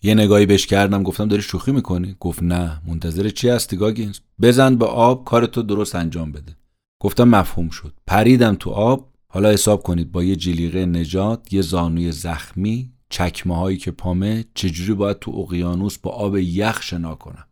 یه 0.03 0.13
نگاهی 0.13 0.45
بهش 0.45 0.67
کردم 0.67 1.03
گفتم 1.03 1.27
داری 1.27 1.41
شوخی 1.41 1.71
می‌کنی؟ 1.71 2.15
گفت 2.19 2.43
نه 2.43 2.81
منتظر 2.87 3.29
چی 3.29 3.49
هستی 3.49 3.77
گاگینز؟ 3.77 4.19
بزن 4.41 4.75
به 4.75 4.85
آب 4.85 5.25
کارتو 5.25 5.61
درست 5.61 5.95
انجام 5.95 6.31
بده. 6.31 6.55
گفتم 7.01 7.23
مفهوم 7.23 7.69
شد. 7.69 7.93
پریدم 8.07 8.55
تو 8.55 8.69
آب. 8.69 9.09
حالا 9.27 9.49
حساب 9.49 9.83
کنید 9.83 10.11
با 10.11 10.23
یه 10.23 10.35
جلیقه 10.35 10.85
نجات 10.85 11.53
یه 11.53 11.61
زانوی 11.61 12.11
زخمی 12.11 12.91
چکمه 13.09 13.57
هایی 13.57 13.77
که 13.77 13.91
پامه 13.91 14.45
چجوری 14.53 14.93
باید 14.93 15.19
تو 15.19 15.31
اقیانوس 15.31 15.97
با 15.97 16.11
آب 16.11 16.37
یخ 16.37 16.81
شنا 16.81 17.15
کنم؟ 17.15 17.45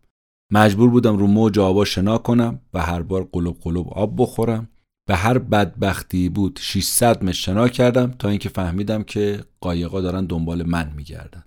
مجبور 0.51 0.89
بودم 0.89 1.17
رو 1.17 1.27
موج 1.27 1.59
آبا 1.59 1.85
شنا 1.85 2.17
کنم 2.17 2.59
و 2.73 2.81
هر 2.81 3.01
بار 3.01 3.29
قلوب 3.31 3.57
قلوب 3.61 3.89
آب 3.89 4.13
بخورم. 4.17 4.69
به 5.05 5.15
هر 5.15 5.37
بدبختی 5.37 6.29
بود 6.29 6.59
600 6.61 7.23
متر 7.23 7.31
شنا 7.31 7.67
کردم 7.67 8.11
تا 8.19 8.29
اینکه 8.29 8.49
فهمیدم 8.49 9.03
که 9.03 9.43
قایقا 9.61 10.01
دارن 10.01 10.25
دنبال 10.25 10.63
من 10.63 10.93
میگردن. 10.95 11.43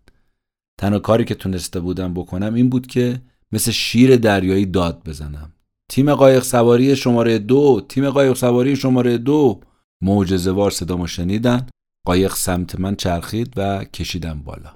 تنها 0.79 0.99
کاری 0.99 1.25
که 1.25 1.35
تونسته 1.35 1.81
بودم 1.81 2.15
بکنم 2.15 2.55
این 2.55 2.69
بود 2.69 2.87
که 2.87 3.23
مثل 3.53 3.71
شیر 3.71 4.17
دریایی 4.17 4.67
داد 4.67 5.03
بزنم. 5.09 5.53
تیم 5.89 6.15
قایق 6.15 6.43
سواری 6.43 6.97
شماره 6.97 7.39
دو 7.39 7.87
تیم 7.89 8.11
قایق 8.11 8.35
سواری 8.35 8.77
شماره 8.77 9.19
دو. 9.19 9.61
معجزه 10.03 10.51
وار 10.51 10.71
صدامو 10.71 11.07
شنیدن 11.07 11.67
قایق 12.07 12.35
سمت 12.35 12.81
من 12.81 12.97
چرخید 12.97 13.53
و 13.57 13.85
کشیدم 13.85 14.43
بالا. 14.43 14.71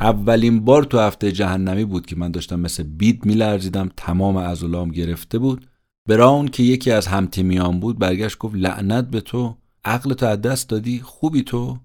اولین 0.00 0.64
بار 0.64 0.84
تو 0.84 0.98
هفته 0.98 1.32
جهنمی 1.32 1.84
بود 1.84 2.06
که 2.06 2.16
من 2.16 2.30
داشتم 2.30 2.60
مثل 2.60 2.82
بید 2.82 3.26
میلرزیدم 3.26 3.90
تمام 3.96 4.38
عضلام 4.38 4.90
گرفته 4.90 5.38
بود. 5.38 5.66
براون 6.08 6.48
که 6.48 6.62
یکی 6.62 6.90
از 6.90 7.06
همتیمیان 7.06 7.80
بود 7.80 7.98
برگشت 7.98 8.38
گفت 8.38 8.54
لعنت 8.54 9.10
به 9.10 9.20
تو 9.20 9.56
عقل 9.84 10.14
تو 10.14 10.26
از 10.26 10.40
دست 10.40 10.68
دادی 10.68 11.00
خوبی 11.00 11.42
تو؟ 11.42 11.78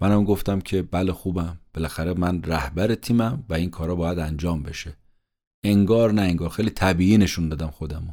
منم 0.00 0.24
گفتم 0.24 0.60
که 0.60 0.82
بله 0.82 1.12
خوبم. 1.12 1.58
بالاخره 1.74 2.14
من 2.14 2.42
رهبر 2.42 2.94
تیمم 2.94 3.44
و 3.48 3.54
این 3.54 3.70
کارا 3.70 3.94
باید 3.94 4.18
انجام 4.18 4.62
بشه. 4.62 4.96
انگار 5.64 6.12
نه 6.12 6.22
انگار 6.22 6.48
خیلی 6.48 6.70
طبیعی 6.70 7.18
نشون 7.18 7.48
دادم 7.48 7.70
خودمو. 7.70 8.12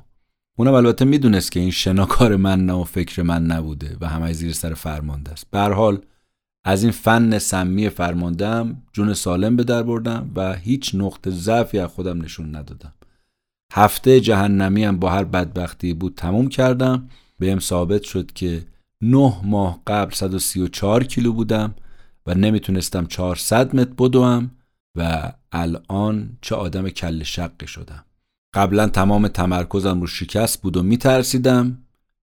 اونم 0.58 0.74
البته 0.74 1.06
می‌دونست 1.06 1.52
که 1.52 1.60
این 1.60 1.72
شناکار 1.72 2.36
من 2.36 2.66
نه 2.66 2.74
و 2.74 2.84
فکر 2.84 3.22
من 3.22 3.46
نبوده 3.46 3.98
و 4.02 4.08
همه 4.08 4.34
زیر 4.34 4.54
سر 4.54 4.74
فرمانده 4.74 5.32
است. 5.32 5.52
به 5.52 5.60
حال 5.60 6.02
از 6.64 6.84
این 6.84 6.92
فن 6.92 7.38
سمی 7.38 7.90
فرماندم 7.90 8.84
جون 8.94 9.14
سالم 9.14 9.56
به 9.56 9.64
در 9.64 9.84
بردم 9.84 10.32
و 10.36 10.56
هیچ 10.56 10.96
نقطه 10.96 11.32
ضعفی 11.32 11.80
از 11.80 11.90
خودم 11.90 12.22
نشون 12.22 12.56
ندادم. 12.56 12.94
هفته 13.74 14.20
جهنمی 14.20 14.84
هم 14.84 15.00
با 15.00 15.10
هر 15.10 15.24
بدبختی 15.24 15.94
بود 15.94 16.14
تموم 16.16 16.50
کردم. 16.50 17.10
بهم 17.40 17.60
ثابت 17.60 18.04
شد 18.04 18.32
که 18.32 18.66
نه 19.02 19.34
ماه 19.44 19.82
قبل 19.88 20.14
134 20.14 21.04
کیلو 21.04 21.34
بودم 21.34 21.76
و 22.28 22.34
نمی‌تونستم 22.34 23.06
400 23.06 23.76
متر 23.76 23.94
بدوم 23.98 24.52
و 24.98 25.32
الان 25.52 26.38
چه 26.41 26.56
آدم 26.56 26.90
کل 26.90 27.24
شقی 27.24 27.68
شدم. 27.68 28.06
قبلا 28.54 28.88
تمام 28.88 29.28
تمرکزم 29.28 30.02
رو 30.02 30.08
شکست 30.08 30.62
بود 30.62 30.78
و 30.78 30.84
میترسیدم 30.84 31.78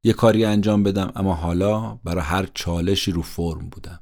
یه 0.04 0.12
کاری 0.12 0.44
انجام 0.44 0.82
بدم 0.82 1.12
اما 1.16 1.34
حالا 1.34 1.98
برای 2.04 2.24
هر 2.24 2.48
چالشی 2.54 3.12
رو 3.12 3.22
فرم 3.22 3.68
بودم. 3.68 4.00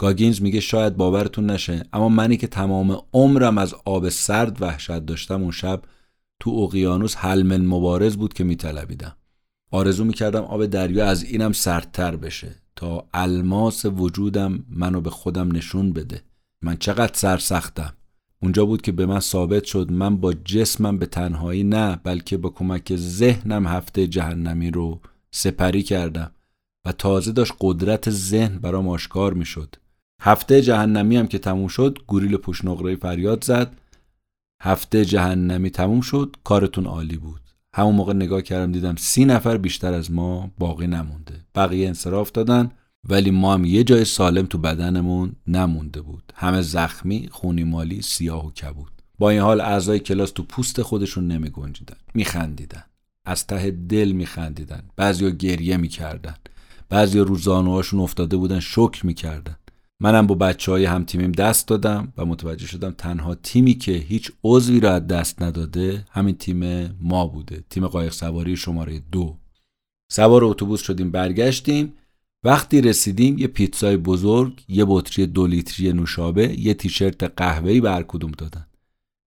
گاگینز 0.00 0.42
میگه 0.42 0.60
شاید 0.60 0.96
باورتون 0.96 1.50
نشه 1.50 1.82
اما 1.92 2.08
منی 2.08 2.36
که 2.36 2.46
تمام 2.46 3.02
عمرم 3.12 3.58
از 3.58 3.74
آب 3.84 4.08
سرد 4.08 4.62
وحشت 4.62 4.98
داشتم 4.98 5.42
اون 5.42 5.50
شب 5.50 5.82
تو 6.40 6.50
اقیانوس 6.50 7.16
حلمن 7.16 7.66
مبارز 7.66 8.16
بود 8.16 8.32
که 8.32 8.44
میطلبیدم. 8.44 9.16
آرزو 9.70 10.04
می‌کردم 10.04 10.42
آب 10.42 10.66
دریا 10.66 11.06
از 11.06 11.22
اینم 11.22 11.52
سردتر 11.52 12.16
بشه 12.16 12.54
تا 12.76 13.08
الماس 13.14 13.84
وجودم 13.84 14.64
منو 14.68 15.00
به 15.00 15.10
خودم 15.10 15.56
نشون 15.56 15.92
بده. 15.92 16.22
من 16.62 16.76
چقدر 16.76 17.12
سرسختم. 17.14 17.92
اونجا 18.42 18.66
بود 18.66 18.82
که 18.82 18.92
به 18.92 19.06
من 19.06 19.20
ثابت 19.20 19.64
شد 19.64 19.92
من 19.92 20.16
با 20.16 20.32
جسمم 20.32 20.98
به 20.98 21.06
تنهایی 21.06 21.64
نه 21.64 22.00
بلکه 22.04 22.36
با 22.36 22.48
کمک 22.48 22.96
ذهنم 22.96 23.66
هفته 23.66 24.06
جهنمی 24.06 24.70
رو 24.70 25.00
سپری 25.30 25.82
کردم 25.82 26.30
و 26.86 26.92
تازه 26.92 27.32
داشت 27.32 27.52
قدرت 27.60 28.10
ذهن 28.10 28.58
برام 28.58 28.88
آشکار 28.88 29.34
می‌شد. 29.34 29.76
هفته 30.22 30.62
جهنمی 30.62 31.16
هم 31.16 31.26
که 31.26 31.38
تموم 31.38 31.68
شد 31.68 31.98
گوریل 32.06 32.36
پوش 32.36 32.64
نقره 32.64 32.96
فریاد 32.96 33.44
زد 33.44 33.79
هفته 34.62 35.04
جهنمی 35.04 35.70
تموم 35.70 36.00
شد 36.00 36.36
کارتون 36.44 36.86
عالی 36.86 37.16
بود. 37.16 37.40
همون 37.74 37.94
موقع 37.94 38.12
نگاه 38.12 38.42
کردم 38.42 38.72
دیدم 38.72 38.94
سی 38.96 39.24
نفر 39.24 39.56
بیشتر 39.56 39.92
از 39.92 40.10
ما 40.10 40.50
باقی 40.58 40.86
نمونده. 40.86 41.34
بقیه 41.54 41.88
انصراف 41.88 42.32
دادن 42.32 42.70
ولی 43.08 43.30
ما 43.30 43.54
هم 43.54 43.64
یه 43.64 43.84
جای 43.84 44.04
سالم 44.04 44.46
تو 44.46 44.58
بدنمون 44.58 45.32
نمونده 45.46 46.00
بود. 46.00 46.32
همه 46.34 46.62
زخمی 46.62 47.28
خونی 47.30 47.64
مالی 47.64 48.02
سیاه 48.02 48.46
و 48.46 48.50
کبود. 48.50 48.92
با 49.18 49.30
این 49.30 49.40
حال 49.40 49.60
اعضای 49.60 49.98
کلاس 49.98 50.30
تو 50.30 50.42
پوست 50.42 50.82
خودشون 50.82 51.26
نمی 51.26 51.50
گنجیدن 51.50 51.96
میخندیدن. 52.14 52.84
از 53.24 53.46
ته 53.46 53.70
دل 53.70 54.12
میخندیدن. 54.12 54.82
بعضیا 54.96 55.30
گریه 55.30 55.76
می‌کردن. 55.76 56.34
بعضیا 56.88 57.22
رو 57.22 57.36
زانوهاشون 57.36 58.00
افتاده 58.00 58.36
بودن 58.36 58.60
شکر 58.60 59.06
می‌کردن. 59.06 59.56
منم 60.00 60.26
با 60.26 60.34
بچه 60.34 60.72
های 60.72 60.84
هم 60.84 61.04
تیمیم 61.04 61.32
دست 61.32 61.68
دادم 61.68 62.12
و 62.16 62.24
متوجه 62.24 62.66
شدم 62.66 62.90
تنها 62.90 63.34
تیمی 63.34 63.74
که 63.74 63.92
هیچ 63.92 64.32
عضوی 64.44 64.80
را 64.80 64.92
از 64.92 65.06
دست 65.06 65.42
نداده 65.42 66.04
همین 66.10 66.34
تیم 66.34 66.90
ما 67.00 67.26
بوده 67.26 67.64
تیم 67.70 67.86
قایق 67.86 68.12
سواری 68.12 68.56
شماره 68.56 69.02
دو. 69.12 69.36
سوار 70.10 70.44
اتوبوس 70.44 70.82
شدیم 70.82 71.10
برگشتیم. 71.10 71.92
وقتی 72.44 72.80
رسیدیم 72.80 73.38
یه 73.38 73.46
پیتزای 73.46 73.96
بزرگ 73.96 74.64
یه 74.68 74.84
بطری 74.88 75.26
دو 75.26 75.46
لیتری 75.46 75.92
نوشابه 75.92 76.60
یه 76.60 76.74
تیشرت 76.74 77.24
قهوه‌ای 77.24 77.80
بر 77.80 78.02
کدوم 78.02 78.30
دادن. 78.30 78.66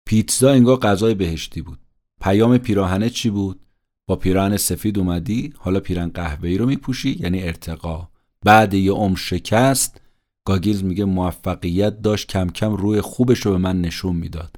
پیتزا 0.07 0.51
انگار 0.51 0.77
غذای 0.77 1.15
بهشتی 1.15 1.63
بود. 1.63 1.79
پیام 2.21 2.59
پیراهنه 2.59 3.11
چی 3.11 3.31
بود؟ 3.31 3.61
با 4.07 4.17
پیراهن 4.17 4.57
سفید 4.57 4.99
اومدی 4.99 5.53
حالا 5.57 5.81
پیرن 5.81 6.09
قهوه‌ای 6.09 6.59
رو 6.59 6.67
میپوشی 6.67 7.17
یعنی 7.21 7.43
ارتقا. 7.43 8.09
بعد 8.45 8.75
یه 8.75 8.93
عمر 8.93 9.17
شکست 9.17 10.01
گاگیلز 10.45 10.85
میگه 10.85 11.05
موفقیت 11.05 12.03
داشت 12.03 12.29
کم 12.29 12.49
کم 12.49 12.73
روی 12.73 13.01
خوبش 13.01 13.39
رو 13.39 13.53
به 13.53 13.59
من 13.59 13.81
نشون 13.81 14.17
می‌داد. 14.17 14.57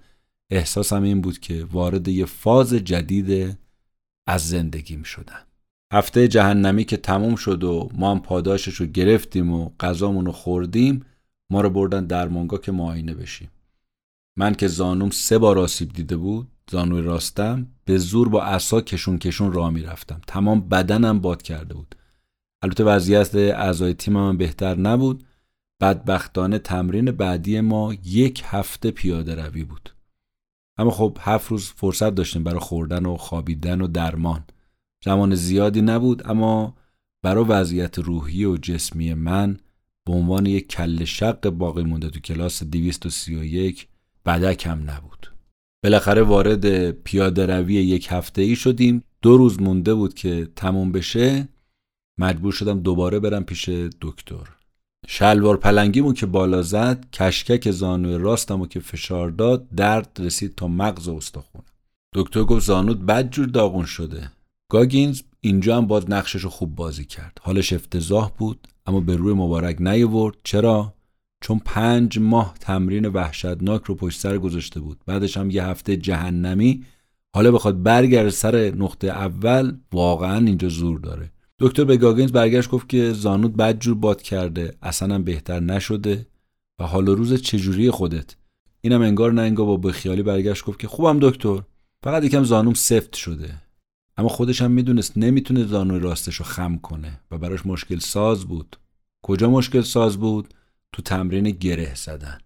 احساسم 0.51 1.03
این 1.03 1.21
بود 1.21 1.39
که 1.39 1.65
وارد 1.73 2.09
یه 2.09 2.25
فاز 2.25 2.75
جدید 2.75 3.59
از 4.27 4.49
زندگی 4.49 4.97
می 4.97 5.05
شدن. 5.05 5.43
هفته 5.93 6.29
جهنمی 6.29 6.85
که 6.85 6.97
تموم 6.97 7.37
شد 7.37 7.65
و 7.65 7.91
ما 7.95 8.11
هم 8.11 8.21
پاداشش 8.21 8.75
رو 8.75 8.87
گرفتیم 8.87 9.53
و 9.53 9.71
غذامون 9.81 10.27
رو 10.27 10.33
خوردیم 10.33 11.05
ما 11.51 11.61
رو 11.61 11.71
بردن 11.71 12.07
درمانگاه 12.07 12.61
که 12.61 12.73
معاینه 12.73 13.15
بشیم. 13.15 13.51
من 14.39 14.55
که 14.55 14.69
زانوم 14.69 15.11
سه 15.11 15.39
بار 15.39 15.59
آسیب 15.59 15.93
دیده 15.93 16.17
بود 16.17 16.49
زانوی 16.71 17.03
راستم 17.03 17.67
به 17.85 17.99
زور 17.99 18.29
با 18.29 18.43
عصا 18.43 18.81
کشون 18.81 19.19
کشون 19.19 19.53
راه 19.53 19.71
می‌رفتم. 19.71 20.21
تمام 20.27 20.61
بدنم 20.61 21.21
باد 21.21 21.43
کرده 21.43 21.75
بود. 21.75 21.95
البته 22.63 22.85
وضعیت 22.85 23.35
اعضای 23.35 23.95
تیمم 23.95 24.37
بهتر 24.37 24.75
نبود. 24.75 25.25
بدبختانه 25.83 26.59
تمرین 26.59 27.11
بعدی 27.11 27.61
ما 27.61 27.95
یک 28.05 28.43
هفته 28.47 28.91
پیاده 28.91 29.35
روی 29.35 29.65
بود. 29.65 29.95
اما 30.79 30.91
خب 30.91 31.19
هفت 31.21 31.51
روز 31.51 31.67
فرصت 31.67 32.15
داشتیم 32.15 32.45
برای 32.45 32.61
خوردن 32.61 33.07
و 33.07 33.17
خوابیدن 33.17 33.81
و 33.81 33.87
درمان. 33.87 34.45
زمان 35.05 35.35
زیادی 35.35 35.83
نبود 35.83 36.31
اما 36.31 36.77
برای 37.23 37.45
وضعیت 37.45 37.99
روحی 37.99 38.45
و 38.45 38.57
جسمی 38.57 39.15
من 39.15 39.59
به 40.07 40.13
عنوان 40.13 40.47
یک 40.47 40.69
کل 40.69 41.05
شق 41.05 41.51
باقی 41.51 41.83
مونده 41.83 42.11
تو 42.11 42.21
کلاس 42.21 42.63
231 42.63 43.89
بدک 44.27 44.67
هم 44.67 44.91
نبود. 44.91 45.33
بالاخره 45.85 46.23
وارد 46.23 46.91
پیاده 46.91 47.47
روی 47.47 47.75
یک 47.75 48.09
هفته 48.11 48.43
ای 48.43 48.57
شدیم. 48.57 49.05
دو 49.23 49.37
روز 49.37 49.61
مونده 49.61 49.95
بود 49.95 50.15
که 50.15 50.49
تموم 50.57 50.93
بشه 50.93 51.49
مجبور 52.19 52.53
شدم 52.53 52.81
دوباره 52.81 53.19
برم 53.19 53.45
پیش 53.45 53.69
دکتر. 54.01 54.62
شلوار 55.09 55.57
پلنگیمو 55.57 56.13
که 56.13 56.27
بالا 56.27 56.63
زد 56.63 57.11
کشکک 57.13 57.71
زانوی 57.71 58.19
راستمو 58.19 58.67
که 58.67 58.81
فشار 58.81 59.31
داد 59.31 59.69
درد 59.71 60.17
رسید 60.19 60.55
تا 60.55 60.69
مغز 60.69 61.09
استخونم 61.09 61.65
دکتر 62.15 62.45
گفت 62.45 62.67
زانوت 62.67 62.99
بدجور 62.99 63.47
داغون 63.47 63.85
شده. 63.85 64.31
گاگینز 64.71 65.23
اینجا 65.41 65.77
هم 65.77 65.87
باز 65.87 66.11
نقشش 66.11 66.41
رو 66.41 66.51
خوب 66.51 66.75
بازی 66.75 67.05
کرد. 67.05 67.39
حالش 67.43 67.73
افتضاح 67.73 68.31
بود 68.39 68.69
اما 68.87 69.01
به 69.01 69.17
روی 69.17 69.35
مبارک 69.35 69.77
نیورد 69.81 70.37
چرا؟ 70.45 70.95
چون 71.41 71.61
پنج 71.65 72.19
ماه 72.19 72.55
تمرین 72.61 73.07
وحشتناک 73.07 73.83
رو 73.85 73.95
پشت 73.95 74.21
سر 74.21 74.39
گذاشته 74.39 74.81
بود. 74.81 75.01
بعدش 75.07 75.37
هم 75.37 75.51
یه 75.51 75.65
هفته 75.65 75.97
جهنمی. 75.97 76.85
حالا 77.35 77.51
بخواد 77.51 77.83
برگرد 77.83 78.29
سر 78.29 78.57
نقطه 78.77 79.07
اول 79.07 79.77
واقعا 79.93 80.47
اینجا 80.47 80.69
زور 80.69 80.99
داره. 80.99 81.32
دکتر 81.63 81.85
به 81.85 81.97
گاگینز 81.97 82.33
برگشت 82.33 82.71
گفت 82.71 82.89
که 82.89 83.13
زانود 83.13 83.57
بدجور 83.57 83.95
باد 83.95 84.23
کرده 84.23 84.77
اصلا 84.83 85.19
بهتر 85.19 85.61
نشده 85.61 86.27
و 86.79 86.85
حال 86.85 87.07
روز 87.07 87.43
چجوری 87.43 87.91
خودت؟ 87.91 88.37
اینم 88.81 89.03
انگار 89.03 89.33
نه 89.33 89.43
انگار 89.43 89.67
با 89.67 89.77
بخیالی 89.77 90.23
برگشت 90.23 90.65
گفت 90.65 90.79
که 90.79 90.89
خوبم 90.89 91.19
دکتر. 91.21 91.63
فقط 92.03 92.25
یکم 92.25 92.45
زانوم 92.45 92.75
سفت 92.75 93.15
شده. 93.15 93.55
اما 94.17 94.29
خودش 94.29 94.63
هم 94.63 94.71
می‌دونست 94.71 95.19
نمی‌تونه 95.19 95.65
زانوی 95.65 96.01
راستش 96.01 96.37
رو 96.37 96.45
خم 96.45 96.79
کنه 96.79 97.21
و 97.31 97.39
براش 97.39 97.67
مشکل 97.67 97.99
ساز 97.99 98.45
بود. 98.45 98.77
کجا 99.23 99.51
مشکل 99.51 99.81
ساز 99.81 100.17
بود؟ 100.17 100.55
تو 100.93 101.03
تمرین 101.03 101.51
گره 101.51 101.95
زدن. 101.95 102.39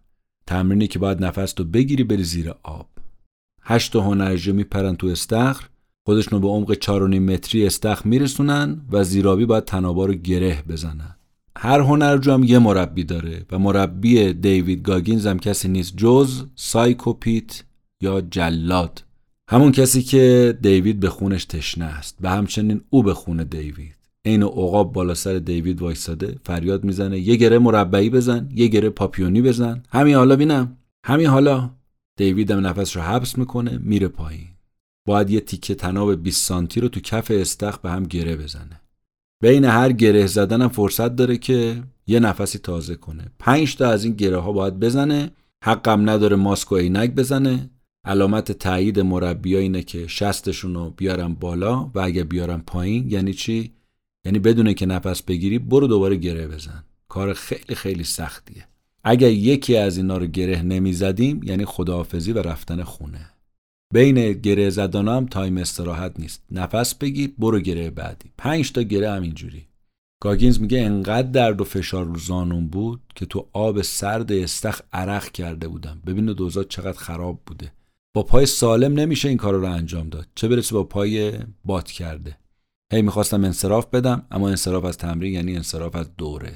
تمرینی 0.47 0.87
که 0.87 0.99
باید 0.99 1.25
نفس 1.25 1.53
تو 1.53 1.65
بگیری 1.65 2.05
بری 2.05 2.25
زیر 2.25 2.55
آب. 2.63 2.89
هشت 3.63 3.97
هنرجو 3.97 4.55
میپرن 4.55 4.97
تو 4.97 5.07
استخر. 5.07 5.69
خودشونو 6.07 6.41
به 6.41 6.49
عمق 6.49 6.75
4.5 6.75 6.91
متری 7.19 7.67
استخر 7.67 8.09
میرسونن 8.09 8.81
و 8.93 9.05
زیرابی 9.05 9.47
باید 9.47 9.65
طنابا 9.65 10.07
رو 10.07 10.15
گره 10.15 10.63
بزنن. 10.69 11.17
هر 11.57 11.81
هنرجو 11.81 12.33
هم 12.33 12.45
یه 12.45 12.59
مربی 12.59 13.05
داره 13.05 13.47
و 13.53 13.59
مربی 13.59 14.33
دیوید 14.33 14.83
گاگینز 14.83 15.27
هم 15.27 15.39
کسی 15.39 15.69
نیست 15.69 15.97
جز 15.97 16.45
سایکوپیت 16.55 17.63
یا 18.01 18.21
جلاد. 18.21 19.05
همون 19.49 19.73
کسی 19.73 20.03
که 20.03 20.59
دیوید 20.63 21.01
به 21.01 21.09
خونش 21.09 21.45
تشنه 21.45 21.85
است 21.85 22.19
و 22.21 22.31
همچنین 22.31 22.81
او 22.91 23.03
به 23.03 23.15
خون 23.15 23.45
دیوید. 23.45 23.97
عین 24.25 24.43
عقاب 24.43 24.93
بالا 24.93 25.15
سر 25.15 25.35
دیوید 25.39 25.83
وایساده 25.83 26.37
فریاد 26.45 26.85
می‌زنه 26.85 27.19
یه 27.19 27.37
گره 27.37 27.59
مربعی 27.59 28.11
بزن 28.11 28.49
یه 28.55 28.67
گره 28.67 28.91
پاپیونی 28.91 29.43
بزن. 29.43 29.83
همین 29.89 30.15
حالا 30.15 30.37
بینم. 30.37 30.77
همین 31.05 31.27
حالا 31.27 31.71
دیوید 32.17 32.51
هم 32.51 32.67
نفس 32.67 32.97
رو 32.97 33.03
حبس 33.03 33.39
می‌کنه 33.39 33.79
میره 33.83 34.09
پایین. 34.09 34.56
باید 35.07 35.31
یه 35.31 35.41
تیکه 35.41 35.75
تناب 35.75 36.23
20 36.23 36.47
سانتی 36.47 36.81
رو 36.81 36.89
تو 36.89 37.01
کف 37.01 37.31
استخ 37.31 37.79
به 37.79 37.91
هم 37.91 38.03
گره 38.03 38.37
بزنه. 38.37 38.81
بین 39.43 39.65
هر 39.65 39.93
گره 39.93 40.27
زدن 40.27 40.69
فرصت 40.69 41.17
داره 41.17 41.39
که 41.39 41.83
یه 42.07 42.21
نفسی 42.21 42.59
تازه 42.59 42.95
کنه. 42.95 43.25
پنج 43.39 43.77
تا 43.77 43.91
از 43.91 44.05
این 44.05 44.15
گره 44.15 44.39
ها 44.39 44.53
باید 44.53 44.81
بزنه. 44.81 45.31
حقم 45.65 46.11
نداره 46.11 46.37
ماسک 46.37 46.73
و 46.73 46.77
عینک 46.77 47.11
بزنه. 47.11 47.71
علامت 48.05 48.53
تایید 48.53 49.01
مربی 49.01 49.57
اینه 49.57 49.83
که 49.83 50.07
شستشون 50.07 50.75
رو 50.75 50.91
بیارن 50.91 51.35
بالا 51.35 51.91
و 51.95 51.99
اگه 52.01 52.25
بیارن 52.25 52.63
پایین 52.67 53.11
یعنی 53.11 53.35
چی؟ 53.35 53.73
یعنی 54.25 54.39
بدون 54.39 54.75
اینکه 54.75 54.87
نفس 54.87 55.23
بگیری 55.23 55.59
برو 55.59 55.87
دوباره 55.87 56.17
گره 56.17 56.49
بزن. 56.49 56.85
کار 57.09 57.33
خیلی 57.33 57.75
خیلی 57.75 58.05
سختیه. 58.05 58.65
اگر 59.05 59.31
یکی 59.31 59.77
از 59.77 59.97
اینا 59.97 60.19
رو 60.19 60.27
گره 60.27 60.63
نمی‌زدیم 60.63 61.41
یعنی 61.43 61.65
خداحافظی 61.65 62.33
و 62.33 62.43
رفتن 62.43 62.83
خونه. 62.83 63.36
بین 63.95 64.33
گره 64.33 64.71
زدن 64.71 65.09
هم 65.09 65.27
تایم 65.27 65.57
استراحت 65.57 66.21
نیست. 66.21 66.43
نفس 66.51 66.95
بگیر 66.95 67.33
برو 67.39 67.61
گره 67.61 67.91
بعدی. 67.91 68.31
پنج 68.39 68.73
تا 68.73 68.83
گره 68.83 69.11
همینجوری 69.11 69.67
گاگینز 70.21 70.61
میگه 70.61 70.81
انقدر 70.81 71.31
درد 71.31 71.61
و 71.61 71.65
فشار 71.65 72.05
رو 72.05 72.19
زانوم 72.19 72.69
بود 72.69 73.01
که 73.15 73.27
تو 73.27 73.47
آب 73.53 73.83
سرد 73.83 74.33
استخر 74.33 74.81
عرق 74.93 75.31
کرده 75.31 75.69
بودم. 75.69 76.03
ببین 76.07 76.27
اوضاع 76.27 76.69
چقدر 76.69 76.99
خراب 76.99 77.41
بوده. 77.47 77.73
با 78.15 78.23
پای 78.23 78.47
سالم 78.47 79.01
نمیشه 79.01 79.29
این 79.29 79.37
کار 79.37 79.55
رو 79.55 79.73
انجام 79.73 80.09
داد. 80.09 80.27
چه 80.35 80.49
برسه 80.49 80.75
با 80.75 80.85
پای 80.85 81.33
باد 81.65 81.91
کرده. 81.91 82.37
هی 82.93 83.03
می‌خواستم 83.03 83.45
انصراف 83.45 83.87
بدم 83.87 84.27
اما 84.31 84.49
انصراف 84.49 84.85
از 84.85 84.97
تمرین 84.97 85.33
یعنی 85.33 85.57
انصراف 85.57 85.97
از 85.97 86.17
دوره. 86.17 86.53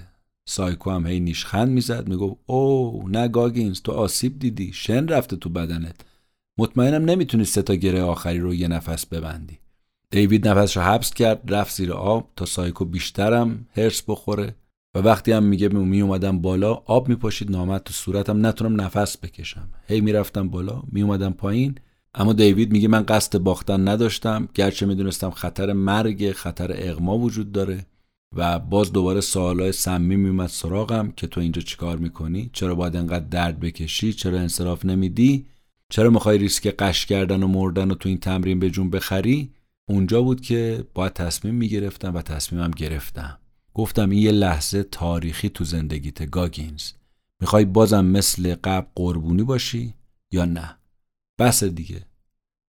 سایکو 0.49 0.91
هم 0.91 1.07
هی 1.07 1.21
نیشخند 1.21 1.69
می‌زد 1.69 2.09
می‌گفت 2.09 2.37
او 2.47 3.09
نه 3.09 3.29
گاگینز 3.29 3.83
تو 3.83 3.93
آسیب 3.93 4.39
دیدی. 4.39 4.73
شن 4.73 5.09
رفته 5.09 5.37
تو 5.37 5.49
بدنت. 5.49 5.97
مطمئنم 6.61 7.11
نمی‌تونی 7.11 7.45
سه 7.45 7.63
تا 7.63 7.75
گره 7.75 8.03
آخری 8.03 8.39
رو 8.39 8.55
یه 8.55 8.69
نفس 8.69 9.07
ببندی. 9.07 9.59
دیوید 10.11 10.49
نفسش 10.49 10.77
رو 10.77 10.83
حبس 10.83 11.15
کرد 11.15 11.55
رفت 11.55 11.77
زیر 11.77 11.93
آب 11.93 12.31
تا 12.37 12.45
سایکو 12.45 12.85
بیشترم 12.85 13.67
حرص 13.77 14.03
بخوره 14.09 14.55
و 14.95 14.99
وقتی 14.99 15.33
هم 15.33 15.43
میگه 15.43 15.69
می 15.69 16.01
اومدم 16.01 16.39
بالا 16.39 16.73
آب 16.73 17.09
میپاشید 17.09 17.51
نامرد 17.51 17.83
تو 17.83 17.93
صورتم 17.93 18.47
نتونم 18.47 18.81
نفس 18.81 19.17
بکشم. 19.19 19.69
هی 19.89 20.01
می‌رفتم 20.01 20.49
بالا 20.49 20.83
می 20.93 21.03
اومدم 21.03 21.33
پایین. 21.33 21.75
اما 22.15 22.33
دیوید 22.33 22.73
میگه 22.73 22.89
من 22.89 23.03
قصد 23.03 23.39
باختن 23.39 23.89
نداشتم 23.89 24.49
گرچه 24.55 24.87
می‌دونستم 24.87 25.31
خطر 25.31 25.73
مرگ 25.73 26.33
خطر 26.33 26.75
اغما 26.75 27.19
وجود 27.19 27.53
داره 27.53 27.87
و 28.37 28.59
باز 28.59 28.93
دوباره 28.93 29.21
سوالای 29.21 29.73
سمی 29.73 30.17
میومد 30.17 30.49
سراغم 30.49 31.13
که 31.17 31.27
تو 31.27 31.41
اینجا 31.41 31.63
چیکار 31.63 31.97
می‌کنی؟ 31.97 32.51
چرا 32.53 32.75
باید 32.75 32.97
انقدر 32.97 33.25
درد 33.25 33.61
بکشی؟ 33.61 34.13
چرا 34.13 34.39
انصراف 34.39 34.85
نمیدی؟ 34.85 35.47
چرا 35.91 36.11
می‌خوای 36.11 36.39
ریسک 36.39 36.67
قش 36.79 37.07
کردن 37.07 37.43
و 37.43 37.49
مردن 37.49 37.91
و 37.91 37.95
تو 37.95 38.09
این 38.09 38.19
تمرین 38.19 38.61
به 38.61 38.71
جون 38.71 38.91
بخری؟ 38.91 39.51
اونجا 39.89 40.23
بود 40.23 40.41
که 40.41 40.85
باید 40.95 41.13
تصمیم 41.13 41.55
می‌گرفتم 41.55 42.15
و 42.15 42.23
تصمیمم 42.23 42.71
گرفتم. 42.71 43.39
گفتم 43.75 44.11
این 44.11 44.23
یه 44.23 44.33
لحظه 44.33 44.83
تاریخی 44.83 45.49
تو 45.49 45.65
زندگیت 45.65 46.31
گاگینز. 46.31 46.93
می‌خوای 47.41 47.65
بازم 47.65 48.05
مثل 48.05 48.55
قبل 48.65 48.87
قربونی 48.95 49.43
باشی 49.43 49.95
یا 50.33 50.45
نه؟ 50.45 50.77
بس 51.39 51.65
دیگه. 51.65 52.07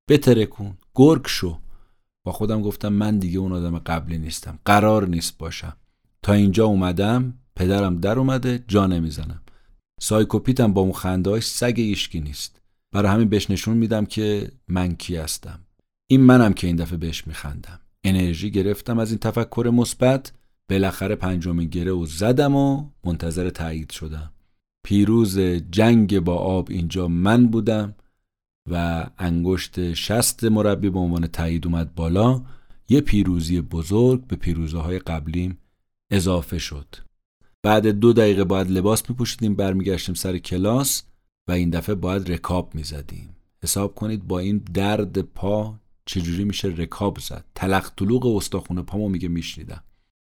بترکون 0.08 0.78
گرگ 0.94 1.26
شو. 1.26 1.58
با 2.24 2.32
خودم 2.32 2.62
گفتم 2.62 2.92
من 2.92 3.18
دیگه 3.18 3.38
اون 3.38 3.52
آدم 3.52 3.78
قبلی 3.78 4.18
نیستم. 4.18 4.58
قرار 4.64 5.08
نیست 5.08 5.38
باشم. 5.38 5.76
تا 6.22 6.32
اینجا 6.32 6.66
اومدم 6.66 7.34
پدرم 7.56 7.96
در 7.96 8.18
اومده 8.18 8.64
جا 8.68 8.86
نمی‌زنم. 8.86 9.42
سایکوپیتم 10.00 10.72
با 10.72 10.80
اون 10.80 10.92
خنده 10.92 11.40
سگ 11.40 11.74
ایشکی 11.76 12.20
نیست. 12.20 12.59
برای 12.92 13.12
همین 13.12 13.28
بهش 13.28 13.50
نشون 13.50 13.76
میدم 13.76 14.06
که 14.06 14.52
من 14.68 14.94
کی 14.94 15.16
هستم. 15.16 15.60
این 16.10 16.20
منم 16.20 16.52
که 16.52 16.66
این 16.66 16.76
دفعه 16.76 16.96
بهش 16.96 17.26
میخندم. 17.26 17.80
انرژی 18.04 18.50
گرفتم 18.50 18.98
از 18.98 19.10
این 19.10 19.18
تفکر 19.18 19.70
مثبت 19.74 20.32
بالاخره 20.70 21.14
پنجمین 21.14 21.68
گره 21.68 21.92
و 21.92 22.06
زدم 22.06 22.56
و 22.56 22.90
منتظر 23.04 23.50
تایید 23.50 23.90
شدم. 23.90 24.32
پیروز 24.84 25.38
جنگ 25.70 26.20
با 26.20 26.36
آب 26.36 26.68
اینجا 26.70 27.08
من 27.08 27.46
بودم 27.46 27.94
و 28.70 29.06
انگشت 29.18 29.92
شست 29.92 30.44
مربی 30.44 30.90
به 30.90 30.98
عنوان 30.98 31.26
تایید 31.26 31.66
اومد 31.66 31.94
بالا. 31.94 32.42
یه 32.88 33.00
پیروزی 33.00 33.60
بزرگ 33.60 34.26
به 34.26 34.36
پیروزه 34.36 34.78
های 34.78 34.98
قبلیم 34.98 35.58
اضافه 36.10 36.58
شد. 36.58 36.96
بعد 37.62 37.86
دو 37.86 38.12
دقیقه 38.12 38.44
باید 38.44 38.70
لباس 38.70 39.10
میپوشیدیم 39.10 39.54
برمیگشتیم 39.54 40.14
سر 40.14 40.38
کلاس. 40.38 41.02
و 41.48 41.52
این 41.52 41.70
دفعه 41.70 41.94
باید 41.94 42.32
رکاب 42.32 42.74
می‌زدیم. 42.74 43.36
حساب 43.62 43.94
کنید 43.94 44.26
با 44.26 44.38
این 44.38 44.58
درد 44.58 45.18
پا 45.18 45.74
چجوری 46.06 46.44
میشه 46.44 46.68
رکاب 46.68 47.18
زد. 47.18 47.44
تلق 47.54 47.90
طلوق 47.96 48.26
استخون 48.26 48.82
پامو 48.82 49.08
میگه 49.08 49.28
میشنیدم. 49.28 49.82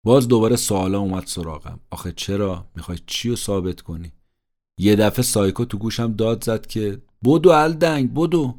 باز 0.03 0.27
دوباره 0.27 0.55
سوالا 0.55 0.99
اومد 0.99 1.25
سراغم. 1.25 1.79
آخه 1.89 2.11
چرا؟ 2.11 2.67
می‌خوای 2.75 2.97
چی 3.05 3.29
رو 3.29 3.35
ثابت 3.35 3.81
کنی؟ 3.81 4.11
یه 4.77 4.95
دفعه 4.95 5.23
سایکو 5.23 5.65
تو 5.65 5.77
گوشم 5.77 6.13
داد 6.13 6.43
زد 6.43 6.65
که 6.65 7.01
بدو 7.23 7.49
الدنگ 7.49 8.13
بدو. 8.13 8.55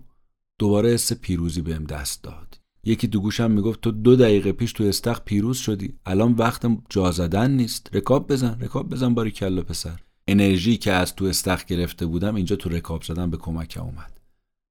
دوباره 0.58 0.90
حس 0.90 1.12
پیروزی 1.12 1.62
بهم 1.62 1.84
دست 1.84 2.22
داد. 2.22 2.58
یکی 2.84 3.08
تو 3.08 3.20
گوشم 3.20 3.50
می‌گفت 3.50 3.80
تو 3.80 3.90
دو 3.90 4.16
دقیقه 4.16 4.52
پیش 4.52 4.72
تو 4.72 4.84
استخ 4.84 5.20
پیروز 5.20 5.58
شدی. 5.58 5.94
الان 6.06 6.32
وقت 6.32 6.66
جا 6.88 7.10
زدن 7.10 7.50
نیست. 7.50 7.90
رکاب 7.92 8.32
بزن 8.32 8.60
رکاب 8.60 8.88
بزن 8.88 9.14
باری 9.14 9.30
کلا 9.30 9.62
پسر. 9.62 10.00
انرژی 10.32 10.76
که 10.76 10.92
از 10.92 11.14
تو 11.16 11.24
استخ 11.24 11.64
گرفته 11.64 12.06
بودم 12.06 12.34
اینجا 12.34 12.56
تو 12.56 12.68
رکاب 12.68 13.02
زدن 13.02 13.30
به 13.30 13.36
کمک 13.36 13.78
اومد. 13.80 14.20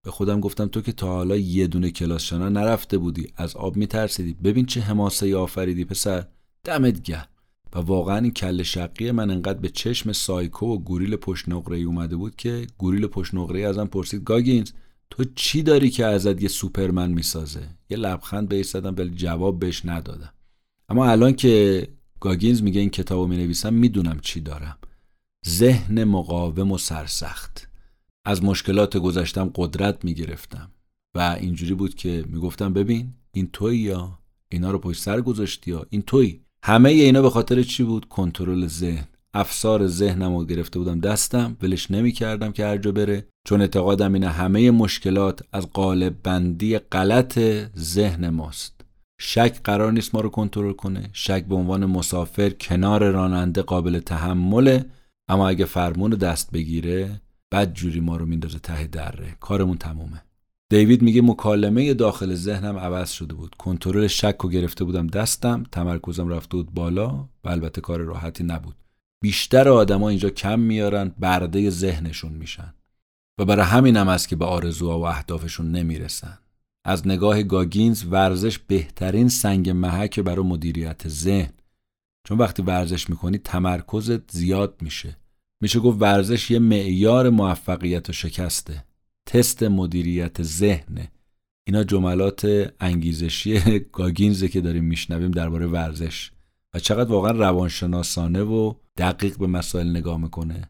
به 0.06 0.12
خودم 0.12 0.40
گفتم 0.40 0.68
تو 0.68 0.82
که 0.82 0.92
تا 0.92 1.08
حالا 1.08 1.38
یه 1.38 1.68
دونه 1.68 1.92
کلاس 1.92 2.24
شنا 2.24 2.50
نرفته 2.50 2.98
بودی 2.98 3.28
از 3.36 3.56
آب 3.56 3.76
میترسیدی. 3.76 4.34
ببین 4.34 4.66
چه 4.66 4.82
حماسه 4.82 5.36
آفریدی 5.36 5.86
پسر. 5.86 6.26
دمت 6.64 7.02
گرم. 7.02 7.28
و 7.74 7.80
واقعا 7.80 8.18
این 8.18 8.32
کله 8.32 8.64
شقی 8.64 9.12
من 9.12 9.32
انقدر 9.32 9.60
به 9.60 9.70
چشم 9.70 10.12
سایکو 10.12 10.66
و 10.66 10.78
گوریل 10.78 11.16
پشت 11.16 11.50
نقره 11.50 11.78
اومده 11.78 12.16
بود 12.16 12.36
که 12.36 12.68
گوریل 12.78 13.08
پشت 13.08 13.36
نقره 13.36 13.62
ازم 13.62 13.86
پرسید 13.86 14.24
گاگینز 14.24 14.72
تو 15.10 15.24
چی 15.36 15.64
داری 15.64 15.90
که 15.90 16.06
ازت 16.06 16.42
یه 16.42 16.48
سوپرمن 16.48 17.12
می‌سازه؟ 17.12 17.68
یه 17.90 17.98
لبخند 17.98 18.50
بهش 18.50 18.66
زدم 18.66 18.96
ولی 18.98 19.10
جواب 19.10 19.60
بهش 19.60 19.86
ندادم. 19.86 20.34
اما 20.90 21.06
الان 21.06 21.34
که 21.34 21.88
گاگینز 22.20 22.62
میگه 22.62 22.80
این 22.80 22.90
کتابو 22.90 23.28
می‌نویسم 23.28 23.74
می‌دونم 23.74 24.20
چی 24.20 24.40
دارم. 24.42 24.78
ذهن 25.48 26.04
مقاوم 26.04 26.72
و 26.72 26.78
سرسخت. 26.78 27.68
از 28.26 28.44
مشکلات 28.44 28.98
گذشتم 28.98 29.52
قدرت 29.56 30.06
می‌گرفتم 30.06 30.72
و 31.16 31.38
اینجوری 31.42 31.74
بود 31.74 31.96
که 31.96 32.26
می‌گفتم 32.28 32.74
ببین 32.74 33.14
این 33.32 33.50
توی 33.54 33.78
یا؟ 33.78 34.20
اینا 34.50 34.72
رو 34.72 34.78
پشت 34.78 35.02
سر 35.02 35.22
گذاشتی 35.22 35.72
یا؟ 35.72 35.86
این 35.90 36.02
توی 36.02 36.40
همه 36.64 36.90
اینا 36.90 37.22
به 37.22 37.30
خاطر 37.30 37.64
چی 37.64 37.84
بود؟ 37.84 38.10
کنترل 38.10 38.68
ذهن. 38.68 39.08
افسار 39.34 39.88
ذهنم 39.88 40.36
رو 40.36 40.46
گرفته 40.46 40.80
بودم 40.80 41.00
دستم 41.00 41.58
ولش 41.62 41.92
نمی 41.92 42.12
کردم 42.12 42.52
که 42.52 42.66
هر 42.66 42.78
جا 42.78 42.92
بره. 42.92 43.28
چون 43.48 43.62
اعتقادم 43.62 44.14
اینه 44.14 44.30
همه 44.30 44.72
مشکلات 44.72 45.44
از 45.54 45.68
قالب 45.68 46.16
بندی 46.24 46.78
غلط 46.78 47.40
ذهن 47.78 48.30
ماست. 48.30 48.82
شک 49.20 49.62
قرار 49.64 49.92
نیست 49.92 50.16
ما 50.16 50.22
رو 50.22 50.30
کنترل 50.30 50.74
کنه. 50.74 51.10
شک 51.14 51.46
به 51.46 51.56
عنوان 51.56 51.86
مسافر 51.86 52.50
کنار 52.50 53.12
راننده 53.12 53.62
قابل 53.62 54.00
تحمله. 54.00 54.86
اما 55.32 55.50
اگه 55.50 55.66
فرمون 55.66 56.12
دست 56.12 56.52
بگیره 56.52 57.22
بد 57.52 57.74
جوری 57.74 58.00
ما 58.00 58.18
رو 58.18 58.26
میندازه 58.26 58.60
ته 58.60 58.88
دره. 58.88 59.38
کارمون 59.40 59.78
تمومه. 59.78 60.24
دیوید 60.70 61.02
میگه 61.02 61.22
مکالمه 61.22 61.94
داخل 61.94 62.34
ذهنم 62.34 62.78
عوض 62.78 63.12
شده 63.12 63.34
بود. 63.34 63.56
کنترل 63.56 64.08
شک 64.08 64.36
رو 64.40 64.50
گرفته 64.50 64.84
بودم 64.84 65.08
دستم. 65.08 65.64
تمرکزم 65.72 66.28
رفته 66.28 66.58
بود 66.58 66.74
بالا. 66.74 67.30
و 67.44 67.50
البته 67.50 67.82
کار 67.82 68.00
راحتی 68.00 68.44
نبود. 68.44 68.76
بیشتر 69.24 69.70
آدما 69.70 70.10
اینجا 70.10 70.30
کم 70.30 70.60
میارن 70.60 71.12
برده 71.20 71.70
ذهنشون 71.70 72.34
میشن. 72.34 72.74
و 73.40 73.46
برای 73.46 73.66
همین 73.66 73.98
هم 73.98 74.08
است 74.08 74.28
که 74.28 74.36
به 74.36 74.46
آرزوها 74.46 75.00
و 75.00 75.06
اهدافشون 75.06 75.72
نمی‌رسن. 75.72 76.38
از 76.86 77.08
نگاه 77.08 77.44
گاگینز 77.44 78.04
ورزش 78.04 78.60
بهترین 78.60 79.30
سنگ 79.30 79.70
محک 79.70 80.20
برای 80.20 80.46
مدیریت 80.46 81.08
ذهن. 81.08 81.54
چون 82.28 82.38
وقتی 82.38 82.62
ورزش 82.62 83.10
می‌کنی 83.10 83.38
تمرکزت 83.38 84.32
زیاد 84.32 84.76
میشه. 84.82 85.21
میشه 85.62 85.80
گفت 85.80 86.02
ورزش 86.02 86.52
یه 86.52 86.60
معیار 86.60 87.30
موفقیت 87.30 88.10
و 88.10 88.14
شکسته. 88.14 88.86
تست 89.26 89.64
مدیریت 89.64 90.44
ذهنه. 90.44 91.12
اینا 91.68 91.84
جملات 91.84 92.72
انگیزشی 92.80 93.60
گاگینزه 93.98 94.48
که 94.48 94.62
داریم 94.62 94.84
میشنویم 94.84 95.32
درباره 95.32 95.68
ورزش. 95.68 96.32
و 96.74 96.80
چقدر 96.80 97.10
واقعا 97.10 97.32
روانشناسانه 97.32 98.42
و 98.44 98.74
دقیق 98.98 99.38
به 99.38 99.48
مسائل 99.48 99.90
نگاه 99.90 100.18
می‌کنه. 100.22 100.70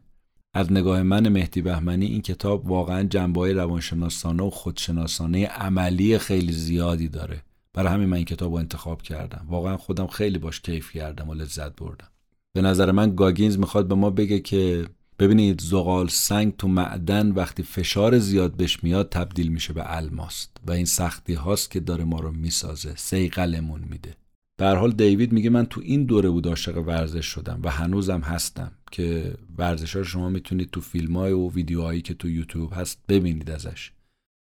از 0.54 0.72
نگاه 0.72 1.02
من 1.02 1.28
مهدی 1.28 1.62
بهمنی 1.62 2.06
این 2.06 2.22
کتاب 2.22 2.70
واقعا 2.70 3.02
جنبه 3.02 3.52
روانشناسانه 3.52 4.42
و 4.42 4.50
خودشناسانه 4.50 5.46
عملی 5.46 6.18
خیلی 6.18 6.52
زیادی 6.52 7.08
داره. 7.08 7.42
برای 7.74 7.92
همین 7.92 8.08
من 8.08 8.16
این 8.16 8.26
کتاب 8.26 8.52
رو 8.52 8.58
انتخاب 8.58 9.02
کردم. 9.02 9.46
واقعا 9.48 9.76
خودم 9.76 10.06
خیلی 10.06 10.38
باش 10.38 10.60
کیف 10.60 10.92
کردم 10.92 11.28
و 11.28 11.34
لذت 11.34 11.76
بردم. 11.76 12.11
به 12.52 12.62
نظر 12.62 12.90
من 12.90 13.14
گاگینز 13.14 13.58
می‌خواد 13.58 13.88
به 13.88 13.94
ما 13.94 14.10
بگه 14.10 14.40
که 14.40 14.86
ببینید 15.18 15.60
زغال 15.60 16.08
سنگ 16.08 16.56
تو 16.56 16.68
معدن 16.68 17.30
وقتی 17.30 17.62
فشار 17.62 18.18
زیاد 18.18 18.56
بهش 18.56 18.84
میاد 18.84 19.08
تبدیل 19.08 19.48
میشه 19.48 19.72
به 19.72 19.96
الماست 19.96 20.56
و 20.66 20.72
این 20.72 20.84
سختی 20.84 21.34
هاست 21.34 21.70
که 21.70 21.80
داره 21.80 22.04
ما 22.04 22.20
رو 22.20 22.32
می‌سازه 22.32 22.94
سیقلمون 22.96 23.80
میده. 23.90 24.14
در 24.58 24.76
حال 24.76 24.92
دیوید 24.92 25.32
میگه 25.32 25.50
من 25.50 25.66
تو 25.66 25.80
این 25.84 26.04
دوره 26.04 26.30
بود 26.30 26.48
عاشق 26.48 26.78
ورزش 26.78 27.26
شدم 27.26 27.60
و 27.62 27.70
هنوزم 27.70 28.20
هستم 28.20 28.72
که 28.90 29.34
ورزش 29.58 29.96
ها 29.96 30.02
شما 30.02 30.28
می‌تونید 30.28 30.70
تو 30.70 30.80
فیلم 30.80 31.16
های 31.16 31.32
و 31.32 31.50
ویدیوهایی 31.50 32.02
که 32.02 32.14
تو 32.14 32.28
یوتیوب 32.28 32.72
هست 32.74 32.98
ببینید 33.08 33.50
ازش. 33.50 33.92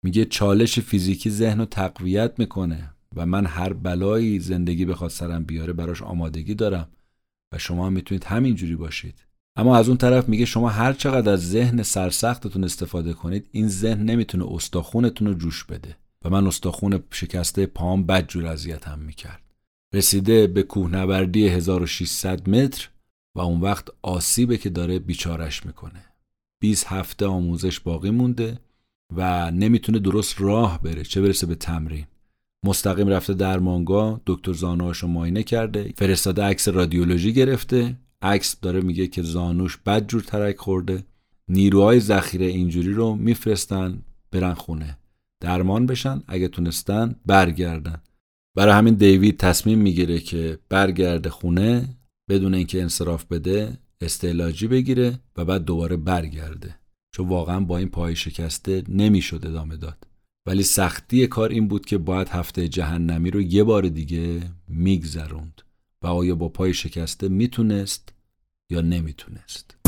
میگه 0.03 0.25
چالش 0.25 0.79
فیزیکی 0.79 1.29
ذهن 1.29 1.59
رو 1.59 1.65
تقویت 1.65 2.39
می‌کنه 2.39 2.89
و 3.15 3.25
من 3.25 3.45
هر 3.45 3.73
بلایی 3.73 4.39
زندگی 4.39 4.85
بخواد 4.85 5.09
سرم 5.09 5.43
بیاره 5.43 5.73
براش 5.73 6.01
آمادگی 6.01 6.55
دارم. 6.55 6.87
و 7.51 7.57
شما 7.57 7.87
هم 7.87 7.93
می‌تونید 7.93 8.23
همینجوری 8.23 8.75
باشید. 8.75 9.15
اما 9.55 9.77
از 9.77 9.87
اون 9.87 9.97
طرف 9.97 10.29
میگه 10.29 10.45
شما 10.45 10.69
هر 10.69 10.93
چقدر 10.93 11.31
از 11.31 11.49
ذهن 11.49 11.83
سرسختتون 11.83 12.63
استفاده 12.63 13.13
کنید 13.13 13.47
این 13.51 13.67
ذهن 13.67 14.03
نمی‌تونه 14.03 14.45
استخونتون 14.53 15.27
رو 15.27 15.33
جوش 15.33 15.63
بده. 15.63 15.97
و 16.25 16.29
من 16.29 16.47
استخون 16.47 17.03
شکسته 17.11 17.65
پام 17.65 18.03
بدجور 18.03 18.47
اذیتم 18.47 18.99
می‌کرد. 18.99 19.41
رسیده 19.93 20.47
به 20.47 20.63
کوهنوردی 20.63 21.47
1600 21.47 22.49
متر 22.49 22.89
و 23.35 23.39
اون 23.39 23.61
وقت 23.61 23.87
آسیبه 24.01 24.57
که 24.57 24.69
داره 24.69 24.99
بیچارش 24.99 25.65
می‌کنه. 25.65 26.05
20 26.59 26.87
هفته 26.87 27.25
آموزش 27.25 27.79
باقی 27.79 28.09
مونده 28.09 28.59
و 29.15 29.51
نمی‌تونه 29.51 29.99
درست 29.99 30.41
راه 30.41 30.81
بره 30.81 31.03
چه 31.03 31.21
برسه 31.21 31.47
به 31.47 31.55
تمرین. 31.55 32.05
مستقیم 32.65 33.07
رفته 33.07 33.33
درمانگاه 33.33 34.21
دکتر 34.25 34.53
زانوهاشو 34.53 35.07
معاینه 35.07 35.43
کرده 35.43 35.93
فرستاده 35.97 36.43
عکس 36.43 36.67
رادیولوژی 36.67 37.33
گرفته. 37.33 37.97
عکس 38.21 38.59
داره 38.61 38.81
میگه 38.81 39.07
که 39.07 39.21
زانوش 39.21 39.77
بدجور 39.77 40.21
ترک 40.21 40.57
خورده. 40.57 41.03
نیروهای 41.47 41.99
ذخیره 41.99 42.45
اینجوری 42.45 42.93
رو 42.93 43.15
میفرستن 43.15 44.01
برن 44.31 44.53
خونه. 44.53 44.97
درمان 45.39 45.85
بشن 45.85 46.23
اگه 46.27 46.47
تونستن 46.47 47.15
برگردن. 47.25 48.01
برای 48.55 48.73
همین 48.73 48.93
دیوید 48.93 49.37
تصمیم 49.37 49.79
می‌گیره 49.79 50.19
که 50.19 50.59
برگرده 50.69 51.29
خونه 51.29 51.97
بدون 52.29 52.53
اینکه 52.53 52.81
انصراف 52.81 53.25
بده 53.25 53.77
استعلاجی 54.01 54.67
بگیره 54.67 55.19
و 55.37 55.45
بعد 55.45 55.65
دوباره 55.65 55.97
برگرده. 55.97 56.75
چون 57.15 57.27
واقعا 57.27 57.59
با 57.59 57.77
این 57.77 57.89
پای 57.89 58.15
شکسته 58.15 58.83
نمی‌شد 58.89 59.47
ادامه 59.47 59.77
داد. 59.77 60.10
ولی 60.45 60.63
سختی 60.63 61.27
کار 61.27 61.49
این 61.49 61.67
بود 61.67 61.85
که 61.85 61.97
باید 61.97 62.29
هفته 62.29 62.67
جهنمی 62.67 63.31
رو 63.31 63.41
یه 63.41 63.63
بار 63.63 63.87
دیگه 63.87 64.41
میگذروند 64.67 65.61
و 66.01 66.07
آیا 66.07 66.35
با 66.35 66.49
پای 66.49 66.73
شکسته 66.73 67.29
می‌تونست 67.29 68.13
یا 68.69 68.81
نمی‌تونست. 68.81 69.80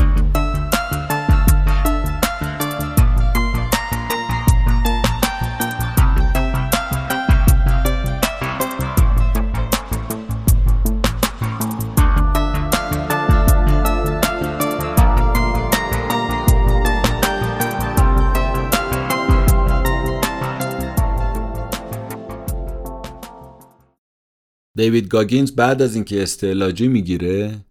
دیوید 24.77 25.07
گاگینز 25.07 25.51
بعد 25.51 25.81
از 25.81 25.95
اینکه 25.95 26.23
استعلاجی 26.23 26.87
می‌گیره 26.87 27.65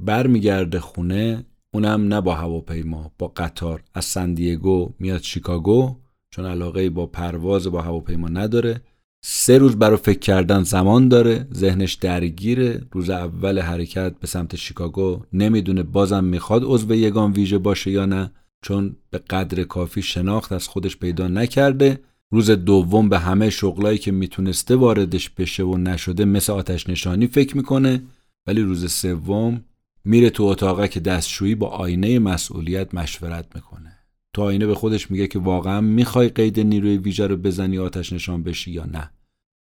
برمیگرده 0.00 0.80
خونه 0.80 1.46
اونم 1.74 2.14
نه 2.14 2.20
با 2.20 2.34
هواپیما 2.34 3.12
با 3.18 3.28
قطار. 3.28 3.82
از 3.94 4.04
سندیگو 4.04 4.92
میاد 4.98 5.22
شیکاگو 5.22 5.96
چون 6.30 6.46
علاقه 6.46 6.90
با 6.90 7.06
پرواز 7.06 7.66
با 7.66 7.82
هواپیما 7.82 8.28
نداره. 8.28 8.80
سه 9.24 9.58
روز 9.58 9.76
برای 9.76 9.96
فکر 9.96 10.18
کردن 10.18 10.62
زمان 10.62 11.08
داره 11.08 11.48
ذهنش 11.54 11.94
درگیره. 11.94 12.82
روز 12.92 13.10
اول 13.10 13.58
حرکت 13.58 14.14
به 14.20 14.26
سمت 14.26 14.56
شیکاگو 14.56 15.22
نمی‌دونه 15.32 15.82
بازم 15.82 16.24
می‌خواد 16.24 16.62
عضو 16.64 16.94
یگان 16.94 17.32
ویژه 17.32 17.58
باشه 17.58 17.90
یا 17.90 18.06
نه 18.06 18.32
چون 18.62 18.96
به 19.10 19.18
قدر 19.18 19.64
کافی 19.64 20.02
شناخت 20.02 20.52
از 20.52 20.68
خودش 20.68 20.96
پیدا 20.96 21.28
نکرده. 21.28 22.00
روز 22.30 22.50
دوم 22.50 23.08
به 23.08 23.18
همه 23.18 23.50
شغلایی 23.50 23.98
که 23.98 24.12
می‌تونسته 24.12 24.76
واردش 24.76 25.30
بشه 25.30 25.62
و 25.62 25.76
نشده 25.76 26.24
مثل 26.24 26.52
آتش 26.52 26.88
نشانی 26.88 27.26
فکر 27.26 27.56
می‌کنه 27.56 28.02
ولی 28.46 28.62
روز 28.62 28.92
سوم 28.92 29.64
میره 30.04 30.30
تو 30.30 30.44
اتاقه 30.44 30.88
که 30.88 31.00
دستشویی 31.00 31.54
با 31.54 31.68
آینه 31.68 32.18
مسئولیت 32.18 32.94
مشورت 32.94 33.46
می‌کنه. 33.54 33.98
تو 34.34 34.42
آینه 34.42 34.66
به 34.66 34.74
خودش 34.74 35.10
میگه 35.10 35.26
که 35.26 35.38
واقعا 35.38 35.80
می‌خوای 35.80 36.28
قید 36.28 36.60
نیروی 36.60 36.98
ویژه 36.98 37.26
رو 37.26 37.36
بزنی 37.36 37.78
آتش 37.78 38.12
نشان 38.12 38.42
بشی 38.42 38.70
یا 38.70 38.84
نه. 38.84 39.10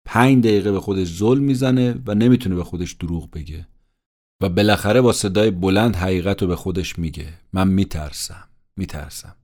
پنج 0.05 0.43
دقیقه 0.43 0.71
به 0.71 0.79
خودش 0.79 1.07
ظلم 1.07 1.43
می‌زنه 1.43 1.95
و 2.05 2.15
نمی‌تونه 2.15 2.55
به 2.55 2.63
خودش 2.63 2.93
دروغ 2.93 3.31
بگه. 3.31 3.67
و 4.41 4.49
بالاخره 4.49 5.01
با 5.01 5.13
صدای 5.13 5.51
بلند 5.51 5.95
حقیقت 5.95 6.41
رو 6.41 6.47
به 6.47 6.55
خودش 6.55 6.99
میگه. 6.99 7.33
من 7.53 7.67
میترسم 7.67 8.47
میترسم. 8.77 9.35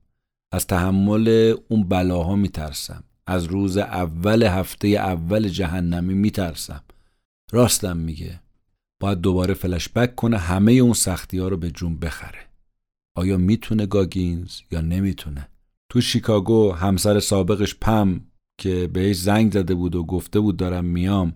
از 0.52 0.66
تحمل 0.66 1.54
اون 1.68 1.88
بلاها 1.88 2.36
میترسم. 2.36 3.04
از 3.26 3.44
روز 3.44 3.76
اول 3.76 4.42
هفته 4.42 4.88
اول 4.88 5.48
جهنمی 5.48 6.14
میترسم. 6.14 6.82
راستم 7.52 7.96
میگه. 7.96 8.40
باید 9.00 9.20
دوباره 9.20 9.54
فلشبک 9.54 10.14
کنه 10.14 10.38
همه 10.38 10.72
اون 10.72 10.92
سختی 10.92 11.38
ها 11.38 11.48
رو 11.48 11.56
به 11.56 11.70
جون 11.70 11.96
بخره. 11.96 12.38
آیا 13.14 13.36
می‌تونه 13.36 13.86
گاگینز 13.86 14.60
یا 14.70 14.80
نمی‌تونه؟ 14.80 15.48
تو 15.88 16.00
شیکاگو 16.00 16.72
همسر 16.72 17.20
سابقش 17.20 17.74
پم 17.80 18.20
که 18.58 18.90
بهش 18.92 19.16
زنگ 19.16 19.52
زده 19.52 19.74
بود 19.74 19.94
و 19.94 20.04
گفته 20.04 20.40
بود 20.40 20.56
دارم 20.56 20.84
میام 20.84 21.34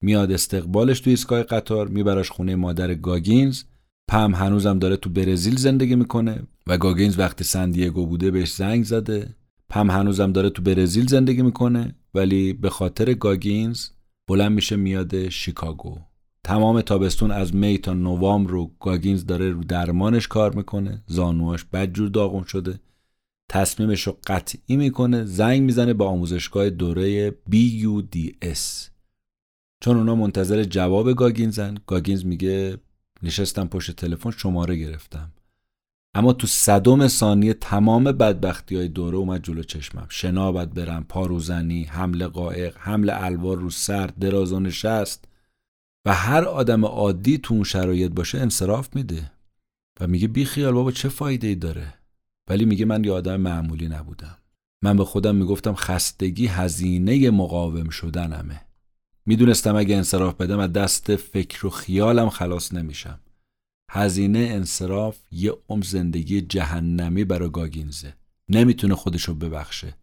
میاد 0.00 0.32
استقبالش 0.32 1.00
تو 1.00 1.10
ایستگاه 1.10 1.42
قطار 1.42 1.88
میبراش 1.88 2.30
خونه 2.30 2.56
مادر 2.56 2.94
گاگینز. 2.94 3.62
پم 4.08 4.34
هنوزم 4.34 4.78
داره 4.78 4.96
تو 4.96 5.10
برزیل 5.10 5.56
زندگی 5.56 5.96
می‌کنه 5.96 6.42
و 6.66 6.78
گاگینز 6.78 7.18
وقتی 7.18 7.44
سن 7.44 7.65
دیگو 7.65 8.06
بوده 8.06 8.30
بهش 8.30 8.52
زنگ 8.52 8.84
زده. 8.84 9.34
پم 9.74 9.90
هنوزم 9.90 10.32
داره 10.32 10.50
تو 10.50 10.62
برزیل 10.62 11.06
زندگی 11.06 11.42
می‌کنه 11.42 11.94
ولی 12.14 12.52
به 12.52 12.70
خاطر 12.70 13.14
گاگینز 13.14 13.88
بلند 14.28 14.52
میشه 14.52 14.76
میاد 14.76 15.28
شیکاگو. 15.28 15.98
تمام 16.44 16.80
تابستون 16.80 17.30
از 17.30 17.54
می 17.54 17.78
تا 17.78 17.92
نوامبر 17.92 18.50
رو 18.50 18.70
گاگینز 18.80 19.26
داره 19.26 19.50
رو 19.50 19.64
درمانش 19.64 20.28
کار 20.28 20.54
می‌کنه. 20.54 21.04
زانواش 21.06 21.64
بدجور 21.64 22.08
داغون 22.08 22.44
شده. 22.44 22.80
تصمیمش 23.50 24.02
رو 24.02 24.16
قطعی 24.26 24.76
می‌کنه. 24.76 25.24
زنگ 25.24 25.62
می‌زنه 25.62 25.94
به 25.94 26.04
آموزشگاه 26.04 26.70
دوره 26.70 27.30
BUDS 27.30 28.90
چون 29.80 29.96
اونا 29.96 30.14
منتظر 30.14 30.64
جواب 30.64 31.12
گاگینزن 31.12 31.74
گاگینز 31.86 32.24
میگه 32.24 32.76
نشستم 33.22 33.68
پشت 33.68 33.90
تلفن 33.90 34.30
شماره 34.30 34.76
گرفتم. 34.76 35.32
اما 36.14 36.32
تو 36.32 36.46
صدم 36.46 37.08
ثانیه 37.08 37.54
تمام 37.54 38.04
بدبختی 38.04 38.76
های 38.76 38.88
دوره 38.88 39.16
اومد 39.16 39.42
جلو 39.42 39.62
چشمم. 39.62 40.06
شنا 40.08 40.52
برم 40.52 41.04
پاروزنی 41.08 41.84
حمل 41.84 42.26
قائق 42.26 42.76
حمل 42.78 43.10
الوار 43.10 43.56
رو 43.56 43.70
سر 43.70 44.06
دراز 44.06 44.52
و 44.52 44.60
نشست. 44.60 45.24
و 46.06 46.14
هر 46.14 46.44
آدم 46.44 46.84
عادی 46.84 47.38
تو 47.38 47.54
اون 47.54 47.64
شرایط 47.64 48.12
باشه 48.12 48.38
انصراف 48.38 48.96
میده. 48.96 49.32
و 50.00 50.06
میگه 50.06 50.28
بی 50.28 50.44
خیال 50.44 50.72
بابا 50.72 50.92
چه 50.92 51.08
فایده 51.08 51.46
ای 51.46 51.54
داره؟ 51.54 51.94
ولی 52.48 52.64
میگه 52.64 52.84
من 52.84 53.04
یه 53.04 53.12
آدم 53.12 53.36
معمولی 53.36 53.88
نبودم. 53.88 54.36
من 54.82 54.96
به 54.96 55.04
خودم 55.04 55.36
می‌گفتم 55.36 55.74
خستگی 55.74 56.46
هزینه 56.46 57.30
مقاوم 57.30 57.88
شدنمه. 57.88 58.60
می‌دونستم 59.26 59.76
اگه 59.76 59.96
انصراف 59.96 60.34
بدم 60.34 60.58
از 60.58 60.72
دست 60.72 61.16
فکر 61.16 61.66
و 61.66 61.70
خیالم 61.70 62.30
خلاص 62.30 62.72
نمیشم. 62.72 63.20
هزینه 63.96 64.38
انصراف 64.38 65.18
یه 65.30 65.52
عمر 65.68 65.84
زندگی 65.84 66.40
جهنمی 66.40 67.24
برای 67.24 67.50
گاگینزه. 67.50 68.14
نمی‌تونه 68.48 68.94
خودشو 68.94 69.34
ببخشه. 69.34 69.94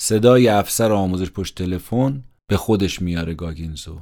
صدای 0.00 0.48
افسر 0.48 0.92
آموزش 0.92 1.30
پشت 1.30 1.54
تلفن 1.54 2.24
به 2.46 2.56
خودش 2.56 3.02
میاره 3.02 3.34
گاگینزو 3.34 3.98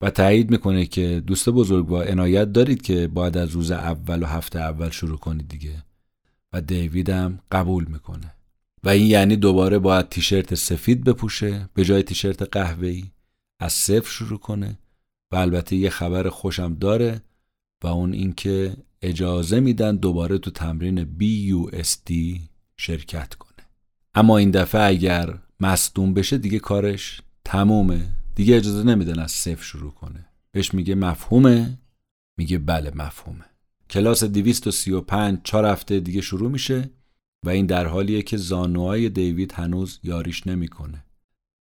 و 0.00 0.10
تایید 0.10 0.50
می‌کنه 0.50 0.86
که 0.86 1.22
دوست 1.26 1.48
بزرگوار 1.48 2.08
عنایت 2.08 2.52
دارید 2.52 2.82
که 2.82 3.06
باید 3.06 3.36
از 3.36 3.50
روز 3.50 3.70
اول 3.70 4.22
و 4.22 4.26
هفته 4.26 4.58
اول 4.58 4.90
شروع 4.90 5.18
کنید 5.18 5.48
دیگه. 5.48 5.84
و 6.52 6.60
دیوید 6.60 7.10
هم 7.10 7.38
قبول 7.52 7.84
می‌کنه. 7.84 8.34
و 8.84 8.88
این 8.88 9.06
یعنی 9.06 9.36
دوباره 9.36 9.78
باید 9.78 10.08
تیشرت 10.08 10.54
سفید 10.54 11.04
بپوشه 11.04 11.68
به 11.74 11.84
جای 11.84 12.02
تیشرت 12.02 12.42
قهوه‌ای 12.42 13.04
از 13.60 13.72
صفر 13.72 14.10
شروع 14.10 14.38
کنه. 14.38 14.78
و 15.32 15.36
البته 15.36 15.76
یه 15.76 15.90
خبر 15.90 16.28
خوشم 16.28 16.74
داره 16.74 17.22
و 17.82 17.86
اون 17.86 18.12
اینکه 18.12 18.76
اجازه 19.02 19.60
میدن 19.60 19.96
دوباره 19.96 20.38
تو 20.38 20.50
تمرین 20.50 21.04
BUSD 21.20 22.12
شرکت 22.76 23.34
کنه. 23.34 23.66
اما 24.14 24.38
این 24.38 24.50
دفعه 24.50 24.82
اگر 24.82 25.38
مصدوم 25.60 26.14
بشه 26.14 26.38
دیگه 26.38 26.58
کارش 26.58 27.20
تمومه. 27.44 28.08
دیگه 28.34 28.56
اجازه 28.56 28.82
نمیدن 28.82 29.18
از 29.18 29.32
صفر 29.32 29.64
شروع 29.64 29.92
کنه. 29.92 30.26
بهش 30.52 30.74
میگه 30.74 30.94
مفهومه. 30.94 31.78
میگه 32.38 32.58
بله 32.58 32.92
مفهومه. 32.94 33.44
کلاس 33.90 34.24
235 34.24 35.38
چهار 35.44 35.66
هفته 35.66 36.00
دیگه 36.00 36.20
شروع 36.20 36.50
میشه 36.50 36.90
و 37.44 37.48
این 37.50 37.66
در 37.66 37.86
حالیه 37.86 38.22
که 38.22 38.36
زانوهای 38.36 39.08
دیوید 39.08 39.52
هنوز 39.52 40.00
یاریش 40.02 40.46
نمی‌کنه. 40.46 41.04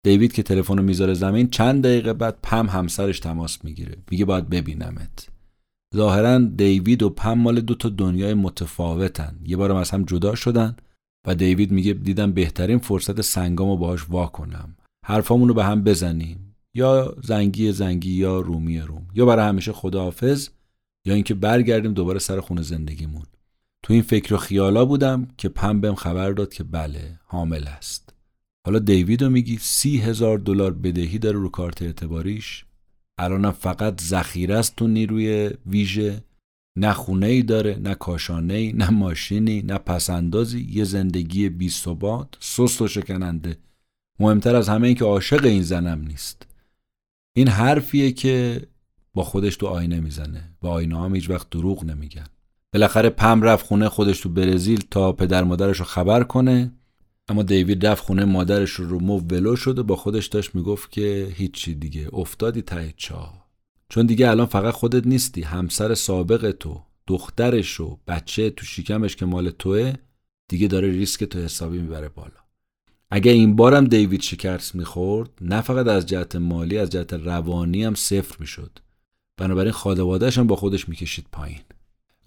دیوید 0.03 0.33
که 0.33 0.43
تلفن 0.43 0.77
رو 0.77 0.83
می‌ذاره 0.83 1.13
زمین 1.13 1.49
چند 1.49 1.83
دقیقه 1.83 2.13
بعد 2.13 2.37
پم 2.43 2.69
همسرش 2.69 3.19
تماس 3.19 3.63
می‌گیره. 3.63 3.97
میگه 4.11 4.25
باید 4.25 4.49
ببینمت. 4.49 5.30
ظاهرا 5.95 6.37
دیوید 6.37 7.03
و 7.03 7.09
پم 7.09 7.33
مال 7.33 7.61
دو 7.61 7.75
تا 7.75 7.89
دنیای 7.89 8.33
متفاوتن. 8.33 9.39
یه 9.45 9.57
بارم 9.57 9.75
از 9.75 9.89
هم 9.89 10.03
جدا 10.03 10.35
شدن 10.35 10.75
و 11.27 11.35
دیوید 11.35 11.71
میگه 11.71 11.93
دیدم 11.93 12.31
بهترین 12.31 12.77
فرصت 12.77 13.21
سنگامو 13.21 13.77
باهاش 13.77 14.09
وا 14.09 14.27
کنم. 14.27 14.75
حرفامون 15.05 15.47
رو 15.47 15.53
به 15.53 15.63
هم 15.63 15.83
بزنیم. 15.83 16.55
یا 16.73 17.15
زنگی 17.23 17.71
زنگی 17.71 18.11
یا 18.11 18.39
رومی 18.39 18.79
روم. 18.79 19.07
یا 19.13 19.25
برای 19.25 19.47
همیشه 19.47 19.71
خداحافظ 19.71 20.49
یا 21.05 21.13
اینکه 21.13 21.33
برگردیم 21.33 21.93
دوباره 21.93 22.19
سر 22.19 22.39
خونه 22.39 22.61
زندگیمون. 22.61 23.23
تو 23.83 23.93
این 23.93 24.01
فکر 24.01 24.33
و 24.33 24.37
خیالا 24.37 24.85
بودم 24.85 25.27
که 25.37 25.49
پم 25.49 25.81
بهم 25.81 25.95
خبر 25.95 26.31
داد 26.31 26.53
که 26.53 26.63
بله 26.63 27.19
حامل 27.25 27.67
است. 27.67 28.13
حالا 28.65 28.79
دیوید 28.79 29.23
رو 29.23 29.29
میگی 29.29 29.57
سی 29.61 29.97
هزار 29.97 30.37
دلار 30.37 30.73
بدهی 30.73 31.19
داره 31.19 31.39
رو 31.39 31.49
کارت 31.49 31.81
اعتباریش؟ 31.81 32.65
الانم 33.21 33.51
فقط 33.51 34.01
ذخیره 34.01 34.57
است 34.57 34.75
تو 34.75 34.87
نیروی 34.87 35.49
ویژه. 35.65 36.23
نه 36.77 36.93
خونه 36.93 37.27
ای 37.27 37.43
داره 37.43 37.79
نه 37.83 37.95
کاشانه 37.95 38.53
ای 38.53 38.73
نه 38.73 38.89
ماشینی 38.89 39.61
نه 39.61 39.77
پسندازی 39.77 40.67
یه 40.69 40.83
زندگی 40.83 41.49
بی 41.49 41.69
ثبات. 41.69 42.27
سست 42.39 42.81
و 42.81 42.87
شکننده. 42.87 43.57
مهمتر 44.19 44.55
از 44.55 44.69
همه 44.69 44.87
این 44.87 44.95
که 44.95 45.05
عاشق 45.05 45.45
این 45.45 45.61
زنم 45.61 46.01
نیست. 46.07 46.47
این 47.35 47.47
حرفیه 47.47 48.11
که 48.11 48.61
با 49.13 49.23
خودش 49.23 49.55
تو 49.55 49.67
آینه 49.67 49.99
می‌زنه. 49.99 50.49
با 50.61 50.69
آینه 50.69 51.01
هم 51.01 51.15
هیچ 51.15 51.29
وقت 51.29 51.49
دروغ 51.49 51.85
نمیگن. 51.85 52.27
بالاخره 52.73 53.09
پم 53.09 53.41
رفت 53.41 53.65
خونه 53.65 53.89
خودش 53.89 54.19
تو 54.19 54.29
برزیل 54.29 54.83
تا 54.91 55.11
پدر 55.11 55.43
مادرش 55.43 55.79
رو 55.79 55.85
خبر 55.85 56.23
کنه. 56.23 56.71
اما 57.29 57.43
دیوید 57.43 57.85
رفت 57.85 58.03
خونه 58.03 58.25
مادرش 58.25 58.71
رو 58.71 58.99
مو 58.99 59.19
ولو 59.19 59.55
شد 59.55 59.79
و 59.79 59.83
با 59.83 59.95
خودش 59.95 60.27
داشت 60.27 60.55
می‌گفت 60.55 60.91
که 60.91 61.33
هیچی 61.35 61.75
دیگه. 61.75 62.09
افتادی 62.13 62.61
ته 62.61 62.93
چا 62.97 63.33
چون 63.89 64.05
دیگه 64.05 64.29
الان 64.29 64.45
فقط 64.45 64.73
خودت 64.73 65.07
نیستی 65.07 65.41
همسر 65.41 65.93
سابق 65.93 66.51
تو 66.51 66.81
دخترش 67.07 67.79
و 67.79 67.97
بچه 68.07 68.49
تو 68.49 68.65
شکمش 68.65 69.15
که 69.15 69.25
مال 69.25 69.49
توه 69.49 69.93
دیگه 70.47 70.67
داره 70.67 70.89
ریسک 70.89 71.23
تو 71.23 71.39
حسابی 71.39 71.77
می‌بره 71.77 72.09
بالا. 72.09 72.41
اگه 73.11 73.31
این 73.31 73.55
بارم 73.55 73.85
دیوید 73.85 74.21
شکست 74.21 74.75
می‌خورد 74.75 75.29
نه 75.41 75.61
فقط 75.61 75.87
از 75.87 76.05
جهت 76.05 76.35
مالی 76.35 76.77
از 76.77 76.89
جهت 76.89 77.13
روانی 77.13 77.83
هم 77.83 77.95
صفر 77.95 78.35
می‌شد. 78.39 78.79
بنابراین 79.37 79.71
خانوادهش 79.71 80.37
هم 80.37 80.47
با 80.47 80.55
خودش 80.55 80.89
می‌کشید 80.89 81.25
پایین. 81.31 81.61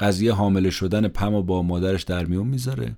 قضیه 0.00 0.32
حامله 0.32 0.70
شدن 0.70 1.08
پم 1.08 1.42
با 1.42 1.62
مادرش 1.62 2.02
در 2.02 2.24
میون 2.24 2.46
می‌ذاره. 2.46 2.96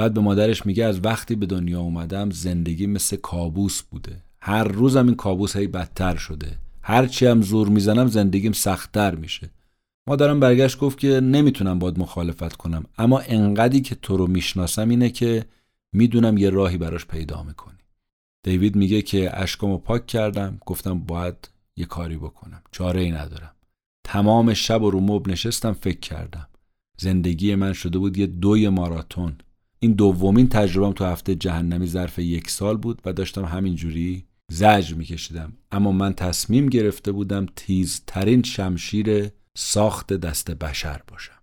بعد 0.00 0.14
به 0.14 0.20
مادرش 0.20 0.66
میگه 0.66 0.84
از 0.84 1.04
وقتی 1.04 1.34
به 1.34 1.46
دنیا 1.46 1.80
اومدم 1.80 2.30
زندگی 2.30 2.86
مثل 2.86 3.16
کابوس 3.16 3.82
بوده. 3.82 4.22
هر 4.40 4.64
روزم 4.64 5.06
این 5.06 5.14
کابوس 5.14 5.56
هی 5.56 5.66
بدتر 5.66 6.16
شده. 6.16 6.58
هرچی 6.82 7.26
هم 7.26 7.42
زور 7.42 7.68
می‌زنم 7.68 8.06
زندگیم 8.06 8.52
سختتر 8.52 9.14
میشه. 9.14 9.50
مادرم 10.06 10.40
برگشت 10.40 10.78
گفت 10.78 10.98
که 10.98 11.20
نمی‌تونم 11.20 11.78
باد 11.78 11.98
مخالفت 11.98 12.56
کنم. 12.56 12.84
اما 12.98 13.18
انقدی 13.18 13.80
که 13.80 13.94
تو 13.94 14.16
رو 14.16 14.26
می‌شناسم 14.26 14.88
اینه 14.88 15.10
که 15.10 15.44
می‌دونم 15.92 16.38
یه 16.38 16.50
راهی 16.50 16.78
براش 16.78 17.06
پیدا 17.06 17.42
می‌کنی. 17.42 17.78
دیوید 18.44 18.76
میگه 18.76 19.02
که 19.02 19.40
اشکامو 19.42 19.78
پاک 19.78 20.06
کردم. 20.06 20.58
گفتم 20.66 20.98
باید 20.98 21.48
یه 21.76 21.84
کاری 21.84 22.16
بکنم. 22.16 22.62
چاره 22.72 23.00
ای 23.00 23.10
ندارم. 23.10 23.54
تمام 24.04 24.54
شب 24.54 24.82
و 24.82 24.90
رو 24.90 25.00
مب 25.00 25.28
نشستم 25.28 25.72
فکر 25.72 26.00
کردم. 26.00 26.48
زندگی 26.98 27.54
من 27.54 27.72
شده 27.72 27.98
بود 27.98 28.18
یه 28.18 28.26
دوی 28.26 28.68
ماراتون. 28.68 29.32
این 29.82 29.92
دومین 29.92 30.48
تجربم 30.48 30.92
تو 30.92 31.04
هفته 31.04 31.34
جهنمی 31.34 31.86
ظرف 31.86 32.18
یک 32.18 32.50
سال 32.50 32.76
بود 32.76 33.02
و 33.04 33.12
داشتم 33.12 33.44
همینجوری 33.44 34.24
زجر 34.52 34.94
میکشیدم. 34.94 35.52
اما 35.72 35.92
من 35.92 36.12
تصمیم 36.12 36.66
گرفته 36.66 37.12
بودم 37.12 37.46
تیزترین 37.56 38.42
شمشیر 38.42 39.28
ساخت 39.56 40.12
دست 40.12 40.50
بشر 40.50 41.00
باشم. 41.08 41.40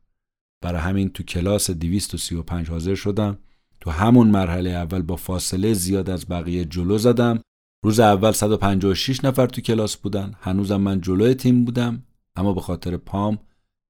برای 0.62 0.82
همین 0.82 1.10
تو 1.10 1.24
کلاس 1.24 1.72
235 1.72 2.70
حاضر 2.70 2.96
شدم. 2.96 3.38
تو 3.80 3.92
همون 3.92 4.28
مرحله 4.28 4.70
اول 4.70 5.02
با 5.02 5.16
فاصله 5.16 5.74
زیاد 5.74 6.10
از 6.10 6.26
بقیه 6.30 6.66
جلو 6.66 6.98
زدم. 6.98 7.42
روز 7.86 8.00
اول 8.00 8.32
156 8.32 9.24
نفر 9.24 9.48
تو 9.48 9.62
کلاس 9.62 9.98
بودن. 9.98 10.34
هنوزم 10.40 10.82
من 10.82 11.02
جلوی 11.02 11.34
تیم 11.34 11.66
بودم. 11.66 12.04
اما 12.36 12.54
به 12.54 12.62
خاطر 12.62 12.98
پام 12.98 13.40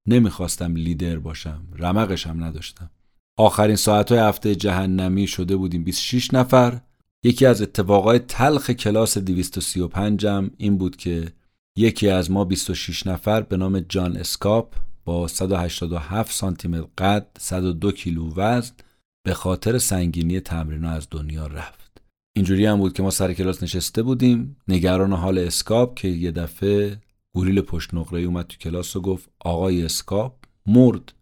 نمی‌خواستم 0.06 0.76
لیدر 0.76 1.18
باشم. 1.18 1.62
رمقش 1.78 2.26
هم 2.26 2.44
نداشتم. 2.44 2.90
آخرین 3.40 3.76
ساعت 3.76 4.12
هفته 4.12 4.54
جهنمی 4.54 5.26
شده 5.26 5.56
بودیم 5.56 5.84
26 5.84 6.34
نفر. 6.34 6.80
یکی 7.24 7.46
از 7.46 7.62
اتفاقای 7.62 8.18
تلخ 8.18 8.70
کلاس 8.70 9.18
235 9.18 10.26
هم 10.26 10.50
این 10.56 10.78
بود 10.78 10.96
که 10.96 11.32
یکی 11.76 12.08
از 12.08 12.30
ما 12.30 12.44
26 12.44 13.06
نفر 13.06 13.40
به 13.40 13.56
نام 13.56 13.80
جان 13.80 14.16
اسکاپ 14.16 14.74
با 15.04 15.28
187 15.28 16.32
سانتی 16.32 16.68
متر 16.68 16.86
قد 16.98 17.26
102 17.38 17.92
کیلو 17.92 18.34
وزن 18.36 18.74
به 19.22 19.34
خاطر 19.34 19.78
سنگینی 19.78 20.40
تمرین 20.40 20.84
از 20.84 21.06
دنیا 21.10 21.46
رفت. 21.46 22.02
اینجوری 22.36 22.66
هم 22.66 22.78
بود 22.78 22.92
که 22.92 23.02
ما 23.02 23.10
سر 23.10 23.32
کلاس 23.32 23.62
نشسته 23.62 24.02
بودیم. 24.02 24.56
نگران 24.68 25.12
حال 25.12 25.38
اسکاپ 25.38 25.94
که 25.94 26.08
یه 26.08 26.30
دفعه 26.30 27.00
گوریل 27.34 27.60
پشت 27.60 27.94
نقره 27.94 28.20
اومد 28.20 28.46
تو 28.46 28.56
کلاس 28.56 28.96
و 28.96 29.00
گفت 29.00 29.28
آقای 29.40 29.82
اسکاپ 29.82 30.34
مرد. 30.66 31.12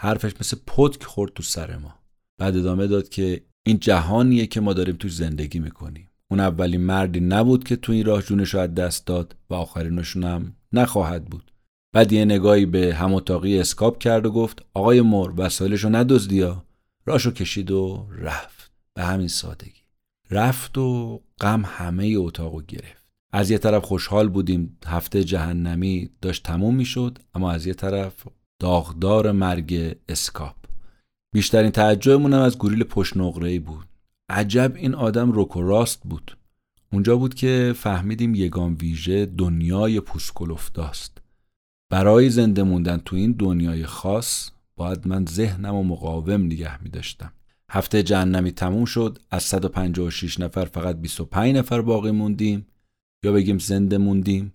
حرفش 0.00 0.32
مثل 0.40 0.56
پتک 0.66 1.04
خورد 1.04 1.32
تو 1.32 1.42
سر 1.42 1.76
ما. 1.76 1.94
بعد 2.38 2.56
ادامه 2.56 2.86
داد 2.86 3.08
که 3.08 3.42
این 3.66 3.78
جهانیه 3.78 4.46
که 4.46 4.60
ما 4.60 4.72
داریم 4.72 4.96
توش 4.96 5.14
زندگی 5.14 5.58
می‌کنیم. 5.58 6.10
اون 6.30 6.40
اولین 6.40 6.80
مردی 6.80 7.20
نبود 7.20 7.64
که 7.64 7.76
تو 7.76 7.92
این 7.92 8.04
راه 8.04 8.22
جونش 8.22 8.54
رو 8.54 8.62
از 8.62 8.66
دست 8.66 9.06
داد 9.06 9.36
و 9.50 9.54
آخرینشون 9.54 10.24
هم 10.24 10.56
نخواهد 10.72 11.24
بود. 11.24 11.52
بعد 11.92 12.12
یه 12.12 12.24
نگاهی 12.24 12.66
به 12.66 12.94
هموتاقی 12.94 13.58
اسکاپ 13.58 13.98
کرد 13.98 14.26
و 14.26 14.30
گفت 14.30 14.62
آقای 14.74 15.00
مر 15.00 15.32
وسایلش 15.36 15.84
رو 15.84 15.90
ندزدیا 15.90 16.64
راشو 17.06 17.30
کشید 17.30 17.70
و 17.70 18.06
رفت. 18.18 18.70
به 18.94 19.04
همین 19.04 19.28
سادگی. 19.28 19.82
رفت 20.30 20.78
و 20.78 21.20
غم 21.40 21.62
همه 21.66 22.14
اتاقو 22.16 22.62
گرفت. 22.62 23.04
از 23.32 23.50
یه 23.50 23.58
طرف 23.58 23.84
خوشحال 23.84 24.28
بودیم 24.28 24.78
هفته 24.86 25.24
جهنمی 25.24 26.10
داشت 26.20 26.42
تموم 26.42 26.74
می‌شد 26.74 27.18
اما 27.34 27.50
از 27.50 27.66
یه 27.66 27.74
طرف 27.74 28.26
داغدار 28.58 29.32
مرگ 29.32 29.96
اسکاپ. 30.08 30.56
بیشترین 31.34 31.70
تعجبمون 31.70 32.34
هم 32.34 32.40
از 32.40 32.58
گوریل 32.58 32.84
پشت 32.84 33.16
ای 33.16 33.58
بود. 33.58 33.86
عجب 34.28 34.72
این 34.76 34.94
آدم 34.94 35.32
روک 35.32 35.56
و 35.56 35.62
راست 35.62 36.02
بود. 36.04 36.36
اونجا 36.92 37.16
بود 37.16 37.34
که 37.34 37.74
فهمیدیم 37.76 38.34
یگان 38.34 38.74
ویژه 38.74 39.26
دنیای 39.26 40.00
پوسکلفتاست 40.00 41.18
برای 41.90 42.30
زنده 42.30 42.62
موندن 42.62 42.96
تو 42.96 43.16
این 43.16 43.32
دنیای 43.32 43.86
خاص 43.86 44.50
باید 44.76 45.08
من 45.08 45.26
ذهنم 45.26 45.74
و 45.74 45.82
مقاوم 45.82 46.42
نگه 46.42 46.82
می 46.82 46.90
داشتم. 46.90 47.32
هفته 47.70 48.02
جهنمی 48.02 48.52
تموم 48.52 48.84
شد 48.84 49.18
از 49.30 49.42
156 49.42 50.40
نفر 50.40 50.64
فقط 50.64 50.96
25 50.96 51.56
نفر 51.56 51.80
باقی 51.80 52.10
موندیم. 52.10 52.66
یا 53.24 53.32
بگیم 53.32 53.58
زنده 53.58 53.98
موندیم. 53.98 54.54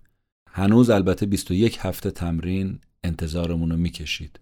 هنوز 0.50 0.90
البته 0.90 1.26
21 1.26 1.78
هفته 1.80 2.10
تمرین 2.10 2.78
انتظارمون 3.04 3.70
رو 3.70 3.76
می‌کشید. 3.76 4.40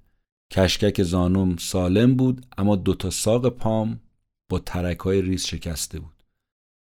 کشکک 0.53 1.03
زانوم 1.03 1.57
سالم 1.57 2.15
بود 2.15 2.47
اما 2.59 2.77
دوتا 2.77 3.11
ساق 3.11 3.49
پام 3.49 4.01
با 4.49 4.59
ترک 4.59 4.99
های 4.99 5.23
ریز 5.23 5.47
شکسته 5.47 6.01
بود. 6.01 6.25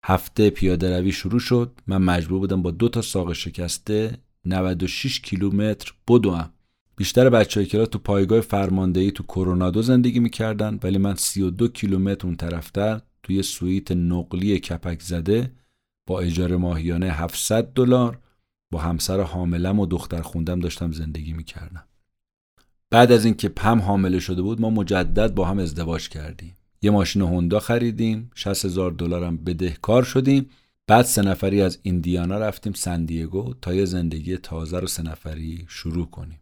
هفته 0.05 0.49
پیاده 0.49 0.99
روی 0.99 1.11
شروع 1.11 1.39
شد. 1.39 1.71
من 1.87 1.97
مجبور 1.97 2.39
بودم 2.39 2.61
با 2.61 2.71
دو 2.71 2.89
تا 2.89 3.01
ساق 3.01 3.33
شکسته 3.33 4.17
96 4.45 5.19
کیلومتر 5.19 5.93
بدوم. 6.07 6.51
بیشتر 6.97 7.29
بچه 7.29 7.59
های 7.59 7.87
تو 7.87 7.99
پایگاه 7.99 8.41
فرماندهی 8.41 9.11
تو 9.11 9.23
کرونادو 9.23 9.81
زندگی 9.81 10.19
می‌کردن 10.19 10.79
ولی 10.83 10.97
من 10.97 11.15
32 11.15 11.67
کیلومتر 11.67 12.27
اون 12.27 12.35
طرفتر 12.35 13.01
توی 13.23 13.43
سویت 13.43 13.91
نقلی 13.91 14.59
کپک 14.59 15.01
زده 15.01 15.51
با 16.07 16.19
اجاره 16.19 16.57
ماهیانه 16.57 17.11
700 17.11 17.73
دلار 17.73 18.19
با 18.71 18.79
همسر 18.79 19.21
حاملم 19.21 19.79
و 19.79 19.85
دختر 19.85 20.21
خوندم 20.21 20.59
داشتم 20.59 20.91
زندگی 20.91 21.33
می‌کردم. 21.33 21.83
بعد 22.89 23.11
از 23.11 23.25
اینکه 23.25 23.49
پم 23.49 23.79
حامله 23.79 24.19
شده 24.19 24.41
بود 24.41 24.61
ما 24.61 24.69
مجدد 24.69 25.33
با 25.33 25.45
هم 25.45 25.59
ازدواج 25.59 26.09
کردیم. 26.09 26.57
یه 26.81 26.91
ماشین 26.91 27.21
هوندا 27.21 27.59
خریدیم 27.59 28.31
60 28.35 28.65
هزار 28.65 28.91
دلارم 28.91 29.37
بدهکار 29.37 30.03
شدیم. 30.03 30.49
بعد 30.87 31.05
سه 31.05 31.21
نفری 31.21 31.61
از 31.61 31.79
ایندیانا 31.81 32.37
رفتیم 32.37 32.73
سندیگو 32.73 33.53
تا 33.61 33.73
یه 33.73 33.85
زندگی 33.85 34.37
تازه 34.37 34.79
رو 34.79 34.87
سه 34.87 35.03
نفری 35.03 35.65
شروع 35.67 36.05
کنیم. 36.05 36.39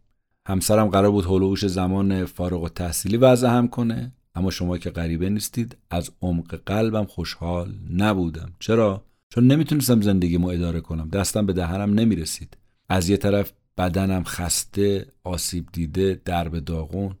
همسرم 0.48 0.88
قرار 0.88 1.10
بود 1.10 1.24
هلوش 1.24 1.66
زمان 1.66 2.24
فارغ 2.24 2.62
و 2.62 2.68
تحصیلی 2.68 3.16
وضع 3.16 3.48
هم 3.48 3.68
کنه 3.68 4.12
اما 4.34 4.50
شما 4.50 4.78
که 4.78 4.90
غریبه 4.90 5.28
نیستید 5.28 5.76
از 5.90 6.10
عمق 6.22 6.60
قلبم 6.66 7.04
خوشحال 7.04 7.74
نبودم. 7.90 8.52
چرا؟ 8.58 9.04
چون 9.34 9.46
نمی‌تونستم 9.46 10.00
زندگیمو 10.00 10.48
اداره 10.48 10.80
کنم. 10.80 11.08
دستم 11.08 11.46
به 11.46 11.52
دهنم 11.52 11.94
نمی‌رسید. 11.94 12.56
از 12.88 13.08
یه 13.08 13.16
طرف 13.16 13.52
بدنم 13.78 14.24
خسته 14.24 15.12
آسیب 15.24 15.68
دیده 15.72 16.20
درب 16.24 16.58
داغون. 16.58 17.16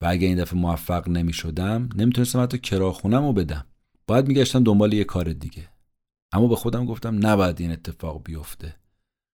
و 0.00 0.06
اگه 0.06 0.26
این 0.26 0.38
دفعه 0.38 0.58
موفق 0.58 1.08
نمی 1.08 1.32
شدم 1.32 1.88
نمی‌تونستم 1.94 2.42
حتی 2.42 2.58
کراخونم 2.58 3.26
رو 3.26 3.32
بدم. 3.32 3.64
باید 4.06 4.28
میگشتم 4.28 4.64
دنبال 4.64 4.92
یه 4.92 5.04
کار 5.04 5.32
دیگه. 5.32 5.68
اما 6.32 6.46
به 6.46 6.56
خودم 6.56 6.86
گفتم 6.86 7.26
نباید 7.26 7.60
این 7.60 7.70
اتفاق 7.70 8.22
بیفته. 8.24 8.76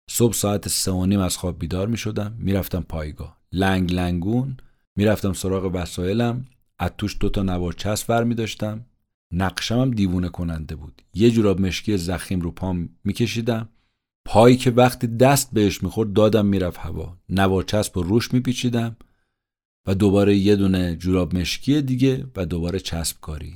صبح 0.10 0.34
ساعت 0.34 0.68
سه 0.68 0.92
و 0.92 1.06
نیم 1.06 1.20
از 1.20 1.38
خواب 1.38 1.60
بیدار 1.60 1.88
می 1.88 1.98
شدم 1.98 2.36
می‌رفتم 2.40 2.82
پایگاه. 2.82 3.38
لنگ 3.52 3.94
لنگون 3.94 4.58
می‌رفتم 4.96 5.34
سراغ 5.34 5.72
وسایلم. 5.74 6.46
از 6.80 6.92
توش 6.98 7.18
دوتا 7.20 7.44
نوار 7.44 7.74
چسب 7.74 8.14
می 8.14 8.36
داشتم 8.36 8.86
نقشم 9.32 9.80
هم 9.80 9.92
دیوونه 9.92 10.30
کننده 10.30 10.76
بود. 10.76 11.02
یه 11.14 11.32
جوراب 11.32 11.62
مشکی 11.62 11.98
زخیم 11.98 12.42
رو 12.42 12.52
پام 12.52 12.90
میکشیدم. 13.04 13.70
پایی 14.26 14.58
که 14.58 14.72
وقتی 14.72 15.08
دست 15.08 15.54
بهش 15.54 15.84
می‌خورد 15.84 16.14
دادم 16.14 16.46
می‌رفت 16.46 16.80
هوا. 16.80 17.18
نوار 17.30 17.64
چسب 17.64 17.98
رو 17.98 18.04
روش 18.04 18.34
میپیچیدم 18.34 18.96
و 19.88 19.96
دوباره 19.96 20.36
یه 20.36 20.56
دونه 20.56 20.96
جوراب 20.96 21.36
مشکی 21.36 21.82
دیگه 21.82 22.28
و 22.36 22.46
دوباره 22.46 22.80
چسب 22.80 23.18
کاری 23.22 23.54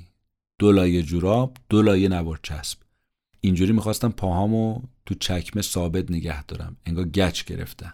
دو 0.60 0.72
لایه 0.72 1.04
جوراب 1.04 1.58
دو 1.70 1.82
لایه 1.82 2.10
نوار 2.10 2.40
چسب 2.44 2.78
اینجوری 3.42 3.72
می‌خواستم 3.72 4.10
پاهامو 4.10 4.82
تو 5.06 5.16
چکمه 5.16 5.62
ثابت 5.62 6.12
نگه 6.12 6.44
دارم. 6.44 6.78
انگار 6.86 7.06
گچ 7.06 7.46
گرفتن. 7.46 7.94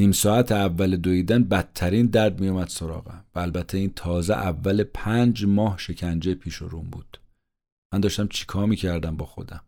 نیم 0.00 0.12
ساعت 0.12 0.52
اول 0.52 0.96
دویدن 0.96 1.44
بدترین 1.44 2.06
درد 2.06 2.40
میومد 2.40 2.68
سراغم 2.68 3.24
و 3.34 3.38
البته 3.38 3.78
این 3.78 3.92
تازه 3.96 4.34
اول 4.34 4.84
پنج 4.84 5.44
ماه 5.44 5.78
شکنجه 5.78 6.34
پیش 6.34 6.54
روم 6.54 6.90
بود. 6.90 7.20
من 7.94 8.00
داشتم 8.00 8.28
چیکار 8.28 8.66
می‌کردم 8.66 9.16
با 9.16 9.26
خودم؟ 9.26 9.60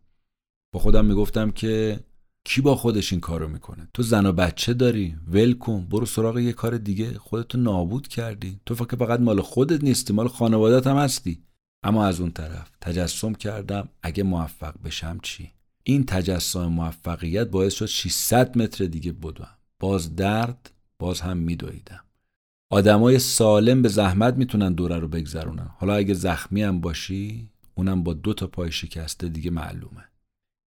با 0.74 0.80
خودم 0.80 1.04
می‌گفتم 1.04 1.50
که 1.50 2.00
کی 2.44 2.60
با 2.60 2.74
خودش 2.74 3.12
این 3.12 3.20
کارو 3.20 3.48
می‌کنه؟ 3.48 3.88
تو 3.94 4.02
زن 4.02 4.26
و 4.26 4.32
بچه 4.32 4.74
داری 4.74 5.16
ول 5.28 5.52
کن 5.52 5.86
برو 5.86 6.06
سراغ 6.06 6.38
یه 6.38 6.52
کار 6.52 6.78
دیگه. 6.78 7.18
خودتو 7.18 7.58
نابود 7.58 8.08
کردی. 8.08 8.60
تو 8.66 8.74
فکر 8.74 8.96
فقط 8.96 9.20
مال 9.20 9.40
خودت 9.40 9.84
نیستی 9.84 10.12
مال 10.12 10.28
خانوادت 10.28 10.86
هم 10.86 10.96
هستی. 10.96 11.42
اما 11.84 12.06
از 12.06 12.20
اون 12.20 12.30
طرف 12.30 12.70
تجسم 12.80 13.32
کردم 13.32 13.88
اگه 14.02 14.22
موفق 14.22 14.74
بشم 14.84 15.18
چی؟ 15.22 15.50
این 15.84 16.06
تجسم 16.06 16.66
موفقیت 16.66 17.48
باعث 17.48 17.74
شد 17.74 17.86
600 17.86 18.58
متر 18.58 18.84
دیگه 18.84 19.12
بدوم. 19.12 19.61
باز 19.82 20.16
درد 20.16 20.70
باز 20.98 21.20
هم 21.20 21.36
میدویدم. 21.36 22.04
آدمای 22.70 23.18
سالم 23.18 23.82
به 23.82 23.88
زحمت 23.88 24.34
می‌تونن 24.34 24.72
دوره 24.72 24.98
رو 24.98 25.08
بگذرونن. 25.08 25.70
حالا 25.78 25.94
اگه 25.94 26.14
زخمی 26.14 26.62
هم 26.62 26.80
باشی 26.80 27.50
اونم 27.74 28.02
با 28.02 28.12
دو 28.12 28.34
تا 28.34 28.46
پای 28.46 28.72
شکسته 28.72 29.28
دیگه 29.28 29.50
معلومه. 29.50 30.04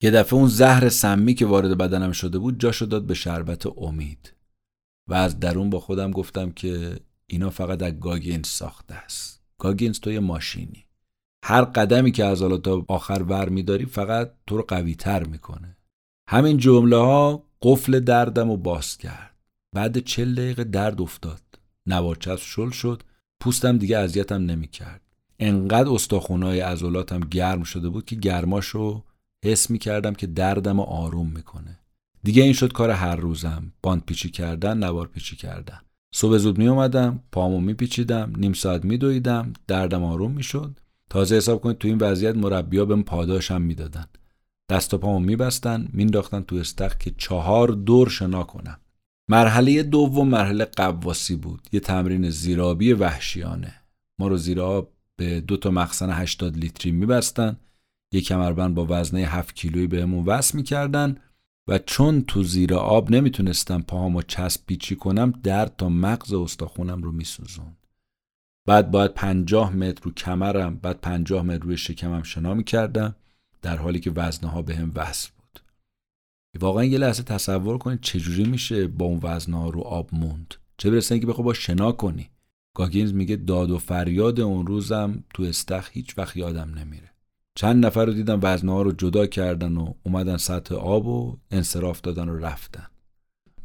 یه 0.01 0.11
دفعه 0.11 0.33
اون 0.33 0.47
زهر 0.47 0.89
سمی 0.89 1.33
که 1.33 1.45
وارد 1.45 1.77
بدنم 1.77 2.11
شده 2.11 2.39
بود 2.39 2.59
جاشو 2.59 2.85
داد 2.85 3.05
به 3.05 3.13
شربت 3.13 3.77
امید. 3.77 4.33
و 5.09 5.13
از 5.13 5.39
درون 5.39 5.69
با 5.69 5.79
خودم 5.79 6.11
گفتم 6.11 6.51
که 6.51 6.99
اینا 7.27 7.49
فقط 7.49 7.83
از 7.83 7.99
گاگینز 7.99 8.47
ساخته 8.47 8.95
است. 8.95 9.43
گاگینز 9.57 9.99
تو 9.99 10.11
یه 10.11 10.19
ماشینی. 10.19 10.85
هر 11.43 11.61
قدمی 11.61 12.11
که 12.11 12.25
از 12.25 12.41
حالا 12.41 12.57
تا 12.57 12.85
آخر 12.87 13.23
ور 13.23 13.49
میداری 13.49 13.85
فقط 13.85 14.33
تو 14.47 14.57
رو 14.57 14.63
قوی 14.67 14.95
تر 14.95 15.23
می‌کنه. 15.23 15.77
همین 16.29 16.57
جمله 16.57 16.97
ها 16.97 17.43
قفل 17.63 17.99
دردم 17.99 18.49
رو 18.49 18.57
باز 18.57 18.97
کرد. 18.97 19.35
بعد 19.75 19.99
چل 19.99 20.35
دقیقه 20.35 20.63
درد 20.63 21.01
افتاد. 21.01 21.41
نوارچسب 21.85 22.43
شل 22.43 22.69
شد. 22.69 23.03
پوستم 23.39 23.77
دیگه 23.77 23.97
اذیتم 23.97 24.45
نمی‌کرد 24.45 25.01
انقدر 25.39 25.89
استخونا 25.89 26.49
و 26.49 26.59
عضلاتم 26.59 27.19
گرم 27.19 27.63
شده 27.63 27.89
بود 27.89 28.05
که 28.05 28.15
گرماشو 28.15 29.03
حس 29.45 29.69
می‌کردم 29.69 30.13
که 30.13 30.27
دردم 30.27 30.77
رو 30.77 30.83
آروم 30.83 31.29
می‌کنه 31.29 31.79
دیگه 32.23 32.43
این 32.43 32.53
شد 32.53 32.71
کار 32.71 32.89
هر 32.89 33.15
روزم. 33.15 33.73
باند 33.83 34.05
پیچی 34.05 34.29
کردن 34.29 34.77
نوار 34.77 35.07
پیچی 35.07 35.35
کردن. 35.35 35.79
صبح 36.15 36.37
زود 36.37 36.57
می 36.57 36.67
اومدم 36.67 37.19
پامو 37.31 37.59
میپیچیدم 37.61 38.33
نیم 38.37 38.53
ساعت 38.53 38.85
میدویدم 38.85 39.53
دردم 39.67 40.03
آروم 40.03 40.31
می‌شد 40.31 40.79
تازه 41.09 41.35
حساب 41.35 41.61
کنید 41.61 41.77
تو 41.77 41.87
این 41.87 41.97
وضعیت 41.97 42.35
مربیا 42.35 42.85
بهم 42.85 43.03
پاداشم 43.03 43.61
می‌دادن 43.61 44.05
دست 44.69 44.93
و 44.93 44.97
پامو 44.97 45.19
میبستن 45.19 45.87
مینداختن 45.93 46.41
تو 46.41 46.55
استخ 46.55 46.97
که 46.97 47.11
چهار 47.17 47.67
دور 47.67 48.09
شنا 48.09 48.43
کنم 48.43 48.79
مرحله 49.29 49.83
دوم 49.83 50.27
مرحله 50.27 50.65
قواسی 50.65 51.35
بود. 51.35 51.67
یه 51.71 51.79
تمرین 51.79 52.29
زیرابی 52.29 52.93
وحشیانه. 52.93 53.73
ما 54.19 54.27
رو 54.27 54.37
زیراب 54.37 54.93
به 55.15 55.41
دو 55.41 55.57
تا 55.57 55.71
مخزن 55.71 56.09
80 56.09 56.57
لیتری 56.57 56.91
میبستن. 56.91 57.57
یه 58.13 58.21
کمربند 58.21 58.75
با 58.75 58.87
وزنه 58.89 59.19
7 59.19 59.55
کیلویی 59.55 59.87
بهمون 59.87 60.25
وصل 60.25 60.57
می‌کردن 60.57 61.17
و 61.67 61.79
چون 61.79 62.21
تو 62.21 62.43
زیر 62.43 62.73
آب 62.73 63.11
نمی‌تونستم 63.11 63.81
پاهامو 63.81 64.21
چسب 64.21 64.61
پیچی 64.65 64.95
کنم 64.95 65.31
درد 65.43 65.75
تا 65.77 65.89
مغز 65.89 66.33
استخونم 66.33 67.03
رو 67.03 67.11
میسوزون 67.11 67.77
بعد 68.67 68.91
باید 68.91 69.13
پنجاه 69.13 69.75
متر 69.75 70.03
رو 70.03 70.11
کمرم 70.11 70.75
بعد 70.75 71.01
پنجاه 71.01 71.43
متر 71.43 71.63
روی 71.63 71.77
شکمم 71.77 72.23
شنا 72.23 72.53
می‌کردم. 72.53 73.15
در 73.63 73.77
حالی 73.77 73.99
که 73.99 74.11
وزنه 74.11 74.49
ها 74.49 74.61
به 74.61 74.75
هم 74.75 74.91
وصل 74.95 75.29
بود. 75.37 75.59
واقعا 76.59 76.83
یه 76.83 76.97
لحظه 76.97 77.23
تصور 77.23 77.77
کنید 77.77 78.01
چجوری 78.01 78.43
میشه 78.43 78.87
با 78.87 79.05
اون 79.05 79.19
وزنه 79.23 79.57
ها 79.57 79.69
رو 79.69 79.81
آب 79.81 80.09
موند. 80.11 80.53
چه 80.77 80.91
برسه 80.91 81.19
که 81.19 81.27
بخوای 81.27 81.45
با 81.45 81.53
شنا 81.53 81.91
کنی. 81.91 82.29
گاگینز 82.75 83.13
میگه 83.13 83.35
داد 83.35 83.71
و 83.71 83.77
فریاد 83.77 84.39
اون 84.39 84.67
روزم 84.67 85.23
تو 85.33 85.43
استخ 85.43 85.89
هیچ 85.91 86.17
وقت 86.17 86.37
یادم 86.37 86.73
نمیره. 86.79 87.09
چند 87.55 87.85
نفر 87.85 88.05
رو 88.05 88.13
دیدم 88.13 88.39
وزنه 88.41 88.71
ها 88.71 88.81
رو 88.81 88.91
جدا 88.91 89.25
کردن 89.25 89.77
و 89.77 89.93
اومدن 90.03 90.37
سطح 90.37 90.75
آب 90.75 91.07
و 91.07 91.37
انصراف 91.51 92.01
دادن 92.01 92.29
و 92.29 92.37
رفتن. 92.37 92.87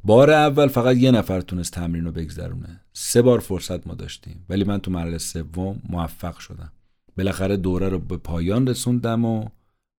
بار 0.05 0.31
اول 0.31 0.69
فقط 0.69 0.97
یه 0.97 1.11
نفر 1.11 1.41
تونست 1.41 1.73
تمرین 1.73 2.05
رو 2.05 2.13
بگذرونه. 2.13 2.81
سه 2.93 3.23
بار 3.23 3.39
فرصت 3.39 3.87
ما 3.87 3.95
داشتیم. 3.95 4.45
ولی 4.49 4.65
من 4.65 4.79
تو 4.79 4.91
مرحله 4.91 5.19
سوم 5.19 5.83
موفق 5.89 6.39
شدم. 6.39 6.73
بالاخره 7.17 7.57
دوره 7.57 7.89
رو 7.89 7.99
به 7.99 8.17
پایان 8.17 8.67
رسوندم 8.67 9.25
و 9.25 9.49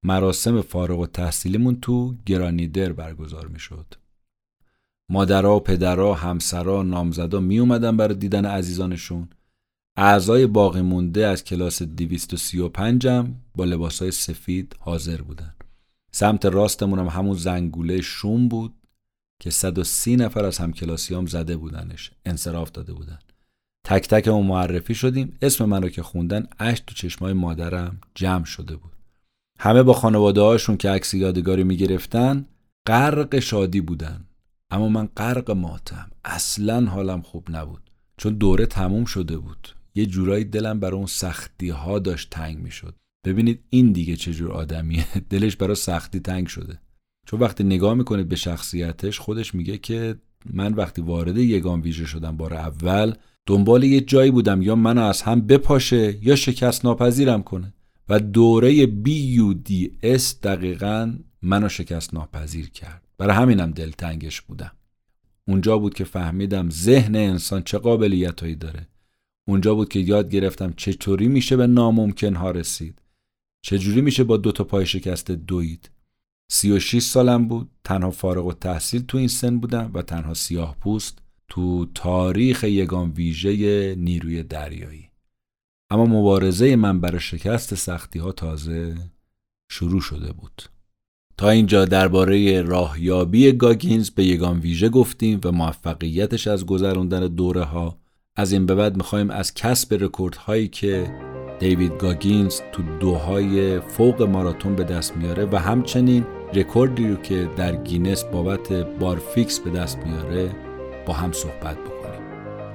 مراسم 0.03 0.61
فارغ 0.61 0.99
و 0.99 1.07
تحصیلیمون 1.07 1.79
تو 1.81 2.15
گرانیدر 2.25 2.93
برگزار 2.93 3.47
می 3.47 3.59
شد. 3.59 3.85
مادرها، 5.09 5.59
پدرها، 5.59 6.13
همسرها، 6.13 6.83
نامزدا 6.83 7.39
می 7.39 7.59
اومدن 7.59 7.97
برای 7.97 8.15
دیدن 8.15 8.45
عزیزانشون. 8.45 9.29
اعضای 9.97 10.47
باقی 10.47 10.81
مونده 10.81 11.27
از 11.27 11.43
کلاس 11.43 11.81
235 11.81 13.07
هم 13.07 13.35
با 13.55 13.65
لباسای 13.65 14.11
سفید 14.11 14.75
حاضر 14.79 15.21
بودن. 15.21 15.53
سمت 16.11 16.45
راستمون 16.45 16.99
هم 16.99 17.07
همون 17.07 17.37
زنگوله 17.37 18.01
شوم 18.01 18.47
بود 18.47 18.73
که 19.41 19.49
130 19.49 20.15
نفر 20.15 20.45
از 20.45 20.57
همکلاسیام 20.57 21.25
زده 21.25 21.57
بودنش 21.57 22.11
انصراف 22.25 22.71
داده 22.71 22.93
بودن. 22.93 23.19
تک 23.83 24.07
تک 24.07 24.27
معرفی 24.27 24.95
شدیم. 24.95 25.37
اسم 25.41 25.65
من 25.65 25.83
رو 25.83 25.89
که 25.89 26.03
خوندن 26.03 26.47
اش 26.59 26.79
تو 26.79 26.95
چشمای 26.95 27.33
مادرم 27.33 28.01
جمع 28.15 28.45
شده 28.45 28.75
بود. 28.75 28.98
همه 29.61 29.83
با 29.83 29.93
خانواده 29.93 30.41
هاشون 30.41 30.77
که 30.77 30.89
عکس 30.89 31.13
یادگاری 31.13 31.63
می‌گرفتن 31.63 32.45
غرق 32.87 33.39
شادی 33.39 33.81
بودن. 33.81 34.25
اما 34.71 34.89
من 34.89 35.09
غرق 35.17 35.51
ماتم. 35.51 36.11
اصلا 36.25 36.85
حالم 36.85 37.21
خوب 37.21 37.47
نبود. 37.51 37.81
چون 38.17 38.33
دوره 38.33 38.65
تموم 38.65 39.05
شده 39.05 39.37
بود. 39.37 39.67
یه 39.95 40.05
جورایی 40.05 40.43
دلم 40.43 40.79
برای 40.79 40.95
اون 40.97 41.05
سختی 41.05 41.69
ها 41.69 41.99
داشت 41.99 42.29
تنگ 42.29 42.57
می‌شد. 42.57 42.95
ببینید 43.25 43.59
این 43.69 43.91
دیگه 43.91 44.15
چجور 44.15 44.51
آدمیه. 44.51 45.05
دلش 45.29 45.55
برای 45.55 45.75
سختی 45.75 46.19
تنگ 46.19 46.47
شده. 46.47 46.79
چون 47.27 47.39
وقتی 47.39 47.63
نگاه 47.63 47.93
می‌کنید 47.93 48.29
به 48.29 48.35
شخصیتش 48.35 49.19
خودش 49.19 49.55
میگه 49.55 49.77
که 49.77 50.15
من 50.53 50.73
وقتی 50.73 51.01
وارد 51.01 51.37
یگان 51.37 51.81
ویژه 51.81 52.05
شدم 52.05 52.37
بار 52.37 52.53
اول 52.53 53.13
دنبال 53.45 53.83
یه 53.83 54.01
جایی 54.01 54.31
بودم. 54.31 54.61
یا 54.61 54.75
منو 54.75 55.01
از 55.01 55.21
هم 55.21 55.41
بپاشه 55.41 56.25
یا 56.25 56.35
شکست 56.35 56.85
ناپذیرم 56.85 57.43
کنه. 57.43 57.73
و 58.09 58.19
دوره 58.19 58.85
BUDS 58.85 60.23
دقیقا 60.43 61.13
منو 61.41 61.69
شکست 61.69 62.13
ناپذیر 62.13 62.69
کرد. 62.69 63.07
برای 63.17 63.35
همینم 63.35 63.71
دلتنگش 63.71 64.41
بودم. 64.41 64.71
اونجا 65.47 65.77
بود 65.77 65.93
که 65.93 66.03
فهمیدم 66.03 66.69
ذهن 66.69 67.15
انسان 67.15 67.63
چه 67.63 67.77
قابلیتهایی 67.77 68.55
داره. 68.55 68.87
اونجا 69.47 69.75
بود 69.75 69.89
که 69.89 69.99
یاد 69.99 70.29
گرفتم 70.29 70.73
چطوری 70.77 71.27
میشه 71.27 71.57
به 71.57 71.67
ناممکن 71.67 72.35
ها 72.35 72.51
رسید. 72.51 73.01
چجوری 73.61 74.01
میشه 74.01 74.23
با 74.23 74.37
دو 74.37 74.51
تا 74.51 74.63
پای 74.63 74.85
شکسته 74.85 75.35
دوید. 75.35 75.89
36 76.51 77.01
سالم 77.01 77.47
بود. 77.47 77.69
تنها 77.83 78.11
فارغ 78.11 78.45
و 78.45 78.53
تحصیل 78.53 79.01
تو 79.01 79.17
این 79.17 79.27
سن 79.27 79.59
بودم 79.59 79.91
و 79.93 80.01
تنها 80.01 80.33
سیاه 80.33 80.75
پوست 80.79 81.17
تو 81.49 81.85
تاریخ 81.95 82.63
یگان 82.63 83.11
ویژه 83.11 83.95
نیروی 83.95 84.43
دریایی. 84.43 85.08
اما 85.89 86.05
مبارزه 86.05 86.75
من 86.75 86.99
برای 86.99 87.19
شکست 87.19 87.75
سختی 87.75 88.19
ها 88.19 88.31
تازه 88.31 88.95
شروع 89.71 90.01
شده 90.01 90.33
بود. 90.33 90.61
تا 91.37 91.49
اینجا 91.49 91.85
درباره 91.85 92.61
راهیابی 92.61 93.51
گاگینز 93.51 94.09
به 94.09 94.25
یگان 94.25 94.59
ویژه 94.59 94.89
گفتیم 94.89 95.41
و 95.43 95.51
موفقیتش 95.51 96.47
از 96.47 96.65
گذراندن 96.65 97.27
دوره 97.27 97.63
ها 97.63 97.97
از 98.35 98.51
این 98.51 98.65
به 98.65 98.75
بعد 98.75 98.97
می‌خوایم 98.97 99.29
از 99.29 99.53
کسب 99.53 100.03
رکورد 100.03 100.35
هایی 100.35 100.67
که 100.67 101.11
دیوید 101.59 101.97
گاگینز 101.97 102.61
تو 102.71 102.83
دوهای 102.99 103.79
فوق 103.79 104.21
ماراتون 104.21 104.75
به 104.75 104.83
دست 104.83 105.17
میاره 105.17 105.45
و 105.45 105.55
همچنین 105.55 106.25
رکوردی 106.53 107.07
رو 107.07 107.15
که 107.15 107.49
در 107.57 107.75
گینس 107.75 108.23
بابت 108.23 108.71
بارفیکس 108.73 109.59
به 109.59 109.69
دست 109.69 109.97
میاره 109.97 110.55
با 111.05 111.13
هم 111.13 111.31
صحبت 111.31 111.77
بکنیم. 111.77 111.98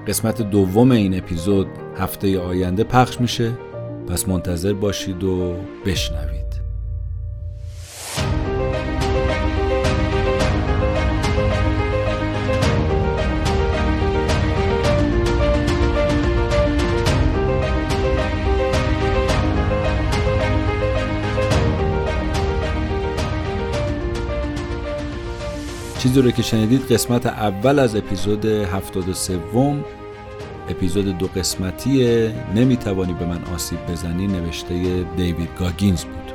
قسمت 0.06 0.42
دوم 0.42 0.90
این 0.90 1.18
اپیزود 1.18 1.66
هفته 1.96 2.40
آینده 2.40 2.84
پخش 2.84 3.20
میشه. 3.20 3.52
پس 4.08 4.28
منتظر 4.28 4.72
باشید 4.72 5.24
و 5.24 5.54
بشنوید. 5.86 6.33
چیزی 26.04 26.22
رو 26.22 26.30
که 26.30 26.42
شنیدید 26.42 26.92
قسمت 26.92 27.26
اول 27.26 27.78
از 27.78 27.96
اپیزود 27.96 28.44
73 28.44 29.38
اپیزود 30.68 31.18
دو 31.18 31.26
قسمتی 31.26 32.28
نمی‌توانی 32.54 33.12
به 33.12 33.26
من 33.26 33.44
آسیب 33.54 33.78
بزنی. 33.90 34.26
نوشته 34.26 35.04
دیوید 35.16 35.48
گاگینز 35.58 36.04
بود. 36.04 36.32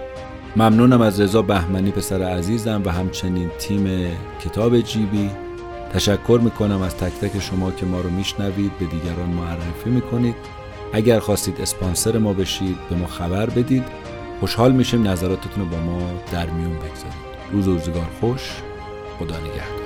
ممنونم 0.56 1.02
از 1.02 1.22
رضا 1.22 1.42
بهمنی 1.42 1.92
پسر 1.92 2.24
عزیزم 2.24 2.82
و 2.86 2.90
همچنین 2.90 3.50
تیم 3.60 4.12
کتاب 4.46 4.82
جیبی. 4.82 5.30
تشکر 5.94 6.40
می‌کنم 6.44 6.82
از 6.82 6.98
تک 6.98 7.14
تک 7.14 7.42
شما 7.42 7.72
که 7.72 7.86
ما 7.86 8.02
رو 8.02 8.10
میشنوید. 8.10 8.72
به 8.80 8.86
دیگران 8.86 9.30
معرفی 9.30 9.90
می‌کنید. 9.90 10.36
اگر 10.94 11.20
خواستید 11.20 11.62
اسپانسر 11.62 12.18
ما 12.18 12.34
بشید 12.34 12.78
به 12.90 12.96
ما 12.96 13.08
خبر 13.08 13.46
بدید. 13.46 13.84
خوشحال 14.40 14.72
میشیم 14.72 15.08
نظراتتون 15.08 15.64
رو 15.64 15.66
با 15.66 15.78
ما 15.78 16.00
در 16.32 16.50
میون 16.50 16.76
بگذارید. 16.76 17.30
روز 17.52 17.68
و 17.68 17.74
روزگار 17.74 18.08
خوش. 18.20 18.62
خدا 19.20 19.40
نگهدار 19.40 19.79